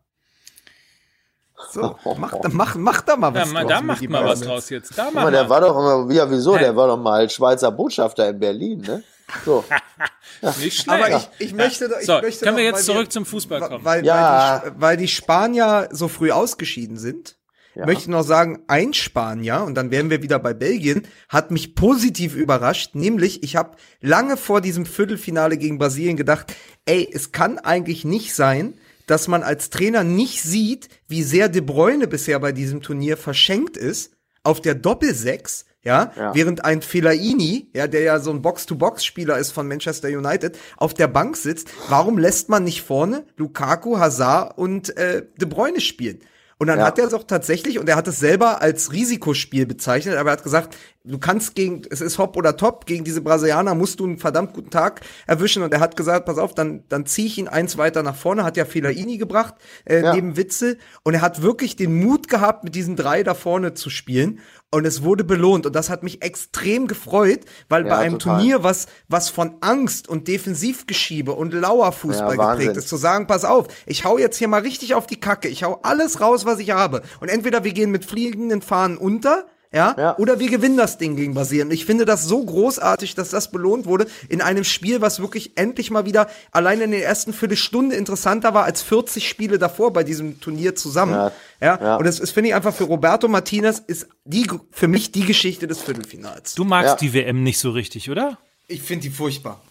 So, 1.71 1.95
mach, 2.17 2.31
da- 2.41 2.49
mach, 2.49 2.75
mach 2.75 3.01
da 3.01 3.15
mal 3.17 3.35
Ja, 3.35 3.41
was 3.41 3.51
ma, 3.51 3.59
draus 3.61 3.69
da 3.69 3.81
macht 3.81 4.09
mal 4.09 4.25
was 4.25 4.39
draus 4.41 4.69
jetzt. 4.69 4.97
Da 4.97 5.11
mal, 5.11 5.29
der 5.31 5.43
mal. 5.43 5.49
war 5.49 5.61
doch 5.61 5.77
immer, 5.77 6.13
ja 6.13 6.29
wieso, 6.31 6.57
der 6.57 6.75
war 6.75 6.87
doch 6.87 6.97
mal 6.97 7.29
Schweizer 7.29 7.71
Botschafter 7.71 8.29
in 8.29 8.39
Berlin, 8.39 8.79
ne? 8.81 9.03
So. 9.45 9.63
Nicht 10.61 10.81
schlecht. 10.81 10.89
Aber 10.89 11.17
ich, 11.17 11.47
ich 11.47 11.53
möchte, 11.53 11.89
ich 11.99 12.05
So, 12.05 12.21
möchte 12.21 12.45
können 12.45 12.57
wir 12.57 12.63
jetzt 12.63 12.85
zurück 12.85 13.11
zum 13.11 13.25
Fußball 13.25 13.59
kommen? 13.61 13.83
Weil, 13.83 14.05
Ja. 14.05 14.61
weil, 14.63 14.71
die, 14.71 14.81
weil 14.81 14.97
die 14.97 15.07
Spanier 15.07 15.89
so 15.91 16.07
früh 16.07 16.31
ausgeschieden 16.31 16.97
sind, 16.97 17.37
möchte 17.75 18.03
ich 18.03 18.07
noch 18.09 18.23
sagen, 18.23 18.63
ein 18.67 18.93
Spanier, 18.93 19.63
und 19.65 19.75
dann 19.75 19.89
wären 19.91 20.09
wir 20.09 20.21
wieder 20.21 20.39
bei 20.39 20.53
Belgien, 20.53 21.07
hat 21.29 21.51
mich 21.51 21.75
positiv 21.75 22.35
überrascht, 22.35 22.93
nämlich 22.95 23.43
ich 23.43 23.55
habe 23.55 23.77
lange 24.01 24.35
vor 24.37 24.59
diesem 24.61 24.85
Viertelfinale 24.85 25.57
gegen 25.57 25.77
Brasilien 25.77 26.17
gedacht, 26.17 26.53
ey, 26.85 27.07
es 27.11 27.31
kann 27.31 27.57
eigentlich 27.57 28.03
nicht 28.03 28.35
sein, 28.35 28.73
dass 29.07 29.27
man 29.27 29.43
als 29.43 29.69
Trainer 29.69 30.03
nicht 30.03 30.41
sieht, 30.41 30.89
wie 31.07 31.23
sehr 31.23 31.49
De 31.49 31.61
Bruyne 31.61 32.07
bisher 32.07 32.39
bei 32.39 32.51
diesem 32.51 32.81
Turnier 32.81 33.17
verschenkt 33.17 33.77
ist, 33.77 34.11
auf 34.43 34.61
der 34.61 34.75
Doppelsechs, 34.75 35.65
ja, 35.83 36.11
Ja. 36.17 36.35
während 36.35 36.65
ein 36.65 36.81
Fellaini, 36.81 37.69
ja, 37.73 37.87
der 37.87 38.01
ja 38.01 38.19
so 38.19 38.31
ein 38.31 38.41
Box-to-Box-Spieler 38.41 39.37
ist 39.37 39.51
von 39.51 39.67
Manchester 39.67 40.09
United, 40.09 40.57
auf 40.77 40.93
der 40.93 41.07
Bank 41.07 41.37
sitzt. 41.37 41.69
Warum 41.87 42.17
lässt 42.17 42.49
man 42.49 42.63
nicht 42.63 42.81
vorne 42.81 43.25
Lukaku, 43.37 43.97
Hazard 43.99 44.57
und 44.57 44.95
äh, 44.97 45.25
De 45.39 45.47
Bruyne 45.47 45.79
spielen? 45.81 46.19
Und 46.61 46.67
dann 46.67 46.79
Ja. 46.79 46.87
hat 46.87 46.99
er 46.99 47.07
es 47.07 47.13
auch 47.13 47.23
tatsächlich, 47.23 47.79
und 47.79 47.87
er 47.87 47.95
hat 47.95 48.09
es 48.09 48.19
selber 48.19 48.61
als 48.61 48.91
Risikospiel 48.91 49.65
bezeichnet, 49.65 50.17
aber 50.17 50.31
er 50.31 50.33
hat 50.33 50.43
gesagt, 50.43 50.75
du 51.05 51.17
kannst 51.17 51.55
gegen, 51.55 51.83
es 51.89 52.01
ist 52.01 52.17
hopp 52.17 52.35
oder 52.35 52.57
top, 52.57 52.85
gegen 52.85 53.05
diese 53.05 53.21
Brasilianer 53.21 53.75
musst 53.75 54.01
du 54.01 54.03
einen 54.05 54.17
verdammt 54.17 54.53
guten 54.53 54.69
Tag 54.69 54.99
erwischen. 55.25 55.63
Und 55.63 55.73
er 55.73 55.79
hat 55.79 55.95
gesagt, 55.95 56.25
pass 56.25 56.37
auf, 56.37 56.53
dann, 56.53 56.83
dann 56.89 57.05
ziehe 57.05 57.27
ich 57.27 57.37
ihn 57.37 57.47
eins 57.47 57.77
weiter 57.77 58.03
nach 58.03 58.17
vorne, 58.17 58.43
hat 58.43 58.57
ja 58.57 58.65
Fellaini 58.65 59.17
gebracht, 59.17 59.55
äh, 59.85 60.01
Ja. 60.03 60.13
neben 60.13 60.35
Witzel. 60.35 60.77
Und 61.03 61.13
er 61.13 61.21
hat 61.21 61.41
wirklich 61.41 61.77
den 61.77 61.95
Mut 61.97 62.27
gehabt, 62.27 62.65
mit 62.65 62.75
diesen 62.75 62.97
drei 62.97 63.23
da 63.23 63.35
vorne 63.35 63.73
zu 63.73 63.89
spielen. 63.89 64.39
Und 64.71 64.85
es 64.85 65.01
wurde 65.01 65.23
belohnt. 65.23 65.65
Und 65.65 65.75
das 65.75 65.89
hat 65.89 66.03
mich 66.03 66.21
extrem 66.21 66.87
gefreut, 66.87 67.39
weil 67.69 67.85
Ja, 67.85 67.95
bei 67.95 67.97
einem 67.97 68.19
total. 68.19 68.37
Turnier, 68.37 68.63
was, 68.63 68.85
was 69.07 69.29
von 69.29 69.55
Angst 69.61 70.07
und 70.07 70.27
Defensivgeschiebe 70.27 71.31
und 71.31 71.53
Lauerfußball 71.53 72.37
Ja, 72.37 72.51
geprägt 72.53 72.77
ist, 72.77 72.87
zu 72.87 72.95
sagen, 72.97 73.25
pass 73.25 73.45
auf, 73.45 73.67
ich 73.87 74.05
hau 74.05 74.17
jetzt 74.19 74.37
hier 74.37 74.47
mal 74.47 74.61
richtig 74.61 74.93
auf 74.93 75.07
die 75.07 75.19
Kacke, 75.19 75.47
ich 75.47 75.63
hau 75.63 75.79
alles 75.81 76.21
raus, 76.21 76.45
was 76.45 76.59
ich 76.59 76.71
habe. 76.71 77.01
Und 77.19 77.29
entweder 77.29 77.63
wir 77.63 77.73
gehen 77.73 77.89
mit 77.91 78.05
fliegenden 78.05 78.61
Fahnen 78.61 78.97
unter, 78.97 79.45
ja, 79.71 79.95
Ja. 79.97 80.17
oder 80.17 80.39
wir 80.39 80.49
gewinnen 80.49 80.77
das 80.77 80.97
Ding 80.97 81.15
gegen 81.15 81.33
Brasilien. 81.33 81.69
Ich 81.71 81.85
finde 81.85 82.05
das 82.05 82.23
so 82.23 82.43
großartig, 82.43 83.15
dass 83.15 83.29
das 83.29 83.51
belohnt 83.51 83.85
wurde 83.85 84.07
in 84.27 84.41
einem 84.41 84.63
Spiel, 84.63 85.01
was 85.01 85.19
wirklich 85.19 85.57
endlich 85.57 85.91
mal 85.91 86.05
wieder 86.05 86.27
allein 86.51 86.81
in 86.81 86.91
der 86.91 87.05
ersten 87.05 87.33
Viertelstunde 87.33 87.95
interessanter 87.95 88.53
war 88.53 88.63
als 88.63 88.81
40 88.81 89.27
Spiele 89.27 89.59
davor 89.59 89.93
bei 89.93 90.03
diesem 90.03 90.39
Turnier 90.41 90.75
zusammen. 90.75 91.13
Ja, 91.13 91.31
Ja. 91.61 91.79
Ja. 91.81 91.95
und 91.97 92.05
das 92.05 92.19
ist, 92.19 92.31
finde 92.31 92.49
ich 92.49 92.55
einfach 92.55 92.73
für 92.73 92.85
Roberto 92.85 93.27
Martinez 93.27 93.79
ist 93.85 94.07
die, 94.25 94.47
für 94.71 94.87
mich 94.87 95.11
die 95.11 95.25
Geschichte 95.25 95.67
des 95.67 95.81
Viertelfinals. 95.81 96.55
Du 96.55 96.63
magst 96.63 96.91
Ja. 96.93 96.95
die 96.97 97.13
WM 97.13 97.43
nicht 97.43 97.59
so 97.59 97.71
richtig, 97.71 98.09
oder? 98.09 98.37
Ich 98.67 98.81
finde 98.81 99.03
die 99.03 99.09
furchtbar. 99.09 99.61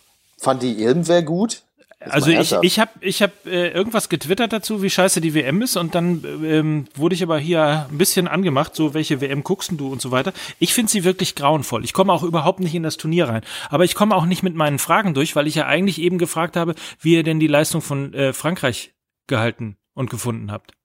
Fand 0.40 0.62
die 0.62 0.80
irgendwer 0.80 1.22
gut? 1.22 1.62
Also 2.10 2.30
ich, 2.30 2.52
ich 2.62 2.78
habe 2.78 2.90
ich 3.00 3.22
hab, 3.22 3.46
äh, 3.46 3.70
irgendwas 3.70 4.08
getwittert 4.08 4.52
dazu, 4.52 4.82
wie 4.82 4.90
scheiße 4.90 5.20
die 5.20 5.34
WM 5.34 5.62
ist 5.62 5.76
und 5.76 5.94
dann 5.94 6.24
ähm, 6.44 6.86
wurde 6.94 7.14
ich 7.14 7.22
aber 7.22 7.38
hier 7.38 7.86
ein 7.90 7.98
bisschen 7.98 8.28
angemacht, 8.28 8.74
so 8.74 8.94
welche 8.94 9.20
WM 9.20 9.44
guckst 9.44 9.72
du 9.76 9.92
und 9.92 10.00
so 10.00 10.10
weiter. 10.10 10.32
Ich 10.58 10.74
finde 10.74 10.90
sie 10.90 11.04
wirklich 11.04 11.34
grauenvoll. 11.34 11.84
Ich 11.84 11.92
komme 11.92 12.12
auch 12.12 12.22
überhaupt 12.22 12.60
nicht 12.60 12.74
in 12.74 12.82
das 12.82 12.96
Turnier 12.96 13.28
rein. 13.28 13.42
Aber 13.70 13.84
ich 13.84 13.94
komme 13.94 14.14
auch 14.14 14.24
nicht 14.24 14.42
mit 14.42 14.54
meinen 14.54 14.78
Fragen 14.78 15.14
durch, 15.14 15.36
weil 15.36 15.46
ich 15.46 15.56
ja 15.56 15.66
eigentlich 15.66 16.00
eben 16.00 16.18
gefragt 16.18 16.56
habe, 16.56 16.74
wie 17.00 17.14
ihr 17.14 17.22
denn 17.22 17.40
die 17.40 17.46
Leistung 17.46 17.82
von 17.82 18.14
äh, 18.14 18.32
Frankreich 18.32 18.94
gehalten 19.26 19.76
und 19.94 20.10
gefunden 20.10 20.50
habt. 20.52 20.77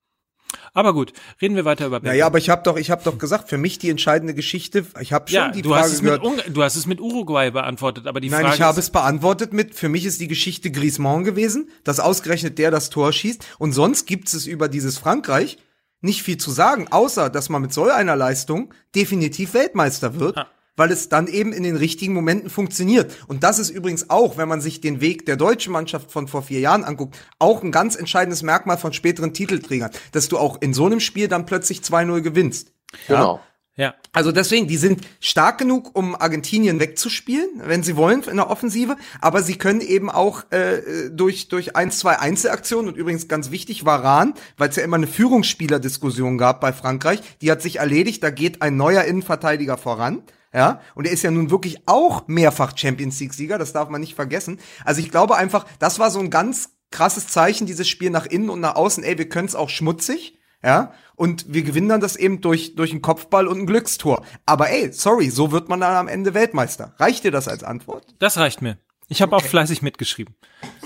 Aber 0.74 0.94
gut, 0.94 1.14
reden 1.42 1.56
wir 1.56 1.66
weiter 1.66 1.86
über 1.88 2.00
Belgien. 2.00 2.14
Naja, 2.18 2.26
aber 2.26 2.38
ich 2.38 2.50
habe 2.50 2.64
doch, 2.64 2.78
ich 2.78 2.92
habe 2.92 3.04
doch 3.04 3.18
gesagt, 3.18 3.50
für 3.50 3.58
mich 3.58 3.80
die 3.80 3.90
entscheidende 3.90 4.34
Geschichte, 4.34 4.86
ich 5.00 5.14
habe 5.14 5.30
schon 5.30 5.36
ja, 5.36 5.52
die 5.52 5.62
du 5.62 5.70
Frage 5.70 5.84
hast, 5.84 5.94
es 5.94 6.02
mit 6.02 6.22
gehört. 6.22 6.24
Ungar- 6.24 6.50
du 6.50 6.64
hast 6.64 6.76
es 6.76 6.86
mit 6.86 7.00
Uruguay 7.02 7.52
beantwortet, 7.52 8.08
aber 8.08 8.20
die 8.20 8.30
Nein, 8.30 8.42
Frage 8.42 8.56
ich 8.56 8.62
habe 8.62 8.80
es 8.80 8.90
beantwortet 8.90 9.54
mit, 9.54 9.76
für 9.76 9.90
mich 9.90 10.06
ist 10.06 10.22
die 10.22 10.28
Geschichte 10.28 10.72
Griezmann 10.72 11.24
gewesen, 11.24 11.70
dass 11.84 12.00
ausgerechnet 12.00 12.58
der 12.58 12.72
das 12.72 12.90
Tor 12.90 13.12
schießt. 13.14 13.46
Und 13.60 13.74
sonst 13.74 14.06
gibt 14.06 14.34
es 14.34 14.46
über 14.48 14.68
dieses 14.68 14.98
Frankreich 14.98 15.58
nicht 16.02 16.22
viel 16.24 16.38
zu 16.38 16.52
sagen, 16.52 16.88
außer 16.92 17.30
dass 17.30 17.50
man 17.50 17.62
mit 17.62 17.72
so 17.74 17.84
einer 17.90 18.16
Leistung 18.16 18.74
definitiv 18.96 19.54
Weltmeister 19.54 20.20
wird. 20.20 20.38
Ah. 20.38 20.48
Weil 20.76 20.92
es 20.92 21.10
dann 21.10 21.28
eben 21.28 21.54
in 21.54 21.64
den 21.64 21.76
richtigen 21.76 22.14
Momenten 22.14 22.50
funktioniert. 22.50 23.16
Und 23.28 23.44
das 23.44 23.60
ist 23.60 23.70
übrigens 23.70 24.10
auch, 24.10 24.38
wenn 24.38 24.50
man 24.50 24.62
sich 24.62 24.82
den 24.82 25.02
Weg 25.02 25.26
der 25.26 25.36
deutschen 25.36 25.72
Mannschaft 25.72 26.12
von 26.12 26.28
vor 26.28 26.42
vier 26.42 26.60
Jahren 26.60 26.84
anguckt, 26.84 27.18
auch 27.38 27.64
ein 27.64 27.72
ganz 27.72 27.96
entscheidendes 27.96 28.42
Merkmal 28.42 28.78
von 28.78 28.94
späteren 28.94 29.34
Titelträgern, 29.34 29.92
dass 30.12 30.30
du 30.30 30.38
auch 30.38 30.62
in 30.62 30.74
so 30.74 30.86
einem 30.86 31.00
Spiel 31.00 31.28
dann 31.28 31.46
plötzlich 31.46 31.80
2-0 31.80 32.22
gewinnst. 32.22 32.74
Genau. 33.08 33.40
ja, 33.76 33.96
Also 34.12 34.32
deswegen, 34.32 34.68
die 34.68 34.78
sind 34.78 35.02
stark 35.20 35.58
genug, 35.58 35.96
um 35.98 36.16
Argentinien 36.16 36.80
wegzuspielen, 36.80 37.50
wenn 37.66 37.82
sie 37.82 37.96
wollen, 37.96 38.22
in 38.24 38.36
der 38.36 38.50
Offensive. 38.50 38.98
Aber 39.20 39.42
sie 39.42 39.56
können 39.56 39.82
eben 39.82 40.12
auch 40.12 40.44
äh, 40.52 41.10
durch 41.12 41.48
durch 41.48 41.76
ein, 41.76 41.90
zwei 41.90 42.20
Einzelaktionen 42.20 42.90
und 42.90 42.98
übrigens 42.98 43.28
ganz 43.28 43.50
wichtig, 43.50 43.84
Varan, 43.84 44.36
weil 44.58 44.70
es 44.70 44.76
ja 44.76 44.84
immer 44.84 44.98
eine 44.98 45.08
Führungsspieler-Diskussion 45.08 46.38
gab 46.38 46.62
bei 46.62 46.72
Frankreich, 46.72 47.22
die 47.42 47.52
hat 47.52 47.64
sich 47.64 47.78
erledigt. 47.78 48.22
Da 48.22 48.30
geht 48.30 48.62
ein 48.62 48.78
neuer 48.78 49.04
Innenverteidiger 49.06 49.78
voran. 49.78 50.22
Ja, 50.54 50.82
und 50.94 51.08
er 51.08 51.12
ist 51.12 51.24
ja 51.24 51.32
nun 51.32 51.50
wirklich 51.50 51.88
auch 51.88 52.28
mehrfach 52.28 52.78
Champions 52.78 53.20
League-Sieger, 53.20 53.58
das 53.58 53.74
darf 53.74 53.90
man 53.90 54.02
nicht 54.02 54.14
vergessen. 54.14 54.60
Also 54.86 55.02
ich 55.02 55.10
glaube 55.10 55.36
einfach, 55.36 55.66
das 55.80 55.98
war 55.98 56.12
so 56.12 56.20
ein 56.20 56.30
ganz 56.30 56.78
krasses 56.92 57.28
Zeichen, 57.28 57.66
dieses 57.66 57.88
Spiel 57.88 58.12
nach 58.12 58.28
innen 58.28 58.52
und 58.52 58.60
nach 58.60 58.76
außen. 58.76 59.04
Ey, 59.04 59.18
wir 59.18 59.28
können 59.28 59.48
es 59.48 59.56
auch 59.56 59.70
schmutzig, 59.70 60.38
ja, 60.64 60.94
und 61.16 61.52
wir 61.52 61.64
gewinnen 61.64 61.90
dann 61.90 62.02
das 62.02 62.16
eben 62.16 62.40
durch, 62.42 62.76
durch 62.76 62.92
einen 62.92 63.02
Kopfball 63.02 63.48
und 63.48 63.60
ein 63.60 63.66
Glückstor. 63.66 64.24
Aber 64.46 64.70
ey, 64.70 64.94
sorry, 64.94 65.30
so 65.30 65.52
wird 65.52 65.70
man 65.70 65.82
dann 65.82 65.96
am 65.96 66.08
Ende 66.08 66.36
Weltmeister. 66.36 66.94
Reicht 66.98 67.24
dir 67.24 67.32
das 67.32 67.48
als 67.48 67.64
Antwort? 67.64 68.06
das 68.20 68.38
reicht 68.38 68.62
mir. 68.62 68.78
Ich 69.10 69.22
habe 69.22 69.36
auch 69.36 69.44
fleißig 69.44 69.82
mitgeschrieben. 69.82 70.36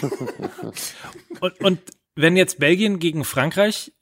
und, 1.40 1.62
und 1.62 1.80
wenn 2.16 2.36
jetzt 2.36 2.60
Belgien 2.60 3.00
gegen 3.00 3.24
Frankreich 3.24 3.94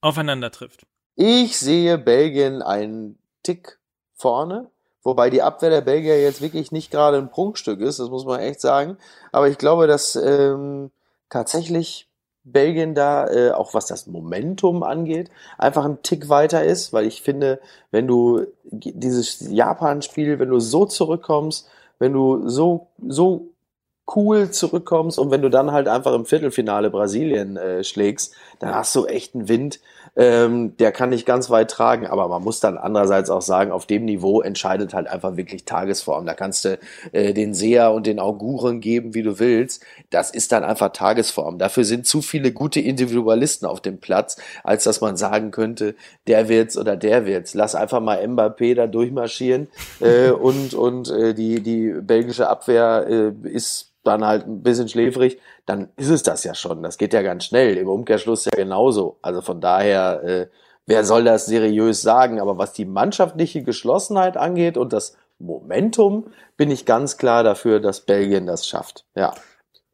aufeinander 0.00 0.50
trifft. 0.50 0.86
Ich 1.16 1.58
sehe 1.58 1.98
Belgien 1.98 2.62
einen 2.62 3.18
Tick 3.42 3.79
vorne, 4.20 4.68
wobei 5.02 5.30
die 5.30 5.42
Abwehr 5.42 5.70
der 5.70 5.80
Belgier 5.80 6.20
jetzt 6.20 6.42
wirklich 6.42 6.72
nicht 6.72 6.90
gerade 6.90 7.18
ein 7.18 7.30
Prunkstück 7.30 7.80
ist, 7.80 7.98
das 7.98 8.10
muss 8.10 8.24
man 8.24 8.40
echt 8.40 8.60
sagen. 8.60 8.96
Aber 9.32 9.48
ich 9.48 9.58
glaube, 9.58 9.86
dass 9.86 10.16
ähm, 10.16 10.90
tatsächlich 11.28 12.08
Belgien 12.44 12.94
da, 12.94 13.28
äh, 13.28 13.50
auch 13.52 13.74
was 13.74 13.86
das 13.86 14.06
Momentum 14.06 14.82
angeht, 14.82 15.30
einfach 15.58 15.84
ein 15.84 16.02
Tick 16.02 16.28
weiter 16.28 16.64
ist, 16.64 16.92
weil 16.92 17.06
ich 17.06 17.22
finde, 17.22 17.60
wenn 17.90 18.06
du 18.06 18.46
dieses 18.64 19.40
Japan-Spiel, 19.50 20.38
wenn 20.38 20.48
du 20.48 20.58
so 20.58 20.86
zurückkommst, 20.86 21.68
wenn 21.98 22.12
du 22.12 22.48
so, 22.48 22.88
so 23.06 23.50
cool 24.16 24.50
zurückkommst 24.50 25.18
und 25.18 25.30
wenn 25.30 25.42
du 25.42 25.50
dann 25.50 25.70
halt 25.72 25.86
einfach 25.86 26.14
im 26.14 26.26
Viertelfinale 26.26 26.90
Brasilien 26.90 27.56
äh, 27.56 27.84
schlägst, 27.84 28.34
dann 28.58 28.74
hast 28.74 28.94
du 28.96 29.06
echt 29.06 29.34
einen 29.34 29.48
Wind, 29.48 29.80
ähm, 30.16 30.76
der 30.76 30.92
kann 30.92 31.10
nicht 31.10 31.26
ganz 31.26 31.50
weit 31.50 31.70
tragen, 31.70 32.06
aber 32.06 32.28
man 32.28 32.42
muss 32.42 32.60
dann 32.60 32.78
andererseits 32.78 33.30
auch 33.30 33.42
sagen, 33.42 33.70
auf 33.70 33.86
dem 33.86 34.04
Niveau 34.04 34.40
entscheidet 34.40 34.94
halt 34.94 35.08
einfach 35.08 35.36
wirklich 35.36 35.64
Tagesform. 35.64 36.26
Da 36.26 36.34
kannst 36.34 36.64
du 36.64 36.78
äh, 37.12 37.32
den 37.32 37.54
Seher 37.54 37.92
und 37.92 38.06
den 38.06 38.18
Auguren 38.18 38.80
geben, 38.80 39.14
wie 39.14 39.22
du 39.22 39.38
willst. 39.38 39.84
Das 40.10 40.30
ist 40.30 40.52
dann 40.52 40.64
einfach 40.64 40.92
Tagesform. 40.92 41.58
Dafür 41.58 41.84
sind 41.84 42.06
zu 42.06 42.22
viele 42.22 42.52
gute 42.52 42.80
Individualisten 42.80 43.66
auf 43.66 43.80
dem 43.80 43.98
Platz, 43.98 44.36
als 44.64 44.84
dass 44.84 45.00
man 45.00 45.16
sagen 45.16 45.50
könnte, 45.50 45.94
der 46.26 46.48
wird's 46.48 46.76
oder 46.76 46.96
der 46.96 47.26
wird's. 47.26 47.54
Lass 47.54 47.74
einfach 47.74 48.00
mal 48.00 48.18
Mbappé 48.18 48.74
da 48.74 48.86
durchmarschieren 48.86 49.68
äh, 50.00 50.30
und 50.30 50.74
und 50.74 51.10
äh, 51.10 51.34
die 51.34 51.60
die 51.60 51.94
belgische 52.00 52.48
Abwehr 52.48 53.06
äh, 53.08 53.48
ist 53.48 53.90
dann 54.10 54.24
halt 54.24 54.46
ein 54.46 54.62
bisschen 54.62 54.88
schläfrig, 54.88 55.38
dann 55.66 55.88
ist 55.96 56.10
es 56.10 56.22
das 56.22 56.44
ja 56.44 56.54
schon. 56.54 56.82
Das 56.82 56.98
geht 56.98 57.12
ja 57.12 57.22
ganz 57.22 57.44
schnell. 57.44 57.76
Im 57.76 57.88
Umkehrschluss 57.88 58.44
ja 58.44 58.52
genauso. 58.54 59.18
Also 59.22 59.40
von 59.40 59.60
daher, 59.60 60.22
äh, 60.22 60.46
wer 60.86 61.04
soll 61.04 61.24
das 61.24 61.46
seriös 61.46 62.02
sagen? 62.02 62.40
Aber 62.40 62.58
was 62.58 62.72
die 62.72 62.84
mannschaftliche 62.84 63.62
Geschlossenheit 63.62 64.36
angeht 64.36 64.76
und 64.76 64.92
das 64.92 65.16
Momentum, 65.38 66.26
bin 66.56 66.70
ich 66.70 66.84
ganz 66.84 67.16
klar 67.16 67.42
dafür, 67.42 67.80
dass 67.80 68.02
Belgien 68.02 68.46
das 68.46 68.66
schafft. 68.66 69.06
Ja. 69.14 69.34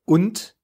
Und 0.04 0.56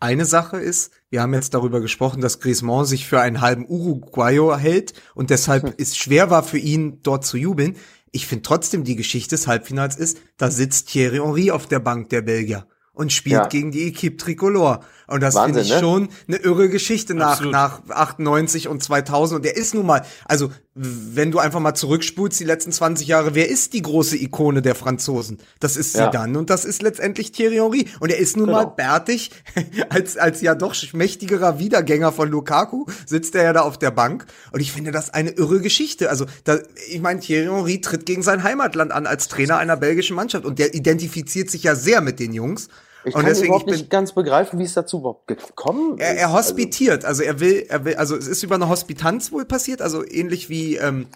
eine 0.00 0.24
Sache 0.24 0.58
ist, 0.58 0.92
wir 1.10 1.22
haben 1.22 1.34
jetzt 1.34 1.54
darüber 1.54 1.80
gesprochen, 1.80 2.20
dass 2.20 2.40
Griezmann 2.40 2.84
sich 2.84 3.06
für 3.06 3.20
einen 3.20 3.40
halben 3.40 3.66
Uruguayo 3.66 4.56
hält 4.56 4.92
und 5.14 5.30
deshalb 5.30 5.74
es 5.80 5.96
schwer 5.96 6.30
war 6.30 6.42
für 6.42 6.58
ihn, 6.58 7.00
dort 7.02 7.24
zu 7.24 7.36
jubeln. 7.36 7.76
Ich 8.10 8.26
finde 8.26 8.42
trotzdem, 8.42 8.84
die 8.84 8.96
Geschichte 8.96 9.34
des 9.34 9.46
Halbfinals 9.46 9.96
ist, 9.96 10.18
da 10.36 10.50
sitzt 10.50 10.88
Thierry 10.88 11.16
Henry 11.16 11.50
auf 11.50 11.66
der 11.66 11.80
Bank 11.80 12.10
der 12.10 12.22
Belgier 12.22 12.66
und 12.94 13.12
spielt 13.12 13.34
Ja. 13.34 13.46
gegen 13.46 13.70
die 13.70 13.88
Equipe 13.88 14.16
Tricolore. 14.16 14.80
Und 15.06 15.22
das 15.22 15.38
finde 15.38 15.60
ich 15.60 15.70
ne? 15.70 15.80
schon 15.80 16.08
eine 16.26 16.38
irre 16.38 16.68
Geschichte 16.70 17.14
nach, 17.14 17.44
nach 17.44 17.82
98 17.88 18.68
und 18.68 18.82
2000. 18.82 19.36
Und 19.36 19.44
der 19.44 19.56
ist 19.56 19.74
nun 19.74 19.84
mal, 19.84 20.04
also 20.24 20.50
wenn 20.76 21.30
du 21.30 21.38
einfach 21.38 21.60
mal 21.60 21.74
zurückspulst 21.74 22.40
die 22.40 22.44
letzten 22.44 22.72
20 22.72 23.06
Jahre, 23.06 23.36
wer 23.36 23.48
ist 23.48 23.74
die 23.74 23.82
große 23.82 24.16
Ikone 24.16 24.60
der 24.60 24.74
Franzosen? 24.74 25.38
Das 25.60 25.76
ist 25.76 25.94
Ja. 25.94 26.10
Zidane 26.10 26.36
und 26.36 26.50
das 26.50 26.64
ist 26.64 26.82
letztendlich 26.82 27.30
Thierry 27.30 27.56
Henry. 27.56 27.86
Und 28.00 28.10
er 28.10 28.18
ist 28.18 28.36
nun 28.36 28.50
mal 28.50 28.64
Genau. 28.64 28.74
bärtig, 28.74 29.30
als, 29.88 30.16
als 30.16 30.40
ja 30.40 30.56
doch 30.56 30.74
mächtigerer 30.92 31.60
Wiedergänger 31.60 32.10
von 32.10 32.28
Lukaku, 32.28 32.86
sitzt 33.06 33.36
er 33.36 33.44
ja 33.44 33.52
da 33.52 33.60
auf 33.60 33.78
der 33.78 33.92
Bank. 33.92 34.26
Und 34.50 34.60
ich 34.60 34.72
finde 34.72 34.90
das 34.90 35.10
eine 35.14 35.30
irre 35.30 35.60
Geschichte. 35.60 36.10
Also, 36.10 36.26
da, 36.42 36.58
ich 36.88 37.00
meine, 37.00 37.20
Thierry 37.20 37.46
Henry 37.46 37.80
tritt 37.80 38.04
gegen 38.04 38.22
sein 38.24 38.42
Heimatland 38.42 38.90
an 38.90 39.06
als 39.06 39.28
Trainer 39.28 39.58
einer 39.58 39.76
belgischen 39.76 40.16
Mannschaft. 40.16 40.44
Und 40.44 40.58
der 40.58 40.74
identifiziert 40.74 41.50
sich 41.50 41.62
ja 41.62 41.76
sehr 41.76 42.00
mit 42.00 42.18
den 42.18 42.32
Jungs. 42.32 42.68
Ich 43.04 43.14
und 43.14 43.20
kann 43.20 43.26
deswegen, 43.26 43.46
überhaupt 43.48 43.64
ich 43.66 43.72
bin, 43.72 43.80
nicht 43.80 43.90
ganz 43.90 44.12
begreifen, 44.12 44.58
wie 44.58 44.64
es 44.64 44.74
dazu 44.74 44.98
überhaupt 44.98 45.26
gekommen 45.26 45.98
er, 45.98 46.14
ist. 46.14 46.20
er 46.20 46.32
hospitiert, 46.32 47.04
also 47.04 47.22
er 47.22 47.40
will, 47.40 47.66
er 47.68 47.84
will, 47.84 47.96
also 47.96 48.16
es 48.16 48.26
ist 48.26 48.42
über 48.42 48.54
eine 48.54 48.68
Hospitanz 48.68 49.30
wohl 49.32 49.44
passiert, 49.44 49.82
also 49.82 50.04
ähnlich 50.04 50.48
wie 50.48 50.76
ähm, 50.76 51.06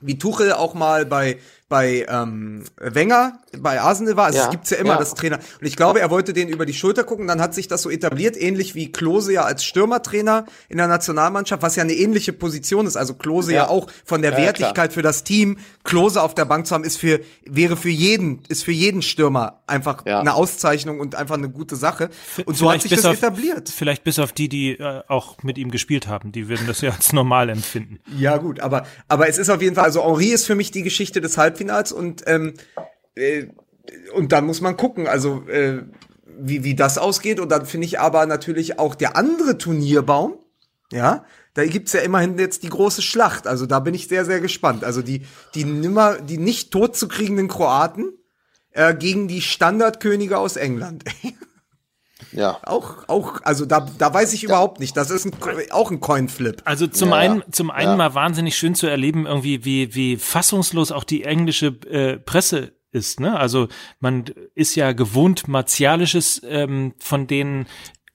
wie 0.00 0.18
Tuchel 0.18 0.52
auch 0.52 0.74
mal 0.74 1.06
bei 1.06 1.38
bei 1.68 2.06
ähm, 2.08 2.62
Wenger 2.78 3.40
bei 3.58 3.80
Arsenal 3.80 4.16
war. 4.16 4.26
Also 4.26 4.38
Ja, 4.38 4.44
es 4.44 4.50
gibt's 4.50 4.70
ja 4.70 4.76
immer 4.76 4.90
ja. 4.94 4.98
das 4.98 5.14
Trainer. 5.14 5.38
Und 5.60 5.66
ich 5.66 5.74
glaube, 5.76 6.00
er 6.00 6.10
wollte 6.10 6.32
den 6.32 6.48
über 6.48 6.64
die 6.66 6.74
Schulter 6.74 7.02
gucken. 7.04 7.26
Dann 7.26 7.40
hat 7.40 7.54
sich 7.54 7.66
das 7.68 7.82
so 7.82 7.90
etabliert, 7.90 8.36
ähnlich 8.40 8.74
wie 8.74 8.92
Klose 8.92 9.32
ja 9.32 9.42
als 9.44 9.64
Stürmertrainer 9.64 10.44
in 10.68 10.76
der 10.76 10.86
Nationalmannschaft, 10.88 11.62
was 11.62 11.74
ja 11.76 11.82
eine 11.82 11.94
ähnliche 11.94 12.32
Position 12.32 12.86
ist. 12.86 12.96
Also 12.96 13.14
Klose 13.14 13.52
ja, 13.52 13.64
Ja. 13.64 13.68
auch 13.68 13.88
von 14.04 14.22
der 14.22 14.36
Wertigkeit 14.36 14.92
für 14.92 15.02
das 15.02 15.24
Team. 15.24 15.58
Klose 15.84 16.22
auf 16.22 16.34
der 16.34 16.44
Bank 16.44 16.66
zu 16.66 16.74
haben, 16.74 16.84
ist 16.84 16.98
für 16.98 17.20
wäre 17.44 17.76
für 17.76 17.88
jeden 17.88 18.42
ist 18.48 18.62
für 18.64 18.72
jeden 18.72 19.02
Stürmer 19.02 19.62
einfach 19.66 20.04
Ja. 20.06 20.20
eine 20.20 20.34
Auszeichnung 20.34 21.00
und 21.00 21.14
einfach 21.14 21.36
eine 21.36 21.48
gute 21.48 21.76
Sache. 21.76 22.10
Und 22.44 22.56
so 22.56 22.66
hat 22.70 22.74
Vielleicht 22.74 22.82
sich 22.82 22.90
bis 22.92 23.02
das 23.02 23.10
auf- 23.12 23.16
etabliert. 23.22 23.68
Vielleicht 23.70 24.04
bis 24.04 24.18
auf 24.18 24.32
die, 24.32 24.48
die 24.48 24.72
äh, 24.78 25.02
auch 25.08 25.42
mit 25.42 25.58
ihm 25.58 25.70
gespielt 25.70 26.06
haben. 26.06 26.30
Die 26.32 26.48
würden 26.48 26.66
das 26.66 26.80
ja 26.80 26.90
als 26.90 27.12
normal 27.12 27.48
empfinden. 27.48 27.98
Ja, 28.18 28.36
gut, 28.36 28.60
aber, 28.60 28.86
aber 29.08 29.28
es 29.28 29.38
ist 29.38 29.48
auf 29.50 29.62
jeden 29.62 29.74
Fall, 29.74 29.84
also 29.84 30.04
Henri 30.04 30.26
ist 30.28 30.46
für 30.46 30.54
mich 30.54 30.70
die 30.70 30.82
Geschichte 30.82 31.20
des 31.20 31.36
Halbfinals 31.56 31.92
und, 31.92 32.22
ähm, 32.26 32.54
äh, 33.14 33.46
und 34.14 34.32
dann 34.32 34.46
muss 34.46 34.60
man 34.60 34.76
gucken, 34.76 35.06
also 35.06 35.46
äh, 35.48 35.82
wie, 36.38 36.64
wie 36.64 36.74
das 36.74 36.98
ausgeht. 36.98 37.40
Und 37.40 37.50
dann 37.50 37.66
finde 37.66 37.86
ich 37.86 38.00
aber 38.00 38.26
natürlich 38.26 38.78
auch 38.78 38.94
der 38.94 39.16
andere 39.16 39.58
Turnierbaum, 39.58 40.38
ja, 40.92 41.24
da 41.54 41.64
gibt's 41.64 41.94
ja 41.94 42.00
immerhin 42.00 42.38
jetzt 42.38 42.62
die 42.62 42.68
große 42.68 43.02
Schlacht. 43.02 43.46
Also 43.46 43.66
da 43.66 43.80
bin 43.80 43.94
ich 43.94 44.08
sehr, 44.08 44.24
sehr 44.24 44.40
gespannt. 44.40 44.84
Also 44.84 45.02
die, 45.02 45.22
die 45.54 45.64
nimmer, 45.64 46.20
die 46.20 46.38
nicht 46.38 46.70
tot 46.70 46.96
zu 46.96 47.08
kriegenden 47.08 47.48
Kroaten 47.48 48.12
äh, 48.72 48.94
gegen 48.94 49.26
die 49.26 49.40
Standardkönige 49.40 50.38
aus 50.38 50.56
England. 50.56 51.04
ja. 52.32 52.58
auch, 52.62 53.08
auch, 53.08 53.40
also 53.42 53.66
da, 53.66 53.86
da 53.98 54.12
weiß 54.12 54.32
ich 54.32 54.44
überhaupt 54.44 54.80
nicht. 54.80 54.96
Das 54.96 55.10
ist 55.10 55.24
ein, 55.26 55.32
auch 55.70 55.90
ein 55.90 56.00
Coinflip. 56.00 56.62
Also 56.64 56.86
zum 56.86 57.10
Ja, 57.10 57.16
einen, 57.16 57.44
zum 57.52 57.70
einen 57.70 57.90
Ja. 57.90 57.96
mal 57.96 58.14
wahnsinnig 58.14 58.56
schön 58.56 58.74
zu 58.74 58.86
erleben, 58.86 59.26
irgendwie 59.26 59.64
wie 59.64 59.94
wie 59.94 60.16
fassungslos 60.16 60.92
auch 60.92 61.04
die 61.04 61.24
englische 61.24 61.66
äh, 61.66 62.18
Presse 62.18 62.72
ist. 62.92 63.20
Ne? 63.20 63.38
Also 63.38 63.68
man 64.00 64.24
ist 64.54 64.74
ja 64.74 64.92
gewohnt 64.92 65.48
martialisches 65.48 66.40
ähm, 66.44 66.94
von 66.98 67.26
denen 67.26 67.66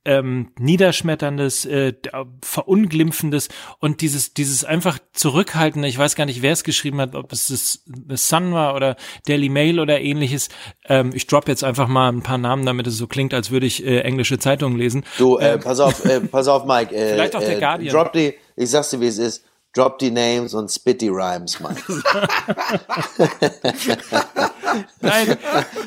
ähm, 0.05 0.51
niederschmetterndes, 0.57 1.65
äh, 1.65 1.93
verunglimpfendes 2.41 3.49
und 3.79 4.01
dieses 4.01 4.33
dieses 4.33 4.65
einfach 4.65 4.99
zurückhaltende. 5.13 5.87
Ich 5.87 5.97
weiß 5.97 6.15
gar 6.15 6.25
nicht, 6.25 6.41
wer 6.41 6.53
es 6.53 6.63
geschrieben 6.63 6.99
hat, 6.99 7.15
ob 7.15 7.31
es 7.31 7.47
das 7.47 7.83
The 7.85 8.17
Sun 8.17 8.53
war 8.53 8.75
oder 8.75 8.95
Daily 9.27 9.49
Mail 9.49 9.79
oder 9.79 10.01
ähnliches. 10.01 10.49
Ähm, 10.85 11.11
ich 11.13 11.27
drop 11.27 11.47
jetzt 11.47 11.63
einfach 11.63 11.87
mal 11.87 12.11
ein 12.11 12.23
paar 12.23 12.37
Namen, 12.37 12.65
damit 12.65 12.87
es 12.87 12.97
so 12.97 13.07
klingt, 13.07 13.33
als 13.33 13.51
würde 13.51 13.65
ich 13.65 13.85
äh, 13.85 13.99
englische 13.99 14.39
Zeitungen 14.39 14.77
lesen. 14.77 15.03
Du, 15.17 15.37
äh, 15.37 15.57
pass 15.57 15.79
auf, 15.79 16.03
äh, 16.05 16.19
pass 16.21 16.47
auf, 16.47 16.65
Mike. 16.65 16.95
Äh, 16.95 17.09
Vielleicht 17.13 17.35
auch 17.35 17.41
der 17.41 17.57
äh, 17.57 17.59
Guardian. 17.59 17.93
Drop 17.93 18.13
die, 18.13 18.33
ich 18.55 18.69
sag's 18.69 18.89
dir, 18.89 19.01
wie 19.01 19.07
es 19.07 19.17
ist. 19.17 19.45
Drop 19.73 19.99
die 19.99 20.11
Names 20.11 20.53
und 20.53 20.71
spit 20.71 21.01
die 21.01 21.09
Rhymes, 21.09 21.59
Mike. 21.59 21.81
Nein, 25.01 25.37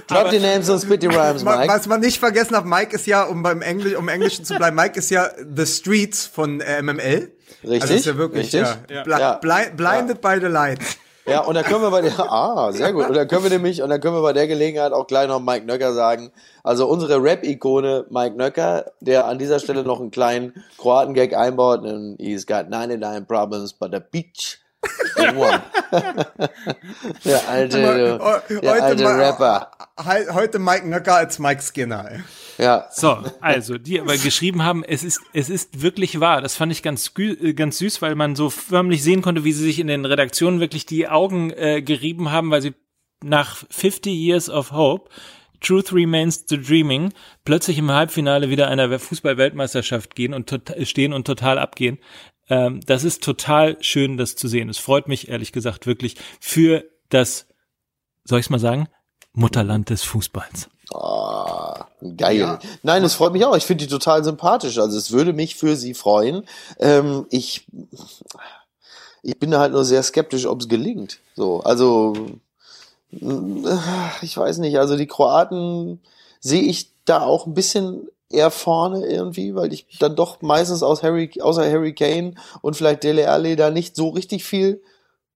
Drop 0.07 0.31
die 0.31 0.39
Names 0.39 0.69
und 0.69 0.81
spit 0.81 1.03
die 1.03 1.07
Rhymes, 1.07 1.43
Mike. 1.45 1.69
Was 1.69 1.87
man 1.87 2.01
nicht 2.01 2.19
vergessen 2.19 2.57
hat, 2.57 2.65
Mike 2.65 2.95
ist 2.95 3.07
ja, 3.07 3.25
um 3.25 3.43
beim 3.43 3.63
Englisch, 3.63 3.97
um 3.97 4.09
Englischen 4.09 4.45
zu 4.45 4.55
bleiben, 4.55 4.77
Mike 4.77 4.99
ist 4.99 5.11
ja 5.11 5.31
The 5.55 5.67
Streets 5.67 6.27
von 6.27 6.61
äh, 6.61 6.83
MML. 6.83 7.31
Richtig, 7.63 7.83
Also 7.83 7.95
ist 7.95 8.07
ja 8.07 8.17
wirklich, 8.17 8.55
richtig. 8.55 8.67
ja. 8.91 9.05
Ja. 9.07 9.35
bli 9.37 9.71
blinded 9.77 10.21
by 10.21 10.39
the 10.41 10.47
light. 10.49 10.79
Ja, 11.27 11.41
und 11.41 11.55
dann 11.55 11.65
können 11.65 11.81
wir 11.83 11.91
bei 11.91 12.03
der, 12.03 12.13
ah, 12.31 12.71
sehr 12.73 12.93
gut. 12.93 13.09
Und 13.09 13.15
dann 13.17 13.27
können 13.29 13.43
wir 13.45 13.51
nämlich, 13.51 13.83
und 13.83 13.89
dann 13.91 14.01
können 14.01 14.15
wir 14.15 14.23
bei 14.23 14.33
der 14.35 14.47
Gelegenheit 14.47 14.93
auch 14.93 15.07
gleich 15.07 15.27
noch 15.27 15.41
Mike 15.41 15.65
Nöcker 15.65 15.95
sagen. 15.95 16.31
Also 16.63 16.87
unsere 16.87 17.23
Rap-Ikone 17.23 18.07
Mike 18.11 18.37
Nöcker, 18.37 18.93
der 19.01 19.27
an 19.27 19.39
dieser 19.39 19.59
Stelle 19.59 19.85
noch 19.85 20.01
einen 20.01 20.11
kleinen 20.11 20.53
Kroaten-Gag 20.79 21.35
einbaut, 21.35 21.81
und 21.83 22.17
he's 22.21 22.47
got 22.47 22.69
99 22.69 23.27
problems, 23.27 23.73
but 23.73 23.95
a 23.95 24.01
beach 24.01 24.59
der 27.25 27.49
alte, 27.49 28.19
der 28.61 28.73
alte 28.83 29.05
Rapper. 29.19 29.71
He- 29.99 30.31
Heute 30.33 30.59
Mike 30.59 30.87
Nöcker 30.87 31.15
als 31.15 31.39
Mike 31.39 31.63
Skinner. 31.63 32.11
Ja, 32.59 32.87
So, 32.91 33.19
also, 33.41 33.79
die 33.79 34.01
aber 34.01 34.17
geschrieben 34.17 34.63
haben, 34.63 34.85
es 34.85 35.03
ist, 35.03 35.21
es 35.33 35.51
ist 35.51 35.83
wirklich 35.83 36.21
wahr. 36.21 36.41
Das 36.41 36.57
fand 36.57 36.73
ich 36.73 36.83
ganz, 36.83 37.13
äh, 37.19 37.55
ganz 37.55 37.79
süß, 37.79 38.03
weil 38.03 38.15
man 38.15 38.37
so 38.37 38.51
förmlich 38.51 39.03
sehen 39.03 39.23
konnte, 39.23 39.45
wie 39.45 39.53
sie 39.53 39.65
sich 39.65 39.79
in 39.79 39.87
den 39.87 40.05
Redaktionen 40.05 40.61
wirklich 40.61 40.87
die 40.87 41.09
Augen 41.09 41.51
äh, 41.51 41.83
gerieben 41.83 42.31
haben, 42.31 42.51
weil 42.51 42.63
sie 42.63 42.75
nach 43.23 43.65
50 43.71 44.13
Years 44.13 44.51
of 44.51 44.73
Hope, 44.73 45.11
Truth 45.61 45.93
Remains 45.93 46.45
the 46.49 46.61
Dreaming, 46.61 47.13
plötzlich 47.45 47.79
im 47.79 47.91
Halbfinale 47.91 48.51
wieder 48.51 48.69
einer 48.69 48.99
Fußball-Weltmeisterschaft 48.99 50.15
gehen 50.15 50.35
und 50.35 50.49
tot, 50.49 50.75
stehen 50.83 51.13
und 51.13 51.27
total 51.27 51.59
abgehen. 51.59 51.99
Ähm, 52.49 52.81
das 52.87 53.05
ist 53.05 53.23
total 53.25 53.77
schön, 53.81 54.17
das 54.17 54.37
zu 54.37 54.49
sehen. 54.49 54.69
Es 54.69 54.79
freut 54.79 55.09
mich, 55.09 55.29
ehrlich 55.29 55.53
gesagt, 55.53 55.87
wirklich 55.87 56.17
für 56.41 56.85
das, 57.09 57.47
soll 58.25 58.41
ich 58.41 58.51
mal 58.51 58.59
sagen, 58.59 58.89
Mutterland 59.33 59.91
des 59.91 60.03
Fußballs. 60.05 60.69
Ah, 60.93 61.64
geil. 62.17 62.59
Nein, 62.83 63.05
es 63.05 63.15
freut 63.15 63.33
mich 63.33 63.45
auch. 63.45 63.57
Ich 63.57 63.65
finde 63.65 63.85
die 63.85 63.91
total 63.91 64.25
sympathisch. 64.25 64.79
Also 64.79 64.97
es 64.99 65.11
würde 65.13 65.33
mich 65.33 65.57
für 65.57 65.77
sie 65.77 65.95
freuen. 65.95 66.45
Ähm, 66.79 67.27
ich, 67.31 67.67
ich 69.23 69.39
bin 69.39 69.51
da 69.51 69.61
halt 69.61 69.73
nur 69.73 69.85
sehr 69.85 70.03
skeptisch, 70.03 70.47
ob 70.47 70.61
es 70.61 70.69
gelingt. 70.69 71.19
So, 71.35 71.61
also 71.61 72.15
mm, 73.11 73.67
ich 74.23 74.37
weiß 74.37 74.59
nicht. 74.59 74.79
Also 74.79 74.97
die 74.97 75.07
Kroaten 75.07 76.01
sehe 76.41 76.63
ich 76.63 76.91
da 77.05 77.23
auch 77.23 77.47
ein 77.47 77.55
bisschen 77.55 78.09
eher 78.31 78.51
vorne 78.51 79.07
irgendwie, 79.07 79.55
weil 79.55 79.73
ich 79.73 79.87
dann 79.99 80.17
doch 80.17 80.43
meistens 80.43 80.83
aus 80.83 81.03
Harry, 81.03 81.31
außer 81.41 81.65
Harry 81.71 81.95
Kane 81.95 82.35
und 82.63 82.77
vielleicht 82.77 83.05
Dele 83.05 83.31
Alli 83.31 83.57
da 83.57 83.71
nicht 83.71 83.97
so 83.97 84.09
richtig 84.11 84.45
viel 84.45 84.83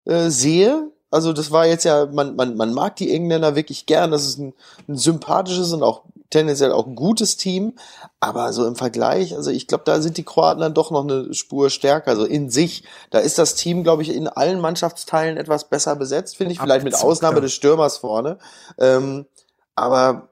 äh, 0.04 0.28
sehe. 0.28 0.90
Also 1.10 1.32
das 1.32 1.50
war 1.50 1.66
jetzt 1.66 1.84
ja, 1.84 2.06
man, 2.06 2.36
man, 2.36 2.56
man 2.56 2.74
mag 2.74 2.96
die 2.96 3.12
Engländer 3.12 3.56
wirklich 3.56 3.86
gern. 3.86 4.10
Das 4.10 4.26
ist 4.26 4.38
ein, 4.38 4.52
ein 4.88 4.96
sympathisches 4.96 5.72
und 5.72 5.82
auch 5.82 6.02
tendenziell 6.30 6.72
auch 6.72 6.86
ein 6.86 6.94
gutes 6.94 7.36
Team. 7.36 7.74
Aber 8.20 8.52
so 8.52 8.66
im 8.66 8.76
Vergleich, 8.76 9.34
also 9.34 9.50
ich 9.50 9.66
glaube, 9.66 9.84
da 9.86 10.00
sind 10.00 10.16
die 10.16 10.24
Kroaten 10.24 10.60
dann 10.60 10.74
doch 10.74 10.90
noch 10.90 11.04
eine 11.04 11.32
Spur 11.34 11.70
stärker. 11.70 12.10
Also 12.10 12.24
in 12.24 12.50
sich, 12.50 12.84
da 13.10 13.18
ist 13.18 13.38
das 13.38 13.54
Team, 13.54 13.82
glaube 13.82 14.02
ich, 14.02 14.14
in 14.14 14.28
allen 14.28 14.60
Mannschaftsteilen 14.60 15.36
etwas 15.36 15.68
besser 15.68 15.96
besetzt, 15.96 16.36
finde 16.36 16.52
ich. 16.52 16.60
Vielleicht 16.60 16.84
mit. 16.84 16.94
Ausnahme 16.94 17.40
des 17.40 17.52
Stürmers 17.52 17.98
vorne. 17.98 18.38
Ähm, 18.78 19.26
aber 19.74 20.30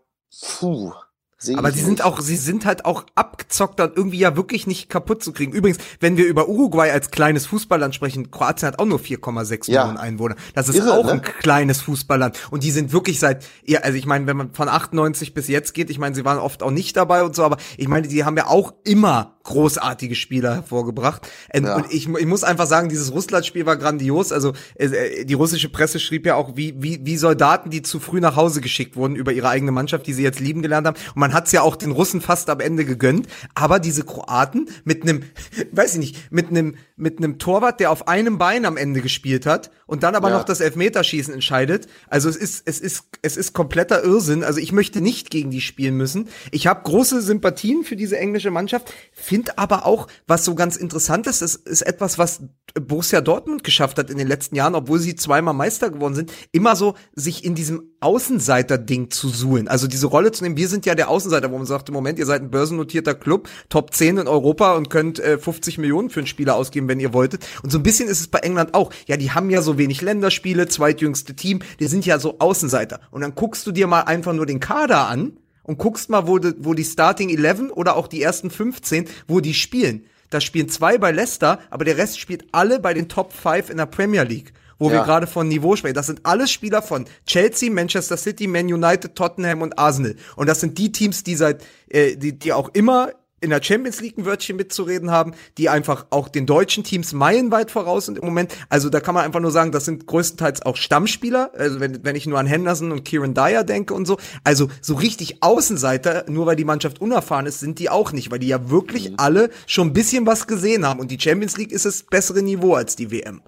puh. 0.59 0.93
Sehe 1.39 1.59
Aber 1.59 1.71
sie 1.71 1.83
sind 1.83 2.03
auch, 2.03 2.21
sie 2.21 2.37
sind 2.37 2.65
halt 2.65 2.85
auch 2.85 3.05
abgezockt 3.15 3.81
und 3.81 3.97
irgendwie 3.97 4.19
ja 4.19 4.37
wirklich 4.37 4.67
nicht 4.67 4.89
kaputt 4.89 5.23
zu 5.23 5.33
kriegen. 5.33 5.53
Übrigens, 5.53 5.79
wenn 6.01 6.17
wir 6.17 6.27
über 6.27 6.49
Uruguay 6.49 6.91
als 6.91 7.11
kleines 7.11 7.47
Fußballland 7.47 7.95
sprechen, 7.95 8.31
Kroatien 8.31 8.69
hat 8.69 8.79
auch 8.79 8.87
nur 8.87 8.99
4,6 8.99 9.71
Ja. 9.71 9.83
Millionen 9.83 9.99
Einwohner. 9.99 10.37
Das 10.55 10.69
ist 10.69 10.77
Irre, 10.77 10.95
auch 10.95 11.05
ne? 11.05 11.13
ein 11.13 11.23
kleines 11.23 11.81
Fußballland. 11.83 12.39
Und 12.51 12.63
die 12.63 12.71
sind 12.71 12.93
wirklich 12.93 13.21
seit, 13.21 13.47
ja, 13.65 13.81
also 13.81 13.99
ich 13.99 14.07
meine, 14.07 14.27
wenn 14.27 14.37
man 14.37 14.53
von 14.53 14.69
98 14.69 15.35
bis 15.35 15.49
jetzt 15.49 15.75
geht, 15.75 15.91
ich 15.91 15.99
meine, 15.99 16.15
sie 16.15 16.25
waren 16.25 16.39
oft 16.39 16.63
auch 16.63 16.71
nicht 16.71 16.97
dabei 16.97 17.23
und 17.23 17.37
so, 17.37 17.45
aber 17.45 17.59
ich 17.77 17.89
meine, 17.89 18.09
die 18.09 18.25
haben 18.25 18.37
ja 18.37 18.47
auch 18.47 18.75
immer 18.85 19.36
großartige 19.47 20.15
Spieler 20.15 20.55
hervorgebracht. 20.55 21.27
Ähm, 21.53 21.65
Ja. 21.65 21.77
Und 21.77 21.87
ich, 21.93 22.09
ich 22.09 22.27
muss 22.27 22.45
einfach 22.45 22.67
sagen, 22.67 22.89
dieses 22.89 23.13
Russland-Spiel 23.13 23.65
war 23.67 23.77
grandios. 23.77 24.31
Also 24.33 24.53
äh, 24.75 25.25
die 25.25 25.35
russische 25.35 25.69
Presse 25.69 25.99
schrieb 25.99 26.27
ja 26.27 26.35
auch, 26.35 26.57
wie, 26.57 26.75
wie, 26.79 27.01
wie 27.05 27.17
Soldaten, 27.17 27.71
die 27.71 27.83
zu 27.83 27.99
früh 28.01 28.21
nach 28.21 28.37
Hause 28.37 28.61
geschickt 28.61 28.97
wurden 28.97 29.17
über 29.17 29.33
ihre 29.33 29.49
eigene 29.49 29.73
Mannschaft, 29.73 30.07
die 30.07 30.13
sie 30.13 30.23
jetzt 30.23 30.41
lieben 30.41 30.63
gelernt 30.63 30.87
haben. 30.87 30.97
Und 31.15 31.17
man 31.21 31.33
hat's 31.33 31.53
ja 31.53 31.63
auch 31.63 31.77
den 31.77 31.91
Russen 31.93 32.21
fast 32.21 32.51
am 32.51 32.61
Ende 32.61 32.85
gegönnt. 32.85 33.29
Aber 33.55 33.79
diese 33.79 34.03
Kroaten 34.05 34.69
mit 34.85 35.03
einem, 35.03 35.23
weiß 35.73 35.95
ich 35.95 36.01
nicht, 36.01 36.33
mit 36.33 36.49
einem 36.51 36.77
mit 36.99 37.19
einem 37.19 37.39
Torwart, 37.39 37.79
der 37.81 37.91
auf 37.91 38.09
einem 38.09 38.39
Bein 38.39 38.65
am 38.65 38.79
Ende 38.79 39.03
gespielt 39.03 39.45
hat 39.45 39.71
und 39.87 40.03
dann 40.03 40.15
aber 40.15 40.31
Ja. 40.31 40.39
noch 40.39 40.45
das 40.45 40.61
Elfmeterschießen 40.61 41.33
entscheidet. 41.35 41.87
Also 42.09 42.29
es 42.31 42.37
ist 42.37 42.63
es 42.67 42.81
ist 42.81 43.05
es 43.23 43.37
ist 43.37 43.53
kompletter 43.53 44.03
Irrsinn. 44.03 44.43
Also 44.43 44.61
ich 44.61 44.73
möchte 44.73 45.01
nicht 45.03 45.31
gegen 45.31 45.51
die 45.51 45.61
spielen 45.61 45.97
müssen. 45.97 46.29
Ich 46.53 46.67
habe 46.67 46.81
große 46.85 47.21
Sympathien 47.21 47.85
für 47.85 47.97
diese 47.97 48.17
englische 48.19 48.51
Mannschaft, 48.51 48.93
finde 49.13 49.36
aber 49.57 49.87
auch, 49.87 50.09
was 50.27 50.45
so 50.45 50.55
ganz 50.55 50.77
interessant 50.77 51.27
ist, 51.27 51.43
das 51.43 51.55
ist 51.55 51.83
etwas, 51.83 52.19
was 52.19 52.43
Borussia 52.75 53.21
Dortmund 53.21 53.65
geschafft 53.65 53.99
hat 53.99 54.11
in 54.11 54.19
den 54.19 54.29
letzten 54.29 54.57
Jahren, 54.57 54.75
obwohl 54.75 54.99
sie 54.99 55.15
zweimal 55.15 55.55
Meister 55.55 55.91
geworden 55.91 56.15
sind, 56.15 56.33
immer 56.53 56.77
so 56.77 56.95
sich 57.15 57.45
in 57.45 57.55
diesem 57.55 57.91
Außenseiter-Ding 58.01 59.11
zu 59.11 59.29
suhlen. 59.29 59.69
Also 59.69 59.87
diese 59.87 60.07
Rolle 60.07 60.33
zu 60.33 60.45
nehmen, 60.45 60.57
wir 60.57 60.69
sind 60.69 60.87
ja 60.87 60.95
der 60.95 61.09
Außenseiter, 61.09 61.51
wo 61.51 61.57
man 61.57 61.67
sagt, 61.67 61.89
im 61.89 61.95
Moment, 61.95 62.19
ihr 62.19 62.27
seid 62.27 62.43
ein 62.43 62.51
börsennotierter 62.51 63.15
Club, 63.15 63.49
Top 63.69 63.95
10 63.95 64.19
in 64.19 64.29
Europa 64.29 64.75
und 64.75 64.91
könnt 64.91 65.19
äh, 65.19 65.39
50 65.39 65.79
Millionen 65.79 66.11
für 66.11 66.21
einen 66.21 66.27
Spieler 66.27 66.57
ausgeben, 66.57 66.89
wenn 66.89 67.01
ihr 67.01 67.13
wolltet. 67.13 67.47
Und 67.63 67.71
so 67.71 67.79
ein 67.79 67.83
bisschen 67.83 68.09
ist 68.09 68.21
es 68.21 68.29
bei 68.29 68.41
England 68.41 68.75
auch. 68.75 68.93
Ja, 69.07 69.17
die 69.17 69.33
haben 69.33 69.51
ja 69.51 69.63
so 69.63 69.79
wenig 69.79 70.03
Länderspiele, 70.03 70.69
zweitjüngste 70.69 71.35
Team, 71.35 71.61
die 71.81 71.87
sind 71.87 72.05
ja 72.05 72.19
so 72.19 72.39
Außenseiter. 72.39 73.01
Und 73.11 73.23
dann 73.23 73.35
guckst 73.35 73.67
du 73.67 73.73
dir 73.73 73.87
mal 73.87 74.03
einfach 74.03 74.33
nur 74.33 74.47
den 74.47 74.61
Kader 74.61 75.09
an 75.09 75.39
und 75.67 75.79
guckst 75.79 76.09
mal, 76.11 76.27
wo, 76.27 76.39
de, 76.39 76.55
wo 76.59 76.75
die 76.75 76.85
Starting 76.85 77.29
11 77.31 77.71
oder 77.73 77.97
auch 77.97 78.09
die 78.09 78.23
ersten 78.23 78.51
15, 78.51 79.07
wo 79.29 79.41
die 79.41 79.55
spielen. 79.55 80.05
Da 80.31 80.41
spielen 80.41 80.69
zwei 80.69 80.99
bei 80.99 81.13
Leicester, 81.13 81.61
aber 81.71 81.85
der 81.85 81.99
Rest 81.99 82.19
spielt 82.19 82.47
alle 82.53 82.81
bei 82.81 82.95
den 82.95 83.09
Top 83.09 83.33
5 83.33 83.71
in 83.71 83.77
der 83.77 83.87
Premier 83.87 84.25
League, 84.25 84.53
wo 84.79 84.89
wir 84.91 84.97
Ja. 84.97 85.05
gerade 85.05 85.27
von 85.27 85.47
Niveau 85.49 85.77
sprechen. 85.77 85.95
Das 85.95 86.07
sind 86.07 86.21
alles 86.25 86.51
Spieler 86.51 86.83
von 86.83 87.05
Chelsea, 87.27 87.71
Manchester 87.71 88.17
City, 88.17 88.47
Man 88.49 88.67
United, 88.73 89.15
Tottenham 89.15 89.63
und 89.63 89.79
Arsenal. 89.79 90.17
Und 90.35 90.49
das 90.49 90.61
sind 90.61 90.79
die 90.79 90.91
Teams, 90.91 91.23
die 91.23 91.37
seit, 91.37 91.63
äh, 91.89 92.17
die, 92.17 92.37
die 92.39 92.53
auch 92.53 92.71
immer 92.75 93.11
in 93.41 93.51
der 93.51 93.63
Champions 93.63 94.01
League 94.01 94.17
ein 94.17 94.25
Wörtchen 94.25 94.57
mitzureden 94.57 95.11
haben, 95.11 95.35
die 95.59 95.69
einfach 95.69 96.07
auch 96.11 96.29
den 96.29 96.47
deutschen 96.47 96.85
Teams 96.85 97.13
meilenweit 97.13 97.71
voraus 97.71 98.07
sind 98.07 98.19
im 98.19 98.25
Moment. 98.25 98.53
Also 98.71 98.89
da 98.89 99.01
kann 99.01 99.15
man 99.15 99.25
einfach 99.25 99.41
nur 99.41 99.51
sagen, 99.51 99.73
das 99.73 99.85
sind 99.85 100.07
größtenteils 100.07 100.63
auch 100.63 100.77
Stammspieler, 100.77 101.51
also 101.55 101.79
wenn, 101.81 102.03
wenn 102.05 102.17
ich 102.17 102.27
nur 102.27 102.39
an 102.39 102.47
Henderson 102.47 102.93
und 102.93 103.05
Kieran 103.05 103.35
Dyer 103.35 103.63
denke 103.63 103.93
und 103.93 104.07
so. 104.07 104.17
Also 104.43 104.69
so 104.81 104.95
richtig 104.95 105.43
Außenseiter, 105.43 106.25
nur 106.29 106.47
weil 106.47 106.57
die 106.57 106.65
Mannschaft 106.65 107.01
unerfahren 107.01 107.47
ist, 107.47 107.61
sind 107.61 107.79
die 107.79 107.91
auch 107.91 108.13
nicht, 108.13 108.31
weil 108.31 108.39
die 108.39 108.49
ja 108.49 108.71
wirklich 108.71 109.13
alle 109.19 109.51
schon 109.67 109.89
ein 109.89 109.93
bisschen 109.93 110.27
was 110.27 110.47
gesehen 110.47 110.87
haben. 110.87 111.01
Und 111.01 111.11
die 111.11 111.21
Champions 111.21 111.59
League 111.59 111.73
ist 111.73 111.85
das 111.85 112.05
bessere 112.05 112.43
Niveau 112.43 112.75
als 112.75 112.97
die 112.97 113.11
WM. 113.11 113.43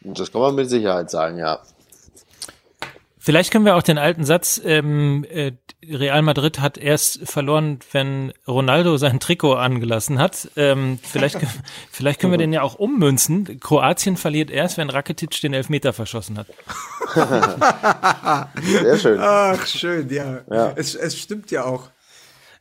Das 0.00 0.32
kann 0.32 0.40
man 0.40 0.54
mit 0.54 0.68
Sicherheit 0.68 1.10
sagen, 1.10 1.38
ja. 1.38 1.60
Vielleicht 3.24 3.50
können 3.50 3.64
wir 3.64 3.74
auch 3.76 3.82
den 3.82 3.96
alten 3.96 4.24
Satz, 4.24 4.60
ähm, 4.62 5.24
äh, 5.30 5.52
Real 5.90 6.20
Madrid 6.20 6.60
hat 6.60 6.76
erst 6.76 7.26
verloren, 7.26 7.78
wenn 7.92 8.34
Ronaldo 8.46 8.98
sein 8.98 9.18
Trikot 9.18 9.54
angelassen 9.54 10.18
hat. 10.18 10.50
Ähm, 10.56 10.98
vielleicht, 11.02 11.38
können- 11.38 11.50
vielleicht 11.90 12.20
können 12.20 12.32
wir 12.32 12.38
den 12.38 12.52
ja 12.52 12.60
auch 12.60 12.74
ummünzen. 12.74 13.60
Kroatien 13.60 14.18
verliert 14.18 14.50
erst, 14.50 14.76
wenn 14.76 14.90
Rakitic 14.90 15.40
den 15.40 15.54
Elfmeter 15.54 15.94
verschossen 15.94 16.36
hat. 16.36 16.48
Sehr 18.62 18.98
schön. 18.98 19.18
Ach, 19.20 19.66
schön, 19.66 20.10
ja. 20.10 20.40
Ja. 20.50 20.72
Es, 20.76 20.94
es 20.94 21.18
stimmt 21.18 21.50
ja 21.50 21.64
auch. 21.64 21.88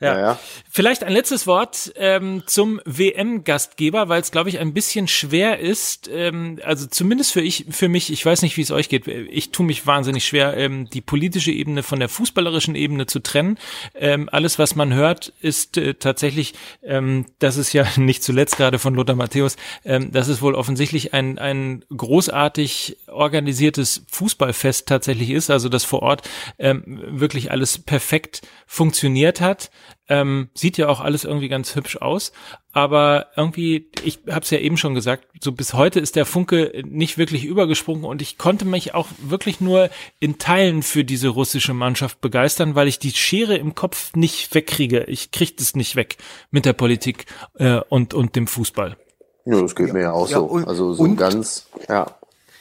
Ja. 0.04 0.14
Ja, 0.14 0.20
ja. 0.20 0.40
Vielleicht 0.70 1.04
ein 1.04 1.14
letztes 1.14 1.48
Wort 1.48 1.94
ähm, 1.96 2.44
zum 2.46 2.82
WM-Gastgeber, 2.86 4.10
weil 4.10 4.22
es, 4.22 4.32
glaube 4.32 4.50
ich, 4.50 4.60
ein 4.60 4.74
bisschen 4.74 5.08
schwer 5.08 5.60
ist. 5.60 6.10
Ähm, 6.12 6.60
also 6.64 6.88
zumindest 6.88 7.32
für 7.32 7.42
ich, 7.42 7.66
für 7.70 7.90
mich, 7.90 8.12
ich 8.12 8.26
weiß 8.26 8.42
nicht, 8.42 8.58
wie 8.58 8.62
es 8.62 8.72
euch 8.72 8.90
geht. 8.90 9.08
Ich 9.08 9.52
tue 9.52 9.66
mich 9.66 9.86
wahnsinnig 9.86 10.26
schwer, 10.26 10.58
ähm, 10.58 10.90
die 10.90 11.02
politische 11.02 11.52
Ebene 11.52 11.84
von 11.84 12.00
der 12.00 12.10
fußballerischen 12.10 12.76
Ebene 12.76 13.06
zu 13.06 13.20
trennen. 13.20 13.58
Ähm, 13.96 14.30
alles, 14.32 14.60
was 14.60 14.76
man 14.76 14.94
hört, 14.94 15.32
ist 15.42 15.78
äh, 15.78 15.94
tatsächlich, 15.94 16.54
ähm, 16.84 17.26
das 17.40 17.58
ist 17.58 17.72
ja 17.74 17.86
nicht 17.98 18.24
zuletzt 18.24 18.58
gerade 18.58 18.80
von 18.80 18.96
Lothar 18.96 19.16
Matthäus, 19.16 19.56
ähm, 19.86 20.12
dass 20.12 20.28
es 20.28 20.42
wohl 20.42 20.56
offensichtlich 20.56 21.14
ein, 21.14 21.38
ein 21.38 21.86
großartig 21.96 22.98
organisiertes 23.08 24.06
Fußballfest 24.12 24.88
tatsächlich 24.88 25.30
ist, 25.30 25.50
also 25.50 25.70
dass 25.70 25.84
vor 25.84 26.02
Ort 26.02 26.28
ähm, 26.60 26.84
wirklich 26.86 27.52
alles 27.52 27.78
perfekt 27.78 28.42
funktioniert 28.66 29.40
hat. 29.40 29.70
Ähm, 30.10 30.50
sieht 30.54 30.78
ja 30.78 30.90
auch 30.90 31.00
alles 31.00 31.24
irgendwie 31.24 31.48
ganz 31.48 31.76
hübsch 31.76 31.96
aus, 31.96 32.34
aber 32.74 33.28
irgendwie, 33.38 33.90
ich 34.04 34.20
habe 34.30 34.42
es 34.42 34.50
ja 34.50 34.58
eben 34.58 34.76
schon 34.76 34.96
gesagt, 34.96 35.26
so 35.42 35.54
bis 35.54 35.74
heute 35.74 36.02
ist 36.02 36.18
der 36.18 36.26
Funke 36.26 36.84
nicht 36.86 37.18
wirklich 37.18 37.46
übergesprungen 37.46 38.04
und 38.04 38.22
ich 38.22 38.38
konnte 38.38 38.66
mich 38.66 38.94
auch 38.94 39.08
wirklich 39.22 39.62
nur 39.62 39.90
in 40.20 40.40
Teilen 40.40 40.84
für 40.84 41.06
diese 41.06 41.30
russische 41.30 41.74
Mannschaft 41.74 42.20
begeistern, 42.20 42.76
weil 42.76 42.90
ich 42.90 43.00
die 43.00 43.12
Schere 43.12 43.56
im 43.56 43.76
Kopf 43.76 44.14
nicht 44.14 44.54
wegkriege. 44.54 45.06
Ich 45.06 45.32
krieg 45.32 45.56
das 45.56 45.74
nicht 45.74 45.96
weg 45.96 46.18
mit 46.52 46.66
der 46.66 46.74
Politik 46.74 47.26
äh, 47.58 47.80
und 47.88 48.14
und 48.14 48.36
dem 48.36 48.48
Fußball. 48.48 48.98
Ja, 49.46 49.62
das 49.62 49.74
geht 49.74 49.94
mir 49.94 50.02
ja 50.02 50.12
auch 50.12 50.30
Ja, 50.30 50.40
so. 50.40 50.46
und- 50.46 50.68
also 50.68 50.94
so 50.94 51.04
und- 51.04 51.16
ganz, 51.16 51.68
ja. 51.88 52.08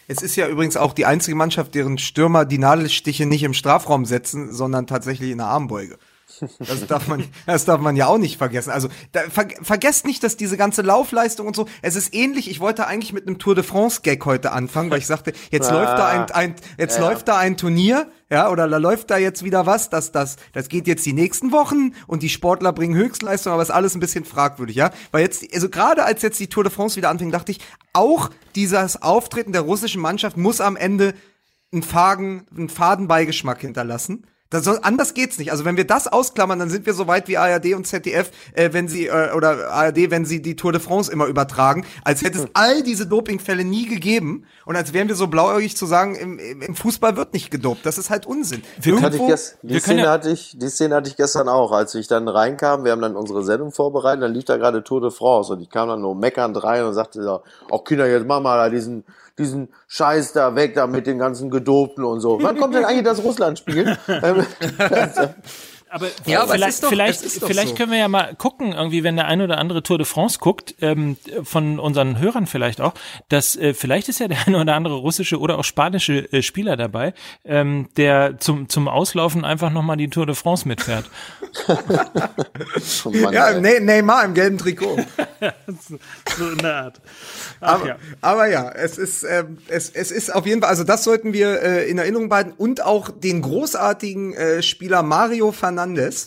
Es 0.06 0.20
ist 0.22 0.36
ja 0.36 0.46
übrigens 0.48 0.76
auch 0.76 0.92
die 0.92 1.06
einzige 1.06 1.36
Mannschaft, 1.36 1.74
deren 1.74 1.96
Stürmer 1.98 2.44
die 2.44 2.58
Nadelstiche 2.58 3.24
nicht 3.26 3.42
im 3.44 3.54
Strafraum 3.54 4.04
setzen, 4.04 4.52
sondern 4.52 4.86
tatsächlich 4.86 5.30
in 5.30 5.38
der 5.38 5.46
Armbeuge. 5.48 5.96
Das 6.58 6.86
darf 6.86 7.08
man, 7.08 7.24
das 7.46 7.64
darf 7.64 7.80
man 7.80 7.94
ja 7.96 8.06
auch 8.06 8.18
nicht 8.18 8.36
vergessen. 8.36 8.70
Also 8.70 8.88
da, 9.12 9.20
ver, 9.30 9.46
vergesst 9.62 10.04
nicht, 10.06 10.22
dass 10.24 10.36
diese 10.36 10.56
ganze 10.56 10.82
Laufleistung 10.82 11.46
und 11.46 11.54
so, 11.56 11.66
es 11.82 11.94
ist 11.96 12.12
ähnlich. 12.14 12.50
Ich 12.50 12.60
wollte 12.60 12.86
eigentlich 12.86 13.12
mit 13.12 13.26
einem 13.26 13.38
Tour 13.38 13.54
de 13.54 13.62
France 13.64 14.00
Gag 14.02 14.24
heute 14.24 14.52
anfangen, 14.52 14.90
weil 14.90 14.98
ich 14.98 15.06
sagte, 15.06 15.32
jetzt 15.50 15.70
Ah. 15.70 15.74
läuft 15.74 15.98
da 15.98 16.08
ein, 16.08 16.30
ein 16.32 16.54
jetzt 16.78 16.98
Ja. 16.98 17.08
läuft 17.08 17.28
da 17.28 17.36
ein 17.38 17.56
Turnier, 17.56 18.08
ja, 18.30 18.48
oder 18.50 18.66
da 18.66 18.78
läuft 18.78 19.10
da 19.10 19.18
jetzt 19.18 19.44
wieder 19.44 19.66
was, 19.66 19.90
das, 19.90 20.10
das, 20.10 20.36
das 20.52 20.68
geht 20.68 20.86
jetzt 20.86 21.04
die 21.06 21.12
nächsten 21.12 21.52
Wochen 21.52 21.92
und 22.06 22.22
die 22.22 22.28
Sportler 22.30 22.72
bringen 22.72 22.94
Höchstleistung, 22.96 23.52
aber 23.52 23.62
ist 23.62 23.70
alles 23.70 23.94
ein 23.94 24.00
bisschen 24.00 24.24
fragwürdig, 24.24 24.74
ja. 24.76 24.90
Weil 25.12 25.22
jetzt, 25.22 25.44
also 25.54 25.68
gerade 25.68 26.04
als 26.04 26.22
jetzt 26.22 26.40
die 26.40 26.48
Tour 26.48 26.64
de 26.64 26.72
France 26.72 26.96
wieder 26.96 27.10
anfing, 27.10 27.30
dachte 27.30 27.52
ich, 27.52 27.60
auch 27.92 28.30
dieses 28.54 29.00
Auftreten 29.02 29.52
der 29.52 29.60
russischen 29.62 30.00
Mannschaft 30.02 30.36
muss 30.36 30.60
am 30.60 30.76
Ende 30.76 31.14
einen 31.72 31.82
faden, 31.82 32.46
einen 32.56 32.68
faden 32.68 33.06
Beigeschmack 33.08 33.60
hinterlassen. 33.60 34.26
Das 34.52 34.64
soll, 34.64 34.78
anders 34.82 35.14
geht's 35.14 35.38
nicht. 35.38 35.50
Also 35.50 35.64
wenn 35.64 35.76
wir 35.76 35.86
das 35.86 36.06
ausklammern, 36.06 36.58
dann 36.58 36.70
sind 36.70 36.86
wir 36.86 36.94
so 36.94 37.06
weit 37.06 37.26
wie 37.28 37.38
ARD 37.38 37.74
und 37.74 37.86
ZDF, 37.86 38.30
äh, 38.54 38.70
wenn 38.72 38.86
sie 38.88 39.06
äh, 39.06 39.32
oder 39.32 39.70
ARD, 39.70 40.10
wenn 40.10 40.24
sie 40.24 40.40
die 40.42 40.56
Tour 40.56 40.72
de 40.72 40.80
France 40.80 41.10
immer 41.10 41.26
übertragen, 41.26 41.84
als 42.04 42.22
hätte 42.22 42.38
es 42.38 42.46
all 42.54 42.82
diese 42.82 43.06
Dopingfälle 43.06 43.64
nie 43.64 43.86
gegeben 43.88 44.44
und 44.66 44.76
als 44.76 44.92
wären 44.92 45.08
wir 45.08 45.16
so 45.16 45.26
blauäugig 45.26 45.76
zu 45.76 45.86
sagen, 45.86 46.14
im, 46.14 46.38
im 46.38 46.62
im 46.62 46.76
Fußball 46.76 47.16
wird 47.16 47.32
nicht 47.32 47.50
gedopt. 47.50 47.84
Das 47.84 47.98
ist 47.98 48.10
halt 48.10 48.26
Unsinn. 48.26 48.62
Hatte 49.02 49.16
ich 49.16 49.26
gest, 49.26 49.58
die, 49.62 49.70
wir 49.74 49.80
Szene 49.80 50.02
ja- 50.02 50.10
hatte 50.10 50.30
ich, 50.30 50.56
die 50.58 50.68
Szene 50.68 50.94
hatte 50.94 51.08
ich 51.08 51.16
gestern 51.16 51.48
auch, 51.48 51.72
als 51.72 51.94
ich 51.94 52.06
dann 52.08 52.28
reinkam. 52.28 52.84
Wir 52.84 52.92
haben 52.92 53.00
dann 53.02 53.16
unsere 53.16 53.42
Sendung 53.44 53.72
vorbereitet, 53.72 54.22
dann 54.22 54.32
lief 54.32 54.44
da 54.44 54.56
gerade 54.56 54.84
Tour 54.84 55.00
de 55.00 55.10
France 55.10 55.52
und 55.52 55.60
ich 55.60 55.70
kam 55.70 55.88
dann 55.88 56.00
nur 56.00 56.14
meckernd 56.14 56.62
rein 56.62 56.84
und 56.84 56.94
sagte 56.94 57.22
so, 57.22 57.42
oh 57.70 57.78
Kinder, 57.78 58.06
jetzt 58.06 58.26
mach 58.26 58.40
mal 58.40 58.56
da 58.56 58.68
diesen, 58.68 59.04
diesen 59.42 59.68
Scheiß 59.88 60.32
da 60.32 60.54
weg 60.54 60.74
da 60.74 60.86
mit 60.86 61.06
den 61.06 61.18
ganzen 61.18 61.50
Gedopten 61.50 62.04
und 62.04 62.20
so. 62.20 62.38
Wann 62.42 62.58
kommt 62.58 62.74
denn 62.74 62.84
eigentlich 62.84 63.04
das 63.04 63.22
Russland-Spiel? 63.22 63.96
Aber, 65.92 66.06
Ja, 66.24 66.42
aber 66.42 66.54
vielleicht, 66.54 66.82
doch- 66.82 66.88
vielleicht, 66.88 67.20
vielleicht 67.20 67.68
so. 67.68 67.74
können 67.74 67.92
wir 67.92 67.98
ja 67.98 68.08
mal 68.08 68.34
gucken, 68.36 68.72
irgendwie, 68.72 69.04
wenn 69.04 69.16
der 69.16 69.26
ein 69.26 69.42
oder 69.42 69.58
andere 69.58 69.82
Tour 69.82 69.98
de 69.98 70.06
France 70.06 70.38
guckt, 70.38 70.74
ähm, 70.80 71.18
von 71.42 71.78
unseren 71.78 72.18
Hörern 72.18 72.46
vielleicht 72.46 72.80
auch, 72.80 72.94
dass 73.28 73.56
äh, 73.56 73.74
vielleicht 73.74 74.08
ist 74.08 74.18
ja 74.18 74.26
der 74.28 74.38
eine 74.46 74.58
oder 74.58 74.74
andere 74.74 74.94
russische 74.94 75.38
oder 75.38 75.58
auch 75.58 75.64
spanische 75.64 76.32
äh, 76.32 76.40
Spieler 76.42 76.76
dabei, 76.78 77.12
ähm, 77.44 77.88
der 77.98 78.38
zum, 78.38 78.70
zum 78.70 78.88
Auslaufen 78.88 79.44
einfach 79.44 79.70
nochmal 79.70 79.98
die 79.98 80.08
Tour 80.08 80.24
de 80.24 80.34
France 80.34 80.66
mitfährt. 80.66 81.04
oh 81.68 83.10
Mann, 83.10 83.32
Ja. 83.34 83.58
Ne- 83.60 83.80
Neymar 83.80 84.24
im 84.24 84.34
gelben 84.34 84.58
Trikot. 84.58 84.96
so 86.36 86.48
in 86.50 86.58
der 86.58 86.74
Art. 86.74 87.00
Ach, 87.60 87.74
aber, 87.74 87.86
ja. 87.86 87.96
aber 88.20 88.46
ja, 88.48 88.70
es 88.70 88.96
ist, 88.98 89.24
ähm, 89.24 89.58
es, 89.68 89.90
es 89.90 90.10
ist 90.10 90.34
auf 90.34 90.46
jeden 90.46 90.60
Fall, 90.62 90.70
also 90.70 90.84
das 90.84 91.04
sollten 91.04 91.32
wir 91.32 91.60
äh, 91.62 91.90
in 91.90 91.98
Erinnerung 91.98 92.28
behalten 92.28 92.52
und 92.56 92.82
auch 92.82 93.10
den 93.10 93.42
großartigen 93.42 94.32
äh, 94.34 94.62
Spieler 94.62 95.02
Mario 95.02 95.52
Fernandes, 95.52 95.81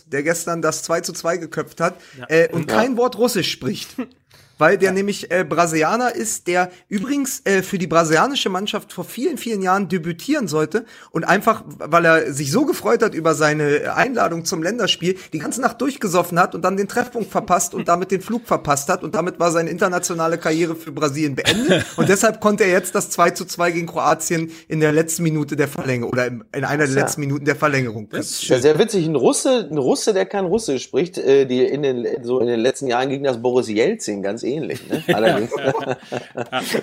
der 0.07 0.23
gestern 0.23 0.61
das 0.61 0.83
2 0.83 1.01
zu 1.01 1.13
2 1.13 1.37
geköpft 1.37 1.81
hat 1.81 1.95
äh, 2.27 2.49
und 2.51 2.67
kein 2.67 2.97
Wort 2.97 3.17
Russisch 3.17 3.51
spricht. 3.51 3.95
Weil 4.57 4.77
der 4.77 4.91
nämlich 4.91 5.31
äh, 5.31 5.43
Brasilianer 5.43 6.15
ist, 6.15 6.47
der 6.47 6.71
übrigens 6.87 7.41
äh, 7.45 7.61
für 7.61 7.77
die 7.77 7.87
brasilianische 7.87 8.49
Mannschaft 8.49 8.93
vor 8.93 9.03
vielen, 9.03 9.37
vielen 9.37 9.61
Jahren 9.61 9.89
debütieren 9.89 10.47
sollte 10.47 10.85
und 11.11 11.23
einfach, 11.25 11.63
weil 11.65 12.05
er 12.05 12.33
sich 12.33 12.51
so 12.51 12.65
gefreut 12.65 13.03
hat 13.03 13.13
über 13.13 13.35
seine 13.35 13.95
Einladung 13.95 14.45
zum 14.45 14.63
Länderspiel, 14.63 15.17
die 15.33 15.39
ganze 15.39 15.61
Nacht 15.61 15.81
durchgesoffen 15.81 16.39
hat 16.39 16.55
und 16.55 16.63
dann 16.63 16.77
den 16.77 16.87
Treffpunkt 16.87 17.31
verpasst 17.31 17.73
und 17.73 17.87
damit 17.87 18.11
den 18.11 18.21
Flug 18.21 18.47
verpasst 18.47 18.89
hat 18.89 19.03
und 19.03 19.15
damit 19.15 19.39
war 19.39 19.51
seine 19.51 19.69
internationale 19.69 20.37
Karriere 20.37 20.75
für 20.75 20.91
Brasilien 20.91 21.35
beendet 21.35 21.85
und 21.97 22.07
deshalb 22.07 22.39
konnte 22.39 22.63
er 22.63 22.71
jetzt 22.71 22.95
das 22.95 23.09
2 23.09 23.31
zu 23.31 23.45
2 23.45 23.71
gegen 23.71 23.87
Kroatien 23.87 24.51
in 24.67 24.79
der 24.79 24.91
letzten 24.91 25.23
Minute 25.23 25.55
der 25.55 25.67
Verlängerung 25.67 26.13
oder 26.13 26.27
in 26.27 26.43
einer 26.51 26.85
der 26.85 26.95
ja. 26.95 27.01
letzten 27.01 27.21
Minuten 27.21 27.45
der 27.45 27.55
Verlängerung. 27.55 28.07
Ja, 28.11 28.21
sehr 28.21 28.79
witzig. 28.79 29.05
Ein 29.05 29.15
Russe, 29.15 29.67
ein 29.69 29.77
Russe, 29.77 30.13
der 30.13 30.25
kein 30.25 30.45
Russisch 30.45 30.83
spricht, 30.83 31.17
äh, 31.17 31.45
die 31.45 31.63
in 31.63 31.83
den, 31.83 32.07
so 32.23 32.39
in 32.39 32.47
den 32.47 32.59
letzten 32.59 32.87
Jahren 32.87 33.09
ging 33.09 33.23
das 33.23 33.41
Boris 33.41 33.67
Jelzin 33.67 34.21
ganz 34.21 34.43
ähnlich, 34.45 34.87
ne? 34.87 35.03
Allerdings. 35.13 35.51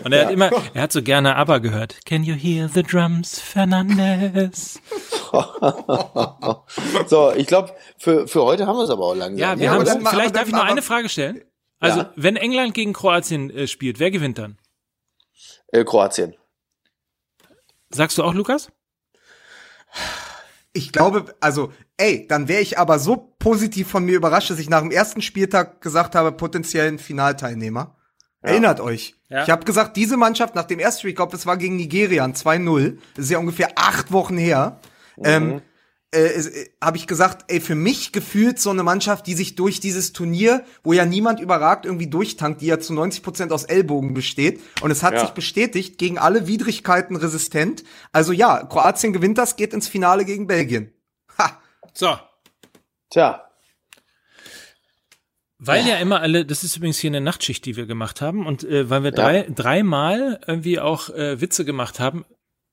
Und 0.04 0.12
er 0.12 0.26
hat 0.26 0.32
immer, 0.32 0.50
er 0.74 0.82
hat 0.82 0.92
so 0.92 1.02
gerne 1.02 1.36
aber 1.36 1.60
gehört. 1.60 2.04
Can 2.04 2.24
you 2.24 2.34
hear 2.34 2.68
the 2.68 2.82
drums, 2.82 3.38
Fernandes? 3.38 4.80
so, 7.06 7.32
ich 7.34 7.46
glaube, 7.46 7.74
für, 7.98 8.26
für 8.28 8.42
heute 8.44 8.66
haben 8.66 8.76
wir 8.76 8.84
es 8.84 8.90
aber 8.90 9.06
auch 9.06 9.14
langsam. 9.14 9.38
Ja, 9.38 9.58
wir 9.58 9.64
Ja, 9.66 9.70
haben 9.72 9.80
aber 9.82 9.84
dann- 9.90 10.06
vielleicht 10.06 10.36
darf 10.36 10.46
ich 10.48 10.52
noch 10.52 10.64
eine 10.64 10.82
Frage 10.82 11.08
stellen. 11.08 11.42
Also, 11.80 12.00
Ja. 12.00 12.12
wenn 12.16 12.36
England 12.36 12.74
gegen 12.74 12.92
Kroatien 12.92 13.50
äh, 13.50 13.66
spielt, 13.66 13.98
wer 13.98 14.10
gewinnt 14.10 14.38
dann? 14.38 14.58
Äh, 15.68 15.84
Kroatien. 15.84 16.36
Sagst 17.90 18.18
du 18.18 18.22
auch, 18.24 18.34
Lukas? 18.34 18.70
Ich 20.74 20.92
glaube, 20.92 21.34
also, 21.40 21.72
ey, 21.98 22.26
dann 22.26 22.48
wäre 22.48 22.62
ich 22.62 22.78
aber 22.78 22.98
so 22.98 23.34
positiv 23.38 23.88
von 23.88 24.04
mir 24.04 24.16
überrascht, 24.16 24.50
dass 24.50 24.58
ich 24.58 24.70
nach 24.70 24.80
dem 24.80 24.90
ersten 24.90 25.20
Spieltag 25.20 25.80
gesagt 25.80 26.14
habe, 26.14 26.32
potenziellen 26.32 26.98
Finalteilnehmer. 26.98 27.96
Erinnert 28.40 28.80
euch. 28.80 29.14
Ja. 29.28 29.44
Ich 29.44 29.50
habe 29.50 29.64
gesagt, 29.64 29.96
diese 29.96 30.16
Mannschaft 30.16 30.54
nach 30.54 30.64
dem 30.64 30.80
ersten 30.80 31.00
Spiel, 31.00 31.10
ich 31.10 31.16
glaube, 31.16 31.36
es 31.36 31.46
war 31.46 31.56
gegen 31.56 31.76
Nigeria 31.76 32.24
ein 32.24 32.34
2-0, 32.34 32.98
das 33.14 33.26
ist 33.26 33.30
ja 33.30 33.38
ungefähr 33.38 33.70
acht 33.76 34.10
Wochen 34.10 34.36
her, 34.36 34.80
ähm, 35.22 35.62
äh, 36.12 36.26
äh, 36.26 36.70
habe 36.82 36.96
ich 36.96 37.06
gesagt, 37.06 37.44
ey, 37.48 37.60
für 37.60 37.74
mich 37.74 38.12
gefühlt 38.12 38.58
so 38.60 38.70
eine 38.70 38.82
Mannschaft, 38.82 39.26
die 39.26 39.34
sich 39.34 39.54
durch 39.54 39.80
dieses 39.80 40.12
Turnier, 40.12 40.64
wo 40.84 40.92
ja 40.92 41.04
niemand 41.06 41.40
überragt, 41.40 41.86
irgendwie 41.86 42.06
durchtankt, 42.08 42.60
die 42.60 42.66
ja 42.66 42.78
zu 42.78 42.92
90 42.94 43.22
Prozent 43.22 43.52
aus 43.52 43.64
Ellbogen 43.64 44.14
besteht. 44.14 44.60
Und 44.82 44.90
es 44.90 45.02
hat 45.02 45.14
Ja. 45.14 45.20
sich 45.20 45.30
bestätigt, 45.30 45.98
gegen 45.98 46.18
alle 46.18 46.46
Widrigkeiten 46.46 47.16
resistent. 47.16 47.82
Also 48.12 48.32
ja, 48.32 48.64
Kroatien 48.64 49.12
gewinnt 49.12 49.38
das, 49.38 49.56
geht 49.56 49.72
ins 49.72 49.88
Finale 49.88 50.24
gegen 50.24 50.46
Belgien. 50.46 50.92
Ha! 51.38 51.60
So. 51.94 52.16
Tja, 53.10 53.48
Weil 55.58 55.86
ja 55.86 55.96
immer 55.98 56.20
alle, 56.20 56.44
das 56.44 56.64
ist 56.64 56.76
übrigens 56.76 56.98
hier 56.98 57.10
eine 57.10 57.20
Nachtschicht, 57.20 57.64
die 57.66 57.76
wir 57.76 57.86
gemacht 57.86 58.20
haben, 58.20 58.46
und 58.46 58.64
äh, 58.64 58.90
weil 58.90 59.04
wir 59.04 59.12
drei, 59.12 59.42
dreimal 59.48 60.40
irgendwie 60.46 60.80
auch 60.80 61.08
äh, 61.10 61.40
Witze 61.40 61.64
gemacht 61.64 62.00
haben, 62.00 62.24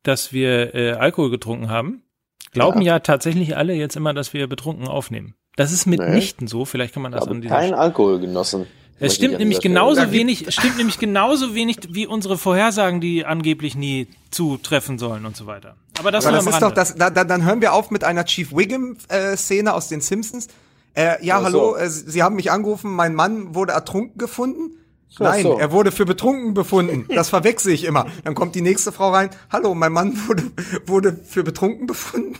dass 0.04 0.34
wir 0.34 0.74
äh, 0.74 0.92
Alkohol 0.94 1.30
getrunken 1.30 1.70
haben, 1.70 2.04
glauben 2.52 2.82
ja. 2.82 3.00
tatsächlich 3.00 3.58
alle 3.58 3.74
jetzt 3.74 3.96
immer, 3.96 4.14
dass 4.14 4.34
wir 4.34 4.48
betrunken 4.48 4.88
aufnehmen. 4.88 5.36
Das 5.56 5.72
ist 5.72 5.86
mitnichten 5.86 6.48
so, 6.48 6.66
vielleicht 6.66 6.94
kann 6.94 7.04
man 7.04 7.12
das 7.12 7.28
an 7.28 7.42
dieser 7.42 7.56
kein 7.56 7.74
Alkohol 7.74 8.20
genossen. 8.20 8.66
Es 9.00 9.16
stimmt 9.16 9.40
nämlich 9.40 9.62
genauso 9.62 10.02
Stelle 10.02 10.12
wenig, 10.12 10.48
es 10.48 10.56
stimmt 10.56 10.78
nämlich 10.78 11.00
genauso 11.00 11.56
wenig 11.56 11.78
wie 11.90 12.06
unsere 12.06 12.38
Vorhersagen, 12.38 13.00
die 13.00 13.26
angeblich 13.26 13.76
nie 13.76 14.08
zutreffen 14.30 15.00
sollen 15.00 15.26
und 15.26 15.36
so 15.38 15.48
weiter. 15.48 15.76
Aber 16.00 16.12
das 16.12 16.26
Aber 16.26 16.36
das 16.36 16.46
ist 16.46 16.56
doch, 16.56 16.62
Rande. 16.64 16.76
das, 16.76 16.96
da, 16.96 17.10
da, 17.10 17.24
dann 17.24 17.46
hören 17.46 17.62
wir 17.62 17.74
auf 17.74 17.92
mit 17.92 18.04
einer 18.04 18.26
Chief 18.26 18.52
Wiggum-Szene 18.54 19.74
aus 19.74 19.88
den 19.88 20.02
Simpsons. 20.02 20.48
Äh, 20.96 21.24
ja, 21.26 21.36
Ach 21.38 21.40
so. 21.40 21.46
hallo, 21.46 21.76
äh, 21.76 21.90
Sie 21.90 22.24
haben 22.24 22.36
mich 22.36 22.52
angerufen, 22.52 22.94
mein 22.94 23.16
Mann 23.16 23.56
wurde 23.56 23.74
ertrunken 23.74 24.18
gefunden. 24.18 24.78
Ach 25.16 25.20
Nein, 25.22 25.44
so. 25.44 25.58
er 25.58 25.72
wurde 25.72 25.92
für 25.92 26.06
betrunken 26.06 26.54
befunden. 26.54 27.06
Das 27.14 27.30
verwechsel 27.30 27.72
ich 27.74 27.84
immer. 27.84 28.06
Dann 28.24 28.36
kommt 28.36 28.56
die 28.56 28.62
nächste 28.62 28.92
Frau 28.92 29.12
rein. 29.12 29.30
Hallo, 29.52 29.74
mein 29.74 29.92
Mann 29.92 30.16
wurde, 30.28 30.44
wurde 30.86 31.14
für 31.26 31.44
betrunken 31.44 31.88
befunden. 31.88 32.38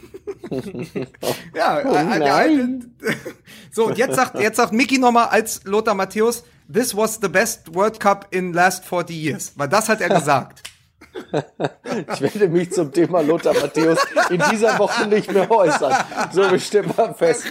ja, 1.54 1.80
Oh 1.84 1.94
äh, 1.94 2.18
der 2.18 2.34
alte- 2.34 2.80
So, 3.72 3.86
und 3.86 3.98
jetzt 3.98 4.14
sagt, 4.16 4.38
jetzt 4.38 4.56
sagt 4.56 4.72
Mickey 4.72 4.98
nochmal 4.98 5.26
als 5.28 5.62
Lothar 5.64 5.94
Matthäus, 5.94 6.44
this 6.72 6.96
was 6.96 7.18
the 7.20 7.28
best 7.28 7.74
World 7.74 7.98
Cup 8.00 8.28
in 8.30 8.52
last 8.52 8.84
40 8.84 9.16
years. 9.16 9.52
Weil 9.56 9.68
das 9.68 9.88
hat 9.88 10.00
er 10.00 10.08
gesagt. 10.08 10.62
Ich 12.12 12.20
werde 12.20 12.48
mich 12.48 12.72
zum 12.72 12.92
Thema 12.92 13.20
Lothar 13.20 13.54
Matthäus 13.54 13.98
in 14.30 14.42
dieser 14.50 14.78
Woche 14.78 15.06
nicht 15.06 15.32
mehr 15.32 15.50
äußern. 15.50 15.94
So 16.32 16.48
bestimmt 16.48 16.96
mal 16.96 17.14
fest. 17.14 17.44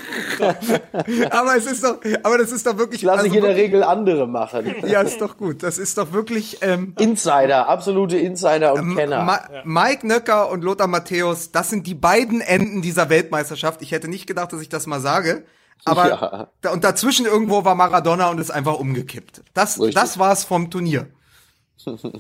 aber 1.29 1.55
es 1.55 1.65
ist 1.65 1.83
doch, 1.83 1.99
aber 2.23 2.37
das 2.37 2.51
ist 2.51 2.65
doch 2.65 2.77
wirklich, 2.77 3.01
Lass 3.01 3.23
ich 3.23 3.31
also 3.31 3.35
in 3.37 3.43
der 3.43 3.55
Regel 3.55 3.83
andere 3.83 4.27
machen. 4.27 4.75
ja, 4.87 5.01
ist 5.01 5.21
doch 5.21 5.37
gut. 5.37 5.63
Das 5.63 5.77
ist 5.77 5.97
doch 5.97 6.11
wirklich, 6.13 6.57
ähm, 6.61 6.93
Insider, 6.99 7.67
absolute 7.67 8.17
Insider 8.17 8.73
und 8.73 8.95
Kenner. 8.95 9.23
Ma 9.23 9.39
Mike 9.63 10.05
Nöcker 10.07 10.49
und 10.49 10.63
Lothar 10.63 10.87
Matthäus, 10.87 11.51
das 11.51 11.69
sind 11.69 11.87
die 11.87 11.95
beiden 11.95 12.41
Enden 12.41 12.81
dieser 12.81 13.09
Weltmeisterschaft. 13.09 13.81
Ich 13.81 13.91
hätte 13.91 14.07
nicht 14.07 14.27
gedacht, 14.27 14.53
dass 14.53 14.61
ich 14.61 14.69
das 14.69 14.87
mal 14.87 14.99
sage. 14.99 15.45
Aber 15.85 16.07
Ja. 16.09 16.47
da, 16.61 16.71
und 16.71 16.83
dazwischen 16.83 17.25
irgendwo 17.25 17.63
war 17.63 17.75
Maradona 17.75 18.29
und 18.29 18.39
ist 18.39 18.51
einfach 18.51 18.75
umgekippt. 18.79 19.41
Das, 19.53 19.79
Richtig. 19.79 19.95
das 19.95 20.19
war's 20.19 20.43
vom 20.43 20.69
Turnier. 20.69 21.07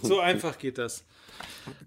So 0.01 0.19
einfach 0.21 0.57
geht 0.57 0.77
das. 0.77 1.03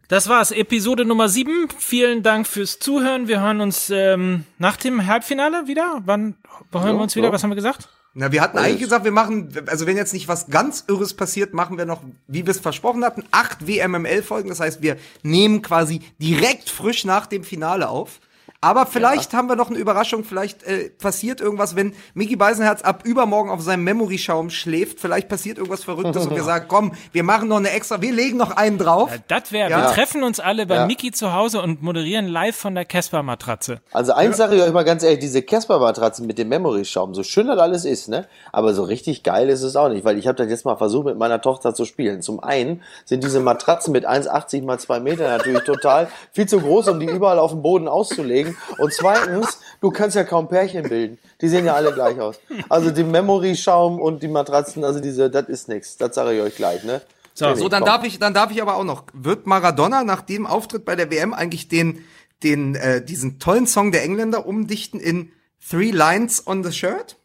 Das 0.09 0.28
war's, 0.28 0.50
Episode 0.50 1.04
Nummer 1.04 1.28
7. 1.28 1.68
Vielen 1.78 2.22
Dank 2.22 2.46
fürs 2.46 2.78
Zuhören. 2.78 3.28
Wir 3.28 3.40
hören 3.40 3.60
uns 3.60 3.90
ähm, 3.90 4.44
nach 4.59 4.76
dem 4.76 5.06
Halbfinale 5.06 5.66
wieder. 5.66 6.02
Wann 6.04 6.34
hören 6.72 6.96
wir 6.96 7.02
uns 7.02 7.16
wieder? 7.16 7.28
ja. 7.28 7.32
Was 7.32 7.42
haben 7.42 7.50
wir 7.50 7.56
gesagt? 7.56 7.88
Na, 8.14 8.30
wir 8.30 8.42
hatten 8.42 8.59
eigentlich 8.59 8.80
gesagt, 8.80 9.06
wir 9.06 9.12
machen, 9.12 9.54
also 9.68 9.86
wenn 9.86 9.96
jetzt 9.96 10.12
nicht 10.12 10.28
was 10.28 10.48
ganz 10.48 10.84
Irres 10.86 11.14
passiert, 11.14 11.54
machen 11.54 11.78
wir 11.78 11.86
noch, 11.86 12.02
wie 12.26 12.44
wir 12.44 12.50
es 12.50 12.60
versprochen 12.60 13.04
hatten, 13.04 13.24
acht 13.30 13.66
WMML-Folgen. 13.66 14.50
Das 14.50 14.60
heißt, 14.60 14.82
wir 14.82 14.98
nehmen 15.22 15.62
quasi 15.62 16.00
direkt 16.18 16.68
frisch 16.68 17.06
nach 17.06 17.26
dem 17.26 17.42
Finale 17.42 17.88
auf. 17.88 18.20
Aber 18.64 18.86
vielleicht 18.86 19.34
haben 19.34 19.48
wir 19.48 19.56
noch 19.56 19.70
eine 19.70 19.78
Überraschung, 19.78 20.22
vielleicht 20.22 20.62
äh, 20.62 20.89
passiert 20.90 21.40
irgendwas, 21.40 21.74
wenn 21.74 21.94
Mickey 22.14 22.36
Beisenherz 22.36 22.82
ab 22.82 23.02
übermorgen 23.05 23.51
auf 23.51 23.60
seinem 23.60 23.82
Memory-Schaum 23.82 24.51
schläft, 24.51 25.01
vielleicht 25.01 25.28
passiert 25.28 25.59
irgendwas 25.59 25.82
Verrücktes 25.82 26.26
und 26.26 26.36
wir 26.36 26.44
sagen, 26.44 26.66
komm, 26.68 26.93
wir 27.10 27.24
machen 27.24 27.48
noch 27.48 27.56
eine 27.56 27.70
extra, 27.70 28.01
wir 28.01 28.12
legen 28.12 28.36
noch 28.39 28.52
einen 28.56 28.78
drauf. 28.78 29.10
Ja, 29.12 29.18
das 29.26 29.51
wäre, 29.51 29.68
Ja. 29.68 29.78
wir 29.82 29.86
treffen 29.93 30.22
uns 30.22 30.39
alle 30.39 30.64
bei 30.66 30.76
Ja. 30.76 30.86
Miki 30.86 31.10
zu 31.10 31.32
Hause 31.34 31.60
und 31.60 31.82
moderieren 31.82 32.28
live 32.28 32.55
von 32.56 32.76
der 32.76 32.84
Casper-Matratze. 32.84 33.80
Also 33.93 34.12
eins 34.12 34.36
sage 34.36 34.55
ich 34.55 34.62
euch 34.62 34.72
mal 34.72 34.84
ganz 34.84 35.02
ehrlich, 35.02 35.18
diese 35.18 35.43
Casper-Matratzen 35.43 36.24
mit 36.28 36.39
dem 36.39 36.48
Memory-Schaum, 36.48 37.14
so 37.16 37.24
schön 37.24 37.48
das 37.48 37.59
alles 37.59 37.84
ist, 37.84 38.09
ne? 38.09 38.26
Aber 38.52 38.74
so 38.74 38.84
richtig 38.84 39.24
geil 39.24 39.48
ist 39.48 39.62
es 39.62 39.74
auch 39.74 39.89
nicht, 39.89 40.05
weil 40.05 40.18
ich 40.18 40.28
habe 40.28 40.36
das 40.39 40.48
jetzt 40.48 40.64
mal 40.64 40.76
versucht 40.76 41.06
mit 41.06 41.18
meiner 41.18 41.40
Tochter 41.40 41.74
zu 41.74 41.84
spielen. 41.84 42.22
Zum 42.22 42.39
einen 42.39 42.80
sind 43.06 43.24
diese 43.24 43.40
Matratzen 43.40 43.90
mit 43.93 44.09
1,80 44.09 44.62
mal 44.64 44.78
2 44.78 45.01
Meter 45.01 45.28
natürlich 45.28 45.64
total 45.64 46.06
viel 46.30 46.47
zu 46.47 46.60
groß, 46.60 46.86
um 46.86 47.01
die 47.01 47.06
überall 47.06 47.40
auf 47.40 47.51
dem 47.51 47.62
Boden 47.62 47.89
auszulegen. 47.89 48.52
Und 48.79 48.93
zweitens, 48.93 49.59
du 49.81 49.91
kannst 49.91 50.16
ja 50.16 50.24
kaum 50.24 50.49
Pärchen 50.49 50.89
bilden. 50.89 51.19
Die 51.41 51.49
sehen 51.49 51.65
ja 51.65 51.74
alle 51.74 51.93
gleich 51.93 52.19
aus. 52.20 52.39
Also 52.69 52.91
die 52.91 53.05
Memory-Schaum 53.05 54.01
und 54.01 54.23
die 54.23 54.29
Matratzen, 54.29 54.85
also 54.85 55.01
diese, 55.01 55.31
das 55.31 55.49
ist 55.49 55.69
nix. 55.69 55.97
Das 55.97 56.15
sage 56.15 56.35
ich 56.37 56.43
euch 56.43 56.57
gleich, 56.57 56.85
ne? 56.85 57.01
So, 57.35 57.55
So, 57.55 57.69
dann 57.69 57.81
komm. 57.81 57.87
darf 57.89 58.05
ich, 58.05 58.19
dann 58.19 58.35
darf 58.35 58.51
ich 58.51 58.61
aber 58.61 58.77
auch 58.77 58.85
noch. 58.85 59.05
Wird 59.15 59.47
Maradona 59.47 60.05
nach 60.05 60.20
dem 60.23 60.47
Auftritt 60.47 60.85
bei 60.85 60.97
der 60.97 61.11
WM 61.11 61.33
eigentlich 61.33 61.69
den, 61.69 62.05
den, 62.43 62.74
äh, 62.74 63.03
diesen 63.05 63.39
tollen 63.39 63.66
Song 63.66 63.91
der 63.93 64.03
Engländer 64.05 64.47
umdichten 64.47 65.01
in 65.01 65.33
Three 65.69 65.91
Lines 65.91 66.47
on 66.47 66.62
the 66.65 66.73
Shirt? 66.73 67.16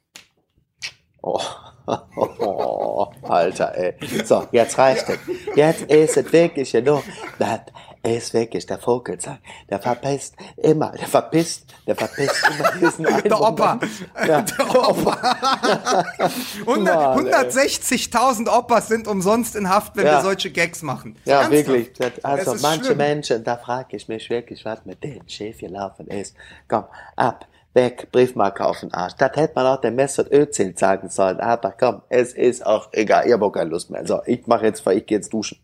Oh. 1.22 1.42
Oh, 2.20 3.08
Alter, 3.22 3.74
ey. 3.78 3.94
So, 4.26 4.46
jetzt 4.52 4.78
reicht 4.78 5.08
es. 5.08 5.20
Jetzt 5.56 5.84
ist 5.84 6.18
es 6.18 6.34
wirklich 6.34 6.74
genug. 6.74 7.02
Das 8.04 8.14
ist 8.14 8.34
wirklich 8.34 8.66
der 8.66 8.78
Vogelsang. 8.80 9.40
Der 9.70 9.80
verpisst 9.80 10.36
immer, 10.58 10.92
der 10.92 11.08
verpisst, 11.08 11.66
der 11.86 11.96
verpisst 11.96 12.36
immer 12.50 12.72
diesen 12.90 13.06
einen 13.08 13.24
Der 13.30 13.42
Opa. 13.42 13.80
Ja, 14.28 14.42
der 14.42 14.76
Opa. 14.76 15.18
100 16.66 16.96
Mann, 17.16 17.28
ey. 17.28 17.34
160.000 17.34 18.50
Opas 18.50 18.88
sind 18.88 19.08
umsonst 19.08 19.56
in 19.56 19.70
Haft, 19.70 19.96
wenn 19.98 20.06
Ja. 20.06 20.14
wir 20.18 20.22
solche 20.22 20.52
Gags 20.52 20.82
machen. 20.82 21.16
Ja, 21.26 21.42
Ernsthaft. 21.42 21.68
wirklich. 21.68 22.24
Also 22.24 22.56
manche 22.62 22.86
schlimm. 22.86 22.98
Menschen, 22.98 23.44
da 23.44 23.58
frage 23.58 23.98
ich 23.98 24.08
mich 24.08 24.30
wirklich, 24.30 24.64
was 24.66 24.86
mit 24.86 25.04
denen 25.04 25.28
schief 25.28 25.60
gelaufen 25.60 26.08
ist. 26.08 26.36
Komm, 26.68 26.86
ab, 27.16 27.46
weg, 27.74 28.08
Briefmarke 28.12 28.66
auf 28.66 28.80
den 28.80 28.94
Arsch. 28.94 29.14
Das 29.18 29.36
hätte 29.36 29.54
man 29.56 29.66
auch 29.68 29.82
dem 29.82 29.96
Messer 29.96 30.26
Özil 30.32 30.78
sagen 30.78 31.10
sollen. 31.10 31.40
Aber 31.40 31.74
komm, 31.78 32.02
es 32.10 32.34
ist 32.34 32.66
auch 32.66 32.90
egal. 32.94 33.28
Ich 33.28 33.34
habe 33.34 33.46
auch 33.46 33.52
keine 33.52 33.70
Lust 33.70 33.90
mehr. 33.90 34.06
So, 34.08 34.22
ich 34.26 34.48
mache 34.48 34.66
jetzt, 34.66 34.86
ich 34.88 35.06
gehe 35.06 35.18
jetzt 35.18 35.32
duschen. 35.34 35.58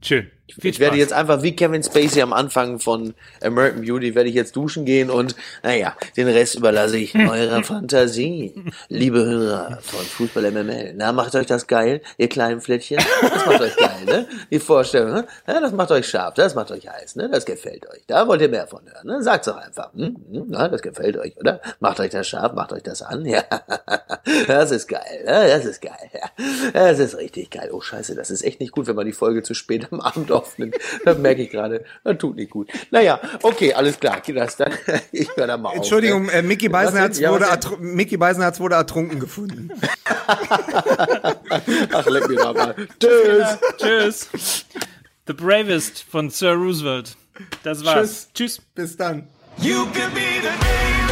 Schön. 0.00 0.30
Viel 0.60 0.70
Ich 0.70 0.80
werde 0.80 0.96
Spaß. 0.96 1.00
jetzt 1.00 1.12
einfach 1.12 1.42
wie 1.42 1.54
Kevin 1.54 1.82
Spacey 1.82 2.22
am 2.22 2.32
Anfang 2.32 2.78
von 2.78 3.14
American 3.42 3.82
Beauty, 3.82 4.14
werde 4.14 4.28
ich 4.28 4.34
jetzt 4.34 4.56
duschen 4.56 4.84
gehen 4.84 5.10
und 5.10 5.36
naja, 5.62 5.94
den 6.16 6.28
Rest 6.28 6.54
überlasse 6.54 6.96
ich 6.98 7.14
eurer 7.28 7.62
Fantasie. 7.62 8.54
Liebe 8.88 9.24
Hörer 9.24 9.78
von 9.82 10.00
Fußball 10.04 10.50
MML, 10.50 10.94
na, 10.96 11.12
macht 11.12 11.34
euch 11.34 11.46
das 11.46 11.66
geil, 11.66 12.00
ihr 12.16 12.28
kleinen 12.28 12.60
Flittchen? 12.60 12.98
Das 13.20 13.46
macht 13.46 13.60
euch 13.60 13.76
geil, 13.76 14.04
ne? 14.06 14.26
Die 14.50 14.58
Vorstellung, 14.58 15.12
ne? 15.12 15.26
Ja, 15.46 15.60
das 15.60 15.72
macht 15.72 15.90
euch 15.90 16.06
scharf, 16.08 16.34
das 16.34 16.54
macht 16.54 16.70
euch 16.70 16.88
heiß, 16.88 17.16
ne? 17.16 17.28
Das 17.30 17.44
gefällt 17.44 17.86
euch. 17.88 18.02
Da 18.06 18.26
wollt 18.26 18.40
ihr 18.40 18.48
mehr 18.48 18.66
von 18.66 18.80
hören, 18.84 19.06
ne? 19.06 19.22
Sagt's 19.22 19.46
doch 19.46 19.56
einfach. 19.56 19.92
Hm? 19.94 20.16
Hm? 20.30 20.44
Na, 20.48 20.68
das 20.68 20.82
gefällt 20.82 21.16
euch, 21.18 21.36
oder? 21.38 21.60
Macht 21.80 22.00
euch 22.00 22.10
das 22.10 22.26
scharf, 22.26 22.54
macht 22.54 22.72
euch 22.72 22.82
das 22.82 23.02
an, 23.02 23.24
ja. 23.26 23.44
Das 24.46 24.70
ist 24.70 24.88
geil, 24.88 25.24
ne? 25.24 25.48
Das 25.48 25.64
ist 25.64 25.80
geil, 25.82 26.10
ja. 26.12 26.30
Das 26.72 26.98
ist 26.98 27.16
richtig 27.16 27.50
geil. 27.50 27.70
Oh, 27.72 27.80
scheiße, 27.80 28.14
das 28.14 28.30
ist 28.30 28.42
echt 28.42 28.60
nicht 28.60 28.72
gut, 28.72 28.86
wenn 28.86 28.96
man 28.96 29.06
die 29.06 29.12
Folge 29.12 29.42
zu 29.42 29.54
spät 29.54 29.88
am 29.90 30.00
Abend 30.00 30.30
aufnimmt. 30.38 30.76
Das 31.04 31.18
merke 31.18 31.42
ich 31.42 31.50
gerade. 31.50 31.84
Das 32.04 32.18
tut 32.18 32.36
nicht 32.36 32.50
gut. 32.50 32.70
Naja, 32.90 33.20
okay, 33.42 33.72
alles 33.74 33.98
klar. 33.98 34.20
Geht 34.20 34.36
das 34.36 34.56
dann? 34.56 34.72
Ich 35.12 35.28
höre 35.36 35.46
da 35.46 35.56
mal 35.56 35.70
auf. 35.70 35.76
Entschuldigung, 35.76 36.26
ne? 36.26 36.32
äh, 36.32 36.42
Mickey 36.42 36.68
Beisenherz, 36.68 37.18
Ja, 37.18 37.30
wurde 37.32 37.46
Mickey 37.80 38.16
Beisenherz 38.16 38.60
wurde 38.60 38.74
ertrunken 38.76 39.20
gefunden. 39.20 39.70
Ach, 41.92 42.06
leck 42.06 42.28
mich 42.28 42.38
mal. 42.38 42.74
Tschüss. 43.00 43.58
Tschüss. 43.78 44.64
The 45.26 45.32
Bravest 45.32 46.04
von 46.10 46.30
Sir 46.30 46.52
Roosevelt. 46.52 47.16
Das 47.62 47.84
war's. 47.84 48.28
Tschüss. 48.34 48.56
Tschüss. 48.56 48.62
Bis 48.74 48.96
dann. 48.96 49.28
You 49.58 49.86
can 49.92 50.12
be 50.14 50.20
the 50.42 51.07